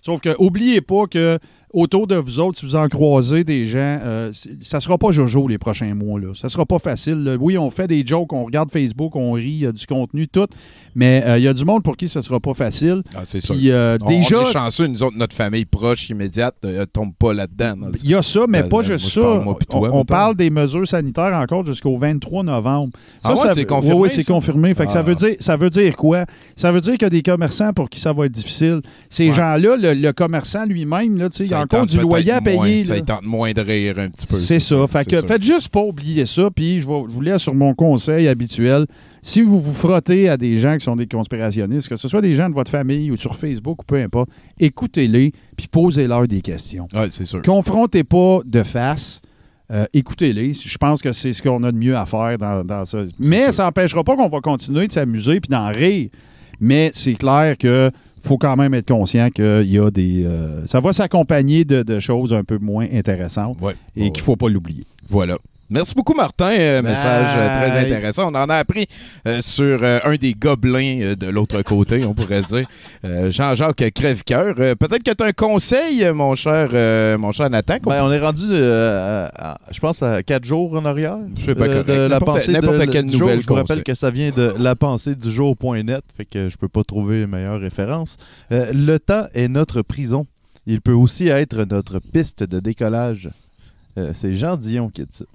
Sauf 0.01 0.21
que, 0.21 0.35
oubliez 0.37 0.81
pas 0.81 1.07
que 1.07 1.37
autour 1.75 2.07
de 2.07 2.15
vous 2.15 2.39
autres, 2.39 2.57
si 2.57 2.65
vous 2.65 2.75
en 2.75 2.87
croisez 2.87 3.43
des 3.43 3.67
gens, 3.67 3.99
euh, 4.03 4.31
ça 4.63 4.79
sera 4.79 4.97
pas 4.97 5.11
Jojo 5.11 5.47
les 5.47 5.57
prochains 5.57 5.93
mois. 5.93 6.19
Là. 6.19 6.29
Ça 6.33 6.49
sera 6.49 6.65
pas 6.65 6.79
facile. 6.79 7.23
là. 7.23 7.35
Oui, 7.39 7.57
on 7.57 7.69
fait 7.69 7.87
des 7.87 8.05
jokes, 8.05 8.31
on 8.33 8.45
regarde 8.45 8.71
Facebook, 8.71 9.15
on 9.15 9.33
rit, 9.33 9.43
il 9.43 9.57
y 9.59 9.65
a 9.65 9.71
du 9.71 9.85
contenu, 9.85 10.27
tout. 10.27 10.47
Mais 10.95 11.23
euh, 11.25 11.37
il 11.37 11.43
y 11.43 11.47
a 11.47 11.53
du 11.53 11.65
monde 11.65 11.83
pour 11.83 11.97
qui 11.97 12.07
ça 12.07 12.21
sera 12.21 12.39
pas 12.39 12.53
facile. 12.53 13.03
Ah, 13.13 13.21
c'est 13.25 13.41
sûr. 13.41 13.55
Euh, 13.65 13.97
On- 14.01 14.05
déjà, 14.07 14.39
on 14.39 14.41
est 14.43 14.51
chanceux, 14.53 14.87
nous 14.87 15.03
autres, 15.03 15.17
notre 15.17 15.35
famille 15.35 15.65
proche, 15.65 16.09
immédiate, 16.09 16.55
ne 16.63 16.85
tombe 16.85 17.13
pas 17.13 17.33
là-dedans. 17.33 17.73
il 18.03 18.09
y 18.09 18.15
a 18.15 18.21
ça, 18.21 18.45
mais 18.47 18.59
Euh, 18.59 18.63
pas 18.63 18.69
moi, 18.69 18.83
juste 18.83 19.09
ça. 19.09 19.21
parle, 19.21 19.43
moi, 19.43 19.57
puis 19.57 19.67
toi, 19.67 19.89
on, 19.91 20.05
parle 20.05 20.35
des 20.35 20.49
mesures 20.49 20.87
sanitaires 20.87 21.33
encore 21.35 21.65
jusqu'au 21.65 21.97
23 21.97 22.43
novembre. 22.43 22.93
Ça, 23.21 23.29
Ah 23.29 23.29
ouais, 23.31 23.35
ça 23.47 23.53
c'est 23.53 23.65
confirmé, 23.65 23.99
Oui, 23.99 24.09
c'est 24.11 24.21
ça? 24.23 24.33
confirmé. 24.33 24.73
Fait 24.73 24.85
que 24.85 24.91
ça, 24.91 24.99
Ah. 24.99 25.03
veut 25.03 25.15
dire, 25.15 25.35
ça 25.41 25.57
veut 25.57 25.69
dire 25.69 25.95
quoi? 25.97 26.25
Ça 26.55 26.71
veut 26.71 26.79
dire 26.81 26.93
qu'il 26.93 27.01
y 27.03 27.05
a 27.05 27.09
des 27.09 27.21
commerçants 27.23 27.73
pour 27.73 27.89
qui 27.89 27.99
ça 27.99 28.13
va 28.13 28.25
être 28.27 28.31
difficile. 28.31 28.81
Ces 29.09 29.27
Ouais. 29.29 29.35
gens-là, 29.35 29.75
le, 29.75 29.93
le 29.93 30.13
commerçant 30.13 30.65
lui-même, 30.65 31.17
là, 31.17 31.29
tu 31.29 31.43
sais, 31.43 31.43
il 31.45 31.64
tente 31.67 31.89
du 31.89 31.99
loyer 31.99 32.31
à 32.31 32.41
moins- 32.41 32.63
payer. 32.63 32.81
Ça 32.83 32.99
tente 33.01 33.23
moins 33.23 33.51
de 33.51 33.61
rire 33.61 33.99
un 33.99 34.09
petit 34.09 34.25
peu. 34.25 34.35
C'est 34.37 34.59
ça. 34.59 34.85
Fait 34.87 35.05
que 35.05 35.21
faites 35.25 35.43
juste 35.43 35.69
pas 35.69 35.81
oublier 35.81 36.25
ça, 36.25 36.49
puis 36.53 36.81
je, 36.81 36.85
vous 36.85 37.21
laisse 37.21 37.41
sur 37.41 37.53
mon 37.55 37.73
conseil 37.73 38.27
habituel. 38.27 38.85
Si 39.21 39.41
vous 39.41 39.59
vous 39.59 39.73
frottez 39.73 40.29
à 40.29 40.37
des 40.37 40.57
gens 40.59 40.77
qui 40.77 40.83
sont 40.83 40.95
des 40.95 41.07
conspirationnistes, 41.07 41.89
que 41.89 41.95
ce 41.95 42.07
soit 42.07 42.21
des 42.21 42.35
gens 42.35 42.47
de 42.49 42.53
votre 42.53 42.69
famille 42.71 43.09
ou 43.11 43.17
sur 43.17 43.35
Facebook 43.35 43.81
ou 43.81 43.85
peu 43.85 43.95
importe, 44.01 44.29
écoutez-les, 44.59 45.31
puis 45.57 45.67
posez-leur 45.67 46.27
des 46.27 46.41
questions. 46.41 46.87
Ouais, 46.93 47.07
c'est 47.09 47.25
sûr. 47.25 47.41
Confrontez 47.41 48.03
pas 48.03 48.39
de 48.45 48.63
face. 48.63 49.21
euh, 49.71 49.85
écoutez-les. 49.93 50.53
Je 50.53 50.77
pense 50.77 51.01
que 51.01 51.11
c'est 51.11 51.33
ce 51.33 51.41
qu'on 51.41 51.63
a 51.63 51.71
de 51.71 51.77
mieux 51.77 51.97
à 51.97 52.05
faire 52.05 52.37
dans, 52.37 52.63
dans 52.63 52.85
ça. 52.85 52.99
Mais 53.19 53.45
sûr. 53.45 53.53
ça 53.53 53.63
n'empêchera 53.63 54.03
pas 54.03 54.15
qu'on 54.15 54.29
va 54.29 54.39
continuer 54.41 54.87
de 54.87 54.91
s'amuser 54.93 55.39
puis 55.39 55.49
d'en 55.49 55.69
rire. 55.71 56.09
Mais 56.59 56.91
c'est 56.93 57.15
clair 57.15 57.57
que 57.57 57.89
faut 58.19 58.37
quand 58.37 58.55
même 58.55 58.73
être 58.73 58.87
conscient 58.87 59.29
qu'il 59.29 59.67
y 59.67 59.77
a 59.79 59.89
des. 59.91 60.23
euh, 60.25 60.65
ça 60.65 60.79
va 60.79 60.93
s'accompagner 60.93 61.65
de, 61.65 61.83
de 61.83 61.99
choses 61.99 62.33
un 62.33 62.43
peu 62.43 62.57
moins 62.57 62.87
intéressantes 62.91 63.57
Ouais. 63.61 63.75
et 63.95 64.03
Ouais. 64.03 64.11
qu'il 64.11 64.23
faut 64.23 64.35
pas 64.35 64.49
l'oublier. 64.49 64.85
Voilà. 65.07 65.37
Merci 65.69 65.95
beaucoup, 65.95 66.13
Martin. 66.13 66.51
Euh, 66.51 66.81
message 66.83 67.27
euh, 67.37 67.47
très 67.55 67.79
intéressant. 67.79 68.31
On 68.31 68.35
en 68.35 68.49
a 68.49 68.55
appris 68.55 68.85
euh, 69.27 69.41
sur 69.41 69.83
un 69.83 70.15
des 70.15 70.33
gobelins 70.35 71.15
de 71.19 71.25
l'autre 71.27 71.61
côté, 71.63 72.05
on 72.05 72.13
pourrait 72.13 72.41
dire. 72.47 72.67
Jean-Jacques 73.31 73.91
Crèvecoeur. 73.93 74.53
Peut-être 74.55 75.01
que 75.03 75.11
tu 75.11 75.23
as 75.23 75.27
un 75.27 75.31
conseil, 75.31 76.05
mon 76.13 76.35
cher, 76.35 76.69
mon 77.17 77.31
cher 77.31 77.49
Nathan. 77.49 77.77
Ben, 77.83 78.03
on 78.03 78.11
est 78.11 78.19
rendu, 78.19 78.53
à- 78.53 79.57
je 79.71 79.79
pense, 79.79 80.03
à 80.03 80.21
quatre 80.21 80.45
jours 80.45 80.73
en 80.75 80.85
arrière. 80.85 81.17
C'est 81.39 81.55
pas 81.55 81.65
euh, 81.65 81.81
correct. 81.83 81.87
de 81.99 82.07
la 82.07 82.19
pensée 82.19 82.51
n'importe 82.51 82.87
quelle 82.91 83.05
du 83.05 83.11
jour. 83.17 83.21
nouvelle 83.21 83.39
Je 83.41 83.47
vous 83.47 83.53
rappelle 83.55 83.67
conseil. 83.77 83.83
que 83.83 83.93
ça 83.95 84.11
vient 84.11 84.29
de 84.31 84.53
la 84.59 84.75
pensée 84.75 85.15
du 85.15 85.31
jour.net, 85.31 86.03
fait 86.15 86.25
que 86.25 86.47
je 86.49 86.57
peux 86.57 86.69
pas 86.69 86.83
trouver 86.83 87.23
une 87.23 87.29
meilleure 87.31 87.59
référence. 87.59 88.17
Le 88.51 88.97
temps 88.97 89.25
est 89.33 89.47
notre 89.47 89.81
prison. 89.81 90.27
Il 90.67 90.81
peut 90.81 90.93
aussi 90.93 91.27
être 91.27 91.63
notre 91.69 91.99
piste 91.99 92.43
de 92.43 92.59
décollage. 92.59 93.29
C'est 94.13 94.35
Jean 94.35 94.57
Dion 94.57 94.89
qui 94.89 95.01
dit 95.01 95.07
ça. 95.09 95.25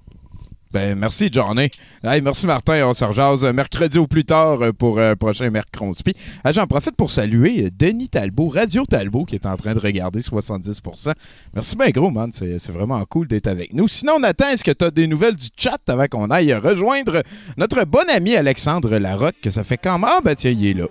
Ben, 0.73 0.97
merci, 0.97 1.29
Johnny. 1.29 1.69
Hey, 2.01 2.21
merci, 2.21 2.47
Martin. 2.47 2.85
On 2.87 2.93
se 2.93 3.03
rejase 3.03 3.43
euh, 3.43 3.51
mercredi 3.51 3.99
ou 3.99 4.07
plus 4.07 4.23
tard 4.23 4.61
euh, 4.61 4.71
pour 4.71 4.99
un 4.99 5.17
prochain 5.17 5.49
Mercronspi. 5.49 6.13
Ah, 6.45 6.53
J'en 6.53 6.65
profite 6.65 6.95
pour 6.95 7.11
saluer 7.11 7.65
euh, 7.65 7.69
Denis 7.77 8.07
Talbot, 8.07 8.47
Radio 8.47 8.85
Talbot, 8.85 9.25
qui 9.25 9.35
est 9.35 9.45
en 9.45 9.57
train 9.57 9.73
de 9.73 9.79
regarder 9.79 10.21
70% 10.21 11.11
Merci 11.53 11.75
bien 11.75 11.89
gros, 11.89 12.09
man. 12.09 12.31
C'est 12.31 12.71
vraiment 12.71 13.03
cool 13.03 13.27
d'être 13.27 13.47
avec 13.47 13.73
nous. 13.73 13.89
Sinon, 13.89 14.19
Nathan, 14.19 14.47
est-ce 14.47 14.63
que 14.63 14.71
tu 14.71 14.85
as 14.85 14.91
des 14.91 15.07
nouvelles 15.07 15.35
du 15.35 15.47
chat 15.57 15.77
avant 15.89 16.07
qu'on 16.07 16.29
aille 16.29 16.53
rejoindre 16.53 17.21
notre 17.57 17.83
bon 17.83 18.07
ami 18.09 18.35
Alexandre 18.35 18.97
Larocque, 18.97 19.41
que 19.41 19.51
ça 19.51 19.65
fait 19.65 19.77
quand 19.77 19.99
même... 19.99 20.09
Ah, 20.09 20.21
ben 20.23 20.35
tiens, 20.35 20.51
il 20.51 20.67
est 20.67 20.73
là. 20.73 20.85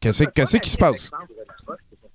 Qu'est-ce 0.00 0.24
qu'est-ce 0.24 0.56
qui 0.56 0.70
se 0.70 0.76
passe? 0.76 1.10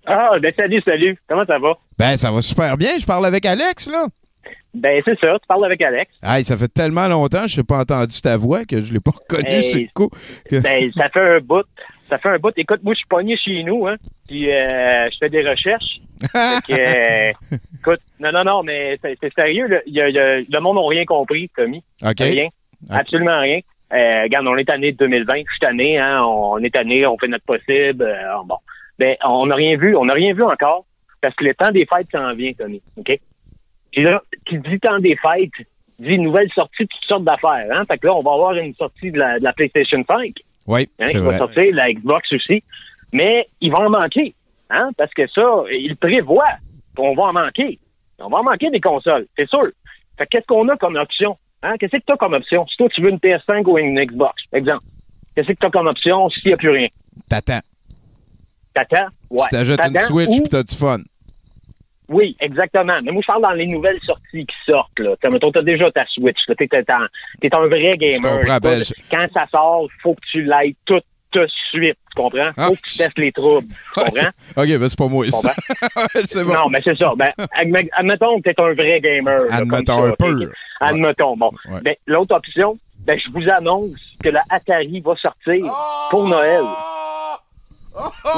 Ah, 0.05 0.31
ben 0.41 0.51
salut, 0.55 0.81
salut. 0.83 1.17
Comment 1.29 1.45
ça 1.45 1.59
va? 1.59 1.77
Ben, 1.97 2.17
ça 2.17 2.31
va 2.31 2.41
super 2.41 2.75
bien. 2.75 2.97
Je 2.99 3.05
parle 3.05 3.25
avec 3.25 3.45
Alex, 3.45 3.89
là. 3.89 4.07
Ben 4.73 5.01
c'est 5.05 5.19
ça, 5.19 5.33
tu 5.39 5.47
parles 5.47 5.65
avec 5.65 5.81
Alex. 5.81 6.11
Hey, 6.23 6.43
ça 6.43 6.57
fait 6.57 6.67
tellement 6.67 7.07
longtemps 7.07 7.43
que 7.43 7.47
je 7.49 7.57
n'ai 7.57 7.63
pas 7.63 7.79
entendu 7.79 8.19
ta 8.21 8.37
voix 8.37 8.65
que 8.65 8.81
je 8.81 8.91
l'ai 8.91 8.99
pas 8.99 9.11
reconnu 9.11 9.47
Hey. 9.49 9.63
sur 9.63 9.79
le 9.81 9.87
coup. 9.93 10.09
Que- 10.49 10.61
Ben 10.63 10.91
ça 10.93 11.09
fait 11.09 11.19
un 11.37 11.39
bout. 11.39 11.65
Ça 12.05 12.17
fait 12.17 12.29
un 12.29 12.37
bout. 12.39 12.51
Écoute, 12.57 12.81
moi 12.83 12.93
je 12.93 12.97
suis 12.97 13.07
pogné 13.07 13.37
chez 13.37 13.63
nous, 13.63 13.85
hein. 13.87 13.95
Puis 14.27 14.51
euh, 14.51 15.09
je 15.11 15.17
fais 15.19 15.29
des 15.29 15.47
recherches. 15.47 15.99
Que, 16.67 16.73
euh, 16.73 17.31
écoute, 17.79 17.99
non, 18.19 18.31
non, 18.31 18.43
non, 18.43 18.63
mais 18.63 18.97
c'est 19.03 19.33
sérieux. 19.33 19.67
là. 19.67 19.79
Il 19.85 19.93
y 19.93 20.01
a- 20.01 20.09
il 20.09 20.15
y 20.15 20.19
a- 20.19 20.37
le 20.39 20.59
monde 20.59 20.77
n'a 20.77 20.87
rien 20.87 21.05
compris, 21.05 21.49
Tommy. 21.55 21.83
OK. 22.03 22.19
Rien. 22.19 22.47
Absolument 22.89 23.39
rien. 23.41 23.59
Euh, 23.93 24.23
regarde, 24.23 24.47
on 24.47 24.57
est 24.57 24.69
année 24.71 24.91
2020. 24.91 25.33
Je 25.35 25.39
suis 25.41 25.59
tanné, 25.61 25.99
hein. 25.99 26.23
On 26.23 26.57
est 26.59 26.75
année, 26.75 27.05
on 27.05 27.17
fait 27.19 27.27
notre 27.27 27.45
possible. 27.45 28.03
euh, 28.03 28.37
bon. 28.45 28.55
Ben, 28.97 29.15
on 29.23 29.45
n'a 29.45 29.55
rien 29.55 29.77
vu. 29.77 29.95
On 29.95 30.05
n'a 30.05 30.13
rien 30.13 30.33
vu 30.33 30.41
encore. 30.43 30.85
Parce 31.21 31.35
que 31.35 31.43
le 31.45 31.53
temps 31.53 31.69
des 31.69 31.85
fêtes 31.85 32.07
s'en 32.11 32.33
vient, 32.33 32.51
Tommy. 32.53 32.81
OK? 32.97 33.19
Puis 33.93 34.03
là, 34.03 34.21
qui 34.45 34.57
dit 34.57 34.79
temps 34.79 34.99
des 34.99 35.15
fêtes, 35.15 35.51
dit 35.99 36.17
nouvelle 36.19 36.49
sortie 36.53 36.83
de 36.83 36.89
toutes 36.89 37.07
sortes 37.07 37.23
d'affaires. 37.23 37.67
Hein? 37.71 37.85
Fait 37.87 37.97
que 37.97 38.07
là, 38.07 38.15
on 38.15 38.21
va 38.23 38.33
avoir 38.33 38.53
une 38.55 38.73
sortie 38.75 39.11
de 39.11 39.19
la, 39.19 39.39
de 39.39 39.43
la 39.43 39.53
PlayStation 39.53 40.03
5. 40.05 40.33
Oui, 40.67 40.89
Hein, 40.99 41.03
qui 41.05 41.17
va 41.17 41.37
sortir, 41.37 41.75
la 41.75 41.91
Xbox 41.93 42.31
aussi. 42.33 42.63
Mais 43.11 43.47
il 43.61 43.71
va 43.71 43.79
en 43.85 43.89
manquer. 43.89 44.33
Hein? 44.69 44.89
Parce 44.97 45.13
que 45.13 45.27
ça, 45.27 45.41
il 45.71 45.95
prévoit 45.97 46.49
qu'on 46.97 47.13
va 47.15 47.23
en 47.23 47.33
manquer. 47.33 47.79
On 48.19 48.29
va 48.29 48.39
en 48.39 48.43
manquer 48.43 48.69
des 48.69 48.79
consoles, 48.81 49.27
c'est 49.37 49.47
sûr. 49.49 49.67
Fait 50.17 50.25
que 50.25 50.29
qu'est-ce 50.31 50.47
qu'on 50.47 50.67
a 50.69 50.77
comme 50.77 50.95
option? 50.95 51.37
Hein? 51.61 51.75
Qu'est-ce 51.79 51.97
que 51.97 52.03
tu 52.05 52.13
as 52.13 52.17
comme 52.17 52.33
option? 52.33 52.65
Si 52.67 52.77
toi, 52.77 52.87
tu 52.89 53.01
veux 53.01 53.09
une 53.09 53.17
PS5 53.17 53.63
ou 53.69 53.77
une 53.77 53.99
Xbox, 54.03 54.41
exemple. 54.53 54.83
Qu'est-ce 55.35 55.47
que 55.47 55.53
tu 55.59 55.67
as 55.67 55.69
comme 55.69 55.87
option 55.87 56.29
s'il 56.29 56.47
n'y 56.47 56.53
a 56.53 56.57
plus 56.57 56.69
rien? 56.69 56.87
T'attends. 57.29 57.59
T'attends? 58.73 59.07
Ouais. 59.29 59.39
tu 59.49 59.55
t'ajoutes 59.55 59.79
une 59.87 59.97
Switch 59.97 60.29
ou- 60.29 60.41
puis 60.41 60.49
t'as 60.49 60.63
du 60.63 60.75
fun. 60.75 60.97
Oui, 62.13 62.35
exactement. 62.39 62.99
Mais 63.03 63.11
moi, 63.11 63.21
je 63.21 63.27
parle 63.27 63.41
dans 63.41 63.51
les 63.51 63.65
nouvelles 63.67 63.99
sorties 64.05 64.45
qui 64.45 64.55
sortent. 64.65 64.99
Là. 64.99 65.15
T'as, 65.21 65.29
mettons, 65.29 65.51
t'as 65.51 65.61
déjà 65.63 65.91
ta 65.91 66.05
Switch. 66.07 66.37
là. 66.47 66.55
T'es, 66.55 66.67
t'es 66.67 66.83
un, 66.91 67.07
t'es 67.41 67.49
un 67.55 67.67
vrai 67.67 67.95
gamer. 67.97 68.39
comprends, 68.39 68.57
ben, 68.61 68.83
je- 68.83 68.93
Quand 69.11 69.25
ça 69.33 69.45
sort, 69.51 69.87
faut 70.01 70.13
que 70.15 70.21
tu 70.31 70.43
l'ailles 70.43 70.75
tout 70.85 70.99
de 71.33 71.47
suite. 71.71 71.97
Tu 72.15 72.21
comprends? 72.21 72.51
Ah. 72.55 72.65
Faut 72.67 72.73
que 72.75 72.81
tu 72.87 72.97
testes 72.97 73.17
les 73.17 73.31
troubles. 73.31 73.67
Tu 73.67 73.93
comprends? 73.95 74.29
OK, 74.55 74.67
ben 74.77 74.87
c'est 74.89 74.97
pas 74.99 75.07
moi, 75.07 75.25
ça. 75.31 75.51
c'est 76.23 76.43
bon. 76.43 76.53
Non, 76.53 76.69
mais 76.69 76.79
c'est 76.83 76.95
ça. 76.97 77.11
Ben, 77.17 77.29
admet- 77.59 77.89
admettons 77.93 78.39
que 78.39 78.49
t'es 78.51 78.61
un 78.61 78.73
vrai 78.73 79.01
gamer. 79.01 79.41
Admettons 79.49 80.03
un 80.03 80.09
ça, 80.09 80.15
peu. 80.19 80.51
Admettons. 80.79 81.35
Bon. 81.35 81.49
Ouais. 81.71 81.81
Ben, 81.83 81.95
l'autre 82.05 82.35
option, 82.35 82.77
ben, 82.99 83.17
je 83.19 83.31
vous 83.31 83.49
annonce 83.49 83.97
que 84.23 84.29
la 84.29 84.43
Atari 84.51 85.01
va 85.01 85.15
sortir 85.15 85.65
pour 86.11 86.27
Noël. 86.27 86.61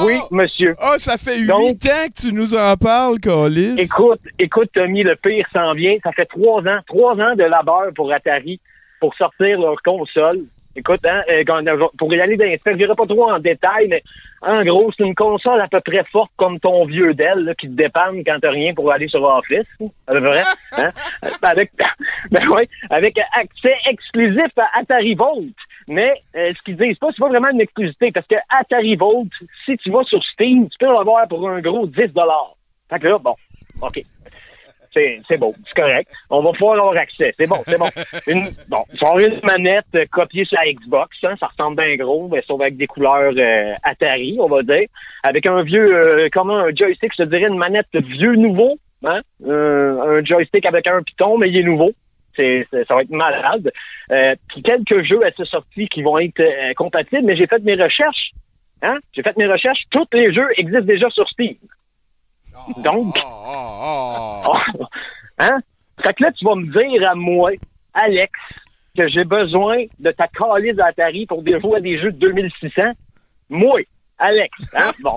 Oui, 0.04 0.18
monsieur. 0.30 0.74
Oh, 0.78 0.94
ça 0.98 1.16
fait 1.16 1.38
huit 1.38 1.50
ans 1.50 2.08
que 2.08 2.28
tu 2.28 2.32
nous 2.32 2.54
en 2.54 2.76
parles, 2.76 3.18
Colis. 3.20 3.74
Écoute, 3.78 4.20
écoute, 4.38 4.70
Tommy, 4.74 5.02
le 5.02 5.16
pire 5.16 5.46
s'en 5.52 5.72
vient. 5.74 5.96
Ça 6.02 6.12
fait 6.12 6.26
trois 6.26 6.60
ans, 6.62 6.80
trois 6.86 7.14
ans 7.14 7.34
de 7.34 7.44
labeur 7.44 7.92
pour 7.94 8.12
Atari 8.12 8.60
pour 9.00 9.14
sortir 9.14 9.60
leur 9.60 9.80
console. 9.82 10.40
Écoute, 10.78 11.00
hein, 11.06 11.22
euh, 11.30 11.42
pour 11.96 12.12
y 12.12 12.20
aller 12.20 12.36
dans 12.36 12.44
les 12.44 12.58
specs, 12.58 12.74
je 12.74 12.78
dirais 12.78 12.94
pas 12.94 13.06
trop 13.06 13.30
en 13.30 13.38
détail, 13.38 13.88
mais 13.88 14.02
en 14.42 14.62
gros, 14.62 14.92
c'est 14.94 15.04
une 15.04 15.14
console 15.14 15.58
à 15.62 15.68
peu 15.68 15.80
près 15.80 16.04
forte 16.12 16.30
comme 16.36 16.60
ton 16.60 16.84
vieux 16.84 17.14
Dell, 17.14 17.44
là, 17.44 17.54
qui 17.54 17.66
te 17.66 17.72
dépanne 17.72 18.22
quand 18.24 18.38
t'as 18.42 18.50
rien 18.50 18.74
pour 18.74 18.92
aller 18.92 19.08
sur 19.08 19.22
Office. 19.22 19.64
À 20.06 20.12
peu 20.12 20.20
près. 20.20 20.42
Hein? 20.76 20.90
Euh, 21.24 21.28
Avec, 21.42 21.72
ben 22.30 22.46
ouais, 22.48 22.68
avec 22.90 23.18
accès 23.18 23.74
exclusif 23.88 24.50
à 24.58 24.80
Atari 24.80 25.14
Volt. 25.14 25.54
Mais 25.88 26.14
euh, 26.34 26.52
ce 26.56 26.64
qu'ils 26.64 26.76
disent 26.76 26.98
pas, 26.98 27.08
c'est 27.10 27.20
pas 27.20 27.28
vraiment 27.28 27.50
une 27.50 27.60
exclusivité, 27.60 28.10
parce 28.12 28.26
que 28.26 28.34
Atari 28.48 28.96
Volt, 28.96 29.30
si 29.64 29.76
tu 29.76 29.90
vas 29.90 30.02
sur 30.04 30.22
Steam, 30.32 30.68
tu 30.68 30.78
peux 30.78 30.92
l'avoir 30.92 31.28
pour 31.28 31.48
un 31.48 31.60
gros 31.60 31.86
10 31.86 31.94
Fait 31.96 32.98
que 32.98 33.06
là, 33.06 33.18
bon, 33.18 33.34
OK. 33.80 34.02
C'est, 35.28 35.36
beau, 35.36 35.54
c'est 35.66 35.78
correct. 35.78 36.10
On 36.30 36.42
va 36.42 36.52
pouvoir 36.52 36.78
avoir 36.78 36.96
accès. 36.96 37.34
C'est 37.38 37.46
bon, 37.46 37.58
c'est 37.66 37.78
bon. 37.78 37.88
Une, 38.26 38.48
bon, 38.68 38.82
ils 39.18 39.28
une 39.28 39.40
manette 39.42 39.84
euh, 39.94 40.06
copiée 40.10 40.46
sur 40.46 40.58
la 40.58 40.72
Xbox, 40.72 41.18
hein, 41.22 41.34
ça 41.38 41.48
ressemble 41.48 41.76
bien 41.76 41.96
gros, 41.96 42.28
mais 42.28 42.42
sauf 42.46 42.58
avec 42.62 42.78
des 42.78 42.86
couleurs 42.86 43.34
euh, 43.36 43.74
Atari, 43.82 44.38
on 44.40 44.48
va 44.48 44.62
dire. 44.62 44.88
Avec 45.22 45.44
un 45.44 45.62
vieux, 45.62 45.94
euh, 45.94 46.28
comment 46.32 46.56
un 46.56 46.74
joystick, 46.74 47.12
je 47.18 47.24
dirais 47.24 47.48
une 47.48 47.58
manette 47.58 47.88
vieux 47.92 48.36
nouveau, 48.36 48.78
hein? 49.04 49.20
Euh, 49.46 50.20
un 50.20 50.24
joystick 50.24 50.64
avec 50.64 50.88
un 50.88 51.02
piton, 51.02 51.36
mais 51.36 51.50
il 51.50 51.58
est 51.58 51.62
nouveau. 51.62 51.92
C'est, 52.36 52.66
ça 52.70 52.94
va 52.94 53.02
être 53.02 53.10
malade. 53.10 53.72
Euh, 54.10 54.34
puis 54.48 54.62
quelques 54.62 55.02
jeux 55.02 55.24
à 55.24 55.30
cette 55.36 55.46
sortie 55.46 55.88
qui 55.88 56.02
vont 56.02 56.18
être 56.18 56.40
euh, 56.40 56.74
compatibles, 56.74 57.24
mais 57.24 57.36
j'ai 57.36 57.46
fait 57.46 57.62
mes 57.62 57.74
recherches. 57.74 58.32
Hein? 58.82 58.98
J'ai 59.14 59.22
fait 59.22 59.36
mes 59.36 59.46
recherches. 59.46 59.80
Tous 59.90 60.06
les 60.12 60.32
jeux 60.32 60.48
existent 60.56 60.84
déjà 60.84 61.10
sur 61.10 61.28
Steam. 61.28 61.56
Donc, 62.78 63.16
hein? 65.38 65.58
Fait 66.04 66.14
que 66.14 66.22
là, 66.22 66.32
tu 66.32 66.44
vas 66.44 66.54
me 66.54 66.66
dire 66.66 67.08
à 67.08 67.14
moi, 67.14 67.52
Alex, 67.94 68.32
que 68.96 69.08
j'ai 69.08 69.24
besoin 69.24 69.84
de 69.98 70.10
ta 70.10 70.28
calice 70.28 70.76
d'Atari 70.76 71.26
pour 71.26 71.42
déjouer 71.42 71.76
à 71.76 71.80
des 71.80 72.00
jeux 72.00 72.12
de 72.12 72.18
2600. 72.18 72.82
Moi, 73.50 73.80
Alex, 74.18 74.50
hein? 74.74 74.90
Bon. 75.02 75.12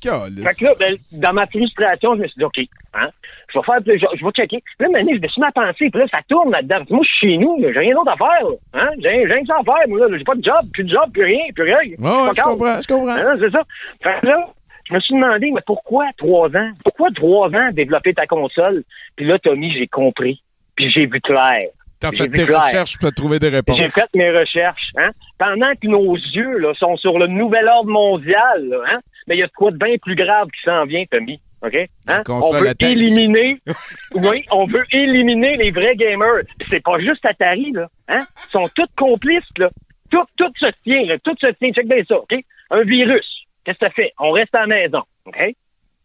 Fait 0.00 0.10
que 0.10 0.64
là, 0.64 0.74
ben, 0.78 0.96
dans 1.12 1.32
ma 1.32 1.46
frustration, 1.46 2.14
je 2.14 2.22
me 2.22 2.28
suis 2.28 2.38
dit, 2.38 2.44
OK, 2.44 2.60
hein, 2.94 3.08
je 3.52 3.58
vais 3.58 3.64
faire, 3.64 3.80
je, 3.84 4.18
je 4.18 4.24
vais 4.24 4.30
checker. 4.30 4.62
Puis 4.78 4.86
là, 4.86 4.88
maintenant, 4.92 5.12
je 5.14 5.20
me 5.20 5.28
suis 5.28 5.40
mis 5.40 5.46
à 5.46 5.52
penser, 5.52 5.90
puis 5.90 6.00
là, 6.00 6.06
ça 6.10 6.18
tourne 6.28 6.52
là-dedans. 6.52 6.84
Moi, 6.90 7.00
je 7.02 7.08
suis 7.16 7.32
chez 7.32 7.38
nous, 7.38 7.56
j'ai 7.60 7.78
rien 7.78 7.94
d'autre 7.94 8.12
à 8.12 8.16
faire, 8.16 8.48
là. 8.48 8.56
Hein? 8.74 8.90
J'ai, 9.00 9.08
rien 9.08 9.40
que 9.40 9.46
ça 9.46 9.56
à 9.60 9.64
faire, 9.64 9.88
moi, 9.88 10.08
là. 10.08 10.16
J'ai 10.16 10.24
pas 10.24 10.34
de 10.34 10.44
job, 10.44 10.70
plus 10.72 10.84
de 10.84 10.90
job, 10.90 11.10
plus 11.12 11.24
rien, 11.24 11.44
plus 11.54 11.64
rien. 11.64 11.78
Ouais, 11.78 11.94
ouais, 11.98 12.26
Fuck 12.26 12.36
je 12.36 12.42
comprends, 12.42 12.82
je 12.82 12.88
comprends. 12.88 13.16
Hein, 13.16 13.36
c'est 13.40 13.50
ça. 13.50 13.62
Fait 14.02 14.20
que 14.20 14.26
là, 14.26 14.48
je 14.88 14.94
me 14.94 15.00
suis 15.00 15.14
demandé, 15.14 15.50
mais 15.52 15.62
pourquoi 15.66 16.06
trois 16.16 16.48
ans? 16.48 16.70
Pourquoi 16.84 17.08
trois 17.14 17.48
ans 17.48 17.70
développer 17.72 18.14
ta 18.14 18.26
console? 18.26 18.84
Puis 19.16 19.26
là, 19.26 19.38
Tommy, 19.38 19.72
j'ai 19.76 19.86
compris. 19.86 20.42
Puis 20.76 20.90
j'ai 20.90 21.06
vu 21.06 21.20
clair. 21.20 21.68
T'as 22.00 22.12
fait 22.12 22.28
tes 22.28 22.44
clair. 22.44 22.62
recherches 22.62 22.96
pour 22.98 23.12
trouver 23.12 23.40
des 23.40 23.48
réponses. 23.48 23.76
J'ai 23.76 23.88
fait 23.88 24.08
mes 24.14 24.30
recherches. 24.30 24.92
Hein? 24.96 25.10
Pendant 25.36 25.72
que 25.72 25.88
nos 25.88 26.14
yeux 26.14 26.58
là, 26.58 26.72
sont 26.74 26.96
sur 26.96 27.18
le 27.18 27.26
nouvel 27.26 27.66
ordre 27.66 27.90
mondial, 27.90 28.68
là, 28.68 28.78
hein? 28.92 29.00
Mais 29.28 29.36
il 29.36 29.40
y 29.40 29.42
a 29.42 29.46
de 29.46 29.52
quoi 29.52 29.70
de 29.70 29.76
bien 29.76 29.96
plus 30.00 30.16
grave 30.16 30.48
qui 30.48 30.60
s'en 30.64 30.84
vient, 30.86 31.04
Tommy. 31.10 31.40
OK? 31.62 31.76
Hein? 32.06 32.22
On 32.28 32.52
veut 32.52 32.72
éliminer. 32.80 33.58
oui, 34.14 34.44
on 34.50 34.66
veut 34.66 34.84
éliminer 34.90 35.56
les 35.56 35.70
vrais 35.70 35.96
gamers. 35.96 36.44
C'est 36.70 36.82
pas 36.82 36.98
juste 36.98 37.24
Atari, 37.24 37.72
là. 37.72 37.88
Hein? 38.08 38.20
Ils 38.20 38.50
sont 38.50 38.68
tous 38.74 38.88
complices, 38.96 39.42
là. 39.58 39.68
Tout, 40.10 40.24
tout 40.36 40.50
se 40.58 40.70
tient, 40.84 41.04
là. 41.04 41.18
Tout 41.18 41.36
se 41.38 41.48
tient. 41.58 41.72
Check 41.72 41.86
bien 41.86 42.02
ça, 42.08 42.16
OK? 42.18 42.34
Un 42.70 42.82
virus. 42.82 43.26
Qu'est-ce 43.64 43.78
que 43.78 43.86
ça 43.86 43.92
fait? 43.92 44.12
On 44.18 44.30
reste 44.30 44.54
à 44.54 44.60
la 44.60 44.66
maison. 44.66 45.02
OK? 45.26 45.38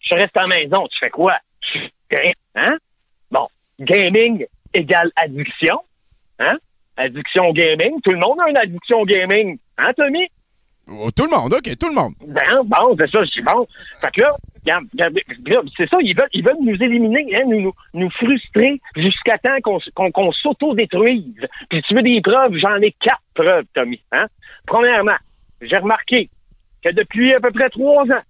Je 0.02 0.16
reste 0.16 0.36
à 0.36 0.42
la 0.42 0.48
maison. 0.48 0.86
Tu 0.88 1.00
fais 1.00 1.10
quoi? 1.10 1.38
Hein? 2.56 2.78
Bon. 3.32 3.48
Gaming 3.80 4.46
égale 4.74 5.12
addiction. 5.16 5.80
Hein? 6.40 6.58
Addiction 6.98 7.46
au 7.46 7.54
gaming. 7.54 8.02
Tout 8.04 8.12
le 8.12 8.20
monde 8.20 8.40
a 8.46 8.50
une 8.50 8.58
addiction 8.58 9.00
au 9.00 9.06
gaming. 9.06 9.58
Hein, 9.78 9.92
Tommy? 9.96 10.28
Oh, 10.90 11.10
tout 11.16 11.24
le 11.26 11.30
monde, 11.30 11.54
OK, 11.54 11.78
tout 11.80 11.88
le 11.88 11.96
monde. 11.96 12.14
Ben, 12.28 12.62
bon, 12.66 12.96
c'est 12.98 13.10
ça, 13.10 13.24
je 13.24 13.32
dis 13.32 13.42
bon. 13.42 13.66
Fait 14.02 14.12
que 14.12 14.22
là, 14.22 14.36
c'est 15.78 15.90
ça, 15.90 15.98
ils 16.02 16.16
veulent, 16.16 16.28
ils 16.34 16.44
veulent 16.44 16.58
nous 16.62 16.76
éliminer, 16.76 17.36
hein, 17.36 17.44
nous, 17.48 17.62
nous, 17.62 17.74
nous 17.94 18.10
frustrer 18.12 18.82
jusqu'à 18.96 19.38
temps 19.38 19.58
qu'on 19.64 20.32
s'auto-détruise. 20.32 21.48
Puis 21.70 21.82
tu 21.84 21.96
veux 21.96 22.02
des 22.02 22.22
preuves, 22.22 22.56
j'en 22.58 22.76
ai 22.82 22.92
quatre 23.00 23.22
preuves, 23.34 23.66
Tommy. 23.74 24.02
Hein? 24.12 24.28
Premièrement, 24.68 25.16
j'ai 25.62 25.78
remarqué 25.78 26.30
que 26.84 26.90
depuis 26.92 27.34
à 27.34 27.40
peu 27.40 27.52
près 27.52 27.70
trois 27.70 28.04
ans, 28.04 28.24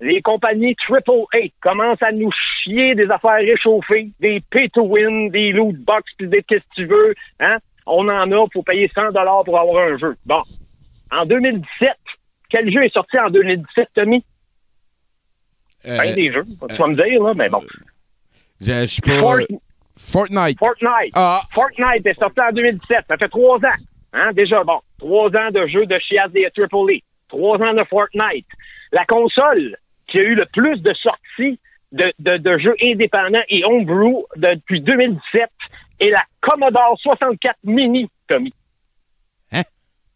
les 0.00 0.20
compagnies 0.20 0.76
AAA 0.88 1.48
commencent 1.62 2.02
à 2.02 2.12
nous 2.12 2.30
chier 2.62 2.94
des 2.94 3.10
affaires 3.10 3.36
réchauffées, 3.36 4.10
des 4.20 4.42
pay-to-win, 4.50 5.30
des 5.30 5.52
loot 5.52 5.76
box, 5.76 6.04
des 6.20 6.42
qu'est-ce 6.42 6.60
que 6.60 6.74
tu 6.74 6.86
veux. 6.86 7.14
Hein? 7.40 7.56
On 7.86 8.08
en 8.08 8.30
a, 8.30 8.46
faut 8.52 8.62
payer 8.62 8.90
100 8.94 9.12
dollars 9.12 9.44
pour 9.44 9.58
avoir 9.58 9.86
un 9.86 9.96
jeu. 9.96 10.16
Bon. 10.26 10.42
En 11.12 11.26
2017, 11.26 11.88
quel 12.50 12.72
jeu 12.72 12.84
est 12.84 12.92
sorti 12.92 13.18
en 13.18 13.30
2017, 13.30 13.88
Tommy? 13.94 14.24
Euh, 15.86 15.96
Ben, 15.98 16.14
des 16.14 16.32
jeux, 16.32 16.44
tu 16.68 16.76
vas 16.76 16.86
me 16.86 16.94
dire, 16.94 17.22
là, 17.22 17.32
mais 17.36 17.48
bon. 17.48 17.60
Je 18.60 18.72
je 18.72 18.86
suis 18.86 19.00
pas... 19.02 19.18
Fort- 19.18 19.38
Fortnite. 19.96 20.58
Fortnite. 20.58 21.12
Ah. 21.14 21.40
Fortnite 21.52 22.06
est 22.06 22.18
sorti 22.18 22.40
en 22.40 22.52
2017. 22.52 23.04
Ça 23.08 23.16
fait 23.16 23.28
trois 23.28 23.58
ans. 23.58 23.78
Hein, 24.12 24.32
déjà, 24.32 24.62
bon. 24.64 24.80
Trois 24.98 25.28
ans 25.28 25.50
de 25.50 25.66
jeux 25.66 25.86
de 25.86 25.98
chiasse 25.98 26.32
des 26.32 26.46
AAA. 26.46 27.00
Trois 27.28 27.58
ans 27.58 27.74
de 27.74 27.84
Fortnite. 27.84 28.46
La 28.92 29.04
console 29.06 29.76
qui 30.08 30.18
a 30.18 30.22
eu 30.22 30.34
le 30.34 30.46
plus 30.52 30.80
de 30.80 30.92
sorties 30.94 31.58
de, 31.92 32.12
de, 32.18 32.36
de 32.38 32.58
jeux 32.58 32.74
indépendants 32.82 33.42
et 33.48 33.64
homebrew 33.64 34.24
depuis 34.36 34.80
2017 34.80 35.48
est 36.00 36.10
la 36.10 36.22
Commodore 36.40 36.98
64 37.00 37.56
Mini, 37.64 38.08
Tommy. 38.28 38.52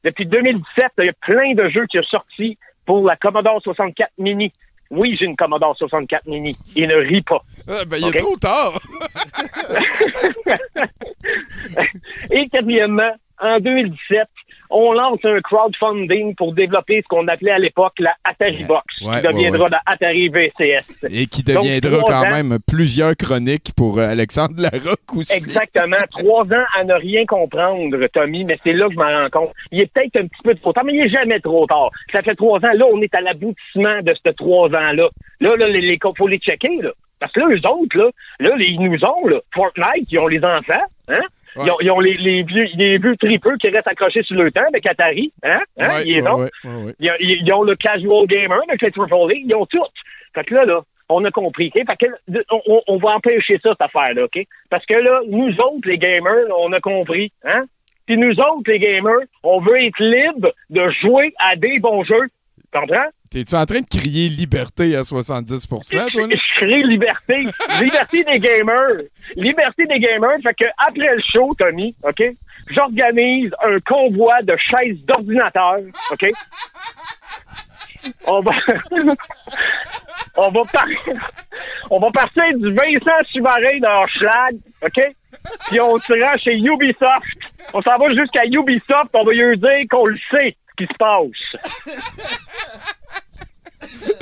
Depuis 0.05 0.27
2017, 0.27 0.93
il 0.99 1.07
y 1.07 1.09
a 1.09 1.13
plein 1.21 1.55
de 1.55 1.69
jeux 1.69 1.87
qui 1.87 1.99
sont 1.99 2.19
sortis 2.19 2.59
pour 2.87 3.07
la 3.07 3.17
Commodore 3.17 3.61
64 3.63 4.11
Mini. 4.19 4.53
Oui, 4.91 5.17
j'ai 5.19 5.27
une 5.27 5.37
Commodore 5.37 5.77
64 5.77 6.27
Mini. 6.27 6.57
Il 6.77 6.89
ne 6.89 6.95
rit 6.95 7.23
pas. 7.23 7.43
Ah, 7.69 7.85
ben, 7.87 7.99
il 8.01 8.09
est 8.09 8.21
trop 8.21 8.37
tard. 8.37 8.79
Et 12.31 12.49
quatrièmement, 12.49 13.13
en 13.41 13.61
2017, 13.61 14.29
on 14.71 14.93
lance 14.93 15.19
un 15.25 15.41
crowdfunding 15.41 16.35
pour 16.35 16.53
développer 16.55 17.01
ce 17.03 17.09
qu'on 17.09 17.27
appelait 17.29 17.53
à 17.53 17.59
l'époque 17.59 17.95
la 17.99 18.15
Atari 18.25 18.65
Box, 18.65 18.85
Ouais, 19.03 19.17
qui 19.21 19.27
deviendra 19.27 19.59
ouais, 19.59 19.65
ouais. 19.65 19.71
la 19.71 19.81
Atari 19.87 20.29
VCS. 20.29 20.87
Et 21.13 21.27
qui 21.27 21.43
deviendra 21.43 22.03
quand 22.07 22.27
ans- 22.27 22.31
même 22.31 22.59
plusieurs 22.67 23.15
chroniques 23.17 23.73
pour 23.77 23.99
euh, 23.99 24.09
Alexandre 24.11 24.55
Larocque 24.59 25.15
aussi. 25.17 25.37
Exactement. 25.37 25.97
Trois 26.11 26.45
ans 26.45 26.65
à 26.79 26.85
ne 26.85 26.95
rien 26.95 27.25
comprendre, 27.27 27.97
Tommy, 28.13 28.45
mais 28.45 28.59
c'est 28.63 28.73
là 28.73 28.87
que 28.89 28.93
je 28.95 28.99
m'en 28.99 29.05
rends 29.23 29.31
compte. 29.31 29.53
Il 29.73 29.81
est 29.81 29.93
peut-être 29.93 30.17
un 30.17 30.27
petit 30.27 30.43
peu 30.45 30.55
trop 30.57 30.73
tard, 30.73 30.85
mais 30.85 30.95
il 30.95 31.01
est 31.07 31.09
jamais 31.17 31.41
trop 31.41 31.67
tard. 31.67 31.91
Ça 32.13 32.23
fait 32.23 32.35
trois 32.35 32.59
ans. 32.59 32.73
Là, 32.75 32.85
on 32.93 33.01
est 33.03 33.15
à 33.15 33.21
l'aboutissement 33.21 34.01
de 34.03 34.15
ces 34.25 34.33
trois 34.35 34.69
ans-là. 34.69 35.09
Là, 35.41 35.57
là, 35.57 35.69
les, 35.69 35.81
les, 35.81 35.99
faut 36.17 36.29
les 36.29 36.39
checker, 36.39 36.81
là. 36.83 36.91
Parce 37.21 37.33
que 37.33 37.41
là, 37.41 37.47
eux 37.51 37.61
autres, 37.73 37.97
là, 37.97 38.11
là, 38.41 38.51
ils 38.59 38.79
nous 38.81 38.99
ont, 39.05 39.27
là. 39.29 39.41
Fortnite, 39.55 40.07
ils 40.11 40.19
ont 40.19 40.29
les 40.29 40.39
enfants, 40.45 40.85
hein? 41.09 41.21
Ils, 41.65 41.71
ont, 41.71 41.77
ils 41.81 41.91
ont 41.91 42.01
les, 42.01 42.15
les 42.17 42.43
vieux, 42.43 42.67
les 42.77 42.99
vieux 42.99 43.17
tripeux 43.17 43.57
qui 43.57 43.69
restent 43.69 43.89
accrochés 43.89 44.23
sur 44.23 44.37
le 44.43 44.51
temps 44.51 44.65
avec 44.69 44.87
Atari, 44.87 45.33
hein? 45.43 45.61
hein? 45.79 45.89
Ouais, 45.89 46.03
ils 46.07 46.29
ont. 46.29 46.39
Ils, 47.01 47.11
ont- 47.11 47.15
ils 47.21 47.53
ont 47.55 47.63
le 47.63 47.77
casual 47.77 48.27
gamer 48.27 48.61
avec 48.69 48.83
les 48.83 48.89
AAA, 48.97 49.35
ils 49.45 49.55
ont 49.55 49.67
tout. 49.67 49.79
Fait 50.35 50.45
que 50.45 50.55
là, 50.55 50.65
là, 50.65 50.81
on 51.09 51.25
a 51.25 51.31
compris. 51.31 51.73
OK? 51.75 51.83
Fait 51.87 52.07
que, 52.07 52.43
on, 52.51 52.83
on 52.87 52.97
va 52.99 53.11
empêcher 53.17 53.59
ça, 53.63 53.71
cette 53.71 53.81
affaire-là. 53.83 54.25
OK? 54.25 54.39
Parce 54.71 54.85
que 54.87 54.95
là, 54.95 55.21
nous 55.29 55.49
autres, 55.61 55.89
les 55.89 55.99
gamers, 55.99 56.47
on 56.59 56.73
a 56.73 56.81
compris. 56.81 57.33
Hein? 57.45 57.65
Puis 58.07 58.17
nous 58.19 58.39
autres, 58.41 58.71
les 58.71 58.79
gamers, 58.79 59.21
on 59.43 59.61
veut 59.61 59.83
être 59.85 59.99
libre 60.01 60.53
de 60.71 60.91
jouer 61.03 61.33
à 61.39 61.57
des 61.57 61.79
bons 61.79 62.05
jeux. 62.05 62.29
Tu 62.73 62.79
comprends? 62.79 63.07
T'es-tu 63.31 63.55
en 63.55 63.67
train 63.67 63.81
de 63.81 63.87
crier 63.87 64.29
liberté 64.31 64.97
à 64.97 65.05
70 65.05 65.69
toi? 65.69 65.81
là? 65.93 66.07
Je 66.13 66.61
crie 66.61 66.83
liberté. 66.83 67.47
liberté 67.83 68.25
des 68.25 68.39
gamers. 68.39 69.03
Liberté 69.37 69.85
des 69.87 69.99
gamers. 69.99 70.39
Fait 70.43 70.55
que 70.55 70.69
après 70.79 71.15
le 71.15 71.23
show, 71.31 71.55
Tommy, 71.59 71.95
OK? 72.03 72.23
J'organise 72.71 73.51
un 73.63 73.79
convoi 73.81 74.41
de 74.43 74.57
chaises 74.57 74.99
d'ordinateur. 75.05 75.81
OK? 76.13 76.27
On 78.27 78.41
va. 78.41 78.53
on 80.37 80.51
va 80.51 80.61
partir. 80.73 81.31
On 81.91 81.99
va 81.99 82.11
partir 82.11 82.45
du 82.57 82.73
Vincent 82.73 83.25
Sumarin 83.33 83.79
dans 83.81 84.07
Schlag, 84.07 84.57
OK? 84.83 85.01
Puis 85.69 85.81
on 85.81 85.99
se 85.99 86.13
rend 86.13 86.37
chez 86.39 86.57
Ubisoft. 86.57 87.27
On 87.75 87.83
s'en 87.83 87.99
va 87.99 88.15
jusqu'à 88.15 88.45
Ubisoft, 88.47 89.11
on 89.13 89.25
va 89.25 89.33
lui 89.33 89.59
dire 89.59 89.85
qu'on 89.91 90.07
le 90.07 90.19
sait, 90.31 90.57
ce 90.71 90.85
qui 90.85 90.87
se 90.87 90.97
passe. 90.99 91.99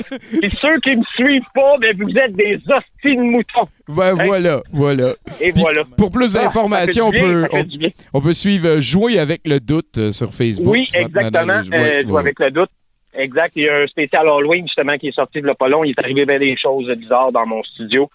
Puis 0.09 0.51
ceux 0.51 0.79
qui 0.81 0.95
me 0.95 1.03
suivent 1.15 1.41
pas, 1.53 1.75
ben 1.79 1.95
vous 1.97 2.17
êtes 2.17 2.33
des 2.35 2.55
hosties 2.55 3.15
de 3.15 3.21
moutons. 3.21 3.67
Ben 3.87 4.13
voilà, 4.13 4.61
voilà. 4.71 5.13
Et 5.41 5.51
Puis, 5.51 5.61
voilà. 5.61 5.83
Pour 5.97 6.11
plus 6.11 6.35
Ah, 6.35 6.43
d'informations, 6.43 7.07
on, 7.07 7.11
peut, 7.11 7.47
on, 8.13 8.21
peut 8.21 8.33
suivre 8.33 8.79
Jouer 8.79 9.19
avec 9.19 9.41
le 9.45 9.59
doute 9.59 9.97
euh, 9.97 10.11
sur 10.11 10.33
Facebook. 10.33 10.73
Oui, 10.73 10.85
te 10.85 10.97
exactement. 10.97 11.61
demander- 11.61 11.69
Euh, 11.73 12.03
ouais, 12.03 12.11
ouais. 12.11 12.19
avec 12.19 12.39
le 12.39 12.51
doute. 12.51 12.69
Exact. 13.13 13.53
Il 13.55 13.63
y 13.63 13.69
a 13.69 13.77
un 13.81 13.87
spécial 13.87 14.27
Halloween, 14.27 14.67
justement, 14.67 14.97
qui 14.97 15.07
est 15.07 15.15
sorti 15.15 15.41
de 15.41 15.47
long. 15.47 15.83
Il 15.83 15.91
est 15.91 16.03
arrivé 16.03 16.25
bien 16.25 16.37
des 16.39 16.55
choses 16.61 16.91
bizarres 16.97 17.31
dans 17.31 17.45
mon 17.45 17.63
studio. 17.63 18.09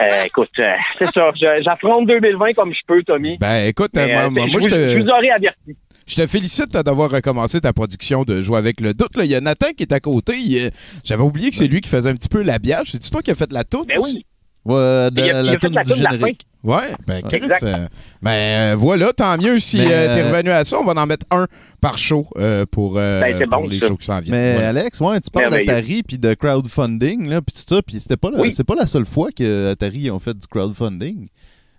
Euh, 0.00 0.08
écoute, 0.26 0.50
euh, 0.58 0.72
c'est 0.98 1.06
ça. 1.06 1.30
J'affronte 1.62 2.08
2020 2.08 2.52
comme 2.54 2.72
je 2.72 2.80
peux, 2.86 3.02
Tommy. 3.04 3.38
Ben 3.38 3.66
écoute, 3.68 3.92
Mais, 3.94 4.12
euh, 4.16 4.30
moi, 4.30 4.46
je, 4.48 4.52
vous, 4.52 4.60
je 4.68 4.96
vous 4.98 5.04
te, 5.04 5.10
aurais 5.10 5.30
averti. 5.30 5.76
Je 6.06 6.16
te 6.16 6.26
félicite 6.26 6.72
d'avoir 6.72 7.10
recommencé 7.10 7.60
ta 7.60 7.72
production 7.72 8.24
de 8.24 8.42
Jouer 8.42 8.58
avec 8.58 8.80
le 8.80 8.94
doute. 8.94 9.16
là. 9.16 9.24
Il 9.24 9.30
y 9.30 9.34
a 9.34 9.40
Nathan 9.40 9.68
qui 9.76 9.82
est 9.84 9.92
à 9.92 10.00
côté. 10.00 10.36
Il, 10.38 10.58
euh, 10.66 10.70
J'avais 11.04 11.22
oublié 11.22 11.50
que 11.50 11.56
c'est 11.56 11.68
lui 11.68 11.80
qui 11.80 11.88
faisait 11.88 12.10
un 12.10 12.14
petit 12.14 12.28
peu 12.28 12.42
l'habillage. 12.42 12.90
C'est-tu 12.92 13.10
toi 13.10 13.22
qui 13.22 13.30
as 13.30 13.34
fait 13.34 13.52
la 13.52 13.64
toute? 13.64 13.88
Ben 13.88 13.98
oui. 14.02 14.24
Ouais, 14.66 15.10
de, 15.10 15.20
Il 15.20 15.22
a- 15.22 15.26
il 15.26 15.30
a 15.30 15.42
la 15.42 15.52
la 15.52 15.56
du 15.58 15.68
de 15.68 15.74
la 15.74 15.84
générique. 15.84 16.46
Ouais, 16.62 16.94
ben 17.06 17.20
Chris, 17.28 17.36
Exact. 17.36 17.62
euh, 17.64 17.86
ben 18.22 18.30
euh, 18.30 18.74
voilà, 18.78 19.12
tant 19.12 19.36
mieux 19.36 19.58
si 19.60 19.78
euh, 19.78 20.14
t'es 20.14 20.22
revenu 20.22 20.48
à 20.50 20.64
ça. 20.64 20.78
On 20.80 20.84
va 20.84 20.94
en 21.02 21.04
mettre 21.06 21.26
un 21.30 21.46
par 21.82 21.98
show 21.98 22.26
euh, 22.38 22.64
pour, 22.70 22.94
euh, 22.96 23.20
Ben, 23.20 23.36
c'est 23.38 23.46
pour 23.46 23.60
bon, 23.60 23.68
les 23.68 23.78
ça. 23.80 23.88
shows 23.88 23.98
qui 23.98 24.06
s'en 24.06 24.20
viennent. 24.20 24.34
Mais. 24.34 24.64
Alex, 24.64 24.98
ouais, 25.00 25.20
tu 25.20 25.30
parles 25.30 25.50
d'Atari 25.50 26.02
puis 26.02 26.16
de 26.18 26.32
crowdfunding, 26.32 27.28
là, 27.28 27.42
puis 27.42 27.54
tout 27.54 27.74
ça, 27.74 27.82
puis 27.82 28.00
c'était 28.00 28.16
pas, 28.16 28.30
la- 28.30 28.40
Oui. 28.40 28.52
c'est 28.52 28.64
pas 28.64 28.74
la 28.74 28.86
seule 28.86 29.04
fois 29.04 29.28
que 29.36 29.72
Atari 29.72 30.10
ont 30.10 30.18
fait 30.18 30.32
du 30.32 30.46
crowdfunding. 30.46 31.28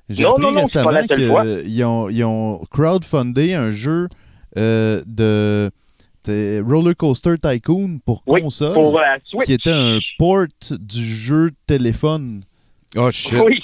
J'ai 0.10 0.24
Non, 0.24 0.32
appris 0.32 0.42
non, 0.44 0.62
récemment 0.62 0.92
qu'ils 1.08 1.84
ont, 1.84 2.10
ils 2.10 2.24
ont 2.24 2.64
crowdfundé 2.70 3.54
un 3.56 3.72
jeu 3.72 4.08
euh, 4.58 5.02
de 5.06 5.72
de 6.26 6.64
Roller 6.68 6.96
Coaster 6.96 7.36
Tycoon 7.38 8.00
pour 8.04 8.24
Oui, 8.26 8.42
console, 8.42 8.74
pour 8.74 8.98
euh, 8.98 9.02
Switch. 9.26 9.46
qui 9.46 9.54
était 9.54 9.72
un 9.72 10.00
port 10.18 10.46
du 10.72 11.04
jeu 11.06 11.52
téléphone. 11.68 12.44
Oh 12.98 13.12
shit. 13.12 13.34
Oui. 13.46 13.60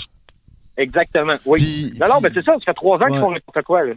Exactement. 0.77 1.35
Oui. 1.45 1.59
Puis- 1.59 1.99
non, 1.99 2.07
non, 2.07 2.21
mais 2.21 2.29
c'est 2.33 2.43
ça. 2.43 2.53
Ça 2.53 2.59
fait 2.65 2.73
trois 2.73 2.97
ans 2.99 3.07
qu'ils 3.07 3.19
font 3.19 3.31
n'importe 3.31 3.63
quoi. 3.65 3.83
Là. 3.85 3.93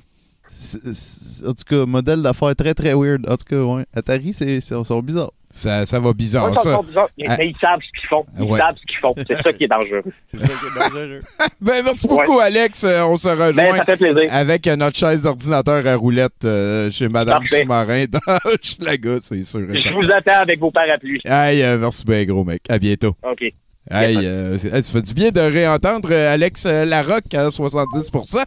C'est- 0.46 0.92
c'est- 0.94 1.46
En 1.46 1.52
tout 1.52 1.64
cas, 1.68 1.84
modèle 1.86 2.22
d'affaires 2.22 2.54
très 2.56 2.72
très 2.74 2.94
weird. 2.94 3.28
En 3.28 3.36
tout 3.36 3.44
cas, 3.48 3.62
ouais. 3.62 3.84
Atari, 3.94 4.32
c'est, 4.32 4.60
c'est, 4.60 4.78
ils 4.78 4.84
sont 4.84 5.00
bizarres. 5.02 5.32
Ça, 5.56 5.86
ça 5.86 6.00
va 6.00 6.12
bizarre, 6.12 6.50
Ouais, 6.50 6.56
ça, 6.56 6.80
bizarre. 6.84 7.08
Mais, 7.16 7.26
Ah. 7.28 7.36
mais 7.38 7.46
ils 7.50 7.56
savent 7.60 7.78
ce 7.80 8.00
qu'ils 8.00 8.08
font. 8.08 8.24
Ils 8.36 8.42
Ouais. 8.42 8.58
savent 8.58 8.74
ce 8.74 8.86
qu'ils 8.86 8.98
font. 9.00 9.14
C'est 9.16 9.40
ça 9.40 9.52
qui 9.52 9.64
est 9.64 9.68
dangereux. 9.68 10.02
C'est 10.26 10.38
ça 10.40 10.48
qui 10.48 10.66
est 10.66 10.78
dangereux. 10.80 11.20
Ben, 11.60 11.82
merci 11.84 12.08
beaucoup, 12.08 12.40
Alex. 12.40 12.82
Euh, 12.82 13.04
on 13.04 13.16
se 13.16 13.28
rejoint 13.28 13.52
Ben, 13.52 13.76
ça 13.76 13.84
fait 13.84 13.96
plaisir. 13.96 14.28
avec 14.32 14.66
euh, 14.66 14.74
notre 14.76 14.96
chaise 14.96 15.22
d'ordinateur 15.22 15.86
à 15.86 15.94
roulette 15.94 16.44
euh, 16.44 16.90
chez 16.90 17.08
Madame 17.08 17.38
Parfait. 17.38 17.60
Sous-Marin 17.62 18.04
dans 18.06 18.38
Schlaga, 18.62 19.18
c'est 19.20 19.42
sûr. 19.44 19.60
Je 19.72 19.90
vous 19.94 20.10
attends 20.12 20.42
avec 20.42 20.58
vos 20.58 20.72
parapluies. 20.72 21.20
Aïe, 21.24 21.62
euh, 21.62 21.78
merci 21.78 22.04
bien, 22.04 22.24
gros 22.24 22.44
mec. 22.44 22.62
À 22.68 22.78
bientôt. 22.78 23.14
OK. 23.22 23.44
Euh, 23.92 24.56
c'est- 24.58 24.70
ça 24.80 24.90
fait 24.92 25.02
du 25.02 25.12
bien 25.12 25.30
de 25.30 25.40
réentendre 25.40 26.08
euh, 26.10 26.32
Alex 26.32 26.64
euh, 26.64 26.84
Larocque 26.86 27.34
à 27.34 27.48
70% 27.50 28.38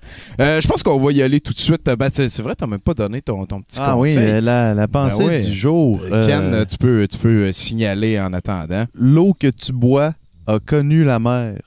Euh, 0.42 0.60
Je 0.62 0.68
pense 0.68 0.82
qu'on 0.82 1.00
va 1.00 1.12
y 1.12 1.22
aller 1.22 1.40
tout 1.40 1.54
de 1.54 1.60
suite. 1.60 1.84
Ben, 1.86 2.10
c'est 2.12 2.42
vrai, 2.42 2.56
t'as 2.56 2.66
même 2.66 2.80
pas 2.80 2.96
donné 2.96 3.22
ton, 3.22 3.46
ton 3.46 3.62
petit 3.62 3.78
Ah 3.80 3.96
oui, 3.98 4.16
conseil. 4.16 4.42
la, 4.42 4.74
la 4.74 4.88
pensée 4.88 5.26
Ben 5.28 5.38
oui. 5.40 5.46
du 5.46 5.54
jour. 5.56 6.00
Ken, 6.10 6.54
euh, 6.54 6.66
tu 6.66 6.78
peux, 6.78 7.08
tu 7.08 7.18
peux 7.20 7.52
signaler 7.52 8.20
en 8.20 8.34
attendant. 8.34 8.86
L'eau 8.96 9.36
que 9.40 9.48
tu 9.48 9.74
bois 9.74 10.14
a 10.48 10.58
connu 10.60 11.04
la 11.04 11.20
mer. 11.20 11.60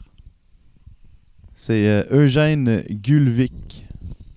C'est 1.54 2.06
Eugène 2.10 2.82
Gulvik. 2.90 3.86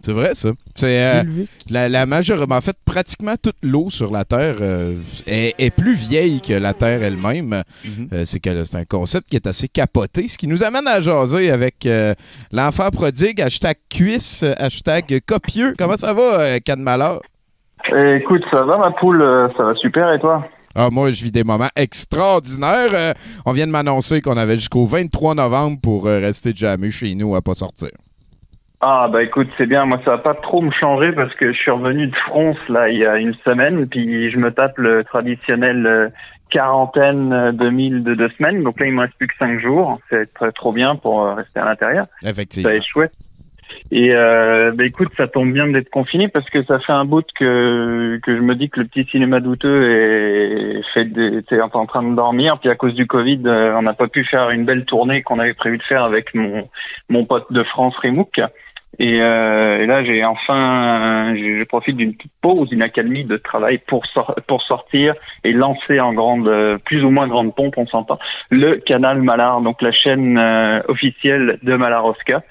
C'est 0.05 0.11
vrai, 0.11 0.35
ça. 0.35 0.49
C'est 0.75 1.01
euh, 1.01 1.23
la, 1.69 1.87
la 1.87 2.05
majeure, 2.05 2.45
en 2.49 2.61
fait, 2.61 2.75
pratiquement 2.83 3.35
toute 3.41 3.55
l'eau 3.63 3.89
sur 3.89 4.11
la 4.11 4.25
Terre 4.25 4.57
euh, 4.59 4.95
est, 5.25 5.55
est 5.57 5.69
plus 5.73 5.93
vieille 5.95 6.41
que 6.41 6.51
la 6.53 6.73
Terre 6.73 7.01
elle-même. 7.03 7.63
Euh, 8.11 8.23
c'est 8.25 8.41
que 8.41 8.65
c'est 8.65 8.77
un 8.77 8.83
concept 8.83 9.29
qui 9.29 9.37
est 9.37 9.47
assez 9.47 9.69
capoté, 9.69 10.27
ce 10.27 10.37
qui 10.37 10.47
nous 10.47 10.63
amène 10.63 10.87
à 10.87 10.99
jaser 10.99 11.49
avec 11.51 11.85
euh, 11.85 12.13
l'enfant 12.51 12.89
prodigue, 12.89 13.39
hashtag 13.41 13.77
cuisse, 13.89 14.43
hashtag 14.57 15.21
copieux. 15.25 15.73
Comment 15.77 15.95
ça 15.95 16.13
va, 16.13 16.39
euh, 16.41 16.59
Can 16.65 16.77
Malheur? 16.77 17.21
Eh, 17.95 18.17
écoute, 18.17 18.43
ça 18.51 18.63
va 18.63 18.77
ma 18.77 18.91
poule, 18.91 19.23
ça 19.55 19.63
va 19.63 19.73
super 19.75 20.11
et 20.13 20.19
toi? 20.19 20.45
Ah, 20.75 20.89
moi, 20.91 21.11
je 21.11 21.23
vis 21.23 21.31
des 21.31 21.43
moments 21.43 21.69
extraordinaires. 21.75 22.89
Euh, 22.93 23.13
on 23.45 23.51
vient 23.51 23.67
de 23.67 23.71
m'annoncer 23.71 24.21
qu'on 24.21 24.37
avait 24.37 24.55
jusqu'au 24.55 24.85
23 24.85 25.35
novembre 25.35 25.77
pour 25.81 26.07
euh, 26.07 26.19
rester 26.19 26.51
jamais 26.55 26.89
chez 26.89 27.13
nous 27.13 27.35
à 27.35 27.41
pas 27.41 27.53
sortir. 27.53 27.89
Ah 28.85 29.07
bah 29.09 29.23
écoute, 29.23 29.47
c'est 29.57 29.65
bien, 29.65 29.85
moi 29.85 30.01
ça 30.03 30.11
va 30.11 30.17
pas 30.17 30.33
trop 30.33 30.61
me 30.61 30.69
changer 30.71 31.13
parce 31.13 31.33
que 31.35 31.53
je 31.53 31.57
suis 31.57 31.71
revenu 31.71 32.07
de 32.07 32.15
France 32.27 32.57
là 32.67 32.89
il 32.89 32.97
y 32.97 33.05
a 33.05 33.17
une 33.17 33.33
semaine, 33.45 33.87
puis 33.87 34.29
je 34.29 34.37
me 34.37 34.51
tape 34.51 34.77
le 34.77 35.05
traditionnel 35.05 35.87
euh, 35.87 36.09
quarantaine 36.49 37.31
euh, 37.31 37.51
de 37.53 37.69
mille 37.69 38.03
de 38.03 38.13
deux 38.13 38.27
semaines, 38.37 38.61
donc 38.61 38.77
là 38.81 38.85
il 38.85 38.93
me 38.93 38.99
reste 38.99 39.15
plus 39.17 39.27
que 39.27 39.37
cinq 39.39 39.57
jours, 39.61 39.99
c'est 40.09 40.27
trop 40.53 40.73
bien 40.73 40.97
pour 40.97 41.23
euh, 41.23 41.33
rester 41.33 41.61
à 41.61 41.65
l'intérieur. 41.65 42.07
Effectivement. 42.25 42.67
Ça 42.67 42.73
va 42.73 42.75
être 42.75 42.85
chouette. 42.85 43.13
Et 43.89 44.13
euh, 44.13 44.73
bah 44.73 44.85
écoute, 44.85 45.09
ça 45.15 45.27
tombe 45.29 45.53
bien 45.53 45.67
d'être 45.67 45.89
confiné 45.89 46.27
parce 46.27 46.49
que 46.49 46.61
ça 46.63 46.79
fait 46.79 46.91
un 46.91 47.05
bout 47.05 47.25
que 47.39 48.19
que 48.21 48.35
je 48.35 48.41
me 48.41 48.55
dis 48.55 48.69
que 48.69 48.81
le 48.81 48.85
petit 48.85 49.05
cinéma 49.09 49.39
douteux 49.39 49.89
est 49.91 50.81
fait 50.93 51.05
des, 51.05 51.41
en 51.61 51.85
train 51.85 52.03
de 52.03 52.15
dormir. 52.15 52.59
Puis 52.59 52.69
à 52.69 52.75
cause 52.75 52.93
du 52.95 53.07
Covid, 53.07 53.41
on 53.45 53.81
n'a 53.81 53.93
pas 53.93 54.07
pu 54.07 54.25
faire 54.25 54.49
une 54.51 54.65
belle 54.65 54.85
tournée 54.85 55.23
qu'on 55.23 55.39
avait 55.39 55.53
prévu 55.53 55.77
de 55.77 55.83
faire 55.83 56.03
avec 56.03 56.35
mon 56.35 56.69
mon 57.09 57.25
pote 57.25 57.51
de 57.51 57.63
France 57.63 57.95
Remouk. 58.03 58.41
Et, 58.99 59.21
euh, 59.21 59.79
et 59.81 59.85
là, 59.87 60.03
j'ai 60.03 60.23
enfin, 60.23 61.33
je, 61.35 61.63
profite 61.63 61.97
d'une 61.97 62.13
petite 62.15 62.31
pause, 62.41 62.69
une 62.71 62.83
accalmie 62.83 63.25
de 63.25 63.37
travail 63.37 63.79
pour 63.87 64.05
sor- 64.05 64.35
pour 64.47 64.61
sortir 64.61 65.15
et 65.43 65.51
lancer 65.51 65.99
en 65.99 66.13
grande, 66.13 66.47
euh, 66.47 66.77
plus 66.77 67.03
ou 67.03 67.09
moins 67.09 67.27
grande 67.27 67.55
pompe, 67.55 67.77
on 67.77 67.87
s'entend, 67.87 68.19
le 68.51 68.75
canal 68.77 69.21
Malar, 69.21 69.61
donc 69.61 69.81
la 69.81 69.91
chaîne 69.91 70.37
euh, 70.37 70.81
officielle 70.87 71.57
de 71.63 71.75
Malarosca. 71.75 72.43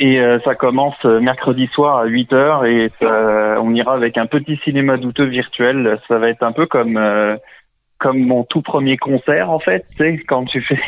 Et 0.00 0.18
euh, 0.18 0.40
ça 0.44 0.54
commence 0.54 0.96
euh, 1.04 1.20
mercredi 1.20 1.68
soir 1.68 2.00
à 2.00 2.06
8 2.06 2.32
heures 2.32 2.64
et 2.64 2.90
ça- 3.00 3.60
on 3.60 3.72
ira 3.74 3.94
avec 3.94 4.18
un 4.18 4.26
petit 4.26 4.56
cinéma 4.64 4.96
douteux 4.96 5.26
virtuel. 5.26 6.00
Ça 6.08 6.18
va 6.18 6.30
être 6.30 6.42
un 6.42 6.52
peu 6.52 6.66
comme 6.66 6.98
comme 7.98 8.18
mon 8.18 8.44
tout 8.44 8.62
premier 8.62 8.96
concert 8.96 9.50
en 9.50 9.60
fait. 9.60 9.84
Tu 9.92 9.98
sais, 9.98 10.18
quand 10.26 10.46
tu 10.46 10.62
fais 10.62 10.80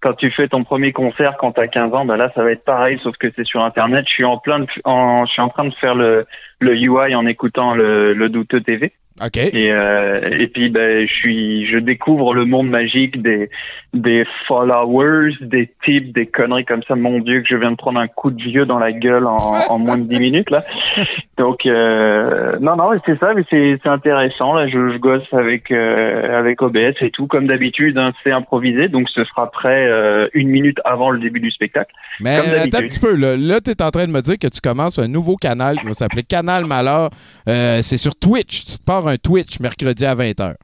quand 0.00 0.14
tu 0.14 0.30
fais 0.30 0.48
ton 0.48 0.64
premier 0.64 0.92
concert 0.92 1.36
quand 1.38 1.52
t'as 1.52 1.66
15 1.66 1.94
ans, 1.94 2.04
bah 2.04 2.16
là 2.16 2.30
ça 2.34 2.42
va 2.42 2.52
être 2.52 2.64
pareil, 2.64 2.98
sauf 3.02 3.16
que 3.16 3.30
c'est 3.34 3.44
sur 3.44 3.62
internet. 3.62 4.04
Je 4.06 4.12
suis 4.12 4.24
en 4.24 4.38
plein 4.38 4.64
je 4.66 5.30
suis 5.30 5.42
en 5.42 5.48
train 5.48 5.64
de 5.64 5.74
faire 5.74 5.94
le 5.94 6.26
le 6.60 6.74
UI 6.74 7.14
en 7.14 7.26
écoutant 7.26 7.74
le, 7.74 8.14
le 8.14 8.28
douteux 8.28 8.60
TV. 8.60 8.92
OK. 9.24 9.36
Et, 9.36 9.72
euh, 9.72 10.20
et 10.38 10.46
puis 10.48 10.68
ben, 10.70 11.06
je 11.06 11.12
suis, 11.12 11.66
je 11.66 11.78
découvre 11.78 12.34
le 12.34 12.44
monde 12.44 12.68
magique 12.68 13.20
des 13.22 13.50
des 13.94 14.24
followers, 14.46 15.32
des 15.40 15.70
types, 15.84 16.12
des 16.12 16.26
conneries 16.26 16.66
comme 16.66 16.82
ça. 16.86 16.94
Mon 16.94 17.20
Dieu, 17.20 17.40
que 17.40 17.48
je 17.48 17.56
viens 17.56 17.70
de 17.70 17.76
prendre 17.76 17.98
un 17.98 18.06
coup 18.08 18.30
de 18.30 18.42
vieux 18.42 18.66
dans 18.66 18.78
la 18.78 18.92
gueule 18.92 19.26
en, 19.26 19.36
en 19.70 19.78
moins 19.78 19.96
de 19.96 20.02
10 20.02 20.20
minutes 20.20 20.50
là. 20.50 20.62
Donc 21.38 21.64
euh, 21.66 22.58
non 22.60 22.76
non, 22.76 22.90
mais 22.90 22.98
c'est 23.06 23.18
ça, 23.18 23.32
mais 23.34 23.44
c'est 23.48 23.78
c'est 23.82 23.88
intéressant. 23.88 24.54
Là, 24.54 24.68
je, 24.68 24.92
je 24.92 24.98
gosse 24.98 25.22
avec 25.32 25.70
euh, 25.70 26.38
avec 26.38 26.60
OBS 26.60 26.96
et 27.00 27.10
tout 27.10 27.26
comme 27.26 27.46
d'habitude. 27.46 27.96
hein, 27.96 28.12
c'est 28.24 28.32
improvisé, 28.32 28.88
donc 28.88 29.08
ce 29.14 29.24
sera 29.24 29.50
prêt 29.50 29.86
euh, 29.86 30.28
une 30.34 30.48
minute 30.48 30.78
avant 30.84 31.10
le 31.10 31.18
début 31.18 31.40
du 31.40 31.50
spectacle. 31.50 31.92
Mais 32.20 32.36
comme 32.36 32.60
attends 32.60 32.78
un 32.78 32.82
petit 32.82 33.00
peu, 33.00 33.14
là, 33.14 33.36
là 33.36 33.60
tu 33.60 33.70
es 33.70 33.82
en 33.82 33.90
train 33.90 34.06
de 34.06 34.12
me 34.12 34.20
dire 34.20 34.38
que 34.38 34.48
tu 34.48 34.60
commences 34.60 34.98
un 34.98 35.08
nouveau 35.08 35.36
canal 35.36 35.78
qui 35.78 35.86
va 35.86 35.92
s'appeler 35.94 36.24
Canal 36.24 36.66
Malheur. 36.66 37.10
C'est 37.46 37.96
sur 37.96 38.14
Twitch. 38.16 38.66
Tu 38.66 38.78
te 38.78 38.84
pars 38.84 39.07
un 39.08 39.16
Twitch 39.16 39.60
mercredi 39.60 40.04
à 40.04 40.14
20h. 40.14 40.54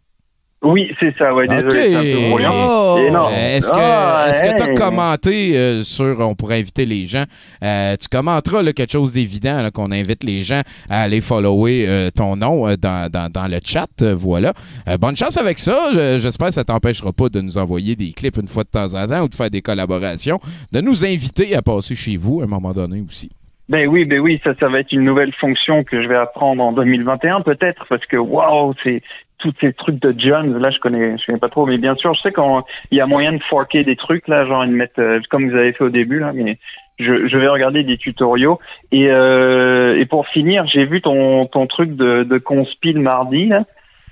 Oui, 0.67 0.91
c'est 0.99 1.15
ça, 1.19 1.35
ouais, 1.35 1.47
désolé, 1.47 1.67
OK. 1.67 1.73
c'est 1.77 1.95
un 1.95 2.01
peu 2.23 2.29
brouillon. 2.31 2.97
Et 2.97 3.11
non. 3.11 3.29
Est-ce 3.29 3.69
que 3.69 3.77
Ah, 3.77 4.31
tu 4.57 4.63
as 4.63 4.73
commenté 4.73 5.59
euh, 5.59 5.83
sur, 5.83 6.17
on 6.21 6.35
pourrait 6.35 6.59
inviter 6.61 6.87
les 6.87 7.05
gens, 7.05 7.25
euh, 7.63 7.95
tu 8.01 8.09
commenteras 8.09 8.63
là, 8.63 8.73
quelque 8.73 8.93
chose 8.93 9.13
d'évident, 9.13 9.69
qu'on 9.75 9.93
invite 9.93 10.25
les 10.25 10.41
gens 10.41 10.63
à 10.89 11.03
aller 11.03 11.21
follower 11.21 11.85
euh, 11.87 12.09
ton 12.11 12.37
nom 12.37 12.67
euh, 12.67 12.77
dans, 12.77 13.11
dans- 13.11 13.31
dans 13.31 13.47
le 13.47 13.59
chat, 13.63 13.89
euh, 14.01 14.15
voilà. 14.15 14.55
Euh, 14.89 14.97
bonne 14.97 15.17
chance 15.19 15.37
avec 15.37 15.59
ça, 15.59 15.91
Je- 15.93 16.19
j'espère 16.19 16.49
que 16.49 16.55
ça 16.55 16.65
t'empêchera 16.65 17.13
pas 17.13 17.29
de 17.29 17.43
nous 17.43 17.59
envoyer 17.59 17.95
des 17.95 18.13
clips 18.13 18.39
une 18.39 18.49
fois 18.49 18.63
de 18.65 18.71
temps 18.71 18.95
en 18.95 19.07
temps 19.07 19.23
ou 19.23 19.29
de 19.29 19.35
faire 19.35 19.51
des 19.51 19.61
collaborations, 19.61 20.41
de 20.73 20.81
nous 20.81 21.05
inviter 21.05 21.55
à 21.55 21.61
passer 21.61 21.95
chez 21.95 22.17
vous 22.17 22.41
à 22.41 22.45
un 22.45 22.47
moment 22.47 22.73
donné 22.73 23.05
aussi. 23.07 23.29
Ben 23.69 23.89
oui, 23.89 24.05
ben 24.05 24.21
oui, 24.21 24.41
ça, 24.45 24.55
ça 24.61 24.69
va 24.69 24.81
être 24.81 24.93
une 24.93 25.05
nouvelle 25.05 25.33
fonction 25.35 25.85
que 25.85 26.03
je 26.03 26.09
vais 26.09 26.17
apprendre 26.17 26.63
en 26.63 26.73
2021 26.73 27.41
peut-être 27.41 27.87
parce 27.89 28.05
que 28.07 28.17
waouh, 28.17 28.75
c'est 28.83 29.03
tous 29.39 29.55
ces 29.61 29.73
trucs 29.73 30.01
de 30.01 30.15
Jones. 30.19 30.59
Là, 30.59 30.71
je 30.71 30.79
connais, 30.79 31.17
je 31.19 31.27
connais 31.27 31.39
pas 31.39 31.49
trop, 31.49 31.65
mais 31.67 31.79
bien 31.79 31.95
sûr, 31.97 32.15
je 32.15 32.21
sais 32.21 32.33
qu'il 32.33 32.99
y 32.99 33.01
a 33.01 33.07
moyen 33.07 33.33
de 33.33 33.43
forker 33.49 33.85
des 33.85 33.97
trucs 33.97 34.29
là, 34.29 34.47
genre 34.47 34.65
ils 34.65 34.71
mettent 34.71 34.99
euh, 34.99 35.21
comme 35.31 35.49
vous 35.49 35.57
avez 35.57 35.73
fait 35.73 35.85
au 35.85 35.91
début 35.91 36.19
là, 36.19 36.33
mais 36.35 36.59
je, 36.99 37.27
je 37.27 37.37
vais 37.39 37.49
regarder 37.49 37.85
des 37.85 37.97
tutoriaux 37.97 38.61
et 38.93 39.07
euh, 39.07 39.99
et 39.99 40.05
pour 40.07 40.29
finir, 40.29 40.67
j'ai 40.67 40.85
vu 40.85 41.01
ton 41.01 41.47
ton 41.47 41.67
truc 41.67 41.97
de 41.97 42.23
de 42.25 42.39
conspil 42.39 42.99
mardi 43.01 43.47
là. 43.47 43.65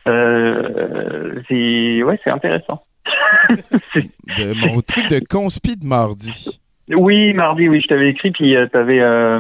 Euh, 0.09 1.41
c'est 1.49 2.03
ouais, 2.03 2.19
c'est 2.24 2.31
intéressant. 2.31 2.83
De 3.95 4.66
mon 4.66 4.81
truc 4.81 5.09
de 5.09 5.20
conspi 5.29 5.77
de 5.77 5.85
mardi. 5.85 6.61
Oui, 6.94 7.32
mardi, 7.35 7.69
oui, 7.69 7.81
je 7.81 7.89
t'avais 7.89 8.10
écrit, 8.10 8.31
puis 8.31 8.56
euh, 8.56 8.66
t'avais, 8.66 9.01
euh, 9.01 9.39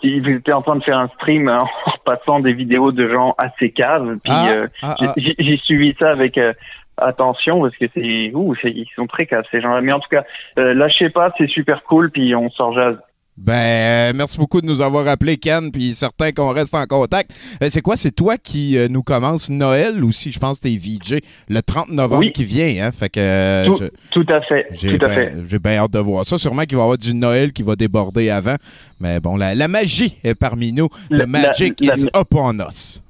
tu 0.00 0.34
étais 0.36 0.52
en 0.52 0.62
train 0.62 0.76
de 0.76 0.82
faire 0.84 0.98
un 0.98 1.08
stream 1.08 1.48
euh, 1.48 1.58
en 1.86 1.92
passant 2.04 2.40
des 2.40 2.52
vidéos 2.52 2.92
de 2.92 3.08
gens 3.08 3.34
assez 3.38 3.70
caves, 3.70 4.16
puis 4.24 4.32
Ah, 4.34 4.48
euh, 4.52 4.66
ah, 4.82 4.96
j'ai- 5.16 5.34
ah. 5.38 5.42
j'ai 5.42 5.56
suivi 5.58 5.94
ça 5.98 6.10
avec 6.10 6.36
euh, 6.38 6.52
attention 6.98 7.60
parce 7.62 7.76
que 7.76 7.86
c'est, 7.94 8.30
ouh, 8.34 8.54
c'est- 8.60 8.70
ils 8.70 8.88
sont 8.94 9.06
très 9.06 9.26
caves 9.26 9.44
ces 9.50 9.60
gens-là. 9.60 9.80
Mais 9.80 9.92
en 9.92 10.00
tout 10.00 10.08
cas, 10.10 10.24
euh, 10.58 10.74
lâchez 10.74 11.08
pas, 11.10 11.32
c'est 11.38 11.48
super 11.48 11.82
cool, 11.84 12.10
puis 12.10 12.34
on 12.34 12.50
sort 12.50 12.72
jazz. 12.74 12.96
Ben, 13.38 13.52
euh, 13.54 14.12
merci 14.14 14.36
beaucoup 14.36 14.60
de 14.60 14.66
nous 14.66 14.82
avoir 14.82 15.08
appelé, 15.08 15.38
Ken, 15.38 15.72
puis 15.72 15.94
certain 15.94 16.32
qu'on 16.32 16.50
reste 16.50 16.74
en 16.74 16.84
contact. 16.86 17.32
Euh, 17.62 17.68
c'est 17.70 17.80
quoi, 17.80 17.96
c'est 17.96 18.10
toi 18.10 18.36
qui 18.36 18.76
euh, 18.76 18.88
nous 18.88 19.02
commence 19.02 19.48
Noël 19.48 20.04
aussi, 20.04 20.30
je 20.30 20.38
pense 20.38 20.60
que 20.60 20.68
t'es 20.68 20.76
VJ, 20.76 21.18
le 21.48 21.62
30 21.62 21.88
novembre 21.88 22.20
Oui. 22.26 22.32
qui 22.32 22.44
vient, 22.44 22.84
hein? 22.86 22.92
Fait 22.92 23.08
que 23.08 23.18
euh, 23.18 23.66
tout, 23.66 23.78
je- 23.80 23.88
tout 24.10 24.26
à 24.30 24.42
fait, 24.42 24.66
j'ai 24.72 24.98
tout 24.98 25.06
à 25.06 25.08
ben- 25.08 25.46
bien 25.62 25.78
hâte 25.78 25.92
de 25.92 25.98
voir 25.98 26.26
ça. 26.26 26.36
Sûrement 26.36 26.62
qu'il 26.64 26.76
va 26.76 26.82
y 26.82 26.84
avoir 26.84 26.98
du 26.98 27.14
Noël 27.14 27.52
qui 27.54 27.62
va 27.62 27.74
déborder 27.74 28.28
avant. 28.28 28.56
Mais 29.00 29.18
bon, 29.18 29.36
la, 29.36 29.54
la 29.54 29.66
magie 29.66 30.18
est 30.22 30.34
parmi 30.34 30.72
nous. 30.72 30.88
La- 31.10 31.24
The 31.24 31.28
magic 31.28 31.80
la- 31.80 31.94
is 31.96 32.04
upon 32.14 32.58
us. 32.68 33.02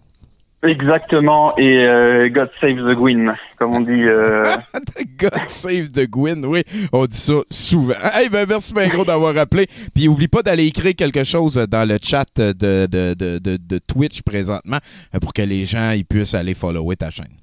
Exactement, 0.65 1.59
et 1.59 1.79
euh, 1.79 2.29
God 2.29 2.49
save 2.61 2.77
the 2.77 2.95
Gwyn, 2.95 3.35
comme 3.59 3.75
on 3.75 3.81
dit. 3.81 4.05
Euh... 4.05 4.45
God 5.19 5.47
save 5.47 5.91
the 5.91 6.09
Gwyn, 6.09 6.45
oui, 6.45 6.63
on 6.93 7.05
dit 7.07 7.17
ça 7.17 7.35
souvent. 7.51 7.95
Hey, 8.15 8.29
ben 8.29 8.47
merci 8.49 8.73
bien 8.73 8.87
gros 8.87 9.05
d'avoir 9.05 9.37
appelé. 9.39 9.67
Puis 9.93 10.07
oublie 10.07 10.29
pas 10.29 10.43
d'aller 10.43 10.67
écrire 10.67 10.95
quelque 10.97 11.25
chose 11.25 11.57
dans 11.69 11.89
le 11.89 11.97
chat 12.01 12.27
de, 12.37 12.53
de, 12.87 13.15
de, 13.15 13.39
de, 13.41 13.57
de 13.57 13.79
Twitch 13.79 14.23
présentement 14.23 14.79
euh, 15.13 15.19
pour 15.19 15.33
que 15.33 15.43
les 15.43 15.65
gens 15.65 15.93
ils 15.97 16.05
puissent 16.05 16.35
aller 16.35 16.55
follower 16.55 16.95
ta 16.95 17.11
chaîne. 17.11 17.35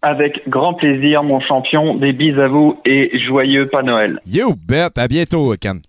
Avec 0.00 0.48
grand 0.48 0.72
plaisir, 0.72 1.22
mon 1.24 1.40
champion. 1.40 1.96
Des 1.96 2.14
bises 2.14 2.38
à 2.38 2.48
vous 2.48 2.78
et 2.86 3.10
joyeux 3.26 3.68
pas 3.68 3.82
Noël. 3.82 4.18
You 4.26 4.54
bet! 4.56 4.98
À 4.98 5.08
bientôt, 5.08 5.54
Ken. 5.60 5.80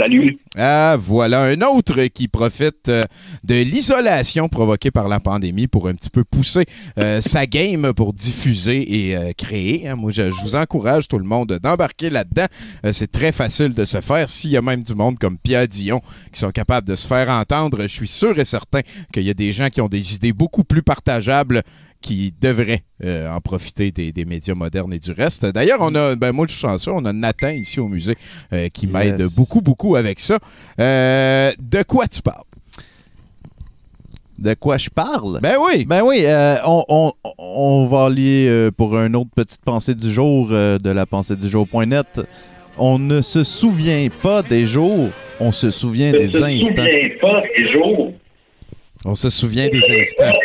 Salut. 0.00 0.38
Ah, 0.56 0.96
voilà 0.98 1.42
un 1.42 1.60
autre 1.60 2.00
qui 2.06 2.26
profite 2.26 2.88
euh, 2.88 3.04
de 3.44 3.56
l'isolation 3.56 4.48
provoquée 4.48 4.90
par 4.90 5.08
la 5.08 5.20
pandémie 5.20 5.66
pour 5.66 5.88
un 5.88 5.94
petit 5.94 6.08
peu 6.10 6.24
pousser 6.24 6.64
euh, 6.98 7.20
sa 7.20 7.46
game 7.46 7.92
pour 7.92 8.12
diffuser 8.12 9.08
et 9.08 9.16
euh, 9.16 9.32
créer. 9.36 9.88
hein. 9.88 9.96
Moi, 9.96 10.10
je, 10.10 10.30
je 10.30 10.40
vous 10.42 10.56
encourage 10.56 11.06
tout 11.06 11.18
le 11.18 11.24
monde 11.24 11.58
d'embarquer 11.62 12.08
là-dedans. 12.08 12.46
Euh, 12.86 12.92
c'est 12.92 13.12
très 13.12 13.30
facile 13.32 13.74
de 13.74 13.84
se 13.84 14.00
faire. 14.00 14.28
S'il 14.28 14.50
y 14.50 14.56
a 14.56 14.62
même 14.62 14.82
du 14.82 14.94
monde 14.94 15.18
comme 15.18 15.36
Pierre 15.38 15.68
Dion 15.68 16.00
qui 16.32 16.40
sont 16.40 16.50
capables 16.50 16.86
de 16.88 16.94
se 16.96 17.06
faire 17.06 17.28
entendre, 17.28 17.82
je 17.82 17.88
suis 17.88 18.08
sûr 18.08 18.38
et 18.38 18.44
certain 18.44 18.80
qu'il 19.12 19.24
y 19.24 19.30
a 19.30 19.34
des 19.34 19.52
gens 19.52 19.68
qui 19.68 19.80
ont 19.80 19.88
des 19.88 20.14
idées 20.14 20.32
beaucoup 20.32 20.64
plus 20.64 20.82
partageables 20.82 21.62
qui 22.00 22.32
devraient 22.40 22.80
euh, 23.04 23.30
en 23.30 23.40
profiter 23.40 23.90
des, 23.90 24.12
des 24.12 24.24
médias 24.24 24.54
modernes 24.54 24.92
et 24.94 24.98
du 24.98 25.12
reste. 25.12 25.44
D'ailleurs, 25.46 25.78
on 25.80 25.94
a, 25.94 26.16
ben 26.16 26.32
moi 26.32 26.46
je 26.48 26.52
suis 26.52 26.60
chanceux, 26.62 26.92
on 26.92 27.04
a 27.04 27.12
Nathan 27.12 27.50
ici 27.50 27.78
au 27.80 27.88
musée 27.88 28.16
euh, 28.52 28.68
qui 28.68 28.86
Yes. 28.86 28.92
m'aide 28.94 29.22
beaucoup, 29.36 29.60
beaucoup 29.60 29.96
avec 29.96 30.18
ça. 30.20 30.38
Euh, 30.78 31.52
de 31.60 31.82
quoi 31.82 32.06
tu 32.08 32.22
parles? 32.22 32.44
De 34.38 34.54
quoi 34.54 34.78
je 34.78 34.88
parle? 34.88 35.38
Ben 35.42 35.56
oui! 35.62 35.84
Ben 35.84 36.00
oui, 36.02 36.22
euh, 36.24 36.56
on, 36.66 36.82
on- 36.88 37.12
on 37.36 37.86
va 37.86 38.06
aller 38.06 38.46
euh, 38.48 38.70
pour 38.70 38.96
une 38.98 39.14
autre 39.14 39.30
petite 39.36 39.60
pensée 39.62 39.94
du 39.94 40.10
jour 40.10 40.48
euh, 40.50 40.78
de 40.78 40.88
la 40.90 41.04
pensée 41.04 41.36
du 41.36 41.46
jour.net. 41.48 42.20
On 42.78 42.98
ne 42.98 43.20
se 43.20 43.42
souvient 43.42 44.08
pas 44.22 44.42
des 44.42 44.64
jours, 44.64 45.10
on 45.40 45.52
se 45.52 45.70
souvient 45.70 46.12
des 46.12 46.42
instants. 46.42 46.86
pas 47.20 47.42
des 47.54 47.70
jours. 47.72 48.09
On 49.04 49.16
se 49.16 49.30
souvient 49.30 49.68
des 49.68 49.80
instants. 49.98 50.38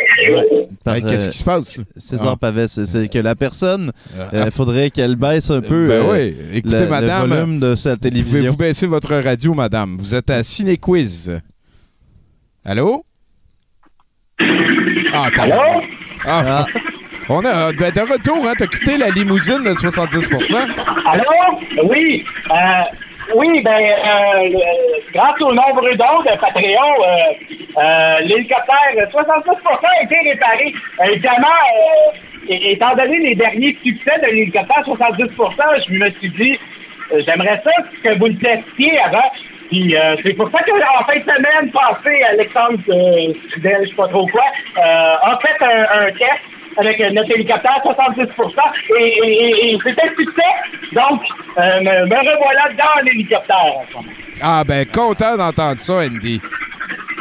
Hey, 0.86 1.02
Qu'est-ce 1.02 1.28
euh, 1.28 1.30
qui 1.30 1.38
se 1.38 1.44
passe? 1.44 1.78
là? 1.78 1.84
César 1.96 2.32
Ah. 2.32 2.36
Pavet, 2.36 2.68
c'est- 2.68 3.08
que 3.12 3.18
la 3.18 3.34
personne, 3.34 3.92
Ah. 4.18 4.28
il 4.46 4.50
faudrait 4.50 4.90
qu'elle 4.90 5.16
baisse 5.16 5.50
un 5.50 5.60
peu 5.60 5.88
Ben 5.88 6.02
euh, 6.06 6.12
oui. 6.12 6.36
Écoutez, 6.54 6.78
le, 6.78 6.86
madame, 6.86 7.28
le 7.28 7.34
volume 7.36 7.60
de 7.60 7.74
sa 7.74 7.96
télévision. 7.96 8.38
Pouvez-vous 8.38 8.56
baisser 8.56 8.86
votre 8.86 9.14
radio, 9.14 9.52
madame? 9.52 9.96
Vous 9.98 10.14
êtes 10.14 10.30
à 10.30 10.42
Ciné 10.42 10.78
Quiz. 10.78 11.38
Allô? 12.64 13.04
Ah, 15.12 15.28
t'as 15.34 15.46
ah, 16.26 16.64
On 17.28 17.40
a 17.44 17.72
ben, 17.72 17.90
de 17.90 18.00
retour, 18.00 18.46
hein? 18.48 18.52
T'as 18.56 18.66
quitté 18.66 18.96
la 18.96 19.10
limousine 19.10 19.64
de 19.64 19.70
70% 19.70 20.54
Allô? 20.54 21.88
Oui. 21.90 22.24
Euh, 22.50 22.54
oui, 23.34 23.60
ben, 23.62 23.72
euh, 23.72 24.58
grâce 25.12 25.40
au 25.40 25.52
nombre 25.52 25.82
dons 25.82 26.22
de 26.22 26.38
Patreon, 26.38 26.92
euh, 27.02 27.78
euh, 27.78 28.20
l'hélicoptère, 28.20 29.08
66% 29.12 29.58
a 29.82 30.02
été 30.02 30.16
réparé. 30.30 30.72
Euh, 31.00 31.04
évidemment, 31.12 31.46
euh, 32.48 32.54
étant 32.70 32.94
donné 32.94 33.18
les 33.18 33.34
derniers 33.34 33.76
succès 33.82 34.18
de 34.22 34.26
l'hélicoptère 34.26 34.82
70% 34.86 35.88
je 35.88 35.92
me 35.94 36.10
suis 36.12 36.30
dit, 36.30 36.58
j'aimerais 37.26 37.60
ça 37.64 37.70
que 38.02 38.18
vous 38.18 38.26
le 38.26 38.38
testiez 38.38 38.98
avant. 39.00 39.30
Puis 39.68 39.96
euh, 39.96 40.16
c'est 40.22 40.34
pour 40.34 40.48
ça 40.50 40.58
qu'en 40.62 41.04
fin 41.04 41.18
de 41.18 41.24
semaine 41.24 41.72
passée, 41.72 42.22
Alexandre 42.30 42.78
euh, 42.88 43.32
Trudel, 43.50 43.80
je 43.82 43.88
sais 43.88 43.96
pas 43.96 44.08
trop 44.08 44.26
quoi, 44.28 44.44
euh, 44.78 45.14
a 45.22 45.38
fait 45.42 45.64
un, 45.64 46.06
un 46.06 46.12
test 46.12 46.55
avec 46.78 46.98
notre 47.12 47.30
hélicoptère 47.32 47.80
70 47.82 48.20
et, 48.20 49.02
et, 49.02 49.72
et, 49.72 49.78
c'était 49.84 50.02
un 50.02 50.14
succès. 50.14 50.52
Donc, 50.92 51.22
euh, 51.58 51.80
me, 51.80 52.06
me 52.06 52.16
revoilà 52.16 52.68
dans 52.76 53.04
l'hélicoptère. 53.04 53.56
en 53.56 53.84
ce 53.88 53.96
moment. 53.96 54.08
Ah, 54.42 54.62
ben, 54.66 54.84
content 54.86 55.36
d'entendre 55.36 55.78
ça, 55.78 55.94
Andy. 55.94 56.40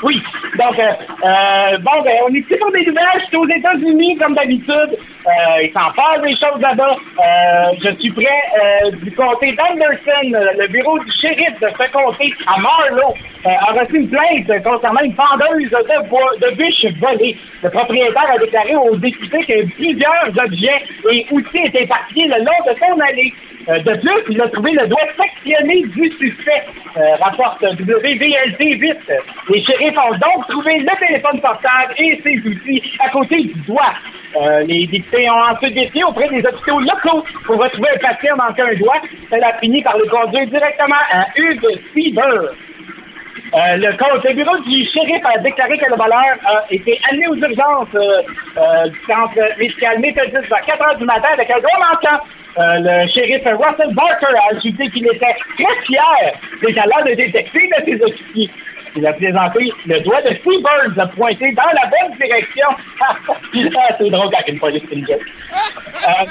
Oui. 0.04 0.22
Donc, 0.58 0.80
euh, 0.80 0.84
euh, 0.84 1.78
bon, 1.80 2.02
ben, 2.04 2.16
on 2.28 2.34
est 2.34 2.40
ici 2.40 2.56
pour 2.60 2.72
des 2.72 2.86
nouvelles? 2.86 3.06
Je 3.22 3.26
suis 3.28 3.38
aux 3.38 3.48
États-Unis, 3.48 4.18
comme 4.18 4.36
d'habitude. 4.36 4.98
Euh, 5.26 5.64
il 5.64 5.72
s'en 5.74 5.90
passe 5.94 6.22
des 6.22 6.36
choses 6.38 6.62
là-bas. 6.62 6.96
Euh, 6.96 7.72
je 7.84 7.96
suis 8.00 8.12
prêt 8.12 8.44
euh, 8.86 8.92
du 8.92 9.12
comté 9.16 9.54
d'Anderson. 9.54 10.34
euh, 10.36 10.54
Le 10.58 10.68
bureau 10.68 11.00
du 11.00 11.12
shérif 11.20 11.60
de 11.60 11.68
ce 11.68 11.92
comté 11.92 12.32
à 12.46 12.60
Marlow 12.60 13.16
euh, 13.46 13.50
a 13.50 13.74
reçu 13.74 13.98
une 13.98 14.10
plainte 14.10 14.64
concernant 14.64 15.02
une 15.02 15.16
vendeuse 15.16 15.72
de 15.72 16.56
bûches 16.56 16.94
volées. 17.00 17.36
Le 17.64 17.70
propriétaire 17.72 18.30
a 18.36 18.38
déclaré 18.38 18.76
aux 18.76 18.96
députés 18.98 19.44
que 19.46 19.66
plusieurs 19.74 20.30
objets 20.46 20.84
et 21.12 21.26
outils 21.32 21.66
étaient 21.66 21.84
éparpillés 21.84 22.28
le 22.28 22.44
long 22.46 22.62
de 22.68 22.78
son 22.78 23.00
allée. 23.00 23.34
Euh, 23.68 23.80
de 23.80 23.96
plus, 23.96 24.24
il 24.30 24.42
a 24.42 24.48
trouvé 24.50 24.72
le 24.72 24.88
doigt 24.88 25.02
sectionné 25.18 25.84
du 25.88 26.10
suspect, 26.18 26.66
euh, 26.98 27.16
rapporte 27.20 27.62
WVLT 27.64 28.60
8. 28.60 28.98
Les 29.50 29.64
shérifs 29.64 29.98
ont 29.98 30.12
donc 30.12 30.48
trouvé 30.50 30.80
le 30.80 31.06
téléphone 31.06 31.42
portable 31.42 31.94
et 31.98 32.22
ses 32.24 32.38
outils 32.48 32.84
à 33.00 33.10
côté 33.10 33.38
du 33.38 33.60
doigt. 33.68 33.94
Euh, 34.36 34.64
les 34.64 34.86
députés 34.86 35.30
ont 35.30 35.52
ensuite 35.52 35.74
décidé 35.74 36.04
auprès 36.04 36.30
des 36.30 36.46
hôpitaux 36.46 36.80
locaux 36.80 37.24
pour 37.46 37.58
retrouver 37.58 37.90
un 37.96 38.00
patient 38.00 38.36
manquant 38.38 38.66
un 38.70 38.76
doigt. 38.76 39.02
Elle 39.32 39.44
a 39.44 39.58
fini 39.60 39.82
par 39.82 39.98
le 39.98 40.06
conduire 40.06 40.48
directement 40.48 41.02
à 41.12 41.26
Hugues 41.36 41.80
Sieber. 41.94 42.54
Euh, 43.54 43.78
le, 43.78 43.88
le 43.88 44.34
bureau 44.34 44.58
du 44.58 44.86
shérif 44.92 45.24
a 45.24 45.38
déclaré 45.40 45.78
que 45.78 45.90
le 45.90 45.96
voleur 45.96 46.36
a 46.46 46.66
été 46.70 47.00
amené 47.10 47.28
aux 47.28 47.36
urgences 47.36 47.96
euh, 47.96 48.22
euh, 48.58 48.90
du 48.90 49.00
centre 49.08 49.40
médical 49.58 50.00
méthodiste 50.00 50.52
à 50.52 50.62
4 50.62 50.82
heures 50.82 50.98
du 50.98 51.06
matin 51.06 51.30
avec 51.34 51.50
un 51.50 51.60
doigt 51.60 51.80
manquant. 51.80 52.24
Euh, 52.58 52.80
le 52.80 53.08
shérif 53.12 53.44
Russell 53.44 53.94
Barker 53.94 54.32
a 54.34 54.56
ajouté 54.56 54.90
qu'il 54.92 55.06
était 55.08 55.36
très 55.58 55.76
fier 55.86 56.40
des 56.62 56.74
talents 56.74 57.06
de 57.06 57.14
détective 57.14 57.70
de 57.80 57.86
ses 57.86 58.02
officiers. 58.02 58.50
Il 58.96 59.06
a 59.06 59.14
présenté 59.14 59.72
le 59.86 60.00
doigt 60.02 60.22
de 60.22 60.30
Seabirds 60.30 60.98
a 60.98 61.08
pointé 61.08 61.52
dans 61.52 61.64
la 61.64 61.90
bonne 61.90 62.18
direction. 62.18 62.68
ah, 63.02 63.16
c'est 63.98 64.10
drôle 64.10 64.30
quand 64.32 64.48
une 64.48 64.60
police 64.60 64.84
une. 64.92 65.06
Euh, 65.12 66.26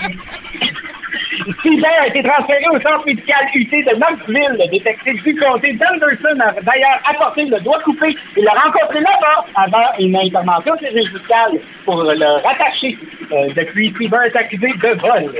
a 1.46 2.06
été 2.06 2.22
transféré 2.22 2.64
au 2.70 2.80
centre 2.80 3.04
médical 3.06 3.44
UT 3.54 3.70
de 3.70 3.94
Knoxville. 3.96 4.56
Le 4.58 4.70
détective 4.70 5.22
du 5.22 5.34
comté 5.36 5.72
d'Anderson 5.74 6.40
a 6.40 6.52
d'ailleurs 6.62 7.00
apporté 7.10 7.44
le 7.44 7.60
doigt 7.60 7.80
coupé. 7.84 8.16
Il 8.36 8.44
l'a 8.44 8.52
rencontré 8.52 9.00
là-bas 9.00 9.46
avant 9.56 9.98
une 9.98 10.16
intervention 10.16 10.74
chirurgicale 10.78 11.60
pour 11.84 12.02
le 12.02 12.42
rattacher. 12.42 12.96
Euh, 13.32 13.52
depuis, 13.54 13.92
est 14.26 14.36
accusé 14.36 14.68
de 14.68 15.00
vol. 15.00 15.32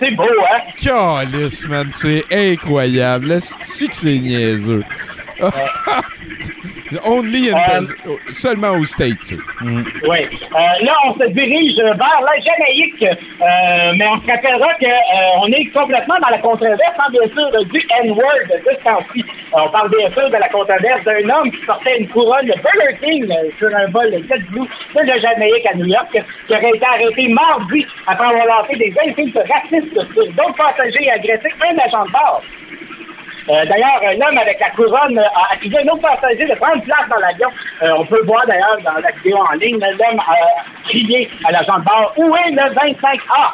C'est 0.00 0.14
beau, 0.14 0.24
hein? 0.24 0.60
Calice, 0.82 1.68
man, 1.68 1.86
c'est 1.90 2.24
incroyable. 2.32 3.36
C'est 3.40 3.88
que 3.88 3.94
c'est 3.96 4.18
niaiseux? 4.18 4.84
Only 7.04 7.50
in 7.50 7.56
Euh, 7.56 7.80
the- 7.82 8.32
seulement 8.34 8.72
aux 8.72 8.84
States. 8.84 9.34
Mm. 9.60 9.82
Oui. 10.08 10.18
Euh, 10.24 10.84
là, 10.84 10.94
on 11.06 11.12
se 11.18 11.26
dirige 11.28 11.76
vers 11.76 12.20
la 12.22 12.34
Jamaïque, 12.40 13.02
euh, 13.02 13.92
mais 13.96 14.06
on 14.10 14.20
se 14.22 14.26
rappellera 14.26 14.68
qu'on 14.80 15.46
est 15.52 15.66
complètement 15.72 16.14
dans 16.22 16.30
la 16.30 16.38
controverse, 16.38 16.80
hein, 16.98 17.10
bien 17.12 17.28
sûr, 17.28 17.64
du 17.66 17.86
N-word 18.04 18.46
de 18.48 18.62
ce 18.64 18.82
temps-ci. 18.84 19.22
Euh, 19.54 19.60
on 19.64 19.70
parle 19.70 19.88
bien 19.90 20.10
sûr 20.10 20.28
de 20.28 20.36
la 20.36 20.48
controverse 20.48 21.04
d'un 21.04 21.28
homme 21.30 21.50
qui 21.50 21.64
portait 21.64 21.98
une 21.98 22.08
couronne 22.08 22.46
Burger 22.46 22.98
King 23.00 23.32
euh, 23.32 23.48
sur 23.58 23.68
un 23.74 23.86
vol 23.86 24.10
JetBlue 24.12 24.68
de 24.94 25.06
la 25.06 25.18
Jamaïque 25.18 25.66
à 25.72 25.74
New 25.76 25.86
York, 25.86 26.12
qui 26.12 26.52
aurait 26.52 26.70
été 26.70 26.84
arrêté 26.84 27.28
mardi 27.28 27.86
après 28.06 28.26
avoir 28.26 28.60
lancé 28.60 28.76
des 28.76 28.94
insultes 29.06 29.38
racistes 29.48 30.12
sur 30.12 30.26
d'autres 30.32 30.56
passagers 30.56 31.02
et 31.02 31.10
agressé 31.12 31.48
un 31.64 31.78
agent 31.78 32.04
de 32.04 32.12
bord. 32.12 32.42
Euh, 33.48 33.64
d'ailleurs, 33.64 34.02
l'homme 34.18 34.36
avec 34.36 34.60
la 34.60 34.70
couronne 34.70 35.18
a 35.18 35.52
accusé 35.54 35.78
un 35.78 35.88
autre 35.88 36.02
passager 36.02 36.44
de 36.44 36.54
prendre 36.56 36.82
place 36.82 37.08
dans 37.08 37.16
l'avion. 37.16 37.48
Euh, 37.82 37.92
on 37.96 38.04
peut 38.04 38.22
voir 38.26 38.46
d'ailleurs 38.46 38.76
dans 38.84 39.00
la 39.00 39.10
vidéo 39.12 39.38
en 39.38 39.54
ligne, 39.54 39.78
l'homme 39.80 40.20
a 40.20 40.88
crié 40.90 41.30
à 41.46 41.52
l'agent 41.52 41.78
de 41.78 41.84
bord 41.84 42.12
Où 42.18 42.36
est 42.36 42.50
le 42.50 42.74
25A? 42.74 43.52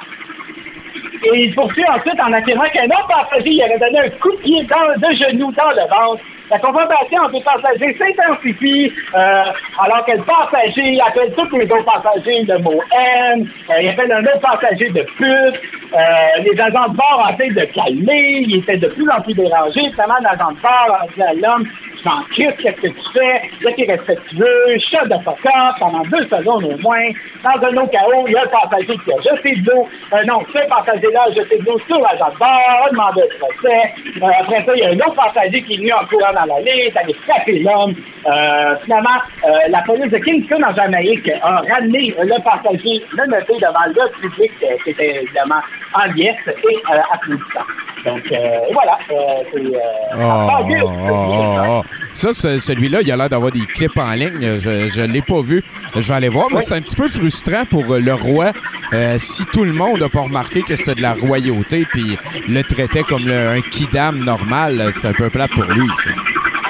Et 1.25 1.45
il 1.45 1.55
poursuit 1.55 1.85
ensuite 1.89 2.21
en 2.21 2.33
affirmant 2.33 2.69
qu'un 2.73 2.85
autre 2.85 3.09
passager 3.09 3.51
lui 3.51 3.63
aurait 3.63 3.79
donné 3.79 3.99
un 3.99 4.11
coup 4.21 4.33
de 4.33 4.37
pied 4.43 4.63
dans, 4.65 5.09
de 5.09 5.15
genou 5.15 5.53
dans 5.53 5.71
le 5.71 5.89
ventre. 5.89 6.23
La 6.55 6.61
confrontation 6.61 7.19
entre 7.19 7.33
les 7.33 7.43
passagers 7.43 7.99
s'intensifie 7.99 8.93
euh, 9.17 9.43
alors 9.83 10.07
que 10.07 10.13
le 10.13 10.23
passager 10.23 11.01
appelle 11.05 11.33
tous 11.35 11.57
les 11.57 11.65
autres 11.65 11.85
passagers 11.85 12.45
le 12.47 12.59
mot 12.59 12.81
haine. 12.95 13.49
Euh, 13.71 13.83
il 13.83 13.89
appelle 13.89 14.13
un 14.13 14.23
autre 14.23 14.39
passager 14.39 14.89
de 14.91 15.03
pute. 15.03 15.61
Euh, 15.93 16.43
les 16.45 16.61
agents 16.61 16.91
de 16.91 16.97
bord 16.97 17.29
essaient 17.33 17.51
de 17.51 17.65
calmer. 17.75 18.45
Il 18.47 18.59
était 18.59 18.77
de 18.77 18.87
plus 18.87 19.11
en 19.11 19.21
plus 19.23 19.35
dérangé. 19.35 19.81
Évidemment, 19.81 20.15
l'agent 20.23 20.53
de 20.53 20.61
bord 20.63 20.97
a 21.03 21.07
dit 21.13 21.23
à 21.23 21.35
l'homme 21.35 21.67
Je 21.99 22.09
m'en 22.09 22.23
crisse, 22.31 22.55
qu'est-ce 22.63 22.81
que 22.83 22.87
tu 22.87 23.03
fais? 23.13 23.75
T'es 23.75 23.91
respectueux. 23.91 24.79
Shut 24.79 25.09
the 25.11 25.19
fuck 25.25 25.39
pendant 25.81 26.05
deux 26.05 26.25
secondes 26.29 26.65
au 26.67 26.79
moins. 26.79 27.11
Dans 27.43 27.67
un 27.67 27.77
autre 27.79 27.91
chaos, 27.91 28.25
il 28.29 28.33
y 28.33 28.37
a 28.37 28.43
un 28.43 28.47
passager 28.47 28.97
qui 28.97 29.11
a 29.11 29.35
jeté 29.35 29.57
de 29.57 29.71
l'eau. 29.71 29.89
Non, 30.29 30.41
ce 30.53 30.69
passager-là 30.69 31.21
a 31.27 31.33
jeté 31.33 31.59
de 31.59 31.65
l'eau 31.65 31.81
sur 31.89 31.99
l'agent 31.99 32.31
de 32.31 32.39
bord, 32.39 32.87
a 32.87 32.91
demandé 32.91 33.23
un 33.23 33.39
procès. 33.39 33.93
Euh, 34.23 34.41
après 34.41 34.65
ça, 34.65 34.73
il 34.77 34.81
y 34.81 34.85
a 34.85 34.91
un 34.91 35.07
autre 35.07 35.17
passager 35.17 35.63
qui 35.63 35.75
est 35.75 35.79
venu 35.79 35.93
en 35.93 36.07
courant 36.07 36.33
dans 36.33 36.44
la 36.47 36.59
ligne, 36.61 36.93
allé 36.97 37.15
frapper 37.27 37.59
l'homme. 37.61 37.95
Euh, 38.27 38.75
finalement, 38.85 39.19
euh, 39.45 39.49
la 39.69 39.83
police 39.83 40.11
de 40.11 40.19
Kingston 40.19 40.63
en 40.63 40.75
Jamaïque 40.75 41.29
a 41.43 41.63
ramené 41.73 42.15
le 42.19 42.43
passager 42.43 43.05
menotté 43.17 43.53
devant 43.61 43.87
le 43.89 44.21
public 44.21 44.51
qui 44.85 44.91
était 44.91 45.23
évidemment 45.23 45.61
en 45.95 46.07
liesse 46.13 46.37
et 46.47 46.51
euh, 46.93 47.01
applaudissant. 47.13 47.67
Donc 48.05 48.25
euh, 48.33 48.59
voilà, 48.73 48.99
c'est 49.09 49.15
oh, 49.15 50.63
oh, 50.81 51.57
oh. 51.69 51.83
Ça, 52.13 52.33
celui-là, 52.33 52.99
il 53.03 53.11
a 53.13 53.17
l'air 53.17 53.29
d'avoir 53.29 53.51
des 53.53 53.67
clips 53.75 53.99
en 53.99 54.13
ligne. 54.13 54.59
Je 54.61 55.01
ne 55.03 55.13
l'ai 55.13 55.23
pas 55.23 55.41
vu. 55.43 55.63
Je 55.95 56.01
vais 56.01 56.15
aller 56.15 56.29
voir, 56.29 56.47
mais 56.53 56.61
c'est 56.61 56.77
un 56.77 56.81
petit 56.81 56.97
peu 56.97 57.09
frustrant 57.09 57.65
pour 57.71 57.85
le 57.85 58.13
roi 58.15 58.53
si 59.19 59.45
tout 59.47 59.65
le 59.65 59.73
monde 59.73 60.01
n'a 60.01 60.09
pas 60.09 60.21
remarqué 60.21 60.63
que 60.63 60.77
c'était 60.77 60.95
de 60.97 61.03
la 61.03 61.15
royauté 61.15 61.85
puis 61.93 62.17
le 62.49 62.63
traitait 62.63 63.03
comme 63.03 63.27
le- 63.27 63.49
un 63.57 63.61
kidam 63.61 64.19
normal. 64.25 64.83
C'est 64.93 65.09
un 65.09 65.13
peu 65.13 65.31
plat 65.31 65.47
pour 65.55 65.65
lui, 65.65 65.87
ça. 65.97 66.11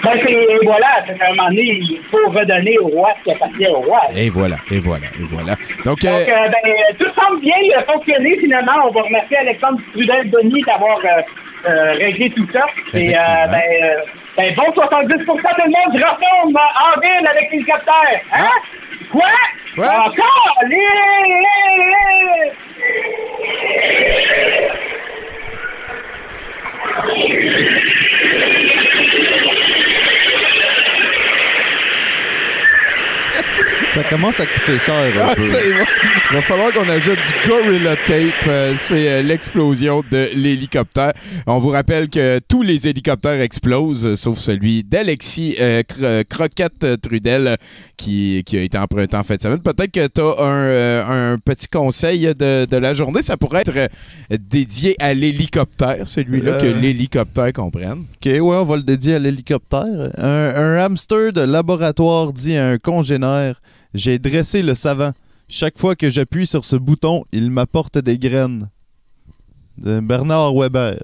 Ben, 0.04 0.12
c'est, 0.22 0.32
et 0.32 0.58
voilà, 0.64 1.02
c'est 1.06 1.18
qu'à 1.18 1.28
un 1.28 1.30
moment 1.30 1.48
donné, 1.48 1.62
il 1.62 2.00
faut 2.10 2.28
redonner 2.30 2.78
au 2.78 2.88
roi 2.88 3.10
ce 3.18 3.24
qui 3.24 3.30
appartient 3.32 3.66
au 3.68 3.80
roi. 3.80 3.98
Et 4.14 4.28
voilà, 4.28 4.56
et 4.70 4.78
voilà, 4.80 5.06
et 5.18 5.24
voilà. 5.24 5.54
Donc, 5.84 6.04
euh, 6.04 6.10
Donc, 6.10 6.28
euh, 6.28 6.48
ben, 6.52 6.96
tout 6.98 7.12
semble 7.18 7.40
bien 7.40 7.54
fonctionner 7.86 8.36
finalement. 8.38 8.86
On 8.88 8.90
va 8.92 9.02
remercier 9.02 9.38
Alexandre 9.38 9.78
Trudel-Denis 9.92 10.62
d'avoir 10.66 10.98
euh, 10.98 11.92
réglé 11.94 12.30
tout 12.36 12.46
ça. 12.52 12.66
Et 12.92 13.12
ben, 13.12 13.62
ben, 14.36 14.54
bon 14.56 14.72
70 14.74 15.24
tout 15.24 15.36
le 15.36 15.70
monde 15.70 15.94
retourne 15.94 16.54
en 16.54 17.00
ville 17.00 17.26
avec 17.26 17.50
l'hélicoptère. 17.50 18.20
Hein? 18.32 18.60
Quoi? 19.10 19.24
Quoi? 19.74 19.88
Encore? 20.06 20.58
Les... 20.68 20.84
Ça 33.88 34.02
commence 34.04 34.40
à 34.40 34.46
coûter 34.46 34.78
cher 34.78 34.94
un 35.16 35.20
Ah, 35.20 35.34
peu. 35.36 35.42
il, 35.42 36.34
va, 36.36 36.42
falloir 36.42 36.72
qu'on 36.72 36.88
ajoute 36.88 37.18
du 37.20 37.48
Gorilla 37.48 37.94
Tape. 38.06 38.32
Euh, 38.48 38.74
c'est 38.76 39.08
euh, 39.08 39.22
l'explosion 39.22 40.02
de 40.10 40.30
l'hélicoptère. 40.34 41.12
On 41.46 41.58
vous 41.60 41.68
rappelle 41.68 42.08
que 42.08 42.40
tous 42.48 42.62
les 42.62 42.88
hélicoptères 42.88 43.40
explosent, 43.40 44.06
euh, 44.06 44.16
sauf 44.16 44.38
celui 44.38 44.82
d'Alexis 44.82 45.56
Cro- 45.88 46.24
Croquette 46.28 47.00
Trudel 47.02 47.56
qui, 47.96 48.42
qui 48.44 48.58
a 48.58 48.62
été 48.62 48.78
emprunté 48.78 49.16
en 49.16 49.22
fin 49.22 49.36
de 49.36 49.40
semaine. 49.42 49.60
Peut-être 49.60 49.92
que 49.92 50.06
tu 50.08 50.20
as 50.20 50.44
un, 50.44 51.32
un 51.34 51.38
petit 51.38 51.68
conseil 51.68 52.22
de, 52.34 52.64
de 52.64 52.76
la 52.76 52.94
journée. 52.94 53.22
Ça 53.22 53.36
pourrait 53.36 53.62
être 53.66 53.88
dédié 54.30 54.96
à 55.00 55.14
l'hélicoptère, 55.14 56.06
celui-là, 56.08 56.60
que 56.60 56.66
l'hélicoptère 56.66 57.52
comprenne. 57.52 58.04
OK, 58.16 58.24
ouais, 58.26 58.40
on 58.40 58.64
va 58.64 58.76
le 58.76 58.82
dédier 58.82 59.14
à 59.14 59.18
l'hélicoptère. 59.18 60.10
Un, 60.18 60.26
un 60.26 60.76
hamster 60.84 61.32
de 61.32 61.42
laboratoire 61.42 62.32
dit 62.32 62.56
à 62.56 62.68
un 62.70 62.78
congénère 62.78 63.60
J'ai 63.94 64.18
dressé 64.18 64.62
le 64.62 64.74
savant. 64.74 65.12
Chaque 65.48 65.78
fois 65.78 65.94
que 65.94 66.10
j'appuie 66.10 66.46
sur 66.46 66.64
ce 66.64 66.74
bouton, 66.76 67.24
il 67.32 67.50
m'apporte 67.50 67.98
des 67.98 68.18
graines. 68.18 68.68
De 69.76 69.98
Bernard 69.98 70.54
Weber. 70.54 71.00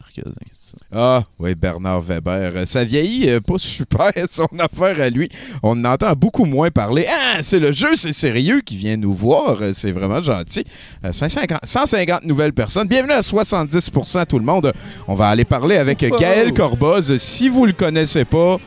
Ah, 0.93 1.25
oui, 1.41 1.57
Bernard 1.57 2.03
Weber. 2.03 2.53
Euh, 2.55 2.67
Ça 2.67 2.85
vieillit 2.85 3.29
euh, 3.29 3.41
pas 3.41 3.59
super, 3.59 4.13
son 4.31 4.47
affaire 4.61 5.01
à 5.01 5.11
lui. 5.11 5.29
On 5.65 5.85
en 5.85 5.93
entend 5.93 6.13
beaucoup 6.13 6.45
moins 6.45 6.71
parler. 6.71 7.05
Ah, 7.09 7.39
c'est 7.43 7.59
le 7.59 7.73
jeu, 7.73 7.97
c'est 7.97 8.13
sérieux 8.13 8.61
qui 8.61 8.77
vient 8.77 8.97
nous 8.97 9.13
voir. 9.13 9.61
Euh, 9.61 9.73
C'est 9.73 9.91
vraiment 9.91 10.21
gentil. 10.21 10.63
Euh, 11.05 11.11
150, 11.11 11.59
150 11.65 12.25
nouvelles 12.27 12.53
personnes. 12.53 12.87
Bienvenue 12.87 13.13
à 13.15 13.23
70% 13.23 14.27
tout 14.27 14.39
le 14.39 14.45
monde. 14.45 14.73
On 15.09 15.17
va 15.17 15.29
aller 15.31 15.45
parler 15.45 15.77
avec 15.77 15.99
Gaël 16.19 16.53
Corboz. 16.55 17.17
Si 17.19 17.49
vous 17.49 17.67
le 17.67 17.73
connaissez 17.73 18.25
pas, 18.25 18.59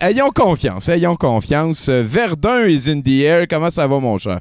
ayons 0.00 0.30
confiance, 0.30 0.88
ayons 0.88 1.16
confiance. 1.16 1.88
Verdun 1.88 2.68
is 2.68 2.88
in 2.88 3.02
the 3.02 3.24
air. 3.24 3.46
Comment 3.48 3.70
ça 3.70 3.86
va, 3.86 3.98
mon 3.98 4.18
cher? 4.18 4.40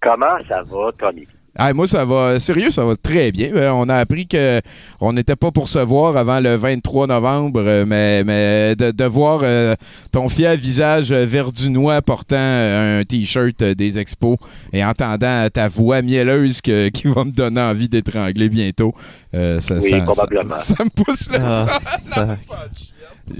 Comment 0.00 0.38
ça 0.48 0.62
va, 0.62 0.90
Tommy? 0.98 1.26
Ah, 1.56 1.72
moi, 1.74 1.88
ça 1.88 2.04
va. 2.04 2.38
Sérieux, 2.38 2.70
ça 2.70 2.84
va 2.84 2.94
très 2.94 3.32
bien. 3.32 3.50
Euh, 3.54 3.70
On 3.70 3.88
a 3.88 3.96
appris 3.96 4.28
que 4.28 4.60
on 5.00 5.12
n'était 5.12 5.34
pas 5.34 5.50
pour 5.50 5.68
se 5.68 5.78
voir 5.80 6.16
avant 6.16 6.38
le 6.38 6.54
23 6.54 7.08
novembre, 7.08 7.60
euh, 7.64 7.84
mais, 7.86 8.22
mais 8.22 8.76
de, 8.76 8.92
de 8.92 9.04
voir 9.04 9.40
euh, 9.42 9.74
ton 10.12 10.28
fier 10.28 10.56
visage 10.56 11.12
verdunois 11.12 12.00
portant 12.02 12.36
un 12.38 13.02
T-shirt 13.04 13.62
des 13.64 13.98
expos 13.98 14.36
et 14.72 14.84
entendant 14.84 15.48
ta 15.52 15.66
voix 15.68 16.00
mielleuse 16.02 16.60
que- 16.60 16.90
qui 16.90 17.08
va 17.08 17.24
me 17.24 17.32
donner 17.32 17.60
envie 17.60 17.88
d'étrangler 17.88 18.48
bientôt, 18.48 18.94
euh, 19.34 19.58
ça, 19.60 19.76
Oui, 19.78 19.90
ça- 19.90 20.00
probablement. 20.02 20.54
Ça, 20.54 20.74
ça 20.76 20.84
me 20.84 20.90
pousse 20.90 21.28
le 21.30 21.38
Ah, 21.42 21.66
sang. 21.98 22.36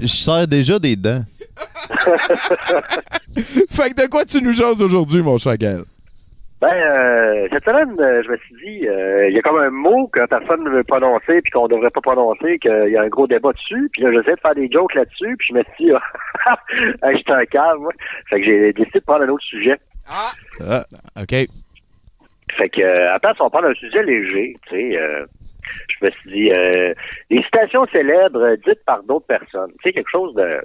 Je 0.01 0.07
sers 0.07 0.47
déjà 0.47 0.77
des 0.77 0.95
dents. 0.97 1.23
Fait 3.69 3.89
que 3.91 4.01
de 4.03 4.07
quoi 4.07 4.25
tu 4.25 4.41
nous 4.41 4.51
jases 4.53 4.81
aujourd'hui, 4.81 5.21
mon 5.21 5.37
Gaël? 5.37 5.83
Ben, 6.61 6.73
euh, 6.73 7.47
cette 7.53 7.63
semaine, 7.63 7.95
euh, 8.01 8.21
je 8.21 8.29
me 8.29 8.37
suis 8.37 8.55
dit, 8.55 8.87
euh, 8.87 9.29
il 9.29 9.35
y 9.35 9.39
a 9.39 9.41
comme 9.41 9.59
un 9.59 9.69
mot 9.69 10.07
que 10.07 10.25
personne 10.27 10.63
ne 10.65 10.69
veut 10.69 10.83
prononcer 10.83 11.41
puis 11.41 11.51
qu'on 11.51 11.69
devrait 11.69 11.89
pas 11.89 12.01
prononcer, 12.01 12.59
qu'il 12.59 12.89
y 12.89 12.97
a 12.97 13.01
un 13.01 13.07
gros 13.07 13.27
débat 13.27 13.53
dessus. 13.53 13.89
Puis 13.93 14.01
là, 14.01 14.11
j'essaie 14.11 14.35
de 14.35 14.41
faire 14.41 14.55
des 14.55 14.69
jokes 14.69 14.93
là-dessus, 14.93 15.37
puis 15.37 15.47
je 15.49 15.53
me 15.53 15.63
suis 15.75 15.85
dit, 15.85 15.91
ah, 16.45 16.59
j'étais 17.15 17.31
un 17.31 17.45
calme, 17.45 17.79
moi. 17.79 17.93
Fait 18.29 18.39
que 18.39 18.45
j'ai 18.45 18.73
décidé 18.73 18.99
de 18.99 19.05
prendre 19.05 19.23
un 19.23 19.29
autre 19.29 19.45
sujet. 19.45 19.77
Ah, 20.09 20.83
OK. 21.21 21.47
Fait 22.57 22.69
que, 22.69 22.81
euh, 22.81 23.09
à 23.09 23.13
la 23.13 23.19
place, 23.19 23.37
on 23.39 23.49
parle 23.49 23.69
d'un 23.69 23.79
sujet 23.79 24.03
léger, 24.03 24.55
tu 24.67 24.75
sais. 24.75 24.97
euh, 24.97 25.25
je 25.87 26.05
me 26.05 26.11
suis 26.11 26.29
dit, 26.31 26.51
euh, 26.51 26.93
des 27.29 27.41
citations 27.43 27.85
célèbres 27.87 28.41
euh, 28.41 28.55
dites 28.65 28.83
par 28.85 29.03
d'autres 29.03 29.27
personnes. 29.27 29.71
Tu 29.81 29.89
sais, 29.89 29.93
quelque 29.93 30.09
chose 30.11 30.33
de 30.35 30.61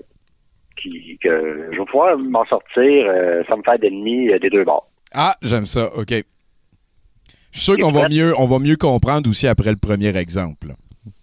qui 0.76 1.16
que 1.22 1.68
je 1.70 1.78
vais 1.78 1.84
pouvoir 1.84 2.18
m'en 2.18 2.44
sortir 2.46 3.06
euh, 3.08 3.44
sans 3.48 3.58
me 3.58 3.62
faire 3.62 3.78
d'ennemis 3.78 4.32
euh, 4.32 4.38
des 4.38 4.50
deux 4.50 4.64
bords. 4.64 4.88
Ah, 5.14 5.34
j'aime 5.42 5.66
ça. 5.66 5.94
OK. 5.94 6.10
Je 6.10 7.60
suis 7.60 7.60
sûr 7.60 7.78
qu'on 7.78 7.92
va 7.92 8.08
mieux, 8.08 8.34
on 8.38 8.46
va 8.46 8.58
mieux 8.58 8.76
comprendre 8.76 9.30
aussi 9.30 9.46
après 9.46 9.70
le 9.70 9.76
premier 9.76 10.16
exemple. 10.16 10.74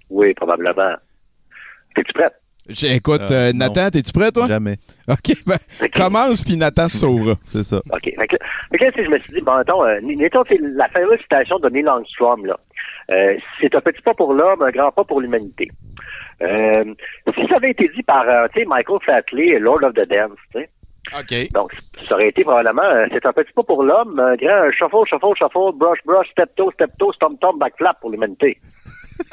Oui, 0.09 0.33
probablement. 0.33 0.95
Es-tu 1.97 2.13
prête? 2.13 2.33
Écoute, 2.83 3.31
euh, 3.31 3.51
non. 3.51 3.65
Nathan, 3.67 3.89
t'es-tu 3.89 4.13
prêt, 4.13 4.31
toi? 4.31 4.47
Jamais. 4.47 4.77
OK, 5.09 5.35
ben, 5.45 5.57
commence, 5.93 6.43
puis 6.43 6.55
Nathan 6.55 6.87
se 6.87 6.99
sauvera. 6.99 7.35
C'est 7.45 7.63
ça. 7.63 7.77
OK. 7.91 8.03
Fait 8.03 8.27
que, 8.27 8.37
fait 8.71 8.91
que 8.91 9.03
je 9.03 9.09
me 9.09 9.19
suis 9.19 9.33
dit, 9.33 9.41
bon, 9.41 9.53
attends, 9.53 9.83
euh, 9.83 9.99
sais, 9.99 10.57
la 10.61 10.87
fameuse 10.89 11.19
citation 11.19 11.59
de 11.59 11.69
Neil 11.69 11.87
Armstrong, 11.87 12.45
là. 12.45 12.57
Euh, 13.09 13.37
c'est 13.59 13.75
un 13.75 13.81
petit 13.81 14.01
pas 14.01 14.13
pour 14.13 14.33
l'homme, 14.33 14.61
un 14.61 14.71
grand 14.71 14.91
pas 14.91 15.03
pour 15.03 15.19
l'humanité. 15.19 15.69
Euh, 16.41 16.93
si 17.35 17.47
ça 17.47 17.57
avait 17.57 17.71
été 17.71 17.89
dit 17.89 18.03
par, 18.03 18.27
euh, 18.27 18.47
tu 18.53 18.61
sais, 18.61 18.65
Michael 18.65 18.99
Flatley, 19.03 19.59
Lord 19.59 19.83
of 19.83 19.93
the 19.93 20.07
Dance, 20.07 20.37
tu 20.53 20.61
sais. 20.61 20.69
Donc, 21.53 21.71
ça 22.07 22.15
aurait 22.15 22.29
été 22.29 22.43
probablement, 22.43 22.83
euh, 22.83 23.05
c'est 23.11 23.25
un 23.25 23.33
petit 23.33 23.51
pas 23.53 23.63
pour 23.63 23.83
l'homme, 23.83 24.19
un 24.19 24.35
grand 24.35 24.63
un 24.67 24.71
shuffle, 24.71 25.05
shuffle, 25.07 25.33
shuffle, 25.37 25.75
brush, 25.75 25.99
brush, 26.05 26.29
step 26.31 26.53
toe, 26.55 26.71
step 26.73 26.91
toe, 26.99 27.11
stomp, 27.13 27.37
stomp, 27.37 27.59
backflap 27.59 27.99
pour 27.99 28.11
l'humanité. 28.11 28.57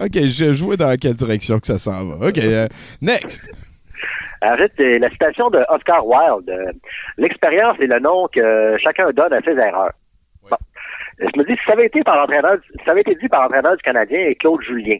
OK, 0.00 0.12
je 0.14 0.52
jouais 0.52 0.76
dans 0.76 0.94
quelle 0.96 1.14
direction 1.14 1.58
que 1.58 1.66
ça 1.66 1.78
s'en 1.78 2.16
va? 2.16 2.28
OK, 2.28 2.38
euh, 2.38 2.66
next. 3.02 3.50
Arrête, 4.40 4.72
euh, 4.80 4.98
la 4.98 5.10
citation 5.10 5.50
de 5.50 5.64
Oscar 5.70 6.06
Wilde. 6.06 6.50
euh, 6.50 6.72
L'expérience 7.16 7.78
est 7.80 7.86
le 7.86 7.98
nom 7.98 8.28
que 8.32 8.76
chacun 8.82 9.10
donne 9.12 9.32
à 9.32 9.40
ses 9.40 9.52
erreurs. 9.52 9.92
Bon. 10.42 10.56
Euh, 11.20 11.28
Je 11.34 11.40
me 11.40 11.44
dis, 11.46 11.58
ça 11.66 11.72
avait 11.72 11.86
été 11.86 12.02
par 12.02 12.16
l'entraîneur, 12.16 12.58
ça 12.84 12.90
avait 12.90 13.00
été 13.00 13.14
dit 13.14 13.28
par 13.28 13.42
l'entraîneur 13.44 13.76
du 13.76 13.82
Canadien 13.82 14.18
et 14.20 14.34
Claude 14.34 14.60
Julien. 14.62 14.96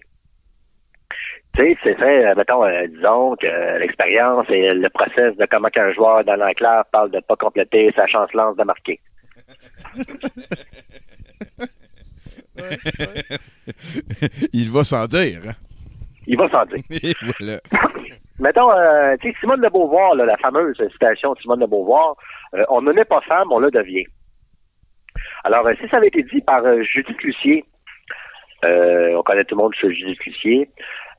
Tu 1.56 1.62
sais, 1.62 1.76
c'est 1.85 1.94
fait, 1.94 2.26
euh, 2.26 2.35
mettons, 2.36 2.64
euh, 2.64 2.86
disons 2.89 3.36
que 3.36 3.47
euh, 3.47 3.78
l'expérience 3.78 4.44
et 4.51 4.70
le 4.70 4.89
process 4.90 5.36
de 5.36 5.47
comment 5.48 5.68
qu'un 5.68 5.93
joueur 5.93 6.24
dans 6.24 6.35
l'enclave 6.36 6.85
parle 6.90 7.12
de 7.12 7.20
pas 7.20 7.36
compléter 7.36 7.93
sa 7.94 8.06
chance 8.09 8.32
lance 8.32 8.56
de 8.56 8.64
marquer. 8.64 8.98
Il 14.52 14.70
va 14.70 14.85
sans 14.85 15.06
dire. 15.06 15.40
hein? 15.48 15.52
Il 16.26 16.36
va 16.39 16.48
sans 16.51 16.64
dire. 16.66 16.82
Et 17.02 17.12
voilà. 17.22 17.60
Mettons, 18.40 18.70
euh, 18.72 19.16
tu 19.20 19.31
sais, 19.31 19.36
Simone 19.40 19.60
de 19.60 19.68
Beauvoir, 19.68 20.14
là, 20.16 20.24
la 20.24 20.36
fameuse 20.39 20.76
citation 20.93 21.35
de 21.35 21.39
Simone 21.39 21.60
de 21.60 21.66
Beauvoir, 21.66 22.16
on 22.68 22.82
ne 22.82 22.93
naît 22.93 23.05
pas 23.05 23.20
femme, 23.22 23.52
on 23.52 23.59
le 23.60 23.70
devient. 23.70 24.05
Alors, 25.44 25.68
si 25.81 25.86
ça 25.89 25.98
avait 25.98 26.09
été 26.09 26.22
dit 26.24 26.40
par 26.40 26.62
Judith 26.82 27.20
Lucier, 27.22 27.64
euh, 28.64 29.14
on 29.16 29.22
connaît 29.22 29.44
tout 29.44 29.55
le 29.56 29.62
monde 29.62 29.74
sur 29.76 29.89
Judith 29.90 30.18
Lucier, 30.24 30.68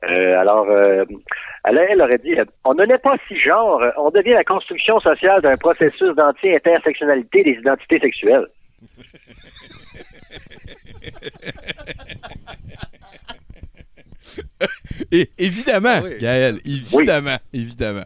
euh, 0.08 0.38
alors, 0.38 0.68
euh, 0.68 1.04
elle, 1.64 1.78
elle 1.90 2.02
aurait 2.02 2.18
dit, 2.18 2.38
euh, 2.38 2.44
on 2.64 2.74
ne 2.74 2.84
naît 2.84 2.98
pas 2.98 3.16
si 3.28 3.38
genre, 3.38 3.82
euh, 3.82 3.90
on 3.96 4.10
devient 4.10 4.34
la 4.34 4.44
construction 4.44 5.00
sociale 5.00 5.42
d'un 5.42 5.56
processus 5.56 6.14
d'anti-intersectionnalité 6.14 7.42
des 7.42 7.52
identités 7.52 7.98
sexuelles. 7.98 8.46
Et, 15.12 15.30
évidemment, 15.38 16.00
Gaël, 16.20 16.56
évidemment, 16.64 17.36
évidemment. 17.52 18.04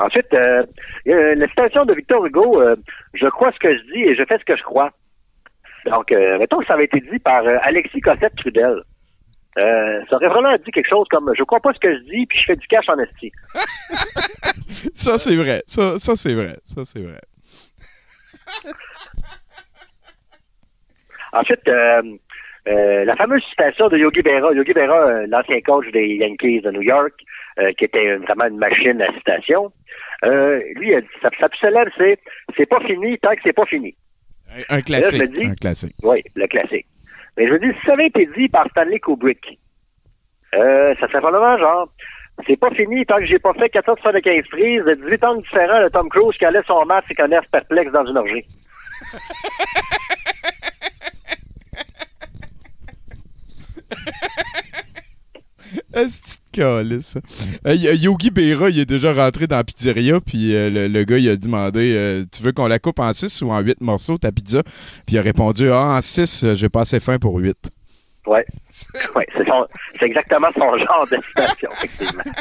Ensuite, 0.00 0.32
euh, 0.34 0.64
il 1.06 1.12
y 1.12 1.14
a 1.14 1.34
la 1.34 1.48
citation 1.48 1.84
de 1.84 1.94
Victor 1.94 2.24
Hugo, 2.26 2.60
euh, 2.60 2.76
je 3.14 3.26
crois 3.28 3.52
ce 3.52 3.58
que 3.58 3.76
je 3.76 3.82
dis 3.92 4.02
et 4.02 4.14
je 4.14 4.24
fais 4.24 4.38
ce 4.38 4.44
que 4.44 4.56
je 4.56 4.62
crois. 4.62 4.90
Donc, 5.86 6.12
euh, 6.12 6.38
mettons 6.38 6.58
que 6.58 6.66
ça 6.66 6.74
avait 6.74 6.84
été 6.84 7.00
dit 7.00 7.18
par 7.18 7.44
euh, 7.44 7.56
Alexis 7.62 8.00
Cossette 8.00 8.34
Trudel. 8.36 8.82
Euh, 9.58 10.00
ça 10.08 10.16
aurait 10.16 10.28
vraiment 10.28 10.56
dit 10.64 10.70
quelque 10.70 10.88
chose 10.88 11.06
comme 11.10 11.30
je 11.36 11.42
crois 11.44 11.60
pas 11.60 11.74
ce 11.74 11.78
que 11.78 11.94
je 11.94 12.00
dis 12.04 12.24
puis 12.26 12.38
je 12.38 12.44
fais 12.46 12.56
du 12.56 12.66
cash 12.68 12.88
en 12.88 12.98
esti. 12.98 13.30
Ça, 14.94 15.18
c'est 15.18 15.36
vrai. 15.36 15.62
Ça, 15.66 15.98
ça 15.98 16.16
c'est 16.16 16.34
vrai. 16.34 16.56
Ça, 16.64 16.84
c'est 16.84 17.02
vrai. 17.02 17.20
Ensuite, 21.32 21.66
euh, 21.68 22.02
euh, 22.68 23.04
la 23.04 23.16
fameuse 23.16 23.42
citation 23.50 23.88
de 23.88 23.96
Yogi 23.98 24.22
Berra, 24.22 24.52
Yogi 24.52 24.72
Berra, 24.72 25.06
euh, 25.06 25.26
l'ancien 25.28 25.60
coach 25.60 25.90
des 25.92 26.14
Yankees 26.16 26.60
de 26.60 26.70
New 26.70 26.82
York, 26.82 27.14
qui 27.76 27.84
était 27.84 28.16
vraiment 28.16 28.46
une 28.46 28.56
machine 28.56 29.00
à 29.02 29.12
citation. 29.12 29.70
Lui, 30.22 30.88
il 30.88 30.94
a 30.94 31.00
dit, 31.02 31.06
sa, 31.20 31.28
sa 31.38 31.48
plus 31.50 31.58
célèbre, 31.58 31.90
c'est 31.98 32.18
c'est 32.56 32.66
pas 32.66 32.80
fini 32.80 33.18
tant 33.18 33.34
que 33.34 33.42
c'est 33.44 33.52
pas 33.52 33.66
fini. 33.66 33.94
Un, 34.70 34.80
classique. 34.80 35.18
là, 35.20 35.26
je 35.26 35.30
me 35.30 35.36
dis- 35.36 35.50
un 35.50 35.54
classique. 35.54 35.94
Oui, 36.02 36.22
le 36.34 36.46
classique. 36.46 36.86
Mais 37.36 37.46
je 37.46 37.52
me 37.52 37.58
dis, 37.58 37.78
si 37.78 37.86
ça 37.86 37.94
avait 37.94 38.08
été 38.08 38.26
dit 38.36 38.48
par 38.48 38.66
Stanley 38.70 39.00
Kubrick, 39.00 39.58
euh, 40.54 40.94
ça 41.00 41.08
serait 41.08 41.20
probablement 41.20 41.58
genre, 41.58 41.88
c'est 42.46 42.58
pas 42.58 42.70
fini 42.70 43.04
tant 43.06 43.18
que 43.18 43.26
j'ai 43.26 43.38
pas 43.38 43.54
fait 43.54 43.70
475 43.70 44.44
prises 44.50 44.84
de 44.84 44.94
18 44.94 45.24
ans 45.24 45.34
différents 45.36 45.82
de 45.82 45.88
Tom 45.88 46.08
Cruise 46.08 46.36
qui 46.36 46.44
allait 46.44 46.62
son 46.66 46.84
masque 46.84 47.10
et 47.10 47.14
connaisse 47.14 47.46
perplexe 47.50 47.92
dans 47.92 48.04
une 48.04 48.18
orgie. 48.18 48.44
Est-ce 55.94 56.38
que 56.52 57.00
ça? 57.00 57.20
Euh, 57.66 57.74
y- 57.74 57.96
Yogi 58.02 58.30
Berra, 58.30 58.70
il 58.70 58.78
est 58.80 58.86
déjà 58.86 59.12
rentré 59.12 59.46
dans 59.46 59.56
la 59.56 59.64
pizzeria, 59.64 60.20
puis 60.20 60.54
euh, 60.54 60.70
le, 60.70 60.88
le 60.88 61.04
gars, 61.04 61.18
il 61.18 61.28
a 61.28 61.36
demandé 61.36 61.92
euh, 61.94 62.24
Tu 62.30 62.42
veux 62.42 62.52
qu'on 62.52 62.66
la 62.66 62.78
coupe 62.78 62.98
en 63.00 63.12
6 63.12 63.42
ou 63.42 63.50
en 63.50 63.60
8 63.60 63.80
morceaux, 63.80 64.16
ta 64.18 64.32
pizza? 64.32 64.62
Puis 65.06 65.16
il 65.16 65.18
a 65.18 65.22
répondu 65.22 65.70
Ah, 65.70 65.96
en 65.96 66.00
6, 66.00 66.46
j'ai 66.54 66.68
pas 66.68 66.82
assez 66.82 67.00
faim 67.00 67.18
pour 67.18 67.36
8. 67.38 67.56
Ouais. 68.26 68.44
ouais, 69.16 69.26
c'est 69.36 69.48
son- 69.48 69.66
c'est 69.98 70.06
exactement 70.06 70.48
son 70.52 70.78
genre 70.78 71.06
de 71.10 71.16
citation, 71.16 71.68
effectivement. 71.72 72.22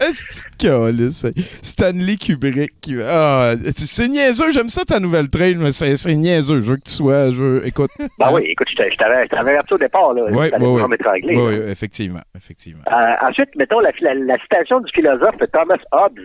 Est-ce 0.00 0.44
que 0.58 0.86
calice? 0.86 1.26
Stanley 1.62 2.16
Kubrick. 2.16 2.72
Ah, 3.06 3.52
c'est 3.76 4.08
niaiseux, 4.08 4.50
j'aime 4.50 4.68
ça 4.68 4.84
ta 4.84 4.98
nouvelle 4.98 5.28
train, 5.28 5.52
mais 5.58 5.70
c'est 5.72 5.96
c'est 5.96 6.14
niaiseux. 6.14 6.60
Je 6.60 6.70
veux 6.70 6.76
que 6.76 6.82
tu 6.86 6.92
sois. 6.92 7.30
Je 7.30 7.42
veux, 7.42 7.66
écoute. 7.66 7.90
Ben 8.18 8.30
oui, 8.32 8.42
écoute, 8.46 8.68
je 8.70 8.76
t'avais 8.96 9.26
averti 9.50 9.74
au 9.74 9.78
départ, 9.78 10.12
là. 10.14 10.22
Ouais. 10.30 10.50
m'étrangler, 10.88 11.36
Ouais, 11.36 11.52
là. 11.52 11.58
ouais, 11.66 11.70
effectivement, 11.70 12.22
effectivement. 12.36 12.82
Euh, 12.90 13.28
ensuite, 13.28 13.54
mettons 13.56 13.80
la, 13.80 13.90
la- 14.00 14.14
la 14.14 14.38
citation 14.38 14.80
du 14.80 14.90
philosophe 14.92 15.36
Thomas 15.52 15.78
Hobbes, 15.92 16.20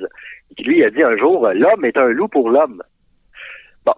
qui 0.57 0.63
lui 0.63 0.83
a 0.83 0.89
dit 0.89 1.03
un 1.03 1.17
jour 1.17 1.47
L'homme 1.53 1.85
est 1.85 1.97
un 1.97 2.07
loup 2.07 2.29
pour 2.29 2.49
l'homme. 2.49 2.81
Bon. 3.85 3.93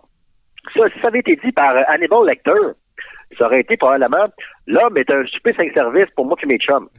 Ça, 0.74 0.82
ça 1.02 1.08
avait 1.10 1.20
été 1.20 1.40
dit 1.44 1.52
par 1.52 1.76
Hannibal 1.90 2.26
Lecter, 2.26 2.52
ça 3.38 3.46
aurait 3.46 3.62
été 3.62 3.78
probablement 3.78 4.28
L'homme 4.68 4.98
est 4.98 5.10
un 5.10 5.26
souper 5.26 5.54
cinq 5.54 5.74
services 5.74 6.10
pour 6.16 6.26
moi 6.26 6.38
et 6.42 6.46
mes 6.46 6.58
chums. 6.58 6.90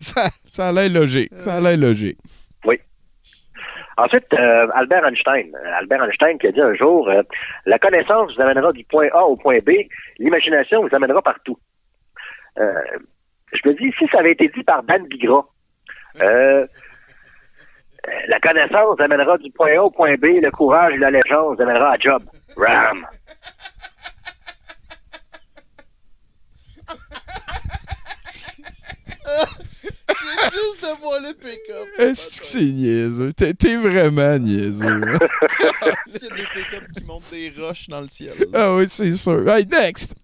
Ça, 0.00 0.22
ça 0.44 0.68
a 0.68 0.72
l'air 0.72 0.90
logique. 0.90 1.30
Ça 1.38 1.56
a 1.56 1.60
l'air 1.60 1.76
logique. 1.76 2.18
Oui. 2.64 2.78
Ensuite, 3.96 4.32
euh, 4.34 4.66
Albert 4.74 5.04
Einstein. 5.04 5.54
Euh, 5.54 5.78
Albert 5.78 6.02
Einstein 6.02 6.38
qui 6.38 6.46
a 6.48 6.52
dit 6.52 6.60
un 6.60 6.74
jour 6.74 7.08
euh, 7.08 7.22
La 7.64 7.78
connaissance 7.78 8.34
vous 8.34 8.42
amènera 8.42 8.72
du 8.72 8.84
point 8.84 9.08
A 9.12 9.24
au 9.24 9.36
point 9.36 9.58
B, 9.58 9.70
l'imagination 10.18 10.82
vous 10.82 10.94
amènera 10.94 11.22
partout. 11.22 11.58
Euh, 12.58 12.72
je 13.52 13.68
me 13.68 13.74
dis, 13.74 13.94
si 13.98 14.06
ça 14.08 14.18
avait 14.18 14.32
été 14.32 14.48
dit 14.48 14.64
par 14.64 14.82
Dan 14.82 15.06
Bigra, 15.06 15.46
la 18.28 18.38
connaissance 18.40 19.00
amènera 19.00 19.38
du 19.38 19.50
point 19.50 19.76
A 19.76 19.82
au 19.82 19.90
point 19.90 20.14
B, 20.14 20.40
le 20.42 20.50
courage 20.50 20.94
et 20.94 20.98
l'allégeance 20.98 21.56
vous 21.56 21.62
amènera 21.62 21.92
à 21.92 21.98
job. 21.98 22.22
Ram. 22.56 23.06
Juste 30.52 30.82
de 30.82 31.00
voir 31.00 31.20
le 31.20 31.34
pick-up. 31.34 31.86
Est-ce 31.98 32.40
que 32.40 32.46
c'est 32.46 32.60
niaiseux? 32.60 33.32
T'es 33.32 33.52
t'es 33.54 33.76
vraiment 33.76 34.38
niaiseux. 34.38 35.00
Est-ce 35.82 36.18
qu'il 36.18 36.28
y 36.28 36.32
a 36.32 36.36
des 36.36 36.42
pick-up 36.42 36.84
qui 36.96 37.04
montent 37.04 37.30
des 37.30 37.52
roches 37.58 37.88
dans 37.88 38.00
le 38.00 38.08
ciel? 38.08 38.34
ah 38.54 38.74
oui, 38.76 38.86
c'est 38.88 39.12
sûr. 39.12 39.48
Hey, 39.48 39.66
next! 39.66 40.14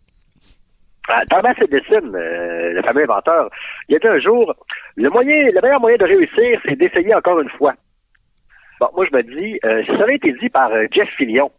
Ah, 1.08 1.22
Thomas 1.28 1.54
Edison, 1.60 2.14
euh, 2.14 2.72
le 2.72 2.82
fameux 2.82 3.02
inventeur, 3.02 3.50
il 3.88 3.96
a 3.96 3.98
dit 3.98 4.06
un 4.06 4.20
jour, 4.20 4.54
le 4.96 5.10
moyen, 5.10 5.50
le 5.50 5.60
meilleur 5.60 5.80
moyen 5.80 5.96
de 5.96 6.04
réussir, 6.04 6.60
c'est 6.64 6.76
d'essayer 6.76 7.12
encore 7.14 7.40
une 7.40 7.48
fois. 7.50 7.74
Bon, 8.78 8.88
moi 8.94 9.06
je 9.10 9.16
me 9.16 9.22
dis, 9.22 9.58
euh, 9.64 9.82
si 9.84 9.90
ça 9.96 10.04
avait 10.04 10.16
été 10.16 10.32
dit 10.40 10.48
par 10.48 10.70
euh, 10.72 10.86
Jeff 10.92 11.08
Fillion, 11.16 11.50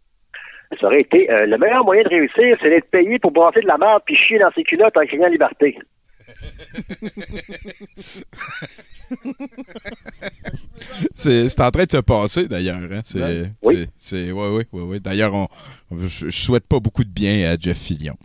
ça 0.80 0.86
aurait 0.86 1.00
été, 1.00 1.26
le 1.28 1.56
meilleur 1.58 1.84
moyen 1.84 2.02
de 2.04 2.08
réussir, 2.08 2.56
c'est 2.60 2.70
d'être 2.70 2.90
payé 2.90 3.18
pour 3.18 3.32
brasser 3.32 3.60
de 3.60 3.66
la 3.66 3.78
merde 3.78 4.02
puis 4.06 4.16
chier 4.16 4.38
dans 4.38 4.50
ses 4.52 4.64
culottes 4.64 4.96
en 4.96 5.04
criant 5.04 5.28
liberté. 5.28 5.78
C'est 11.14 11.60
en 11.60 11.70
train 11.70 11.84
de 11.84 11.90
se 11.90 11.98
passer, 11.98 12.48
d'ailleurs. 12.48 12.78
Hein? 12.90 13.00
C'est. 13.04 13.50
Oui. 13.62 13.86
ouais, 14.12 14.32
ouais, 14.32 14.66
ouais, 14.72 14.82
ouais. 14.82 15.00
D'ailleurs, 15.00 15.34
on, 15.34 15.46
je, 15.92 16.26
je 16.26 16.30
souhaite 16.30 16.66
pas 16.66 16.80
beaucoup 16.80 17.04
de 17.04 17.10
bien 17.10 17.52
à 17.52 17.56
Jeff 17.58 17.78
Fillion. 17.78 18.16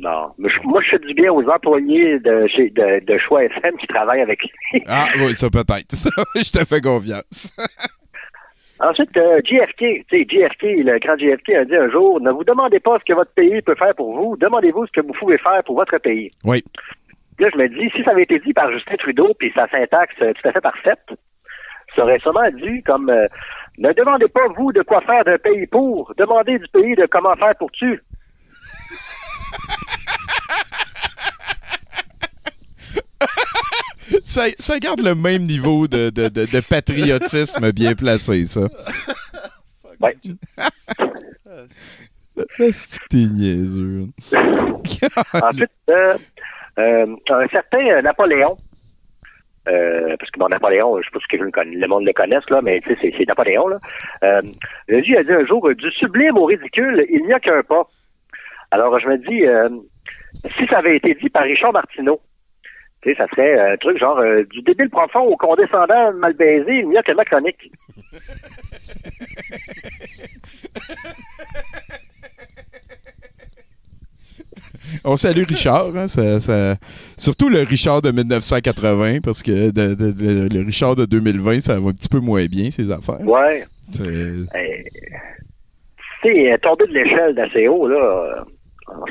Non, 0.00 0.32
mais 0.38 0.48
je- 0.48 0.60
moi 0.66 0.80
je 0.82 0.90
fais 0.90 0.98
du 0.98 1.12
bien 1.14 1.30
aux 1.30 1.46
employés 1.48 2.18
de, 2.20 2.46
chez, 2.48 2.70
de, 2.70 3.04
de 3.04 3.18
Choix 3.18 3.44
FM 3.44 3.76
qui 3.76 3.86
travaillent 3.86 4.22
avec 4.22 4.40
lui. 4.42 4.82
Ah, 4.88 5.04
oui, 5.18 5.34
ça 5.34 5.50
peut-être. 5.50 5.94
Je 6.36 6.50
te 6.50 6.64
fais 6.66 6.80
confiance. 6.80 7.54
Ensuite, 8.82 9.14
euh, 9.18 9.40
JFK, 9.44 9.76
tu 9.76 10.04
sais, 10.10 10.24
JFK, 10.26 10.62
le 10.62 10.98
grand 11.00 11.18
JFK 11.18 11.50
a 11.50 11.64
dit 11.66 11.76
un 11.76 11.90
jour, 11.90 12.18
ne 12.18 12.30
vous 12.30 12.44
demandez 12.44 12.80
pas 12.80 12.98
ce 12.98 13.04
que 13.04 13.12
votre 13.12 13.34
pays 13.34 13.60
peut 13.60 13.74
faire 13.74 13.94
pour 13.94 14.14
vous, 14.16 14.38
demandez-vous 14.38 14.86
ce 14.86 14.92
que 14.92 15.02
vous 15.06 15.12
pouvez 15.12 15.36
faire 15.36 15.62
pour 15.66 15.76
votre 15.76 15.98
pays. 15.98 16.30
Oui. 16.44 16.64
Là, 17.38 17.48
je 17.52 17.58
me 17.58 17.68
dis, 17.68 17.90
si 17.94 18.02
ça 18.02 18.12
avait 18.12 18.22
été 18.22 18.38
dit 18.38 18.54
par 18.54 18.72
Justin 18.72 18.96
Trudeau, 18.96 19.34
puis 19.38 19.52
sa 19.54 19.68
syntaxe 19.68 20.14
euh, 20.22 20.32
tout 20.32 20.48
à 20.48 20.52
fait 20.52 20.62
parfaite, 20.62 21.04
ça 21.94 22.04
aurait 22.04 22.20
sûrement 22.20 22.48
dit 22.52 22.82
comme, 22.84 23.10
euh, 23.10 23.26
ne 23.76 23.92
demandez 23.92 24.28
pas 24.28 24.48
vous 24.56 24.72
de 24.72 24.80
quoi 24.80 25.02
faire 25.02 25.24
d'un 25.24 25.36
pays 25.36 25.66
pour, 25.66 26.14
demandez 26.16 26.58
du 26.58 26.68
pays 26.72 26.94
de 26.94 27.04
comment 27.04 27.36
faire 27.36 27.54
pour 27.56 27.70
tu. 27.72 28.00
Ça, 34.24 34.44
ça 34.58 34.78
garde 34.78 35.00
le 35.00 35.14
même 35.14 35.42
niveau 35.46 35.86
de, 35.88 36.10
de- 36.10 36.28
de- 36.28 36.46
de 36.46 36.68
patriotisme 36.68 37.72
bien 37.72 37.94
placé, 37.94 38.44
ça. 38.44 38.62
Ouais. 40.02 40.16
C'est 42.72 43.00
que 43.02 43.08
t'es 43.10 43.26
niaiseux. 43.26 44.06
Ensuite, 45.42 45.70
euh, 45.90 46.14
euh, 46.78 47.06
un 47.28 47.48
certain 47.48 47.86
euh, 47.86 48.00
Napoléon, 48.00 48.56
euh, 49.68 50.16
parce 50.18 50.30
que 50.30 50.38
bon, 50.38 50.48
Napoléon, 50.48 50.96
je 51.00 51.04
sais 51.04 51.10
pas 51.12 51.18
si 51.30 51.36
le, 51.36 51.86
monde 51.86 52.06
le 52.06 52.12
connaisse, 52.14 52.48
là, 52.48 52.62
mais 52.62 52.80
tu 52.80 52.94
sais, 52.96 53.12
c'est- 53.16 53.26
Napoléon, 53.28 53.68
là. 53.68 53.78
Euh, 54.22 54.40
lui 54.88 55.16
a 55.18 55.22
dit 55.22 55.32
un 55.32 55.44
jour, 55.44 55.68
du 55.74 55.90
sublime 55.92 56.38
au 56.38 56.46
ridicule, 56.46 57.04
il 57.10 57.26
n'y 57.26 57.32
a 57.34 57.40
qu'un 57.40 57.62
pas. 57.62 57.86
Alors, 58.70 58.98
je 59.00 59.06
me 59.08 59.18
dis, 59.18 59.44
euh, 59.46 59.68
si 60.58 60.66
ça 60.68 60.78
avait 60.78 60.96
été 60.96 61.14
dit 61.20 61.28
par 61.28 61.42
Richard 61.42 61.72
Martineau, 61.74 62.20
tu 63.02 63.10
sais, 63.10 63.16
ça 63.16 63.26
serait 63.28 63.58
euh, 63.58 63.72
un 63.72 63.76
truc 63.76 63.98
genre 63.98 64.18
euh, 64.18 64.44
du 64.50 64.62
débile 64.62 64.90
profond 64.90 65.20
au 65.20 65.36
condescendant 65.36 66.12
mal 66.14 66.34
baisé, 66.34 66.84
a 66.96 67.02
que 67.02 67.12
ma 67.12 67.24
chronique. 67.24 67.70
On 75.04 75.16
salue 75.16 75.42
Richard, 75.48 75.94
hein, 75.96 76.08
ça- 76.08 76.40
ça- 76.40 76.76
surtout 77.16 77.48
le 77.48 77.60
Richard 77.60 78.02
de 78.02 78.10
1980, 78.10 79.20
parce 79.22 79.42
que 79.42 79.70
de- 79.70 79.94
de- 79.94 80.12
de- 80.12 80.48
le 80.54 80.64
Richard 80.64 80.96
de 80.96 81.04
2020, 81.04 81.60
ça 81.60 81.78
va 81.78 81.90
un 81.90 81.92
petit 81.92 82.08
peu 82.08 82.18
moins 82.20 82.44
bien, 82.46 82.70
ces 82.70 82.90
affaires. 82.90 83.20
Ouais. 83.20 83.62
Euh, 84.00 84.44
tu 86.22 86.32
sais, 86.32 86.58
tomber 86.62 86.86
de 86.86 86.92
l'échelle 86.94 87.34
d'assez 87.34 87.68
haut, 87.68 87.86
là, 87.88 88.44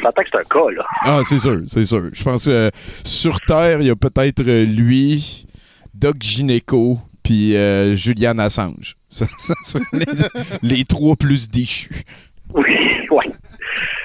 s'entend 0.01 0.21
que 0.23 0.29
c'est 0.31 0.39
un 0.39 0.43
cas, 0.43 0.69
là. 0.75 0.85
Ah, 1.03 1.21
c'est 1.23 1.39
sûr, 1.39 1.61
c'est 1.67 1.85
sûr. 1.85 2.03
Je 2.13 2.23
pense 2.23 2.45
que 2.45 2.51
euh, 2.51 2.69
sur 3.05 3.39
Terre, 3.41 3.81
il 3.81 3.87
y 3.87 3.89
a 3.89 3.95
peut-être 3.95 4.41
euh, 4.47 4.65
lui, 4.65 5.45
Doc 5.93 6.15
Gineco, 6.19 6.97
puis 7.23 7.55
euh, 7.55 7.95
Julian 7.95 8.37
Assange. 8.39 8.95
Ça, 9.11 9.25
ça, 9.25 9.55
c'est 9.63 9.79
les, 10.61 10.77
les 10.77 10.83
trois 10.83 11.15
plus 11.15 11.49
déchus. 11.49 12.03
Oui, 12.53 12.63
ouais. 13.09 13.25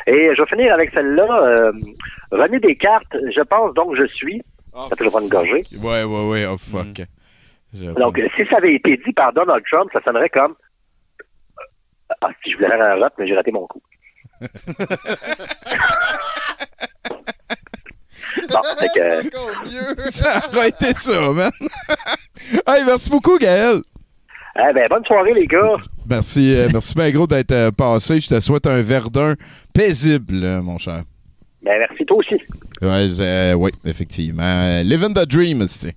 Et 0.07 0.31
je 0.35 0.41
vais 0.41 0.49
finir 0.49 0.73
avec 0.73 0.93
celle-là. 0.95 1.43
Euh, 1.43 1.73
René 2.31 2.59
Descartes, 2.59 3.15
je 3.35 3.43
pense 3.43 3.75
donc 3.75 3.95
je 3.97 4.07
suis. 4.07 4.41
ça 4.75 4.97
peut 4.97 5.05
le 5.05 5.11
prendre 5.11 5.25
une 5.25 5.31
gorgée. 5.31 5.63
Ouais, 5.79 6.05
ouais, 6.05 6.29
ouais, 6.31 6.47
oh 6.51 6.57
fuck. 6.59 7.03
Je- 7.75 7.91
Donc, 8.01 8.19
euh, 8.19 8.27
si 8.35 8.47
ça 8.47 8.57
avait 8.57 8.77
été 8.77 8.97
dit 9.07 9.13
par 9.13 9.33
Donald 9.35 9.63
Trump, 9.71 9.91
ça 9.93 10.01
sonnerait 10.05 10.31
comme. 10.31 10.55
Ah, 12.23 12.29
si 12.43 12.51
je 12.53 12.57
voulais 12.57 12.69
faire 12.69 12.81
un 12.83 13.01
rap, 13.01 13.13
mais 13.19 13.27
j'ai 13.27 13.35
raté 13.35 13.51
mon 13.53 13.67
coup. 13.67 13.83
Bon, 18.49 18.63
fait 18.79 18.89
que. 18.95 19.31
Ça 20.11 20.43
aurait 20.53 20.69
été 20.69 20.93
ça, 20.95 21.33
man. 21.33 21.51
hey, 22.67 22.85
merci 22.85 23.11
beaucoup, 23.11 23.39
Gaël. 23.39 23.81
Eh 24.57 24.73
ben, 24.73 24.87
bonne 24.89 25.05
soirée, 25.05 25.35
les 25.35 25.47
gars. 25.47 25.77
Merci, 26.09 26.55
euh, 26.57 26.69
merci 26.73 26.95
bien 26.95 27.11
gros 27.11 27.27
d'être 27.27 27.51
euh, 27.51 27.71
passé. 27.73 28.21
Je 28.21 28.29
te 28.29 28.41
souhaite 28.41 28.67
un 28.67 28.81
Verdun 28.83 29.35
paisible, 29.75 30.45
euh, 30.45 30.63
mon 30.63 30.79
cher. 30.79 31.03
Ben, 31.63 31.79
merci, 31.79 32.05
toi 32.05 32.19
aussi. 32.19 32.35
Ouais, 32.81 33.21
euh, 33.21 33.55
oui, 33.55 33.73
effectivement. 33.85 34.81
Living 34.83 35.15
the 35.15 35.27
dream, 35.27 35.67
c'est. 35.67 35.97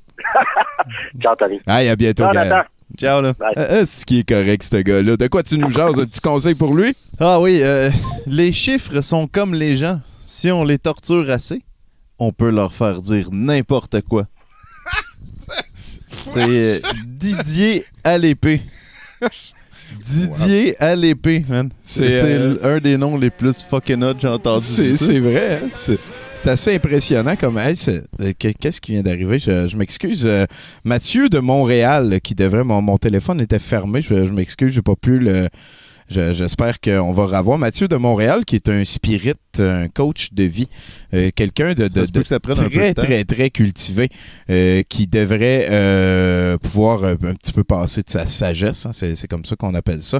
Ciao, 1.21 1.35
Tony. 1.35 1.59
Hey, 1.67 1.89
à 1.89 1.95
bientôt, 1.95 2.29
Gaël. 2.31 2.65
Ciao, 2.95 3.21
là. 3.21 3.33
Euh, 3.41 3.51
euh, 3.57 3.85
c'est 3.85 4.01
ce 4.01 4.05
qui 4.05 4.19
est 4.19 4.27
correct, 4.27 4.63
ce 4.63 4.77
gars-là. 4.77 5.17
De 5.17 5.27
quoi 5.27 5.43
tu 5.43 5.57
nous 5.57 5.69
jases? 5.69 5.99
Un 5.99 6.05
petit 6.05 6.21
conseil 6.21 6.55
pour 6.55 6.73
lui? 6.73 6.95
Ah 7.19 7.39
oui, 7.39 7.59
euh, 7.61 7.89
les 8.25 8.53
chiffres 8.53 9.01
sont 9.01 9.27
comme 9.27 9.53
les 9.53 9.75
gens. 9.75 9.99
Si 10.19 10.51
on 10.51 10.63
les 10.63 10.77
torture 10.77 11.29
assez, 11.29 11.63
on 12.19 12.31
peut 12.31 12.49
leur 12.49 12.73
faire 12.73 13.01
dire 13.01 13.29
n'importe 13.31 14.01
quoi. 14.01 14.27
C'est 16.09 16.47
euh, 16.49 16.79
Didier 17.05 17.85
à 18.03 18.17
l'épée. 18.17 18.61
Didier 20.07 20.75
à 20.81 20.95
l'épée, 20.95 21.43
man. 21.49 21.69
C'est 21.83 22.11
c'est 22.11 22.33
euh, 22.33 22.55
un 22.63 22.79
des 22.79 22.97
noms 22.97 23.17
les 23.17 23.29
plus 23.29 23.63
fucking 23.63 24.01
hot 24.03 24.13
que 24.15 24.21
j'ai 24.21 24.27
entendu. 24.27 24.63
C'est 24.63 25.19
vrai. 25.19 25.61
hein. 25.63 25.67
C'est 26.33 26.49
assez 26.49 26.75
impressionnant 26.75 27.35
comme. 27.35 27.57
Hey, 27.57 27.75
euh, 27.89 28.31
que- 28.39 28.51
Qu'est-ce 28.59 28.79
qui 28.79 28.93
vient 28.93 29.01
d'arriver? 29.03 29.39
Je, 29.39 29.67
je 29.67 29.75
m'excuse. 29.75 30.25
euh, 30.25 30.45
Mathieu 30.83 31.29
de 31.29 31.39
Montréal, 31.39 32.13
euh, 32.13 32.19
qui 32.19 32.35
devrait. 32.35 32.63
Mon, 32.63 32.81
mon 32.81 32.97
téléphone 32.97 33.41
était 33.41 33.59
fermé. 33.59 34.01
Je, 34.01 34.25
je 34.25 34.31
m'excuse, 34.31 34.73
j'ai 34.73 34.81
pas 34.81 34.95
pu 34.95 35.19
le. 35.19 35.47
Je- 36.09 36.33
J'espère 36.33 36.79
qu'on 36.79 37.11
va 37.13 37.25
revoir 37.37 37.57
Mathieu 37.57 37.87
de 37.87 37.95
Montréal, 37.95 38.45
qui 38.45 38.55
est 38.55 38.69
un 38.69 38.83
spirit, 38.85 39.33
un 39.59 39.87
coach 39.87 40.33
de 40.33 40.43
vie, 40.43 40.67
euh, 41.13 41.29
quelqu'un 41.35 41.73
de, 41.73 41.87
de- 41.87 41.87
de 41.87 42.21
très, 42.69 42.89
de 42.89 42.93
temps. 42.93 43.01
très, 43.01 43.23
très 43.23 43.49
cultivé, 43.49 44.09
euh, 44.49 44.83
qui 44.87 45.07
devrait 45.07 45.67
euh, 45.69 46.57
pouvoir 46.57 47.03
euh, 47.03 47.13
un 47.23 47.33
petit 47.33 47.51
peu 47.53 47.63
passer 47.63 48.01
de 48.03 48.09
sa 48.09 48.25
sagesse. 48.25 48.85
hein. 48.85 48.91
C'est 48.93 49.15
c'est 49.15 49.27
comme 49.27 49.45
ça 49.45 49.55
qu'on 49.55 49.73
appelle 49.75 50.01
ça. 50.03 50.19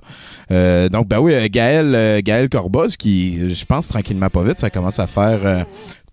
Euh, 0.52 0.90
donc, 0.90 1.08
ben 1.08 1.20
oui, 1.20 1.34
euh, 1.34 1.48
Gaël, 1.52 2.22
Gaël 2.24 2.50
Corboz, 2.50 2.98
qui, 2.98 3.54
je 3.54 3.66
pense, 3.66 3.88
tranquillement 3.88 4.30
pas 4.30 4.44
vite, 4.44 4.58
ça 4.60 4.70
commence 4.70 5.00
à 5.00 5.08
faire 5.08 5.46
euh, 5.46 5.64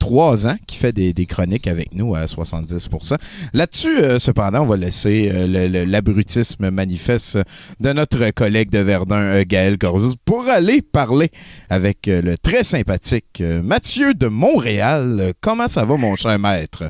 trois 0.04 0.46
ans 0.46 0.56
qu'il 0.66 0.78
fait 0.78 0.92
des, 0.92 1.14
des 1.14 1.24
chroniques 1.24 1.66
avec 1.66 1.94
nous 1.94 2.14
à 2.14 2.26
70% 2.26 3.16
Là-dessus, 3.54 3.96
euh, 4.02 4.18
cependant, 4.18 4.60
on 4.60 4.66
va 4.66 4.76
laisser 4.76 5.30
euh, 5.32 5.86
l'abrutisme 5.86 6.70
manifeste 6.70 7.38
de 7.80 7.92
notre 7.94 8.30
collègue 8.32 8.68
de 8.68 8.80
Verdun, 8.80 9.22
euh, 9.22 9.44
Gaël 9.46 9.78
Corboz, 9.78 10.16
pour 10.26 10.46
aller 10.50 10.82
parler 10.82 11.30
avec 11.70 12.06
euh, 12.08 12.20
le 12.20 12.36
très 12.36 12.64
sympathique 12.64 13.40
euh, 13.40 13.62
Mathieu 13.62 14.12
de 14.12 14.26
Montréal. 14.26 15.32
Comment 15.40 15.68
ça 15.68 15.86
va, 15.86 15.96
mon 15.96 16.16
cher 16.16 16.38
maître? 16.38 16.84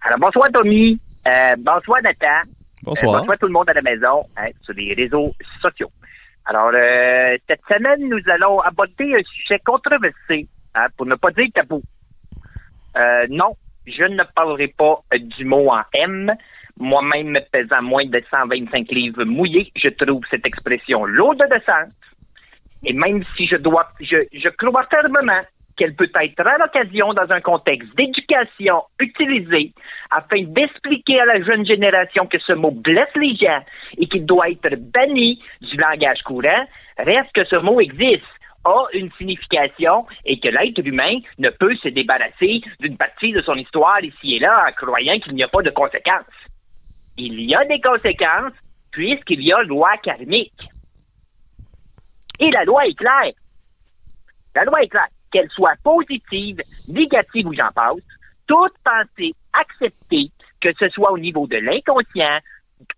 Alors, 0.00 0.18
bonsoir, 0.18 0.48
Tommy. 0.54 0.98
Euh, 1.26 1.56
bonsoir, 1.58 2.00
Nathan. 2.02 2.50
Bonsoir. 2.84 3.16
Euh, 3.16 3.18
bonsoir, 3.18 3.36
tout 3.38 3.48
le 3.48 3.52
monde 3.52 3.68
à 3.68 3.74
la 3.74 3.82
maison, 3.82 4.24
hein, 4.38 4.48
sur 4.62 4.72
les 4.72 4.94
réseaux 4.94 5.34
sociaux. 5.60 5.90
Alors, 6.46 6.70
euh, 6.72 7.36
cette 7.46 7.60
semaine, 7.68 8.08
nous 8.08 8.22
allons 8.32 8.60
aborder 8.60 9.14
un 9.14 9.22
sujet 9.30 9.60
controversé, 9.62 10.48
hein, 10.74 10.86
pour 10.96 11.04
ne 11.04 11.14
pas 11.16 11.30
dire 11.32 11.48
tabou. 11.54 11.82
Euh, 12.96 13.26
non, 13.28 13.56
je 13.86 14.04
ne 14.04 14.22
parlerai 14.34 14.68
pas 14.68 15.00
euh, 15.14 15.18
du 15.18 15.44
mot 15.44 15.70
en 15.70 15.82
M. 15.92 16.32
Moi-même, 16.78 17.38
pesant 17.52 17.82
moins 17.82 18.06
de 18.06 18.22
125 18.30 18.90
livres 18.92 19.24
mouillés, 19.24 19.72
je 19.76 19.88
trouve 19.88 20.22
cette 20.30 20.46
expression 20.46 21.04
lourde 21.04 21.42
de 21.50 21.60
sens. 21.64 21.92
Et 22.84 22.92
même 22.92 23.24
si 23.36 23.46
je 23.48 23.56
dois, 23.56 23.88
je, 24.00 24.16
je 24.32 24.48
crois 24.50 24.84
fermement 24.84 25.42
qu'elle 25.76 25.94
peut 25.94 26.10
être 26.20 26.46
à 26.46 26.58
l'occasion 26.58 27.14
dans 27.14 27.30
un 27.30 27.40
contexte 27.40 27.88
d'éducation 27.96 28.82
utilisée 29.00 29.72
afin 30.10 30.42
d'expliquer 30.42 31.20
à 31.20 31.26
la 31.26 31.42
jeune 31.42 31.64
génération 31.64 32.26
que 32.26 32.38
ce 32.38 32.52
mot 32.52 32.72
blesse 32.72 33.14
les 33.16 33.36
gens 33.36 33.62
et 33.96 34.06
qu'il 34.06 34.26
doit 34.26 34.50
être 34.50 34.76
banni 34.76 35.40
du 35.60 35.76
langage 35.76 36.22
courant, 36.22 36.66
reste 36.98 37.32
que 37.32 37.44
ce 37.44 37.56
mot 37.56 37.80
existe 37.80 38.24
a 38.64 38.86
une 38.92 39.10
signification 39.12 40.06
et 40.24 40.38
que 40.40 40.48
l'être 40.48 40.84
humain 40.84 41.18
ne 41.38 41.50
peut 41.50 41.74
se 41.76 41.88
débarrasser 41.88 42.60
d'une 42.80 42.96
partie 42.96 43.32
de 43.32 43.42
son 43.42 43.54
histoire 43.54 44.02
ici 44.02 44.36
et 44.36 44.38
là 44.38 44.66
en 44.68 44.72
croyant 44.72 45.18
qu'il 45.20 45.34
n'y 45.34 45.42
a 45.42 45.48
pas 45.48 45.62
de 45.62 45.70
conséquences. 45.70 46.24
Il 47.16 47.40
y 47.40 47.54
a 47.54 47.64
des 47.64 47.80
conséquences 47.80 48.52
puisqu'il 48.90 49.42
y 49.42 49.52
a 49.52 49.62
loi 49.62 49.96
karmique. 50.02 50.68
Et 52.40 52.50
la 52.50 52.64
loi 52.64 52.86
est 52.86 52.94
claire. 52.94 53.32
La 54.54 54.64
loi 54.64 54.82
est 54.82 54.88
claire. 54.88 55.08
Qu'elle 55.30 55.50
soit 55.50 55.74
positive, 55.84 56.62
négative 56.86 57.46
ou 57.46 57.54
j'en 57.54 57.70
passe, 57.74 57.96
toute 58.46 58.72
pensée 58.82 59.34
acceptée, 59.52 60.30
que 60.60 60.70
ce 60.78 60.88
soit 60.88 61.12
au 61.12 61.18
niveau 61.18 61.46
de 61.46 61.56
l'inconscient 61.56 62.38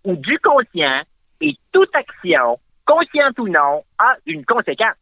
ou 0.05 0.15
du 0.15 0.39
conscient, 0.39 1.01
et 1.41 1.55
toute 1.71 1.93
action, 1.95 2.57
consciente 2.85 3.39
ou 3.39 3.47
non, 3.47 3.83
a 3.97 4.15
une 4.27 4.45
conséquence. 4.45 5.00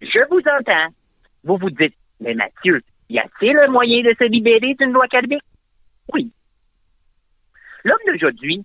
Je 0.00 0.20
vous 0.30 0.42
entends. 0.58 0.94
Vous 1.44 1.56
vous 1.56 1.70
dites, 1.70 1.96
mais 2.20 2.34
Mathieu, 2.34 2.80
y 3.08 3.18
a-t-il 3.18 3.56
un 3.58 3.68
moyen 3.68 4.02
de 4.02 4.14
se 4.18 4.24
libérer 4.24 4.74
d'une 4.74 4.92
loi 4.92 5.06
karmique? 5.08 5.42
Oui. 6.12 6.32
L'homme 7.84 7.98
d'aujourd'hui, 8.06 8.64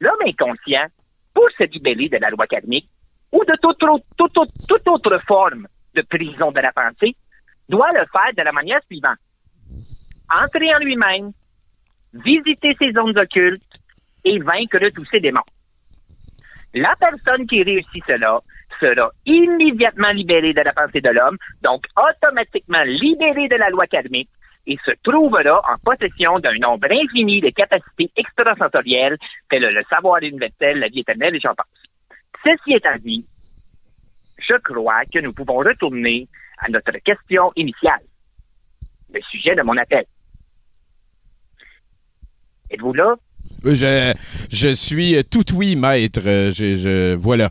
l'homme 0.00 0.22
inconscient, 0.26 0.86
pour 1.34 1.48
se 1.56 1.64
libérer 1.64 2.08
de 2.08 2.16
la 2.16 2.30
loi 2.30 2.46
karmique 2.46 2.88
ou 3.32 3.44
de 3.44 3.54
toute 3.60 3.78
toute 4.16 4.88
autre 4.88 5.20
forme 5.26 5.66
de 5.94 6.02
prison 6.02 6.50
de 6.50 6.60
la 6.60 6.72
pensée, 6.72 7.14
doit 7.68 7.92
le 7.92 8.04
faire 8.12 8.34
de 8.36 8.42
la 8.42 8.52
manière 8.52 8.82
suivante. 8.84 9.18
Entrer 10.30 10.74
en 10.74 10.78
lui-même, 10.78 11.32
visiter 12.12 12.76
ses 12.80 12.92
zones 12.92 13.16
occultes 13.18 13.62
et 14.24 14.38
vaincre 14.38 14.78
tous 14.78 15.06
ses 15.10 15.20
démons. 15.20 15.40
La 16.74 16.94
personne 16.96 17.46
qui 17.46 17.62
réussit 17.62 18.04
cela 18.06 18.40
sera 18.80 19.10
immédiatement 19.26 20.10
libérée 20.10 20.52
de 20.52 20.60
la 20.60 20.72
pensée 20.72 21.00
de 21.00 21.10
l'homme, 21.10 21.36
donc 21.62 21.84
automatiquement 21.96 22.82
libérée 22.84 23.48
de 23.48 23.56
la 23.56 23.70
loi 23.70 23.86
karmique 23.86 24.30
et 24.66 24.78
se 24.84 24.92
trouvera 25.02 25.62
en 25.70 25.78
possession 25.82 26.38
d'un 26.38 26.58
nombre 26.58 26.88
infini 26.90 27.40
de 27.40 27.50
capacités 27.50 28.10
extrasensorielles, 28.16 29.16
telles 29.48 29.62
le 29.62 29.82
savoir 29.88 30.22
universel, 30.22 30.78
la 30.78 30.88
vie 30.88 31.00
éternelle 31.00 31.34
et 31.36 31.40
j'en 31.40 31.54
passe. 31.54 31.66
Ceci 32.44 32.74
étant 32.74 32.96
dit, 33.02 33.24
je 34.38 34.54
crois 34.62 35.04
que 35.12 35.18
nous 35.20 35.32
pouvons 35.32 35.58
retourner 35.58 36.28
à 36.58 36.68
notre 36.68 36.98
question 36.98 37.50
initiale. 37.56 38.00
Le 39.12 39.20
sujet 39.30 39.54
de 39.54 39.62
mon 39.62 39.76
appel. 39.76 40.04
Êtes-vous 42.70 42.92
là? 42.92 43.16
Je, 43.64 44.12
je 44.50 44.74
suis 44.74 45.16
tout 45.24 45.54
oui, 45.54 45.76
maître. 45.76 46.20
Je, 46.22 46.76
je, 46.76 47.14
voilà. 47.16 47.50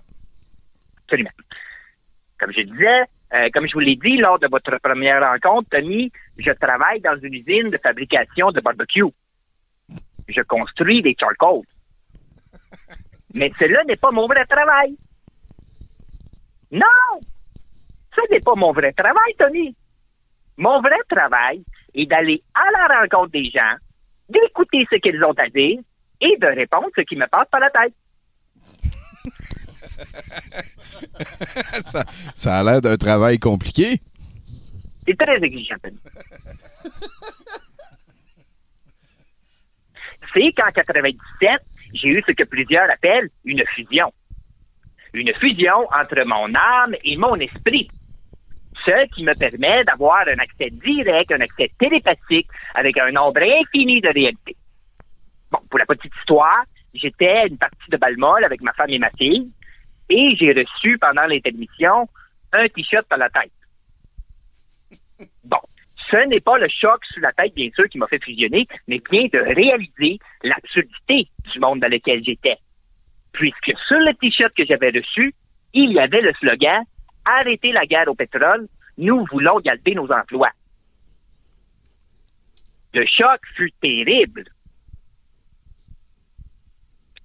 Comme 2.39 2.51
je 2.51 2.61
disais, 2.61 3.01
euh, 3.33 3.49
comme 3.53 3.67
je 3.67 3.73
vous 3.73 3.79
l'ai 3.79 3.95
dit 3.95 4.17
lors 4.17 4.39
de 4.39 4.47
votre 4.47 4.77
première 4.77 5.21
rencontre, 5.21 5.69
Tommy, 5.69 6.11
je 6.37 6.51
travaille 6.51 7.01
dans 7.01 7.17
une 7.19 7.33
usine 7.33 7.69
de 7.69 7.77
fabrication 7.77 8.51
de 8.51 8.61
barbecue. 8.61 9.03
Je 10.27 10.41
construis 10.41 11.01
des 11.01 11.15
charcoals. 11.19 11.63
Mais 13.33 13.51
cela 13.57 13.83
n'est 13.85 13.95
pas 13.95 14.11
mon 14.11 14.27
vrai 14.27 14.45
travail. 14.45 14.97
Non! 16.71 17.21
Ce 18.15 18.21
n'est 18.31 18.39
pas 18.39 18.55
mon 18.55 18.71
vrai 18.71 18.93
travail, 18.93 19.33
Tommy. 19.37 19.75
Mon 20.57 20.81
vrai 20.81 20.97
travail 21.09 21.63
est 21.93 22.05
d'aller 22.07 22.41
à 22.55 22.71
la 22.71 22.99
rencontre 22.99 23.31
des 23.31 23.49
gens, 23.49 23.75
d'écouter 24.27 24.87
ce 24.89 24.95
qu'ils 24.97 25.23
ont 25.23 25.33
à 25.37 25.49
dire 25.49 25.79
et 26.21 26.37
de 26.37 26.47
répondre 26.47 26.89
ce 26.95 27.01
qui 27.01 27.15
me 27.15 27.27
passe 27.27 27.47
par 27.49 27.59
la 27.59 27.69
tête. 27.69 27.93
ça, 32.35 32.57
a 32.57 32.63
l'air 32.63 32.81
d'un 32.81 32.97
travail 32.97 33.39
compliqué. 33.39 34.01
C'est 35.07 35.17
très 35.17 35.41
exigeant. 35.41 35.77
C'est 40.33 40.51
qu'en 40.55 40.69
97, 40.73 41.49
j'ai 41.93 42.09
eu 42.09 42.21
ce 42.27 42.33
que 42.33 42.43
plusieurs 42.43 42.89
appellent 42.91 43.29
une 43.45 43.63
fusion. 43.75 44.11
Une 45.13 45.33
fusion 45.35 45.87
entre 45.97 46.21
mon 46.25 46.53
âme 46.53 46.95
et 47.03 47.15
mon 47.17 47.35
esprit. 47.35 47.87
Ce 48.85 49.07
qui 49.15 49.23
me 49.23 49.33
permet 49.33 49.83
d'avoir 49.85 50.27
un 50.27 50.39
accès 50.39 50.69
direct, 50.69 51.31
un 51.31 51.41
accès 51.41 51.71
télépathique 51.79 52.47
avec 52.75 52.97
un 52.97 53.11
nombre 53.11 53.41
infini 53.41 54.01
de 54.01 54.09
réalités. 54.09 54.57
Bon, 55.51 55.59
pour 55.69 55.79
la 55.79 55.85
petite 55.85 56.13
histoire, 56.19 56.63
j'étais 56.93 57.47
une 57.47 57.57
partie 57.57 57.89
de 57.89 57.97
Balmol 57.97 58.43
avec 58.43 58.61
ma 58.61 58.73
femme 58.73 58.89
et 58.89 58.99
ma 58.99 59.09
fille 59.11 59.49
et 60.09 60.35
j'ai 60.35 60.53
reçu 60.53 60.97
pendant 60.97 61.25
l'intermission 61.25 62.07
un 62.53 62.67
t-shirt 62.69 63.05
à 63.11 63.17
la 63.17 63.29
tête. 63.29 63.51
Bon, 65.43 65.59
ce 66.09 66.27
n'est 66.27 66.39
pas 66.39 66.57
le 66.57 66.67
choc 66.69 67.03
sur 67.05 67.21
la 67.21 67.31
tête, 67.33 67.53
bien 67.53 67.69
sûr, 67.75 67.85
qui 67.89 67.97
m'a 67.97 68.07
fait 68.07 68.23
fusionner, 68.23 68.67
mais 68.87 69.01
bien 69.09 69.27
de 69.31 69.39
réaliser 69.39 70.19
l'absurdité 70.43 71.29
du 71.51 71.59
monde 71.59 71.79
dans 71.79 71.91
lequel 71.91 72.23
j'étais. 72.23 72.57
Puisque 73.33 73.73
sur 73.87 73.99
le 73.99 74.13
t-shirt 74.13 74.53
que 74.55 74.65
j'avais 74.65 74.89
reçu, 74.89 75.33
il 75.73 75.91
y 75.91 75.99
avait 75.99 76.21
le 76.21 76.33
slogan 76.33 76.83
Arrêtez 77.27 77.73
la 77.73 77.85
guerre 77.85 78.07
au 78.07 78.15
pétrole, 78.15 78.67
nous 78.97 79.25
voulons 79.29 79.59
garder 79.59 79.93
nos 79.95 80.09
emplois. 80.09 80.51
Le 82.93 83.05
choc 83.05 83.41
fut 83.55 83.71
terrible. 83.81 84.45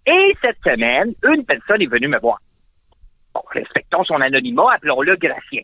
Et 0.04 0.36
cette 0.40 0.58
semaine, 0.64 1.14
une 1.22 1.44
personne 1.44 1.82
est 1.82 1.86
venue 1.86 2.08
me 2.08 2.18
voir. 2.18 2.40
Bon, 3.34 3.42
respectons 3.50 4.04
son 4.04 4.20
anonymat, 4.20 4.74
appelons-le 4.74 5.16
Gracien. 5.16 5.62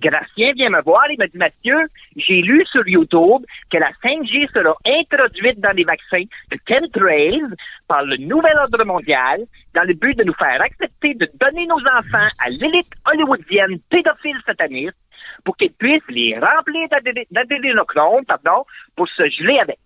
Gracien 0.00 0.52
vient 0.52 0.70
me 0.70 0.80
voir 0.82 1.10
et 1.10 1.16
me 1.18 1.26
dit, 1.26 1.38
Mathieu, 1.38 1.76
j'ai 2.16 2.40
lu 2.40 2.64
sur 2.66 2.86
YouTube 2.86 3.44
que 3.70 3.78
la 3.78 3.90
5G 4.04 4.48
sera 4.52 4.76
introduite 4.86 5.58
dans 5.58 5.74
les 5.76 5.82
vaccins 5.82 6.22
de 6.52 6.58
chemtrails 6.68 7.42
par 7.88 8.04
le 8.04 8.16
nouvel 8.18 8.56
ordre 8.58 8.84
mondial 8.84 9.40
dans 9.74 9.82
le 9.82 9.94
but 9.94 10.16
de 10.16 10.22
nous 10.22 10.34
faire 10.34 10.62
accepter 10.62 11.14
de 11.14 11.28
donner 11.40 11.66
nos 11.66 11.80
enfants 11.80 12.28
à 12.44 12.48
l'élite 12.48 12.92
hollywoodienne 13.10 13.80
pédophile 13.90 14.40
sataniste 14.46 14.96
pour 15.44 15.56
qu'ils 15.56 15.72
puissent 15.72 16.02
les 16.08 16.38
remplir 16.38 16.88
d'adé- 16.90 17.26
d'adénochrome, 17.32 18.24
pardon, 18.24 18.64
pour 18.94 19.08
se 19.08 19.28
geler 19.30 19.58
avec. 19.58 19.80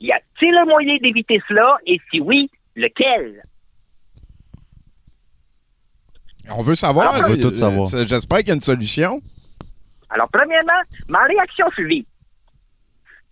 Y 0.00 0.10
a-t-il 0.10 0.56
un 0.56 0.64
moyen 0.64 0.96
d'éviter 0.96 1.40
cela? 1.46 1.76
Et 1.86 2.00
si 2.10 2.20
oui, 2.20 2.50
lequel? 2.74 3.42
On 6.56 6.62
veut 6.62 6.74
savoir. 6.74 7.20
On 7.20 7.28
veut 7.28 7.40
tout 7.40 7.54
savoir. 7.54 7.88
euh, 7.94 8.04
J'espère 8.06 8.38
qu'il 8.38 8.48
y 8.48 8.52
a 8.52 8.54
une 8.54 8.60
solution. 8.60 9.20
Alors, 10.10 10.28
premièrement, 10.32 10.80
ma 11.08 11.22
réaction 11.24 11.70
fut. 11.74 12.04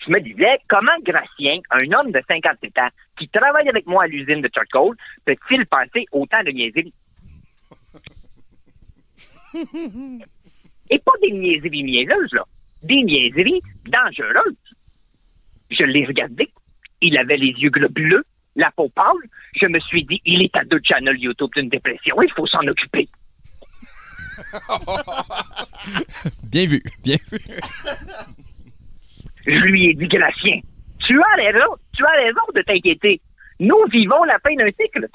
Je 0.06 0.10
me 0.10 0.20
disais, 0.20 0.58
comment 0.68 0.92
Gracien, 1.04 1.60
un 1.70 1.92
homme 1.92 2.10
de 2.10 2.20
57 2.26 2.78
ans, 2.78 2.88
qui 3.18 3.28
travaille 3.28 3.68
avec 3.68 3.86
moi 3.86 4.04
à 4.04 4.06
l'usine 4.06 4.40
de 4.40 4.48
charcoal, 4.54 4.94
peut-il 5.26 5.66
penser 5.66 6.06
autant 6.12 6.42
de 6.42 6.50
niaiseries? 6.52 6.94
Et 10.92 10.98
pas 10.98 11.12
des 11.22 11.32
niaiseries 11.32 11.82
niaiseuses, 11.84 12.32
là. 12.32 12.44
Des 12.82 13.02
niaiseries 13.02 13.60
dangereuses. 13.86 14.56
Je 15.70 15.84
l'ai 15.84 16.06
regardé. 16.06 16.48
Il 17.02 17.16
avait 17.18 17.36
les 17.36 17.52
yeux 17.58 17.70
globuleux, 17.70 18.24
la 18.56 18.70
peau 18.70 18.88
pâle. 18.88 19.28
Je 19.60 19.66
me 19.66 19.78
suis 19.80 20.04
dit, 20.04 20.20
il 20.24 20.42
est 20.42 20.56
à 20.56 20.64
deux 20.64 20.80
channels 20.84 21.18
YouTube 21.18 21.50
d'une 21.54 21.68
dépression. 21.68 22.20
Il 22.22 22.32
faut 22.32 22.46
s'en 22.46 22.66
occuper. 22.66 23.08
Bien 26.44 26.66
vu, 26.66 26.82
bien 27.02 27.16
vu. 27.30 27.38
Je 29.46 29.64
lui 29.66 29.90
ai 29.90 29.94
dit, 29.94 30.08
Gracien, 30.08 30.60
tu 31.06 31.20
as 31.20 31.36
raison, 31.36 31.76
tu 31.96 32.04
as 32.04 32.22
raison 32.22 32.40
de 32.54 32.62
t'inquiéter. 32.62 33.20
Nous 33.58 33.84
vivons 33.90 34.22
la 34.24 34.38
fin 34.38 34.54
d'un 34.54 34.70
cycle. 34.70 35.06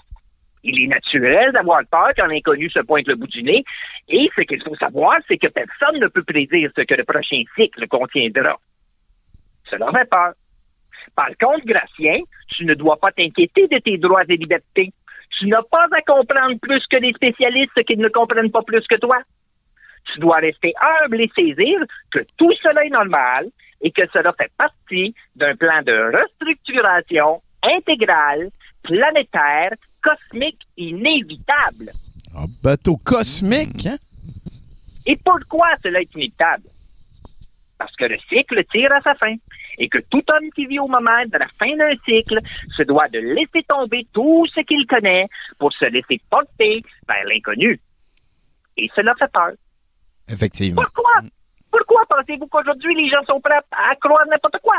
Il 0.63 0.83
est 0.83 0.87
naturel 0.87 1.51
d'avoir 1.51 1.81
peur 1.91 2.09
quand 2.15 2.25
l'inconnu 2.25 2.69
se 2.69 2.79
pointe 2.79 3.07
le 3.07 3.15
bout 3.15 3.27
du 3.27 3.43
nez. 3.43 3.63
Et 4.09 4.29
ce 4.35 4.41
qu'il 4.41 4.61
faut 4.63 4.75
savoir, 4.75 5.17
c'est 5.27 5.37
que 5.37 5.47
personne 5.47 5.99
ne 5.99 6.07
peut 6.07 6.23
prédire 6.23 6.71
ce 6.75 6.81
que 6.81 6.95
le 6.95 7.03
prochain 7.03 7.43
cycle 7.55 7.87
contiendra. 7.87 8.59
Cela 9.69 9.91
fait 9.91 10.09
peur. 10.09 10.33
Par 11.15 11.29
contre, 11.39 11.65
Gracien, 11.65 12.19
tu 12.55 12.65
ne 12.65 12.73
dois 12.73 12.97
pas 12.97 13.11
t'inquiéter 13.11 13.67
de 13.67 13.79
tes 13.79 13.97
droits 13.97 14.23
et 14.27 14.37
libertés. 14.37 14.91
Tu 15.39 15.47
n'as 15.47 15.63
pas 15.63 15.87
à 15.91 16.01
comprendre 16.01 16.57
plus 16.61 16.83
que 16.89 16.97
les 16.97 17.13
spécialistes 17.13 17.83
qui 17.83 17.97
ne 17.97 18.07
comprennent 18.09 18.51
pas 18.51 18.61
plus 18.61 18.85
que 18.87 18.95
toi. 18.95 19.17
Tu 20.13 20.19
dois 20.19 20.37
rester 20.37 20.73
humble 21.03 21.21
et 21.21 21.31
saisir 21.35 21.79
que 22.11 22.19
tout 22.37 22.53
cela 22.61 22.85
est 22.85 22.89
normal 22.89 23.47
et 23.81 23.91
que 23.91 24.03
cela 24.13 24.33
fait 24.33 24.51
partie 24.57 25.13
d'un 25.35 25.55
plan 25.55 25.81
de 25.81 26.17
restructuration 26.17 27.41
intégrale, 27.63 28.49
planétaire, 28.83 29.71
cosmique, 30.01 30.61
inévitable. 30.77 31.91
Un 32.35 32.45
bateau 32.63 32.97
cosmique, 32.97 33.87
hein? 33.87 33.97
Et 35.05 35.17
pourquoi 35.23 35.67
cela 35.83 36.01
est 36.01 36.13
inévitable? 36.13 36.69
Parce 37.77 37.95
que 37.95 38.05
le 38.05 38.17
cycle 38.29 38.63
tire 38.71 38.91
à 38.93 39.01
sa 39.01 39.15
fin 39.15 39.35
et 39.77 39.89
que 39.89 39.99
tout 40.09 40.23
homme 40.29 40.49
qui 40.55 40.65
vit 40.65 40.79
au 40.79 40.87
moment 40.87 41.23
de 41.25 41.37
la 41.37 41.47
fin 41.59 41.75
d'un 41.75 41.95
cycle 42.05 42.39
se 42.75 42.83
doit 42.83 43.07
de 43.09 43.19
laisser 43.19 43.63
tomber 43.67 44.07
tout 44.13 44.45
ce 44.53 44.61
qu'il 44.61 44.85
connaît 44.87 45.27
pour 45.59 45.71
se 45.73 45.85
laisser 45.85 46.19
porter 46.29 46.81
vers 47.07 47.23
l'inconnu. 47.25 47.79
Et 48.77 48.89
cela 48.95 49.13
fait 49.17 49.31
peur. 49.31 49.51
Effectivement. 50.29 50.81
Pourquoi? 50.81 51.21
Pourquoi 51.71 52.03
pensez-vous 52.09 52.47
qu'aujourd'hui 52.47 52.95
les 52.95 53.09
gens 53.09 53.23
sont 53.25 53.41
prêts 53.41 53.59
à 53.71 53.95
croire 53.95 54.25
n'importe 54.29 54.57
quoi? 54.61 54.77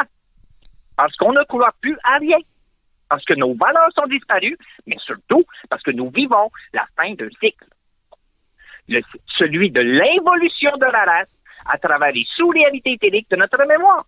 Parce 0.96 1.14
qu'on 1.16 1.32
ne 1.32 1.42
croit 1.44 1.74
plus 1.80 1.96
à 2.04 2.18
rien. 2.18 2.38
Parce 3.08 3.24
que 3.24 3.34
nos 3.34 3.54
valeurs 3.54 3.92
sont 3.94 4.06
disparues, 4.06 4.56
mais 4.86 4.96
surtout 4.98 5.44
parce 5.70 5.82
que 5.82 5.92
nous 5.92 6.10
vivons 6.10 6.50
la 6.72 6.84
fin 6.96 7.14
d'un 7.14 7.28
cycle. 7.40 7.66
Le- 8.88 9.02
celui 9.38 9.70
de 9.70 9.80
l'involution 9.80 10.76
de 10.76 10.86
la 10.86 11.04
race 11.04 11.32
à 11.66 11.78
travers 11.78 12.12
les 12.12 12.26
sous-réalités 12.36 12.92
éthériques 12.92 13.30
de 13.30 13.36
notre 13.36 13.58
mémoire. 13.68 14.04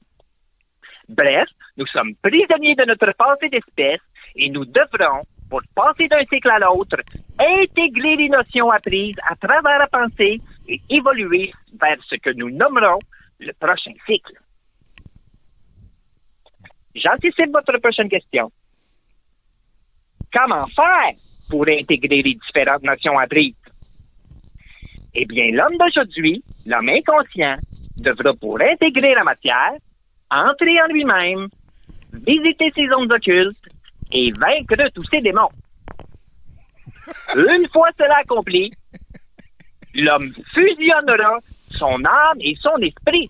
Bref, 1.08 1.48
nous 1.76 1.86
sommes 1.86 2.14
prisonniers 2.22 2.74
de 2.74 2.84
notre 2.84 3.12
passé 3.12 3.48
d'espèce 3.48 4.00
et 4.36 4.50
nous 4.50 4.64
devrons, 4.64 5.22
pour 5.48 5.62
passer 5.74 6.06
d'un 6.06 6.24
cycle 6.26 6.50
à 6.50 6.58
l'autre, 6.58 6.98
intégrer 7.38 8.16
les 8.16 8.28
notions 8.28 8.70
apprises 8.70 9.16
à 9.28 9.34
travers 9.36 9.78
la 9.78 9.86
pensée 9.86 10.40
et 10.68 10.80
évoluer 10.90 11.52
vers 11.80 11.96
ce 12.08 12.16
que 12.16 12.30
nous 12.30 12.50
nommerons 12.50 12.98
le 13.40 13.52
prochain 13.54 13.92
cycle. 14.06 14.34
J'anticipe 16.94 17.52
votre 17.52 17.78
prochaine 17.78 18.08
question. 18.08 18.50
Comment 20.32 20.66
faire 20.66 21.14
pour 21.48 21.66
intégrer 21.68 22.22
les 22.22 22.34
différentes 22.34 22.82
notions 22.82 23.18
apprises? 23.18 23.54
Eh 25.14 25.24
bien, 25.24 25.50
l'homme 25.52 25.78
d'aujourd'hui, 25.78 26.44
l'homme 26.66 26.90
inconscient, 26.90 27.56
devra 27.96 28.34
pour 28.34 28.60
intégrer 28.60 29.14
la 29.14 29.24
matière, 29.24 29.72
entrer 30.30 30.76
en 30.84 30.92
lui-même, 30.92 31.48
visiter 32.12 32.72
ses 32.74 32.88
zones 32.88 33.12
occultes 33.12 33.68
et 34.12 34.32
vaincre 34.32 34.90
tous 34.94 35.04
ses 35.12 35.20
démons. 35.20 35.50
Une 37.36 37.68
fois 37.68 37.88
cela 37.98 38.18
accompli, 38.18 38.70
l'homme 39.94 40.28
fusionnera 40.54 41.38
son 41.78 42.04
âme 42.04 42.38
et 42.40 42.56
son 42.60 42.76
esprit, 42.78 43.28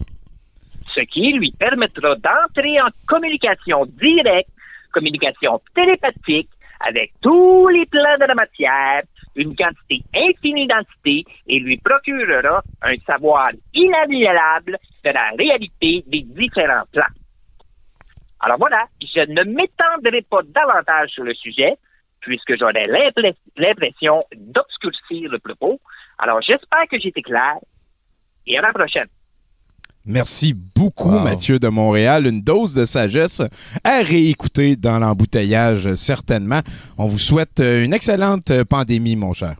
ce 0.94 1.00
qui 1.00 1.32
lui 1.32 1.52
permettra 1.52 2.14
d'entrer 2.16 2.80
en 2.80 2.88
communication 3.06 3.86
directe, 3.86 4.50
communication 4.92 5.60
télépathique 5.74 6.50
avec 6.88 7.12
tous 7.20 7.68
les 7.68 7.86
plans 7.86 8.18
de 8.20 8.24
la 8.24 8.34
matière, 8.34 9.02
une 9.38 9.56
quantité 9.56 10.02
infinie 10.14 10.66
d'entités 10.66 11.24
et 11.46 11.60
lui 11.60 11.78
procurera 11.78 12.62
un 12.82 12.96
savoir 13.06 13.50
inaliénable 13.72 14.76
de 15.04 15.10
la 15.10 15.30
réalité 15.38 16.04
des 16.06 16.22
différents 16.22 16.84
plans. 16.92 17.14
Alors 18.40 18.58
voilà, 18.58 18.84
je 19.00 19.20
ne 19.20 19.44
m'étendrai 19.44 20.22
pas 20.22 20.42
davantage 20.42 21.10
sur 21.10 21.24
le 21.24 21.34
sujet, 21.34 21.76
puisque 22.20 22.50
l'impre- 22.50 23.34
l'impression 23.56 24.24
d'obscurcir 24.34 25.30
le 25.30 25.38
propos. 25.38 25.80
Alors 26.18 26.42
j'espère 26.42 26.86
que 26.90 26.96
été 26.96 27.22
clair, 27.22 27.54
et 28.46 28.58
à 28.58 28.62
la 28.62 28.72
prochaine. 28.72 29.08
Merci 30.06 30.54
beaucoup, 30.54 31.10
Mathieu 31.10 31.58
de 31.58 31.68
Montréal. 31.68 32.26
Une 32.26 32.40
dose 32.40 32.74
de 32.74 32.86
sagesse 32.86 33.42
à 33.84 34.00
réécouter 34.02 34.76
dans 34.76 34.98
l'embouteillage, 34.98 35.94
certainement. 35.94 36.60
On 36.96 37.06
vous 37.06 37.18
souhaite 37.18 37.60
euh, 37.60 37.84
une 37.84 37.92
excellente 37.92 38.50
euh, 38.50 38.64
pandémie, 38.64 39.16
mon 39.16 39.34
cher. 39.34 39.56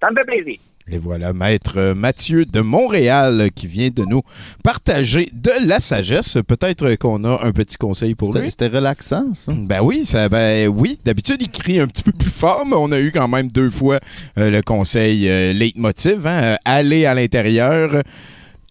Ça 0.00 0.08
me 0.10 0.16
fait 0.16 0.24
plaisir. 0.24 0.60
Et 0.92 0.98
voilà, 0.98 1.32
maître 1.32 1.74
euh, 1.76 1.94
Mathieu 1.94 2.44
de 2.44 2.60
Montréal 2.60 3.50
qui 3.54 3.68
vient 3.68 3.90
de 3.90 4.04
nous 4.04 4.22
partager 4.64 5.28
de 5.32 5.52
la 5.64 5.78
sagesse. 5.78 6.38
Peut-être 6.46 6.96
qu'on 6.96 7.22
a 7.22 7.44
un 7.44 7.52
petit 7.52 7.76
conseil 7.76 8.16
pour 8.16 8.34
lui. 8.34 8.50
C'était 8.50 8.66
relaxant, 8.66 9.34
ça. 9.34 9.52
Ben 9.56 9.82
oui, 9.82 10.04
ça, 10.04 10.28
ben 10.28 10.68
oui. 10.68 10.98
D'habitude, 11.04 11.36
il 11.40 11.50
crie 11.50 11.78
un 11.78 11.86
petit 11.86 12.02
peu 12.02 12.10
plus 12.10 12.30
fort, 12.30 12.64
mais 12.66 12.74
on 12.76 12.90
a 12.90 12.98
eu 12.98 13.12
quand 13.12 13.28
même 13.28 13.48
deux 13.52 13.70
fois 13.70 14.00
euh, 14.36 14.50
le 14.50 14.62
conseil 14.62 15.28
euh, 15.28 15.52
leitmotiv. 15.52 16.26
Hein, 16.26 16.56
aller 16.64 17.06
à 17.06 17.14
l'intérieur, 17.14 18.02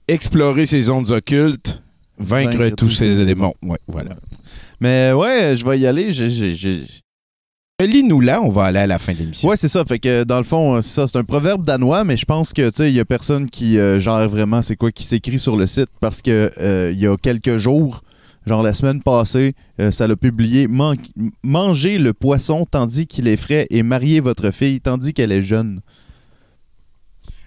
explorer 0.10 0.66
ses 0.66 0.84
zones 0.84 1.12
occultes, 1.12 1.82
vaincre, 2.18 2.58
Vaincre 2.58 2.76
tous 2.76 2.90
ses 2.90 3.26
démons. 3.26 3.54
Ouais, 3.64 3.78
voilà. 3.88 4.12
Mais 4.82 5.12
ouais, 5.14 5.56
je 5.56 5.66
vais 5.66 5.80
y 5.80 5.86
aller. 5.88 6.12
J'ai- 6.12 6.84
Lis-nous 7.82 8.20
là, 8.20 8.42
on 8.42 8.50
va 8.50 8.66
aller 8.66 8.80
à 8.80 8.88
la 8.88 9.00
fin 9.00 9.14
de 9.14 9.20
l'émission. 9.20 9.48
Ouais, 9.48 9.56
c'est 9.56 9.70
ça. 9.70 9.86
Fait 9.86 10.00
que 10.00 10.24
dans 10.26 10.36
le 10.38 10.44
fond, 10.44 10.76
euh, 10.76 10.82
c'est 10.82 10.94
ça. 10.96 11.08
C'est 11.08 11.18
un 11.18 11.24
proverbe 11.24 11.64
danois, 11.64 12.04
mais 12.04 12.18
je 12.18 12.26
pense 12.26 12.52
que 12.52 12.70
tu 12.70 12.76
sais, 12.76 12.92
il 12.92 12.96
y 12.96 13.00
a 13.00 13.06
personne 13.06 13.50
qui 13.50 13.78
euh, 13.78 14.00
gère 14.00 14.28
vraiment 14.28 14.62
c'est 14.62 14.76
quoi 14.76 14.92
qui 14.92 15.04
s'écrit 15.04 15.40
sur 15.40 15.56
le 15.56 15.66
site 15.66 15.88
parce 16.02 16.22
que 16.22 16.52
euh, 16.60 16.92
il 16.94 17.00
y 17.00 17.08
a 17.08 17.16
quelques 17.16 17.56
jours, 17.56 18.02
genre 18.46 18.64
la 18.64 18.74
semaine 18.74 19.02
passée, 19.02 19.54
euh, 19.80 19.92
ça 19.92 20.08
l'a 20.08 20.18
publié 20.18 20.68
Man- 20.68 20.98
Mangez 21.42 22.00
le 22.00 22.12
poisson 22.14 22.66
tandis 22.70 23.08
qu'il 23.08 23.30
est 23.30 23.38
frais 23.38 23.66
et 23.70 23.82
mariez 23.82 24.20
votre 24.20 24.52
fille 24.52 24.82
tandis 24.82 25.14
qu'elle 25.14 25.32
est 25.32 25.42
jeune. 25.42 25.80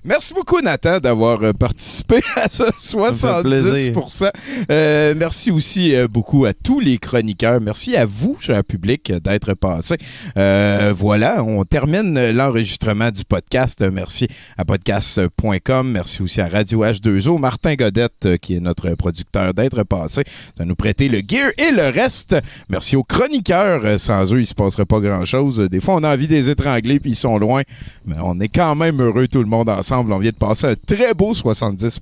Merci 0.04 0.34
beaucoup, 0.34 0.60
Nathan, 0.60 0.98
d'avoir 0.98 1.40
euh, 1.44 1.52
participé 1.52 2.16
à 2.36 2.48
ce 2.48 2.64
fait 2.64 3.42
plaisir. 3.42 3.94
70% 3.94 4.30
Euh, 4.68 5.14
Merci 5.16 5.52
aussi 5.52 5.94
euh, 5.94 6.08
beaucoup 6.08 6.44
à 6.44 6.52
tous 6.52 6.80
les 6.80 6.98
chroniqueurs. 6.98 7.60
Merci 7.60 7.94
à 7.96 8.04
vous, 8.04 8.36
cher 8.40 8.64
public, 8.64 9.12
d'être 9.12 9.54
passé. 9.54 9.96
Euh, 10.36 10.92
voilà, 10.96 11.44
on 11.44 11.62
termine 11.62 12.32
l'enregistrement 12.32 13.12
du 13.12 13.22
podcast. 13.24 13.84
Merci 13.92 14.26
à 14.58 14.64
podcast.com. 14.64 15.92
Merci 15.92 16.22
aussi 16.22 16.40
à 16.40 16.48
Radio 16.48 16.84
H2O. 16.84 17.38
Martin 17.38 17.76
Godette, 17.76 18.26
euh, 18.26 18.36
qui 18.38 18.56
est 18.56 18.60
notre 18.60 18.92
producteur, 18.96 19.54
d'être 19.54 19.84
passé, 19.84 20.24
de 20.58 20.64
nous 20.64 20.74
prêter 20.74 21.08
le 21.08 21.18
gear 21.18 21.52
et 21.58 21.70
le 21.70 21.90
reste. 21.94 22.36
Merci 22.68 22.96
aux 22.96 23.04
chroniqueurs. 23.04 24.00
Sans 24.00 24.34
eux, 24.34 24.40
il 24.40 24.46
se 24.48 24.54
passerait 24.54 24.84
pas 24.84 24.98
grand-chose. 24.98 25.58
Des 25.70 25.80
fois, 25.80 25.94
on 25.94 26.02
a 26.02 26.12
envie 26.12 26.26
de 26.26 26.32
les 26.34 26.50
étrangler, 26.50 26.98
puis 26.98 27.12
ils 27.12 27.16
sont 27.16 27.38
loin. 27.38 27.62
Mais 28.04 28.16
on 28.20 28.40
est 28.40 28.48
quand 28.48 28.74
même 28.74 29.00
heureux, 29.00 29.28
tout 29.28 29.38
le 29.44 29.48
monde 29.48 29.68
ensemble. 29.68 29.91
On 29.94 30.18
vient 30.18 30.30
de 30.30 30.36
passer 30.36 30.68
un 30.68 30.74
très 30.74 31.12
beau 31.14 31.34
70 31.34 32.00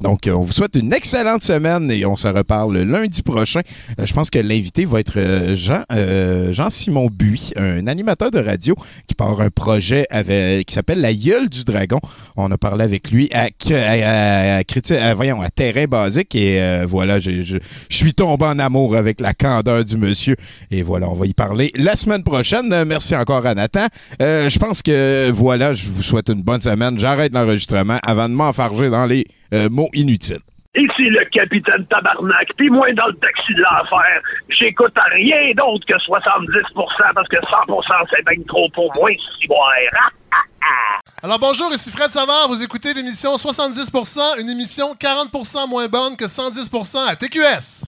Donc, 0.00 0.26
euh, 0.26 0.32
on 0.32 0.40
vous 0.40 0.52
souhaite 0.52 0.76
une 0.76 0.92
excellente 0.92 1.42
semaine 1.42 1.90
et 1.90 2.06
on 2.06 2.16
se 2.16 2.28
reparle 2.28 2.78
lundi 2.78 3.22
prochain. 3.22 3.60
Euh, 3.98 4.06
je 4.06 4.12
pense 4.12 4.30
que 4.30 4.38
l'invité 4.38 4.84
va 4.84 5.00
être 5.00 5.18
euh, 5.18 5.54
Jean, 5.54 5.82
euh, 5.92 6.52
Jean-Simon 6.52 7.08
Buis, 7.12 7.52
un 7.56 7.86
animateur 7.86 8.30
de 8.30 8.38
radio 8.38 8.74
qui 9.06 9.14
part 9.14 9.40
un 9.40 9.50
projet 9.50 10.06
avec, 10.10 10.66
qui 10.66 10.74
s'appelle 10.74 11.00
La 11.00 11.12
Gueule 11.12 11.48
du 11.48 11.64
Dragon. 11.64 12.00
On 12.36 12.50
a 12.50 12.56
parlé 12.56 12.84
avec 12.84 13.10
lui 13.10 13.28
à, 13.32 13.48
Terrain 15.54 15.84
Basique 15.84 16.34
et 16.34 16.84
voilà, 16.86 17.20
je 17.20 17.58
suis 17.88 18.14
tombé 18.14 18.46
en 18.46 18.58
amour 18.58 18.96
avec 18.96 19.20
la 19.20 19.34
candeur 19.34 19.84
du 19.84 19.96
monsieur. 19.96 20.36
Et 20.70 20.82
voilà, 20.82 21.08
on 21.08 21.14
va 21.14 21.26
y 21.26 21.34
parler 21.34 21.70
la 21.74 21.96
semaine 21.96 22.22
prochaine. 22.22 22.84
Merci 22.86 23.14
encore 23.14 23.44
à 23.46 23.54
Nathan. 23.54 23.86
Je 24.20 24.58
pense 24.58 24.82
que 24.82 25.30
voilà, 25.30 25.74
je 25.74 25.88
vous 25.88 26.02
souhaite 26.02 26.28
une 26.28 26.42
bonne 26.42 26.60
semaine. 26.60 26.98
J'arrête 27.10 27.34
l'enregistrement 27.34 27.98
avant 28.06 28.28
de 28.28 28.34
m'enfarger 28.34 28.88
dans 28.88 29.04
les 29.04 29.24
euh, 29.52 29.68
mots 29.68 29.90
inutiles. 29.94 30.38
Ici 30.76 31.10
le 31.10 31.24
capitaine 31.32 31.84
Tabarnak, 31.90 32.50
puis 32.56 32.70
moi 32.70 32.86
dans 32.92 33.08
le 33.08 33.14
taxi 33.14 33.52
de 33.52 33.62
l'enfer, 33.62 34.22
j'écoute 34.48 34.92
à 34.94 35.10
rien 35.12 35.50
d'autre 35.56 35.84
que 35.88 35.94
70% 35.94 37.12
parce 37.12 37.26
que 37.26 37.36
100% 37.36 37.82
c'est 38.10 38.24
bien 38.24 38.44
trop 38.46 38.68
pour 38.72 38.94
moi, 38.94 39.10
si 39.40 39.48
boire. 39.48 39.72
Alors 41.20 41.40
bonjour, 41.40 41.72
ici 41.74 41.90
Fred 41.90 42.12
Savard, 42.12 42.46
vous 42.46 42.62
écoutez 42.62 42.94
l'émission 42.94 43.34
70%, 43.34 44.40
une 44.40 44.48
émission 44.48 44.94
40% 44.94 45.68
moins 45.68 45.88
bonne 45.88 46.16
que 46.16 46.26
110% 46.26 47.08
à 47.08 47.16
TQS. 47.16 47.78